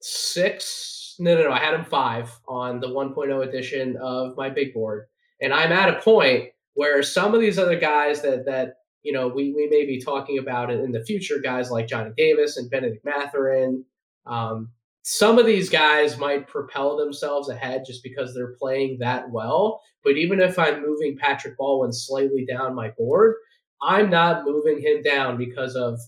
six, 0.00 1.16
No, 1.18 1.34
no, 1.34 1.44
no. 1.44 1.52
I 1.52 1.58
had 1.58 1.74
him 1.74 1.84
five 1.84 2.30
on 2.46 2.78
the 2.78 2.88
1.0 2.88 3.46
edition 3.46 3.96
of 4.00 4.36
my 4.36 4.50
big 4.50 4.72
board, 4.72 5.07
and 5.40 5.52
I'm 5.52 5.72
at 5.72 5.94
a 5.94 6.00
point 6.00 6.50
where 6.74 7.02
some 7.02 7.34
of 7.34 7.40
these 7.40 7.58
other 7.58 7.78
guys 7.78 8.22
that 8.22 8.46
that 8.46 8.74
you 9.02 9.12
know 9.12 9.28
we 9.28 9.52
we 9.52 9.68
may 9.68 9.84
be 9.86 10.00
talking 10.00 10.38
about 10.38 10.70
in 10.70 10.92
the 10.92 11.04
future, 11.04 11.38
guys 11.42 11.70
like 11.70 11.88
Johnny 11.88 12.10
Davis 12.16 12.56
and 12.56 12.70
Benedict 12.70 13.04
Mathurin. 13.04 13.84
Um, 14.26 14.70
some 15.02 15.38
of 15.38 15.46
these 15.46 15.70
guys 15.70 16.18
might 16.18 16.48
propel 16.48 16.96
themselves 16.96 17.48
ahead 17.48 17.84
just 17.86 18.02
because 18.02 18.34
they're 18.34 18.56
playing 18.58 18.98
that 19.00 19.30
well. 19.30 19.80
But 20.04 20.18
even 20.18 20.40
if 20.40 20.58
I'm 20.58 20.82
moving 20.82 21.16
Patrick 21.16 21.56
Baldwin 21.56 21.92
slightly 21.92 22.44
down 22.44 22.74
my 22.74 22.90
board, 22.90 23.36
I'm 23.80 24.10
not 24.10 24.44
moving 24.44 24.80
him 24.80 25.02
down 25.02 25.38
because 25.38 25.74
of 25.76 25.98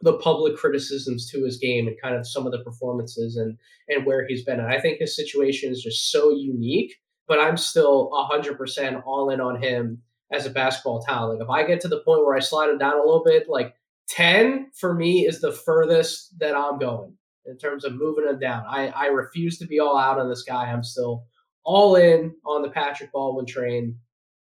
the 0.00 0.14
public 0.18 0.56
criticisms 0.56 1.30
to 1.30 1.44
his 1.44 1.58
game 1.58 1.88
and 1.88 2.00
kind 2.00 2.14
of 2.14 2.26
some 2.26 2.46
of 2.46 2.52
the 2.52 2.60
performances 2.60 3.36
and 3.36 3.58
and 3.88 4.06
where 4.06 4.26
he's 4.26 4.44
been. 4.44 4.60
And 4.60 4.72
I 4.72 4.80
think 4.80 4.98
his 4.98 5.16
situation 5.16 5.70
is 5.70 5.82
just 5.82 6.10
so 6.10 6.30
unique. 6.30 6.94
But 7.28 7.38
I'm 7.40 7.56
still 7.56 8.10
100% 8.10 9.02
all 9.06 9.30
in 9.30 9.40
on 9.40 9.62
him 9.62 10.02
as 10.32 10.46
a 10.46 10.50
basketball 10.50 11.02
talent. 11.02 11.38
Like 11.38 11.44
if 11.46 11.50
I 11.50 11.66
get 11.66 11.80
to 11.82 11.88
the 11.88 12.00
point 12.00 12.24
where 12.24 12.36
I 12.36 12.40
slide 12.40 12.70
him 12.70 12.78
down 12.78 12.94
a 12.94 13.02
little 13.02 13.22
bit, 13.24 13.48
like 13.48 13.74
10 14.08 14.70
for 14.74 14.94
me 14.94 15.26
is 15.26 15.40
the 15.40 15.52
furthest 15.52 16.38
that 16.38 16.56
I'm 16.56 16.78
going 16.78 17.14
in 17.46 17.56
terms 17.56 17.84
of 17.84 17.94
moving 17.94 18.28
him 18.28 18.38
down. 18.38 18.64
I, 18.68 18.88
I 18.88 19.06
refuse 19.06 19.58
to 19.58 19.66
be 19.66 19.80
all 19.80 19.96
out 19.96 20.18
on 20.18 20.28
this 20.28 20.42
guy. 20.42 20.64
I'm 20.64 20.84
still 20.84 21.24
all 21.64 21.96
in 21.96 22.34
on 22.46 22.62
the 22.62 22.70
Patrick 22.70 23.12
Baldwin 23.12 23.46
train. 23.46 23.96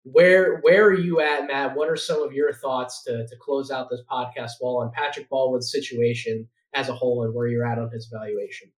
Where 0.03 0.59
where 0.61 0.85
are 0.85 0.97
you 0.97 1.21
at, 1.21 1.45
Matt? 1.45 1.75
What 1.75 1.87
are 1.87 1.95
some 1.95 2.23
of 2.23 2.33
your 2.33 2.53
thoughts 2.53 3.03
to, 3.03 3.27
to 3.27 3.35
close 3.39 3.69
out 3.69 3.89
this 3.89 4.01
podcast 4.11 4.53
wall 4.59 4.81
on 4.81 4.91
Patrick 4.91 5.29
Baldwin's 5.29 5.71
situation 5.71 6.47
as 6.73 6.89
a 6.89 6.95
whole 6.95 7.23
and 7.23 7.33
where 7.33 7.47
you're 7.47 7.65
at 7.65 7.77
on 7.77 7.91
his 7.91 8.09
evaluation? 8.11 8.71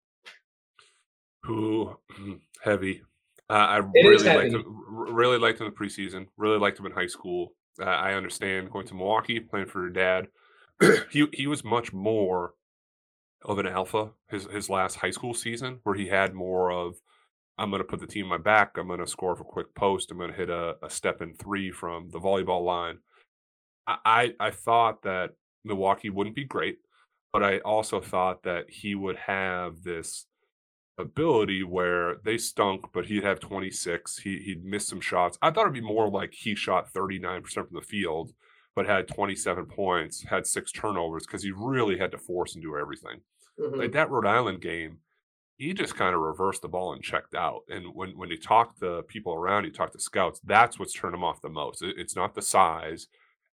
Ooh, 1.47 1.95
heavy. 2.63 3.03
Uh, 3.51 3.55
I 3.55 3.77
it 3.79 4.07
really 4.07 4.23
liked 4.23 4.53
him. 4.53 4.63
Really 4.89 5.37
liked 5.37 5.59
him 5.59 5.67
in 5.67 5.73
the 5.73 5.77
preseason. 5.77 6.27
Really 6.37 6.57
liked 6.57 6.79
him 6.79 6.85
in 6.85 6.93
high 6.93 7.07
school. 7.07 7.53
Uh, 7.79 7.85
I 7.85 8.13
understand 8.13 8.71
going 8.71 8.87
to 8.87 8.93
Milwaukee, 8.95 9.41
playing 9.41 9.65
for 9.65 9.81
your 9.81 9.89
dad. 9.89 10.27
he 11.11 11.27
he 11.33 11.47
was 11.47 11.63
much 11.63 11.91
more 11.91 12.53
of 13.43 13.59
an 13.59 13.67
alpha 13.67 14.11
his 14.29 14.45
his 14.45 14.69
last 14.69 14.95
high 14.95 15.11
school 15.11 15.33
season, 15.33 15.79
where 15.83 15.95
he 15.95 16.07
had 16.07 16.33
more 16.33 16.71
of 16.71 16.95
I'm 17.57 17.69
going 17.69 17.81
to 17.81 17.87
put 17.87 17.99
the 17.99 18.07
team 18.07 18.23
in 18.23 18.29
my 18.29 18.37
back. 18.37 18.77
I'm 18.77 18.87
going 18.87 18.99
to 18.99 19.07
score 19.07 19.35
for 19.35 19.43
a 19.43 19.45
quick 19.45 19.75
post. 19.75 20.11
I'm 20.11 20.17
going 20.17 20.31
to 20.31 20.37
hit 20.37 20.49
a, 20.49 20.75
a 20.81 20.89
step 20.89 21.21
in 21.21 21.35
three 21.35 21.71
from 21.71 22.09
the 22.09 22.19
volleyball 22.19 22.63
line. 22.63 22.99
I, 23.85 23.97
I, 24.05 24.47
I 24.47 24.51
thought 24.51 25.03
that 25.03 25.31
Milwaukee 25.65 26.09
wouldn't 26.09 26.35
be 26.35 26.45
great, 26.45 26.77
but 27.33 27.43
I 27.43 27.59
also 27.59 27.99
thought 27.99 28.43
that 28.43 28.69
he 28.69 28.95
would 28.95 29.17
have 29.17 29.83
this 29.83 30.25
ability 30.97 31.63
where 31.63 32.17
they 32.23 32.37
stunk, 32.37 32.85
but 32.93 33.05
he'd 33.05 33.23
have 33.23 33.39
26. 33.39 34.19
He, 34.19 34.39
he'd 34.39 34.65
miss 34.65 34.87
some 34.87 35.01
shots. 35.01 35.37
I 35.41 35.51
thought 35.51 35.61
it'd 35.61 35.73
be 35.73 35.81
more 35.81 36.09
like 36.09 36.33
he 36.33 36.55
shot 36.55 36.93
39% 36.93 37.51
from 37.51 37.67
the 37.71 37.81
field, 37.81 38.33
but 38.75 38.85
had 38.85 39.07
27 39.07 39.65
points, 39.65 40.23
had 40.23 40.45
six 40.45 40.71
turnovers 40.71 41.25
because 41.25 41.43
he 41.43 41.51
really 41.51 41.97
had 41.97 42.11
to 42.11 42.17
force 42.17 42.55
and 42.55 42.63
do 42.63 42.77
everything. 42.77 43.21
Mm-hmm. 43.59 43.79
Like 43.79 43.91
that 43.93 44.09
Rhode 44.09 44.27
Island 44.27 44.61
game, 44.61 44.99
he 45.57 45.73
just 45.73 45.95
kind 45.95 46.15
of 46.15 46.21
reversed 46.21 46.63
the 46.63 46.67
ball 46.67 46.93
and 46.93 47.03
checked 47.03 47.35
out. 47.35 47.61
And 47.69 47.93
when 47.93 48.17
when 48.17 48.31
he 48.31 48.37
talked 48.37 48.79
to 48.79 49.03
people 49.03 49.33
around, 49.33 49.65
he 49.65 49.69
talked 49.69 49.93
to 49.93 49.99
scouts. 49.99 50.39
That's 50.43 50.79
what's 50.79 50.93
turned 50.93 51.13
him 51.13 51.23
off 51.23 51.41
the 51.41 51.49
most. 51.49 51.83
It, 51.83 51.95
it's 51.97 52.15
not 52.15 52.33
the 52.33 52.41
size, 52.41 53.07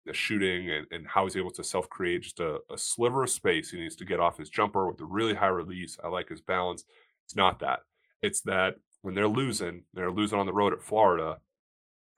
the 0.04 0.12
shooting, 0.12 0.70
and, 0.70 0.86
and 0.92 1.06
how 1.06 1.24
he's 1.24 1.36
able 1.36 1.50
to 1.52 1.64
self 1.64 1.88
create 1.88 2.22
just 2.22 2.38
a, 2.38 2.58
a 2.70 2.78
sliver 2.78 3.24
of 3.24 3.30
space. 3.30 3.70
He 3.70 3.80
needs 3.80 3.96
to 3.96 4.04
get 4.04 4.20
off 4.20 4.38
his 4.38 4.50
jumper 4.50 4.88
with 4.88 5.00
a 5.00 5.04
really 5.04 5.34
high 5.34 5.48
release. 5.48 5.98
I 6.02 6.08
like 6.08 6.28
his 6.28 6.40
balance. 6.40 6.84
It's 7.26 7.36
not 7.36 7.58
that. 7.58 7.80
It's 8.22 8.40
that 8.42 8.76
when 9.02 9.14
they're 9.14 9.28
losing, 9.28 9.82
they're 9.92 10.12
losing 10.12 10.38
on 10.38 10.46
the 10.46 10.52
road 10.52 10.72
at 10.72 10.82
Florida, 10.82 11.38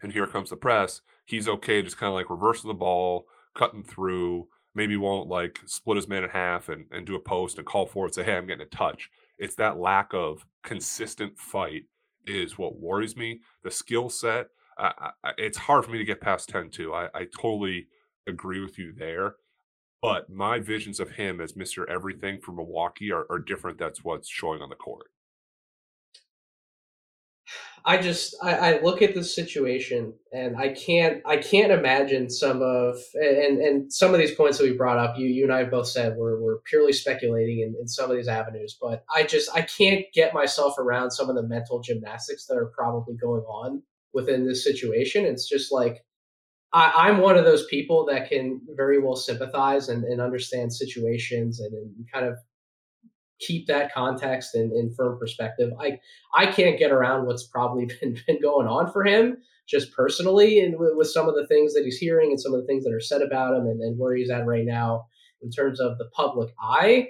and 0.03 0.13
here 0.13 0.27
comes 0.27 0.51
the 0.51 0.57
press. 0.57 1.01
He's 1.25 1.49
okay, 1.49 1.83
just 1.83 1.97
kind 1.97 2.09
of 2.09 2.15
like 2.15 2.31
reversing 2.31 2.69
the 2.69 2.75
ball, 2.75 3.27
cutting 3.55 3.83
through. 3.83 4.49
Maybe 4.75 4.97
won't 4.97 5.29
like 5.29 5.61
split 5.67 5.97
his 5.97 6.09
man 6.09 6.25
in 6.25 6.31
half 6.31 6.69
and, 6.69 6.85
and 6.93 7.07
do 7.07 7.17
a 7.17 7.21
post 7.21 7.57
and 7.57 7.67
call 7.67 7.87
for 7.87 8.07
it. 8.07 8.15
Say, 8.15 8.23
hey, 8.23 8.37
I'm 8.37 8.47
getting 8.47 8.67
a 8.67 8.71
touch. 8.71 9.11
It's 9.39 9.55
that 9.57 9.79
lack 9.79 10.13
of 10.13 10.45
consistent 10.63 11.39
fight 11.39 11.85
is 12.27 12.59
what 12.59 12.79
worries 12.79 13.17
me. 13.17 13.41
The 13.65 13.71
skill 13.71 14.11
set, 14.11 14.49
uh, 14.79 14.93
it's 15.37 15.59
hard 15.59 15.85
for 15.85 15.91
me 15.91 15.99
to 15.99 16.05
get 16.05 16.21
past 16.21 16.49
10 16.51 16.71
2. 16.71 16.95
I, 16.95 17.09
I 17.15 17.27
totally 17.37 17.89
agree 18.27 18.61
with 18.61 18.79
you 18.79 18.93
there. 18.93 19.37
But 20.01 20.31
my 20.31 20.61
visions 20.61 21.01
of 21.01 21.11
him 21.11 21.41
as 21.41 21.55
Mr. 21.55 21.89
Everything 21.89 22.41
for 22.41 22.53
Milwaukee 22.53 23.11
are, 23.11 23.27
are 23.31 23.41
different. 23.41 23.79
That's 23.79 24.05
what's 24.05 24.29
showing 24.29 24.63
on 24.63 24.69
the 24.69 24.77
court. 24.77 25.09
I 27.85 27.97
just 27.97 28.35
I, 28.43 28.55
I, 28.55 28.83
look 28.83 29.03
at 29.03 29.15
this 29.15 29.35
situation 29.35 30.13
and 30.33 30.57
I 30.57 30.71
can't 30.71 31.23
I 31.25 31.39
can't 31.39 31.73
imagine 31.73 32.29
some 32.29 32.61
of 32.61 32.97
and 33.15 33.61
and 33.61 33.93
some 33.93 34.13
of 34.13 34.21
these 34.21 34.35
points 34.35 34.59
that 34.59 34.65
we 34.65 34.77
brought 34.77 34.99
up 34.99 35.19
you 35.19 35.27
you 35.27 35.45
and 35.45 35.53
I 35.53 35.65
both 35.65 35.89
said 35.89 36.17
we're, 36.17 36.41
we're 36.41 36.59
purely 36.67 36.93
speculating 36.93 37.61
in, 37.61 37.75
in 37.81 37.89
some 37.89 38.11
of 38.11 38.17
these 38.17 38.29
avenues 38.29 38.77
but 38.81 39.05
I 39.15 39.23
just 39.23 39.49
I 39.55 39.63
can't 39.63 40.05
get 40.13 40.35
myself 40.35 40.79
around 40.79 41.13
some 41.13 41.31
of 41.31 41.37
the 41.37 41.43
mental 41.43 41.81
gymnastics 41.81 42.47
that 42.47 42.57
are 42.57 42.73
probably 42.77 43.15
going 43.15 43.43
on 43.43 43.83
within 44.13 44.47
this 44.47 44.65
situation 44.65 45.25
it's 45.25 45.49
just 45.49 45.73
like 45.73 46.05
I, 46.73 47.09
am 47.09 47.19
one 47.19 47.39
of 47.39 47.45
those 47.45 47.67
people 47.67 48.05
that 48.07 48.29
can 48.29 48.61
very 48.77 49.01
well 49.01 49.17
sympathize 49.17 49.89
and, 49.89 50.05
and 50.05 50.21
understand 50.21 50.73
situations 50.73 51.61
and, 51.61 51.73
and, 51.73 52.07
kind 52.13 52.27
of 52.27 52.37
keep 53.41 53.67
that 53.69 53.93
context 53.93 54.55
and, 54.55 54.73
in 54.73 54.93
firm 54.95 55.19
perspective. 55.19 55.71
I 55.81 55.99
I 56.35 56.47
can't 56.47 56.79
get 56.79 56.93
around 56.93 57.27
what's 57.27 57.47
probably 57.47 57.87
been, 58.01 58.19
been 58.27 58.43
going 58.43 58.67
on 58.67 58.93
for 58.93 59.05
him 59.05 59.39
just 59.69 59.93
personally 59.93 60.61
and 60.61 60.79
with, 60.79 60.93
with 60.95 61.09
some 61.11 61.29
of 61.29 61.35
the 61.35 61.47
things 61.47 61.75
that 61.75 61.85
he's 61.85 61.99
hearing 61.99 62.31
and 62.31 62.41
some 62.41 62.55
of 62.55 62.61
the 62.61 62.67
things 62.67 62.85
that 62.85 62.93
are 62.93 63.01
said 63.01 63.21
about 63.21 63.55
him 63.55 63.67
and, 63.67 63.81
and 63.83 63.99
where 63.99 64.15
he's 64.15 64.31
at 64.31 64.47
right 64.47 64.65
now 64.65 65.07
in 65.43 65.51
terms 65.51 65.79
of 65.81 65.99
the 65.99 66.09
public 66.15 66.53
eye. 66.61 67.09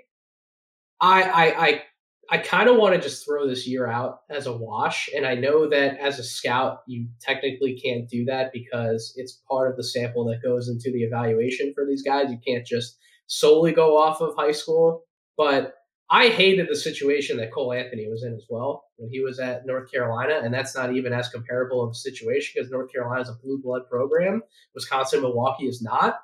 I 1.01 1.23
I 1.23 1.67
I, 1.67 1.83
I 2.31 2.39
kind 2.39 2.69
of 2.69 2.77
want 2.77 2.95
to 2.95 3.01
just 3.01 3.25
throw 3.25 3.49
this 3.49 3.67
year 3.67 3.87
out 3.87 4.21
as 4.29 4.47
a 4.47 4.57
wash. 4.57 5.09
And 5.17 5.27
I 5.27 5.35
know 5.35 5.69
that 5.71 5.99
as 5.99 6.19
a 6.19 6.23
scout, 6.23 6.81
you 6.87 7.07
technically 7.21 7.81
can't 7.83 8.09
do 8.09 8.27
that 8.27 8.53
because 8.53 9.15
it's 9.17 9.41
part 9.49 9.71
of 9.71 9.77
the 9.77 9.85
sample 9.85 10.27
that 10.27 10.43
goes 10.43 10.69
into 10.69 10.93
the 10.93 11.05
evaluation 11.05 11.73
for 11.75 11.87
these 11.87 12.03
guys. 12.03 12.31
You 12.31 12.39
can't 12.47 12.67
just 12.67 12.99
solely 13.29 13.73
go 13.73 13.97
off 13.97 14.21
of 14.21 14.35
high 14.37 14.53
school. 14.53 15.05
But 15.39 15.75
I 16.11 16.29
hated 16.29 16.69
the 16.69 16.77
situation 16.77 17.39
that 17.39 17.53
Cole 17.53 17.73
Anthony 17.73 18.09
was 18.09 18.25
in 18.25 18.35
as 18.35 18.45
well 18.49 18.85
when 18.97 19.11
he 19.11 19.21
was 19.21 19.39
at 19.39 19.67
North 19.67 19.91
Carolina, 19.91 20.41
and 20.43 20.53
that's 20.53 20.75
not 20.75 20.95
even 20.95 21.13
as 21.13 21.29
comparable 21.29 21.83
of 21.83 21.91
a 21.91 21.95
situation 21.95 22.55
because 22.55 22.71
North 22.71 22.91
Carolina 22.93 23.23
is 23.23 23.29
a 23.29 23.35
blue 23.43 23.61
blood 23.63 23.83
program. 23.91 24.43
Wisconsin, 24.75 25.21
Milwaukee 25.23 25.67
is 25.67 25.83
not. 25.83 26.19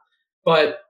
But 0.45 0.81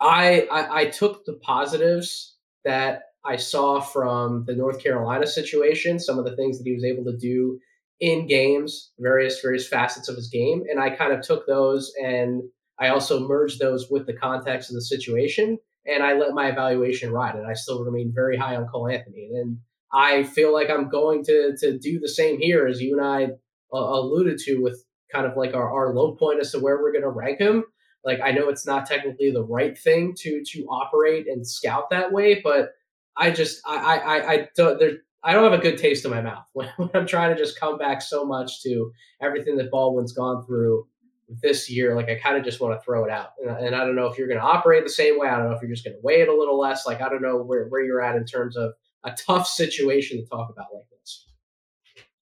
I, 0.00 0.46
I, 0.50 0.80
I 0.80 0.84
took 0.86 1.24
the 1.24 1.34
positives 1.34 2.36
that 2.64 3.04
I 3.24 3.36
saw 3.36 3.80
from 3.80 4.44
the 4.46 4.54
North 4.54 4.82
Carolina 4.82 5.26
situation, 5.26 5.98
some 5.98 6.18
of 6.18 6.24
the 6.24 6.36
things 6.36 6.58
that 6.58 6.64
he 6.64 6.74
was 6.74 6.84
able 6.84 7.04
to 7.04 7.16
do 7.16 7.58
in 8.00 8.26
games, 8.26 8.92
various 8.98 9.40
various 9.40 9.68
facets 9.68 10.08
of 10.08 10.16
his 10.16 10.28
game, 10.28 10.62
and 10.70 10.80
I 10.80 10.90
kind 10.90 11.12
of 11.12 11.20
took 11.20 11.46
those 11.46 11.92
and 12.02 12.42
I 12.78 12.88
also 12.88 13.28
merged 13.28 13.58
those 13.58 13.90
with 13.90 14.06
the 14.06 14.14
context 14.14 14.70
of 14.70 14.74
the 14.74 14.82
situation 14.82 15.58
and 15.86 16.02
I 16.02 16.14
let 16.14 16.32
my 16.32 16.48
evaluation 16.48 17.12
ride, 17.12 17.36
and 17.36 17.46
I 17.46 17.54
still 17.54 17.84
remain 17.84 18.12
very 18.14 18.36
high 18.36 18.56
on 18.56 18.66
Cole 18.66 18.88
Anthony. 18.88 19.30
And 19.34 19.58
I 19.92 20.24
feel 20.24 20.52
like 20.52 20.70
I'm 20.70 20.88
going 20.88 21.24
to 21.24 21.56
to 21.58 21.78
do 21.78 21.98
the 21.98 22.08
same 22.08 22.38
here, 22.38 22.66
as 22.66 22.80
you 22.80 22.98
and 22.98 23.06
I 23.06 23.24
uh, 23.72 23.78
alluded 23.78 24.38
to, 24.40 24.58
with 24.58 24.84
kind 25.12 25.26
of 25.26 25.36
like 25.36 25.54
our, 25.54 25.70
our 25.70 25.94
low 25.94 26.14
point 26.14 26.40
as 26.40 26.52
to 26.52 26.60
where 26.60 26.80
we're 26.80 26.92
going 26.92 27.02
to 27.02 27.10
rank 27.10 27.40
him. 27.40 27.64
Like 28.04 28.20
I 28.22 28.30
know 28.30 28.48
it's 28.48 28.66
not 28.66 28.86
technically 28.86 29.30
the 29.30 29.44
right 29.44 29.76
thing 29.76 30.14
to 30.18 30.42
to 30.52 30.64
operate 30.66 31.26
and 31.26 31.46
scout 31.46 31.90
that 31.90 32.12
way, 32.12 32.40
but 32.42 32.70
I 33.20 33.30
just 33.30 33.60
I 33.66 33.98
I 33.98 34.32
I 34.32 34.48
don't 34.56 34.78
there. 34.80 34.92
I 35.22 35.34
don't 35.34 35.44
have 35.44 35.52
a 35.52 35.62
good 35.62 35.76
taste 35.76 36.04
in 36.06 36.10
my 36.10 36.22
mouth 36.22 36.46
when, 36.54 36.68
when 36.76 36.90
I'm 36.94 37.06
trying 37.06 37.34
to 37.34 37.40
just 37.40 37.60
come 37.60 37.78
back 37.78 38.02
so 38.02 38.24
much 38.24 38.62
to 38.62 38.90
everything 39.20 39.56
that 39.56 39.70
Baldwin's 39.70 40.12
gone 40.12 40.44
through 40.46 40.86
this 41.42 41.70
year, 41.70 41.94
like 41.94 42.08
I 42.08 42.16
kind 42.16 42.36
of 42.36 42.44
just 42.44 42.60
want 42.60 42.78
to 42.78 42.84
throw 42.84 43.04
it 43.04 43.10
out. 43.10 43.30
And, 43.40 43.66
and 43.66 43.76
I 43.76 43.84
don't 43.84 43.94
know 43.94 44.06
if 44.06 44.18
you're 44.18 44.26
going 44.26 44.40
to 44.40 44.44
operate 44.46 44.82
the 44.82 44.90
same 44.90 45.18
way. 45.18 45.28
I 45.28 45.36
don't 45.36 45.48
know 45.48 45.54
if 45.54 45.62
you're 45.62 45.70
just 45.70 45.84
going 45.84 45.94
to 45.94 46.00
weigh 46.02 46.22
it 46.22 46.28
a 46.28 46.34
little 46.34 46.58
less. 46.58 46.86
Like 46.86 47.00
I 47.00 47.08
don't 47.08 47.22
know 47.22 47.36
where, 47.42 47.68
where 47.68 47.84
you're 47.84 48.00
at 48.00 48.16
in 48.16 48.24
terms 48.24 48.56
of 48.56 48.72
a 49.04 49.12
tough 49.12 49.46
situation 49.46 50.18
to 50.18 50.26
talk 50.26 50.50
about 50.50 50.66
like 50.74 50.84
this. 50.90 51.26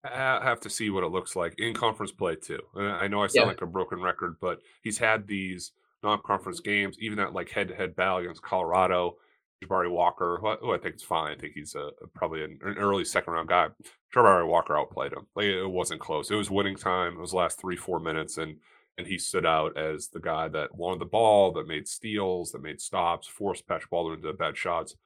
I 0.05 0.45
have 0.45 0.61
to 0.61 0.71
see 0.71 0.91
what 0.91 1.05
it 1.05 1.11
looks 1.11 1.37
like 1.37 1.59
in 1.59 1.75
conference 1.75 2.13
play 2.13 2.37
too. 2.37 2.61
I 2.77 3.09
know 3.09 3.23
I 3.23 3.27
sound 3.27 3.35
yeah. 3.35 3.47
like 3.47 3.63
a 3.63 3.67
broken 3.67 4.01
record, 4.01 4.37
but 4.41 4.59
he's 4.83 4.99
had 4.99 5.27
these 5.27 5.73
non-conference 6.03 6.61
games, 6.61 6.97
even 7.01 7.19
at 7.19 7.33
like 7.33 7.51
head-to-head 7.51 7.97
battle 7.97 8.19
against 8.19 8.43
Colorado. 8.43 9.17
Jabari 9.63 9.91
Walker, 9.91 10.39
who 10.61 10.73
I 10.73 10.79
think 10.79 10.97
is 10.97 11.03
fine. 11.03 11.33
I 11.33 11.41
think 11.41 11.55
he's 11.55 11.75
a, 11.75 11.91
probably 12.15 12.45
an, 12.45 12.59
an 12.63 12.79
early 12.79 13.05
second 13.05 13.33
round 13.33 13.49
guy. 13.49 13.69
Jabari 14.15 14.47
Walker 14.47 14.77
outplayed 14.77 15.13
him. 15.13 15.27
Like 15.35 15.47
it 15.47 15.67
wasn't 15.67 16.01
close. 16.01 16.31
It 16.31 16.37
was 16.37 16.51
winning 16.51 16.77
time. 16.77 17.15
It 17.15 17.21
was 17.21 17.35
last 17.35 17.61
three 17.61 17.77
four 17.77 18.01
minutes, 18.01 18.39
and 18.39 18.57
and 18.97 19.07
he 19.07 19.19
stood 19.19 19.47
out 19.47 19.77
as 19.77 20.09
the 20.09 20.21
guy 20.21 20.49
that 20.49 20.75
wanted 20.75 21.01
the 21.01 21.07
ball, 21.07 21.53
that 21.53 21.69
made 21.69 21.87
steals, 21.87 22.51
that 22.53 22.63
made 22.63 22.81
stops, 22.81 23.29
forced 23.29 23.67
Patrick 23.67 23.91
Baldwin 23.91 24.17
into 24.17 24.33
bad 24.33 24.57
shots. 24.57 24.97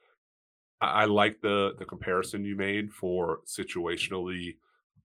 I, 0.81 1.03
I 1.03 1.05
like 1.07 1.41
the 1.41 1.75
the 1.79 1.85
comparison 1.85 2.45
you 2.45 2.57
made 2.57 2.93
for 2.93 3.41
situationally 3.47 4.57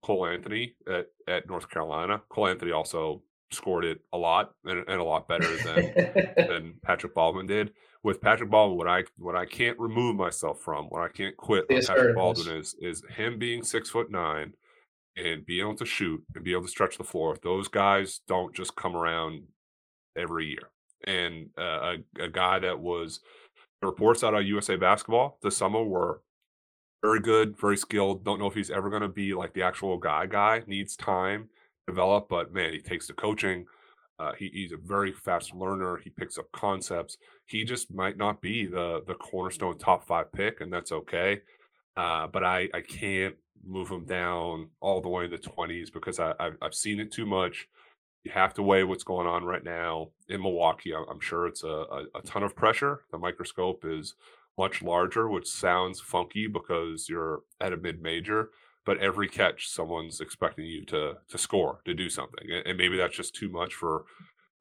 Cole 0.02 0.28
Anthony 0.28 0.76
at, 0.88 1.07
at 1.28 1.48
North 1.48 1.69
Carolina. 1.69 2.22
Cole 2.30 2.48
Anthony 2.48 2.72
also 2.72 3.24
scored 3.52 3.86
it 3.86 4.02
a 4.14 4.18
lot 4.18 4.52
and, 4.65 4.84
and 4.88 4.99
a 4.99 5.03
lot 5.03 5.28
better 5.28 5.56
than 5.57 6.34
than 6.48 6.74
Patrick 6.84 7.14
Baldwin 7.14 7.48
did. 7.48 7.74
With 8.03 8.22
Patrick 8.22 8.49
Baldwin, 8.49 8.78
what 8.78 8.88
I 8.88 9.03
what 9.18 9.36
I 9.36 9.45
can't 9.45 9.80
remove 9.80 10.15
myself 10.15 10.61
from, 10.61 10.86
what 10.86 11.02
I 11.02 11.10
can't 11.10 11.36
quit 11.36 11.65
on 11.69 11.82
Patrick 11.82 12.15
Baldwin 12.15 12.56
is 12.56 12.76
is 12.80 13.03
him 13.15 13.38
being 13.40 13.64
six 13.64 13.90
foot 13.90 14.11
nine 14.11 14.53
and 15.18 15.45
being 15.45 15.61
able 15.61 15.76
to 15.76 15.86
shoot 15.86 16.24
and 16.36 16.44
be 16.44 16.52
able 16.52 16.64
to 16.64 16.68
stretch 16.68 16.98
the 16.98 17.03
floor. 17.03 17.38
Those 17.41 17.68
guys 17.68 18.22
don't 18.28 18.56
just 18.56 18.76
come 18.76 18.95
around 18.95 19.44
every 20.15 20.48
year. 20.48 20.69
And 21.06 21.49
uh, 21.57 21.95
a, 22.19 22.24
a 22.24 22.30
guy 22.30 22.60
that 22.60 22.80
was 22.80 23.19
the 23.82 23.88
reports 23.88 24.24
out 24.24 24.34
of 24.34 24.45
USA 24.45 24.76
Basketball 24.76 25.40
this 25.41 25.57
summer 25.57 25.84
were 25.84 26.22
very 27.03 27.19
good, 27.19 27.57
very 27.60 27.78
skilled. 27.78 28.24
Don't 28.24 28.40
know 28.40 28.48
if 28.48 28.53
he's 28.53 28.72
ever 28.72 28.90
going 28.90 29.02
to 29.02 29.07
be 29.07 29.34
like 29.34 29.53
the 29.53 29.64
actual 29.64 29.98
guy. 29.98 30.26
Guy 30.26 30.64
needs 30.68 30.95
time 30.95 31.49
develop, 31.88 32.27
but 32.30 32.53
man, 32.53 32.73
he 32.73 32.80
takes 32.80 33.07
the 33.07 33.14
coaching. 33.14 33.65
Uh, 34.19 34.34
he, 34.34 34.49
he's 34.51 34.72
a 34.72 34.77
very 34.77 35.11
fast 35.11 35.53
learner. 35.53 35.97
He 35.97 36.09
picks 36.09 36.38
up 36.38 36.51
concepts. 36.51 37.18
He 37.45 37.64
just 37.64 37.93
might 37.93 38.18
not 38.18 38.41
be 38.41 38.65
the 38.65 39.01
the 39.07 39.14
cornerstone 39.14 39.77
top 39.77 40.05
five 40.05 40.31
pick, 40.31 40.61
and 40.61 40.72
that's 40.72 40.91
okay. 40.91 41.41
Uh, 41.95 42.27
but 42.27 42.43
I 42.43 42.69
I 42.73 42.81
can't 42.81 43.35
move 43.65 43.89
him 43.89 44.05
down 44.05 44.69
all 44.81 45.01
the 45.01 45.09
way 45.09 45.26
in 45.26 45.31
the 45.31 45.38
twenties 45.38 45.89
because 45.89 46.19
I 46.19 46.34
I've, 46.39 46.57
I've, 46.61 46.73
seen 46.73 46.99
it 46.99 47.11
too 47.11 47.26
much. 47.26 47.68
You 48.23 48.31
have 48.31 48.53
to 48.55 48.64
weigh 48.64 48.84
what's 48.84 49.03
going 49.03 49.27
on 49.27 49.45
right 49.45 49.64
now 49.64 50.09
in 50.27 50.41
Milwaukee. 50.41 50.93
I'm 50.93 51.19
sure 51.19 51.47
it's 51.47 51.64
a, 51.64 51.68
a, 51.68 52.03
a 52.15 52.22
ton 52.26 52.43
of 52.43 52.55
pressure. 52.55 53.01
The 53.11 53.18
microscope 53.18 53.85
is 53.85 54.15
much 54.57 54.81
larger, 54.81 55.30
which 55.30 55.47
sounds 55.47 56.01
funky 56.01 56.47
because 56.47 57.07
you're 57.07 57.41
at 57.61 57.73
a 57.73 57.77
mid 57.77 58.01
major 58.01 58.49
but 58.88 58.97
every 58.99 59.27
catch 59.27 59.68
someone's 59.68 60.22
expecting 60.22 60.65
you 60.65 60.84
to 60.85 61.14
to 61.27 61.38
score 61.38 61.81
to 61.85 61.93
do 61.93 62.09
something 62.09 62.47
and 62.65 62.77
maybe 62.77 62.97
that's 62.97 63.15
just 63.15 63.35
too 63.35 63.49
much 63.49 63.76
for 63.76 64.05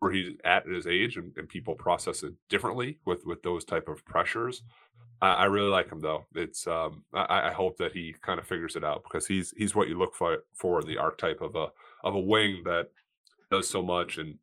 where 0.01 0.13
he's 0.13 0.35
at 0.45 0.67
his 0.67 0.87
age 0.87 1.17
and, 1.17 1.33
and 1.39 1.49
people 1.49 1.75
process 1.75 2.23
it 2.23 2.35
differently 2.51 2.99
with 3.07 3.25
with 3.25 3.43
those 3.43 3.65
type 3.65 3.89
of 3.89 4.05
pressures 4.05 4.63
I, 5.23 5.33
I 5.33 5.45
really 5.47 5.71
like 5.71 5.91
him 5.91 6.01
though. 6.01 6.27
It's 6.35 6.67
um, 6.67 7.05
I, 7.15 7.49
I, 7.49 7.53
hope 7.53 7.79
that 7.79 7.93
he 7.93 8.15
kind 8.21 8.39
of 8.39 8.47
figures 8.47 8.77
it 8.77 8.85
out 8.85 9.03
because 9.03 9.27
he's 9.27 9.55
he's 9.57 9.75
what 9.75 9.89
you 9.89 9.99
look 9.99 10.15
for 10.15 10.45
for 10.53 10.83
the 10.83 10.99
archetype 10.99 11.41
of 11.41 11.57
a 11.57 11.69
of 12.05 12.15
a 12.15 12.21
wing 12.21 12.63
that 12.65 12.91
does 13.51 13.67
so 13.67 13.83
much 13.83 14.19
and 14.19 14.37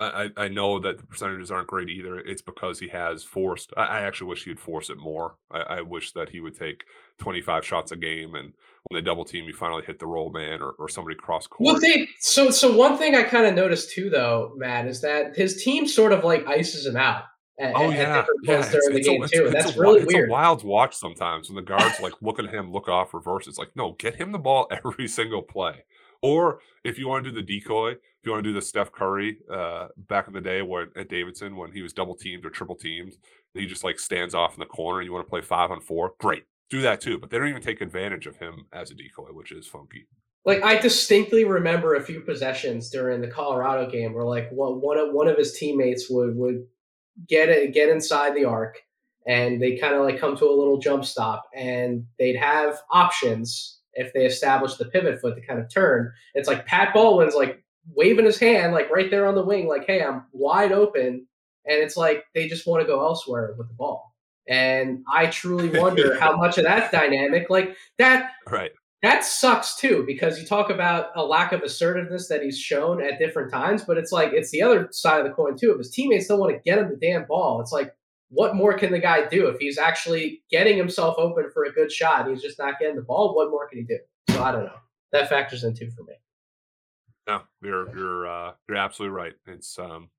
I, 0.00 0.30
I 0.36 0.48
know 0.48 0.78
that 0.78 0.98
the 0.98 1.06
percentages 1.06 1.50
aren't 1.50 1.66
great 1.66 1.88
either. 1.88 2.20
It's 2.20 2.42
because 2.42 2.78
he 2.78 2.88
has 2.88 3.24
forced. 3.24 3.72
I, 3.76 4.02
actually 4.02 4.28
wish 4.28 4.44
he'd 4.44 4.60
force 4.60 4.90
it 4.90 4.98
more. 4.98 5.34
I, 5.50 5.80
wish 5.80 6.12
that 6.12 6.28
he 6.28 6.38
would 6.38 6.56
take 6.56 6.84
25 7.18 7.64
shots 7.64 7.92
a 7.92 7.96
game, 7.96 8.34
and 8.34 8.52
when 8.88 9.00
they 9.00 9.04
double 9.04 9.24
team, 9.24 9.44
you 9.44 9.52
finally 9.52 9.82
hit 9.84 9.98
the 9.98 10.06
roll 10.06 10.30
man 10.30 10.62
or, 10.62 10.70
or 10.78 10.88
somebody 10.88 11.16
cross 11.16 11.46
court. 11.46 11.66
Well, 11.66 11.80
they, 11.80 12.08
so 12.20 12.50
so 12.50 12.74
one 12.74 12.96
thing 12.96 13.14
I 13.14 13.22
kind 13.22 13.46
of 13.46 13.54
noticed 13.54 13.92
too, 13.92 14.10
though, 14.10 14.52
Matt, 14.56 14.86
is 14.86 15.00
that 15.02 15.36
his 15.36 15.62
team 15.62 15.86
sort 15.86 16.12
of 16.12 16.24
like 16.24 16.46
ices 16.46 16.86
him 16.86 16.96
out. 16.96 17.24
At, 17.60 17.72
oh 17.74 17.90
yeah, 17.90 18.24
yeah. 18.44 18.58
It's, 18.60 18.72
it's 18.72 18.88
the 18.88 19.00
game 19.00 19.22
a, 19.22 19.28
too, 19.28 19.46
and 19.46 19.54
that's 19.54 19.76
a, 19.76 19.80
really 19.80 20.02
it's 20.02 20.14
weird. 20.14 20.30
wild 20.30 20.62
watch 20.62 20.94
sometimes 20.94 21.48
when 21.48 21.56
the 21.56 21.62
guards 21.62 21.98
like 22.00 22.12
look 22.22 22.38
at 22.38 22.48
him, 22.48 22.72
look 22.72 22.88
off, 22.88 23.12
reverse. 23.12 23.48
It's 23.48 23.58
like 23.58 23.74
no, 23.74 23.96
get 23.98 24.14
him 24.14 24.30
the 24.30 24.38
ball 24.38 24.68
every 24.84 25.08
single 25.08 25.42
play. 25.42 25.84
Or 26.22 26.60
if 26.84 26.98
you 26.98 27.08
want 27.08 27.24
to 27.24 27.30
do 27.30 27.36
the 27.36 27.42
decoy, 27.42 27.92
if 27.92 27.98
you 28.24 28.32
want 28.32 28.44
to 28.44 28.50
do 28.50 28.54
the 28.54 28.62
Steph 28.62 28.92
Curry 28.92 29.38
uh, 29.52 29.88
back 29.96 30.26
in 30.26 30.34
the 30.34 30.40
day 30.40 30.62
when 30.62 30.88
at 30.96 31.08
Davidson 31.08 31.56
when 31.56 31.72
he 31.72 31.82
was 31.82 31.92
double 31.92 32.14
teamed 32.14 32.44
or 32.44 32.50
triple 32.50 32.74
teamed, 32.74 33.16
he 33.54 33.66
just 33.66 33.84
like 33.84 33.98
stands 33.98 34.34
off 34.34 34.54
in 34.54 34.60
the 34.60 34.66
corner. 34.66 35.02
You 35.02 35.12
want 35.12 35.26
to 35.26 35.30
play 35.30 35.40
five 35.40 35.70
on 35.70 35.80
four, 35.80 36.14
great, 36.18 36.44
do 36.70 36.82
that 36.82 37.00
too. 37.00 37.18
But 37.18 37.30
they 37.30 37.38
don't 37.38 37.48
even 37.48 37.62
take 37.62 37.80
advantage 37.80 38.26
of 38.26 38.36
him 38.36 38.66
as 38.72 38.90
a 38.90 38.94
decoy, 38.94 39.32
which 39.32 39.52
is 39.52 39.66
funky. 39.66 40.06
Like 40.44 40.62
I 40.62 40.78
distinctly 40.78 41.44
remember 41.44 41.94
a 41.94 42.02
few 42.02 42.20
possessions 42.20 42.90
during 42.90 43.20
the 43.20 43.28
Colorado 43.28 43.90
game 43.90 44.14
where 44.14 44.24
like 44.24 44.50
one 44.50 44.80
one 44.80 44.98
of 44.98 45.12
one 45.12 45.28
of 45.28 45.36
his 45.36 45.52
teammates 45.52 46.08
would 46.08 46.36
would 46.36 46.66
get 47.28 47.48
it 47.48 47.74
get 47.74 47.88
inside 47.88 48.34
the 48.34 48.44
arc 48.44 48.78
and 49.26 49.60
they 49.60 49.76
kind 49.76 49.94
of 49.94 50.02
like 50.02 50.18
come 50.18 50.36
to 50.36 50.46
a 50.46 50.58
little 50.58 50.78
jump 50.78 51.04
stop 51.04 51.44
and 51.54 52.06
they'd 52.18 52.36
have 52.36 52.78
options 52.90 53.80
if 53.92 54.12
they 54.12 54.24
established 54.24 54.78
the 54.78 54.86
pivot 54.86 55.20
foot 55.20 55.34
to 55.34 55.46
kind 55.46 55.60
of 55.60 55.68
turn. 55.68 56.12
It's 56.34 56.48
like 56.48 56.66
Pat 56.66 56.94
Baldwin's 56.94 57.34
like 57.34 57.62
waving 57.94 58.24
his 58.24 58.38
hand 58.38 58.72
like 58.72 58.90
right 58.90 59.10
there 59.10 59.26
on 59.26 59.34
the 59.34 59.44
wing, 59.44 59.68
like, 59.68 59.86
hey, 59.86 60.02
I'm 60.02 60.24
wide 60.32 60.72
open. 60.72 61.26
And 61.66 61.82
it's 61.82 61.96
like 61.96 62.24
they 62.34 62.48
just 62.48 62.66
want 62.66 62.80
to 62.80 62.86
go 62.86 63.00
elsewhere 63.00 63.54
with 63.58 63.68
the 63.68 63.74
ball. 63.74 64.07
And 64.48 65.04
I 65.12 65.26
truly 65.26 65.78
wonder 65.78 66.18
how 66.20 66.36
much 66.36 66.58
of 66.58 66.64
that 66.64 66.90
dynamic, 66.90 67.50
like 67.50 67.76
that, 67.98 68.32
right. 68.50 68.72
That 69.02 69.24
sucks 69.24 69.76
too, 69.76 70.02
because 70.08 70.40
you 70.40 70.46
talk 70.46 70.70
about 70.70 71.10
a 71.14 71.24
lack 71.24 71.52
of 71.52 71.62
assertiveness 71.62 72.26
that 72.28 72.42
he's 72.42 72.58
shown 72.58 73.00
at 73.00 73.20
different 73.20 73.52
times, 73.52 73.84
but 73.84 73.96
it's 73.96 74.10
like 74.10 74.32
it's 74.32 74.50
the 74.50 74.60
other 74.60 74.88
side 74.90 75.20
of 75.20 75.26
the 75.26 75.32
coin 75.32 75.56
too. 75.56 75.70
If 75.70 75.78
his 75.78 75.90
teammates 75.90 76.26
don't 76.26 76.40
want 76.40 76.52
to 76.52 76.60
get 76.68 76.78
him 76.78 76.90
the 76.90 76.96
damn 76.96 77.24
ball, 77.24 77.60
it's 77.60 77.70
like 77.70 77.94
what 78.30 78.56
more 78.56 78.74
can 78.74 78.90
the 78.90 78.98
guy 78.98 79.26
do 79.26 79.46
if 79.46 79.58
he's 79.58 79.78
actually 79.78 80.42
getting 80.50 80.76
himself 80.76 81.14
open 81.16 81.50
for 81.52 81.64
a 81.64 81.72
good 81.72 81.92
shot? 81.92 82.28
He's 82.28 82.42
just 82.42 82.58
not 82.58 82.78
getting 82.80 82.96
the 82.96 83.02
ball. 83.02 83.34
What 83.36 83.50
more 83.50 83.68
can 83.68 83.78
he 83.78 83.84
do? 83.84 83.98
So 84.30 84.42
I 84.42 84.50
don't 84.50 84.64
know. 84.64 84.76
That 85.12 85.28
factors 85.28 85.62
in 85.62 85.74
too 85.74 85.90
for 85.90 86.02
me. 86.02 86.14
No, 87.28 87.42
you're 87.62 87.96
you're 87.96 88.26
uh, 88.26 88.52
you're 88.68 88.78
absolutely 88.78 89.16
right. 89.16 89.34
It's 89.46 89.78
um, 89.78 90.10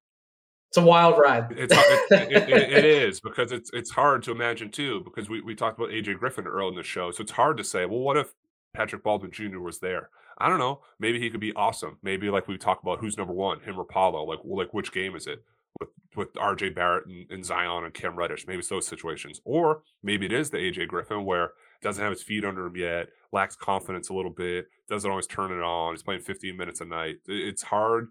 it's 0.70 0.78
a 0.78 0.82
wild 0.82 1.18
ride. 1.18 1.52
It's 1.52 1.74
it, 1.76 2.32
it, 2.32 2.50
it, 2.50 2.72
it 2.72 2.86
is 3.10 3.20
because 3.20 3.52
it's 3.52 3.70
it's 3.74 3.92
hard 3.92 4.24
to 4.24 4.32
imagine 4.32 4.72
too 4.72 5.02
because 5.04 5.30
we 5.30 5.42
we 5.42 5.56
talked 5.56 5.78
about 5.78 5.92
AJ 5.92 6.20
Griffin 6.20 6.48
early 6.48 6.70
in 6.70 6.76
the 6.76 6.84
show, 6.84 7.12
so 7.12 7.22
it's 7.22 7.32
hard 7.32 7.58
to 7.58 7.64
say. 7.64 7.86
Well, 7.86 8.00
what 8.00 8.18
if 8.18 8.34
Patrick 8.74 9.04
Baldwin 9.04 9.32
Jr. 9.32 9.60
was 9.60 9.80
there? 9.80 10.10
I 10.38 10.48
don't 10.48 10.60
know. 10.60 10.82
Maybe 11.00 11.20
he 11.20 11.30
could 11.30 11.42
be 11.42 11.54
awesome. 11.54 11.98
Maybe 12.02 12.30
like 12.30 12.48
we 12.48 12.58
talk 12.58 12.82
about 12.82 13.00
who's 13.00 13.18
number 13.18 13.34
one, 13.34 13.60
him 13.62 13.80
or 13.80 13.86
Paolo. 13.86 14.24
Like 14.24 14.40
like 14.44 14.74
which 14.74 14.92
game 14.94 15.16
is 15.16 15.28
it? 15.28 15.44
with 15.80 15.90
with 16.16 16.34
RJ 16.34 16.76
Barrett 16.76 17.06
and, 17.06 17.30
and, 17.30 17.46
Zion 17.46 17.84
and 17.84 17.94
Cam 17.94 18.16
Reddish. 18.16 18.48
Maybe 18.48 18.60
it's 18.60 18.70
those 18.70 18.88
situations. 18.88 19.42
Or 19.46 19.84
maybe 20.04 20.26
it 20.26 20.34
is 20.34 20.50
the 20.50 20.58
AJ 20.58 20.88
Griffin 20.88 21.26
where 21.26 21.52
doesn't 21.82 22.04
have 22.04 22.12
his 22.12 22.24
feet 22.24 22.44
under 22.44 22.66
him 22.66 22.76
yet, 22.76 23.10
lacks 23.32 23.56
confidence 23.56 24.10
a 24.10 24.14
little 24.14 24.32
bit, 24.32 24.68
doesn't 24.90 25.10
always 25.10 25.28
turn 25.28 25.52
it 25.52 25.64
on. 25.64 25.94
He's 25.94 26.04
playing 26.04 26.22
15 26.22 26.58
minutes 26.58 26.82
a 26.82 26.86
night. 26.86 27.18
It's 27.28 27.64
hard 27.64 28.10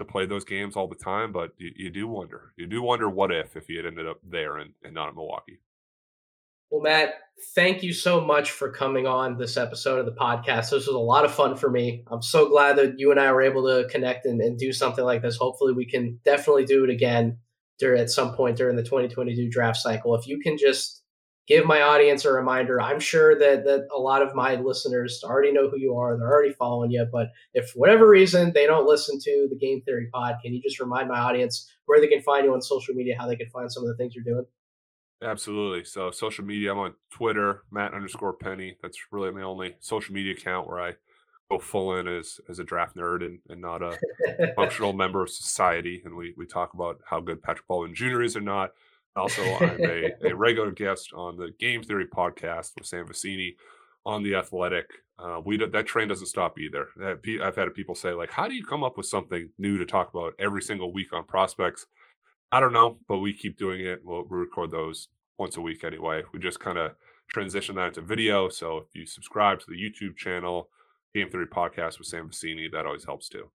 to 0.00 0.04
play 0.04 0.26
those 0.26 0.44
games 0.44 0.76
all 0.76 0.88
the 0.88 0.94
time, 0.94 1.32
but 1.32 1.52
you, 1.56 1.70
you 1.76 1.90
do 1.90 2.08
wonder. 2.08 2.52
You 2.56 2.66
do 2.66 2.82
wonder 2.82 3.08
what 3.08 3.32
if 3.32 3.56
if 3.56 3.66
he 3.68 3.76
had 3.76 3.86
ended 3.86 4.06
up 4.06 4.18
there 4.22 4.58
and, 4.58 4.72
and 4.82 4.94
not 4.94 5.10
in 5.10 5.14
Milwaukee. 5.14 5.60
Well, 6.70 6.82
Matt, 6.82 7.14
thank 7.54 7.82
you 7.82 7.92
so 7.92 8.20
much 8.20 8.52
for 8.52 8.70
coming 8.70 9.06
on 9.06 9.38
this 9.38 9.56
episode 9.56 9.98
of 9.98 10.06
the 10.06 10.12
podcast. 10.12 10.70
This 10.70 10.86
was 10.86 10.88
a 10.88 10.98
lot 10.98 11.24
of 11.24 11.34
fun 11.34 11.56
for 11.56 11.68
me. 11.68 12.04
I'm 12.10 12.22
so 12.22 12.48
glad 12.48 12.76
that 12.76 12.94
you 12.98 13.10
and 13.10 13.18
I 13.18 13.32
were 13.32 13.42
able 13.42 13.64
to 13.64 13.88
connect 13.88 14.24
and, 14.24 14.40
and 14.40 14.56
do 14.56 14.72
something 14.72 15.04
like 15.04 15.22
this. 15.22 15.36
Hopefully, 15.36 15.72
we 15.72 15.84
can 15.84 16.20
definitely 16.24 16.64
do 16.64 16.84
it 16.84 16.90
again 16.90 17.38
during, 17.80 18.00
at 18.00 18.10
some 18.10 18.34
point 18.34 18.56
during 18.56 18.76
the 18.76 18.84
2022 18.84 19.50
draft 19.50 19.78
cycle. 19.78 20.14
If 20.14 20.28
you 20.28 20.38
can 20.38 20.56
just 20.56 20.99
give 21.50 21.66
my 21.66 21.82
audience 21.82 22.24
a 22.24 22.32
reminder, 22.32 22.80
I'm 22.80 23.00
sure 23.00 23.36
that, 23.36 23.64
that 23.64 23.88
a 23.92 23.98
lot 23.98 24.22
of 24.22 24.36
my 24.36 24.54
listeners 24.54 25.20
already 25.24 25.50
know 25.50 25.68
who 25.68 25.78
you 25.78 25.96
are. 25.96 26.16
They're 26.16 26.30
already 26.30 26.52
following 26.52 26.92
you. 26.92 27.04
But 27.10 27.26
if 27.54 27.70
for 27.70 27.80
whatever 27.80 28.08
reason 28.08 28.52
they 28.52 28.66
don't 28.66 28.86
listen 28.86 29.18
to 29.18 29.48
the 29.50 29.56
Game 29.56 29.82
Theory 29.82 30.08
pod, 30.12 30.36
can 30.42 30.54
you 30.54 30.62
just 30.62 30.78
remind 30.78 31.08
my 31.08 31.18
audience 31.18 31.68
where 31.86 32.00
they 32.00 32.06
can 32.06 32.22
find 32.22 32.44
you 32.44 32.54
on 32.54 32.62
social 32.62 32.94
media, 32.94 33.16
how 33.18 33.26
they 33.26 33.34
can 33.34 33.50
find 33.50 33.70
some 33.70 33.82
of 33.82 33.88
the 33.88 33.96
things 33.96 34.14
you're 34.14 34.22
doing? 34.22 34.46
Absolutely. 35.22 35.84
So 35.84 36.12
social 36.12 36.44
media, 36.44 36.70
I'm 36.70 36.78
on 36.78 36.94
Twitter, 37.10 37.64
Matt 37.72 37.94
underscore 37.94 38.32
Penny. 38.32 38.76
That's 38.80 38.98
really 39.10 39.32
my 39.32 39.42
only 39.42 39.74
social 39.80 40.14
media 40.14 40.34
account 40.34 40.68
where 40.68 40.80
I 40.80 40.92
go 41.50 41.58
full 41.58 41.96
in 41.96 42.06
as 42.06 42.40
as 42.48 42.60
a 42.60 42.64
draft 42.64 42.96
nerd 42.96 43.26
and, 43.26 43.40
and 43.48 43.60
not 43.60 43.82
a 43.82 43.98
functional 44.54 44.92
member 44.92 45.20
of 45.20 45.30
society. 45.30 46.00
And 46.04 46.14
we 46.14 46.32
we 46.38 46.46
talk 46.46 46.74
about 46.74 47.00
how 47.04 47.18
good 47.18 47.42
Patrick 47.42 47.66
Baldwin 47.66 47.92
Jr. 47.92 48.22
is 48.22 48.36
or 48.36 48.40
not. 48.40 48.70
Also, 49.16 49.42
I'm 49.42 49.80
a, 49.84 50.10
a 50.30 50.34
regular 50.34 50.70
guest 50.70 51.12
on 51.14 51.36
the 51.36 51.50
Game 51.58 51.82
Theory 51.82 52.06
podcast 52.06 52.72
with 52.76 52.86
Sam 52.86 53.06
Vecenie 53.06 53.56
on 54.06 54.22
the 54.22 54.34
Athletic. 54.34 54.86
Uh, 55.18 55.40
we 55.44 55.58
that 55.58 55.86
train 55.86 56.08
doesn't 56.08 56.26
stop 56.26 56.58
either. 56.58 56.88
I've 57.42 57.56
had 57.56 57.74
people 57.74 57.94
say 57.94 58.12
like, 58.12 58.30
"How 58.30 58.48
do 58.48 58.54
you 58.54 58.64
come 58.64 58.82
up 58.82 58.96
with 58.96 59.06
something 59.06 59.50
new 59.58 59.76
to 59.78 59.84
talk 59.84 60.10
about 60.14 60.34
every 60.38 60.62
single 60.62 60.92
week 60.92 61.12
on 61.12 61.24
prospects?" 61.24 61.86
I 62.52 62.60
don't 62.60 62.72
know, 62.72 62.98
but 63.06 63.18
we 63.18 63.32
keep 63.32 63.58
doing 63.58 63.84
it. 63.84 64.00
We'll 64.02 64.24
we 64.28 64.38
record 64.38 64.70
those 64.70 65.08
once 65.38 65.56
a 65.56 65.60
week 65.60 65.84
anyway. 65.84 66.22
We 66.32 66.40
just 66.40 66.60
kind 66.60 66.78
of 66.78 66.92
transition 67.28 67.76
that 67.76 67.88
into 67.88 68.00
video. 68.00 68.48
So 68.48 68.78
if 68.78 68.94
you 68.94 69.06
subscribe 69.06 69.60
to 69.60 69.66
the 69.68 69.76
YouTube 69.76 70.16
channel, 70.16 70.68
Game 71.14 71.30
Theory 71.30 71.46
Podcast 71.46 71.98
with 71.98 72.08
Sam 72.08 72.28
Vecenie, 72.28 72.70
that 72.72 72.86
always 72.86 73.04
helps 73.04 73.28
too. 73.28 73.50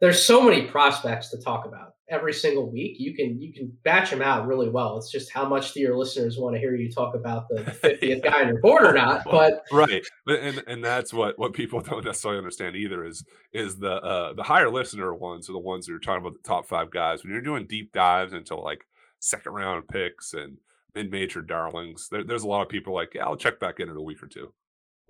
There's 0.00 0.24
so 0.24 0.42
many 0.42 0.62
prospects 0.62 1.30
to 1.30 1.38
talk 1.38 1.66
about 1.66 1.94
every 2.10 2.32
single 2.32 2.70
week. 2.70 2.96
You 2.98 3.14
can 3.14 3.40
you 3.40 3.52
can 3.52 3.72
batch 3.84 4.10
them 4.10 4.22
out 4.22 4.46
really 4.46 4.68
well. 4.68 4.96
It's 4.96 5.10
just 5.10 5.30
how 5.30 5.48
much 5.48 5.72
do 5.72 5.80
your 5.80 5.96
listeners 5.96 6.38
want 6.38 6.54
to 6.54 6.60
hear 6.60 6.74
you 6.74 6.90
talk 6.90 7.14
about 7.14 7.48
the 7.48 7.62
50th 7.82 8.22
guy 8.22 8.42
on 8.42 8.48
your 8.48 8.60
board 8.60 8.84
or 8.84 8.92
not? 8.92 9.24
But 9.24 9.62
right, 9.70 10.02
and 10.26 10.62
and 10.66 10.84
that's 10.84 11.12
what 11.12 11.38
what 11.38 11.52
people 11.52 11.80
don't 11.82 12.04
necessarily 12.04 12.38
understand 12.38 12.76
either 12.76 13.04
is 13.04 13.24
is 13.52 13.76
the 13.76 13.94
uh, 13.94 14.32
the 14.32 14.42
higher 14.42 14.70
listener 14.70 15.14
ones 15.14 15.48
are 15.48 15.52
the 15.52 15.58
ones 15.58 15.86
that 15.86 15.94
are 15.94 15.98
talking 15.98 16.26
about 16.26 16.34
the 16.34 16.48
top 16.48 16.66
five 16.66 16.90
guys. 16.90 17.22
When 17.22 17.32
you're 17.32 17.42
doing 17.42 17.66
deep 17.66 17.92
dives 17.92 18.32
into 18.32 18.56
like 18.56 18.86
second 19.20 19.52
round 19.52 19.86
picks 19.88 20.32
and 20.32 20.58
mid-major 20.94 21.42
darlings. 21.42 22.08
There, 22.10 22.24
there's 22.24 22.42
a 22.42 22.48
lot 22.48 22.62
of 22.62 22.68
people 22.68 22.94
like, 22.94 23.14
yeah, 23.14 23.24
I'll 23.24 23.36
check 23.36 23.60
back 23.60 23.80
in 23.80 23.88
in 23.88 23.96
a 23.96 24.02
week 24.02 24.22
or 24.22 24.26
two. 24.26 24.52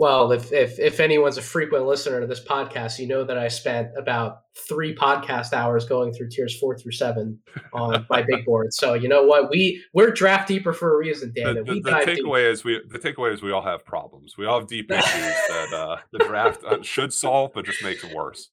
Well, 0.00 0.32
if, 0.32 0.50
if 0.50 0.78
if 0.78 0.98
anyone's 0.98 1.36
a 1.36 1.42
frequent 1.42 1.84
listener 1.84 2.22
to 2.22 2.26
this 2.26 2.42
podcast, 2.42 2.98
you 2.98 3.06
know 3.06 3.22
that 3.22 3.36
I 3.36 3.48
spent 3.48 3.90
about 3.98 4.38
three 4.66 4.94
podcast 4.94 5.52
hours 5.52 5.84
going 5.84 6.14
through 6.14 6.30
tiers 6.30 6.58
four 6.58 6.74
through 6.74 6.92
seven 6.92 7.38
on 7.74 8.06
my 8.08 8.22
big 8.26 8.46
board. 8.46 8.72
So 8.72 8.94
you 8.94 9.08
know 9.08 9.24
what? 9.24 9.50
We 9.50 9.84
we're 9.92 10.10
draft 10.10 10.48
deeper 10.48 10.72
for 10.72 10.94
a 10.94 10.96
reason, 10.96 11.34
Dan. 11.36 11.56
The, 11.56 11.64
the, 11.64 11.80
the 11.82 11.90
takeaway 11.90 12.44
deep. 12.44 12.52
is 12.52 12.64
we 12.64 12.80
the 12.88 12.98
takeaway 12.98 13.34
is 13.34 13.42
we 13.42 13.52
all 13.52 13.60
have 13.60 13.84
problems. 13.84 14.38
We 14.38 14.46
all 14.46 14.60
have 14.60 14.68
deep 14.68 14.90
issues 14.90 15.34
that 15.48 15.74
uh, 15.74 15.96
the 16.12 16.20
draft 16.20 16.64
uh, 16.64 16.80
should 16.80 17.12
solve, 17.12 17.50
but 17.52 17.66
just 17.66 17.84
makes 17.84 18.02
it 18.02 18.16
worse. 18.16 18.48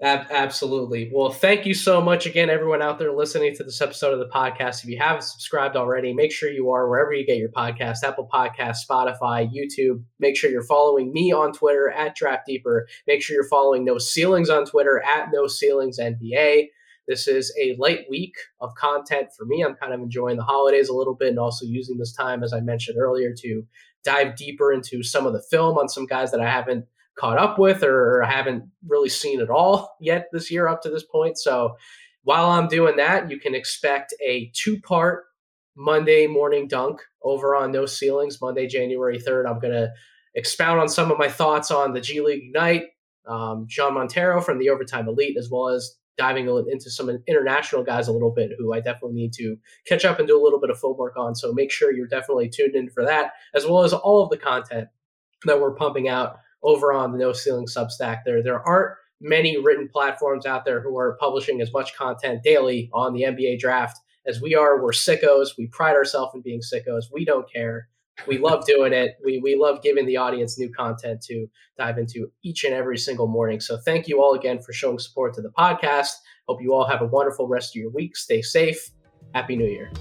Ab- 0.00 0.28
absolutely. 0.30 1.10
Well, 1.12 1.30
thank 1.30 1.66
you 1.66 1.74
so 1.74 2.00
much 2.00 2.24
again, 2.24 2.50
everyone 2.50 2.82
out 2.82 3.00
there 3.00 3.12
listening 3.12 3.56
to 3.56 3.64
this 3.64 3.80
episode 3.80 4.12
of 4.12 4.20
the 4.20 4.28
podcast. 4.32 4.84
If 4.84 4.90
you 4.90 4.96
haven't 4.96 5.24
subscribed 5.24 5.74
already, 5.74 6.14
make 6.14 6.30
sure 6.30 6.48
you 6.50 6.70
are 6.70 6.88
wherever 6.88 7.12
you 7.12 7.26
get 7.26 7.38
your 7.38 7.48
podcast 7.48 8.04
Apple 8.04 8.28
Podcast, 8.32 8.76
Spotify, 8.88 9.50
YouTube. 9.52 10.04
Make 10.20 10.36
sure 10.36 10.50
you're 10.50 10.62
following 10.62 11.12
me 11.12 11.32
on 11.32 11.52
Twitter 11.52 11.90
at 11.90 12.14
Draft 12.14 12.46
Deeper. 12.46 12.86
Make 13.08 13.22
sure 13.22 13.34
you're 13.34 13.48
following 13.48 13.84
No 13.84 13.98
Ceilings 13.98 14.50
on 14.50 14.66
Twitter 14.66 15.02
at 15.02 15.30
No 15.32 15.48
Ceilings 15.48 15.98
NBA. 15.98 16.66
This 17.08 17.26
is 17.26 17.52
a 17.60 17.74
light 17.76 18.04
week 18.08 18.34
of 18.60 18.74
content 18.76 19.28
for 19.36 19.46
me. 19.46 19.64
I'm 19.64 19.74
kind 19.74 19.92
of 19.92 20.00
enjoying 20.00 20.36
the 20.36 20.44
holidays 20.44 20.88
a 20.88 20.94
little 20.94 21.14
bit 21.14 21.30
and 21.30 21.38
also 21.40 21.66
using 21.66 21.98
this 21.98 22.12
time, 22.12 22.44
as 22.44 22.52
I 22.52 22.60
mentioned 22.60 22.98
earlier, 23.00 23.34
to 23.38 23.64
dive 24.04 24.36
deeper 24.36 24.72
into 24.72 25.02
some 25.02 25.26
of 25.26 25.32
the 25.32 25.42
film 25.50 25.76
on 25.76 25.88
some 25.88 26.06
guys 26.06 26.30
that 26.30 26.40
I 26.40 26.48
haven't 26.48 26.84
caught 27.18 27.38
up 27.38 27.58
with 27.58 27.82
or 27.82 28.22
haven't 28.22 28.64
really 28.86 29.08
seen 29.08 29.40
at 29.40 29.50
all 29.50 29.96
yet 30.00 30.28
this 30.32 30.50
year 30.50 30.68
up 30.68 30.82
to 30.82 30.90
this 30.90 31.04
point. 31.04 31.38
So 31.38 31.76
while 32.22 32.50
I'm 32.50 32.68
doing 32.68 32.96
that, 32.96 33.30
you 33.30 33.38
can 33.38 33.54
expect 33.54 34.14
a 34.24 34.50
two 34.54 34.80
part 34.80 35.24
Monday 35.76 36.26
morning 36.26 36.68
dunk 36.68 37.00
over 37.22 37.54
on 37.56 37.72
No 37.72 37.86
Ceilings, 37.86 38.40
Monday, 38.40 38.66
January 38.66 39.18
3rd. 39.18 39.48
I'm 39.48 39.60
going 39.60 39.74
to 39.74 39.90
expound 40.34 40.80
on 40.80 40.88
some 40.88 41.10
of 41.10 41.18
my 41.18 41.28
thoughts 41.28 41.70
on 41.70 41.92
the 41.92 42.00
G 42.00 42.20
League 42.20 42.44
Ignite, 42.44 42.86
um, 43.26 43.66
Jean 43.68 43.94
Montero 43.94 44.40
from 44.40 44.58
the 44.58 44.70
Overtime 44.70 45.08
Elite, 45.08 45.36
as 45.38 45.48
well 45.50 45.68
as 45.68 45.96
diving 46.16 46.48
into 46.70 46.90
some 46.90 47.08
international 47.28 47.84
guys 47.84 48.08
a 48.08 48.12
little 48.12 48.32
bit 48.32 48.50
who 48.58 48.74
I 48.74 48.80
definitely 48.80 49.14
need 49.14 49.32
to 49.34 49.56
catch 49.86 50.04
up 50.04 50.18
and 50.18 50.26
do 50.26 50.40
a 50.40 50.42
little 50.42 50.60
bit 50.60 50.70
of 50.70 50.78
footwork 50.78 51.16
on. 51.16 51.36
So 51.36 51.52
make 51.52 51.70
sure 51.70 51.92
you're 51.92 52.08
definitely 52.08 52.48
tuned 52.48 52.74
in 52.74 52.90
for 52.90 53.04
that, 53.04 53.32
as 53.54 53.64
well 53.64 53.84
as 53.84 53.92
all 53.92 54.24
of 54.24 54.30
the 54.30 54.36
content 54.36 54.88
that 55.44 55.60
we're 55.60 55.74
pumping 55.74 56.08
out 56.08 56.38
over 56.62 56.92
on 56.92 57.12
the 57.12 57.18
No 57.18 57.32
Ceiling 57.32 57.66
Substack. 57.66 58.20
There, 58.24 58.42
there 58.42 58.60
aren't 58.60 58.96
many 59.20 59.58
written 59.58 59.88
platforms 59.88 60.46
out 60.46 60.64
there 60.64 60.80
who 60.80 60.96
are 60.98 61.16
publishing 61.20 61.60
as 61.60 61.72
much 61.72 61.96
content 61.96 62.42
daily 62.42 62.90
on 62.92 63.14
the 63.14 63.22
NBA 63.22 63.58
draft 63.58 63.98
as 64.26 64.40
we 64.40 64.54
are. 64.54 64.82
We're 64.82 64.90
sickos. 64.90 65.50
We 65.56 65.66
pride 65.68 65.96
ourselves 65.96 66.32
in 66.34 66.42
being 66.42 66.60
sickos. 66.60 67.04
We 67.12 67.24
don't 67.24 67.50
care. 67.52 67.88
We 68.26 68.38
love 68.38 68.66
doing 68.66 68.92
it. 68.92 69.16
We 69.24 69.38
we 69.38 69.54
love 69.54 69.80
giving 69.80 70.04
the 70.04 70.16
audience 70.16 70.58
new 70.58 70.70
content 70.72 71.22
to 71.22 71.46
dive 71.76 71.98
into 71.98 72.32
each 72.42 72.64
and 72.64 72.74
every 72.74 72.98
single 72.98 73.28
morning. 73.28 73.60
So 73.60 73.78
thank 73.78 74.08
you 74.08 74.20
all 74.20 74.34
again 74.34 74.60
for 74.60 74.72
showing 74.72 74.98
support 74.98 75.34
to 75.34 75.42
the 75.42 75.50
podcast. 75.50 76.10
Hope 76.48 76.60
you 76.60 76.74
all 76.74 76.86
have 76.86 77.00
a 77.00 77.06
wonderful 77.06 77.46
rest 77.46 77.76
of 77.76 77.80
your 77.80 77.90
week. 77.90 78.16
Stay 78.16 78.42
safe. 78.42 78.90
Happy 79.34 79.54
New 79.54 79.66
Year. 79.66 79.92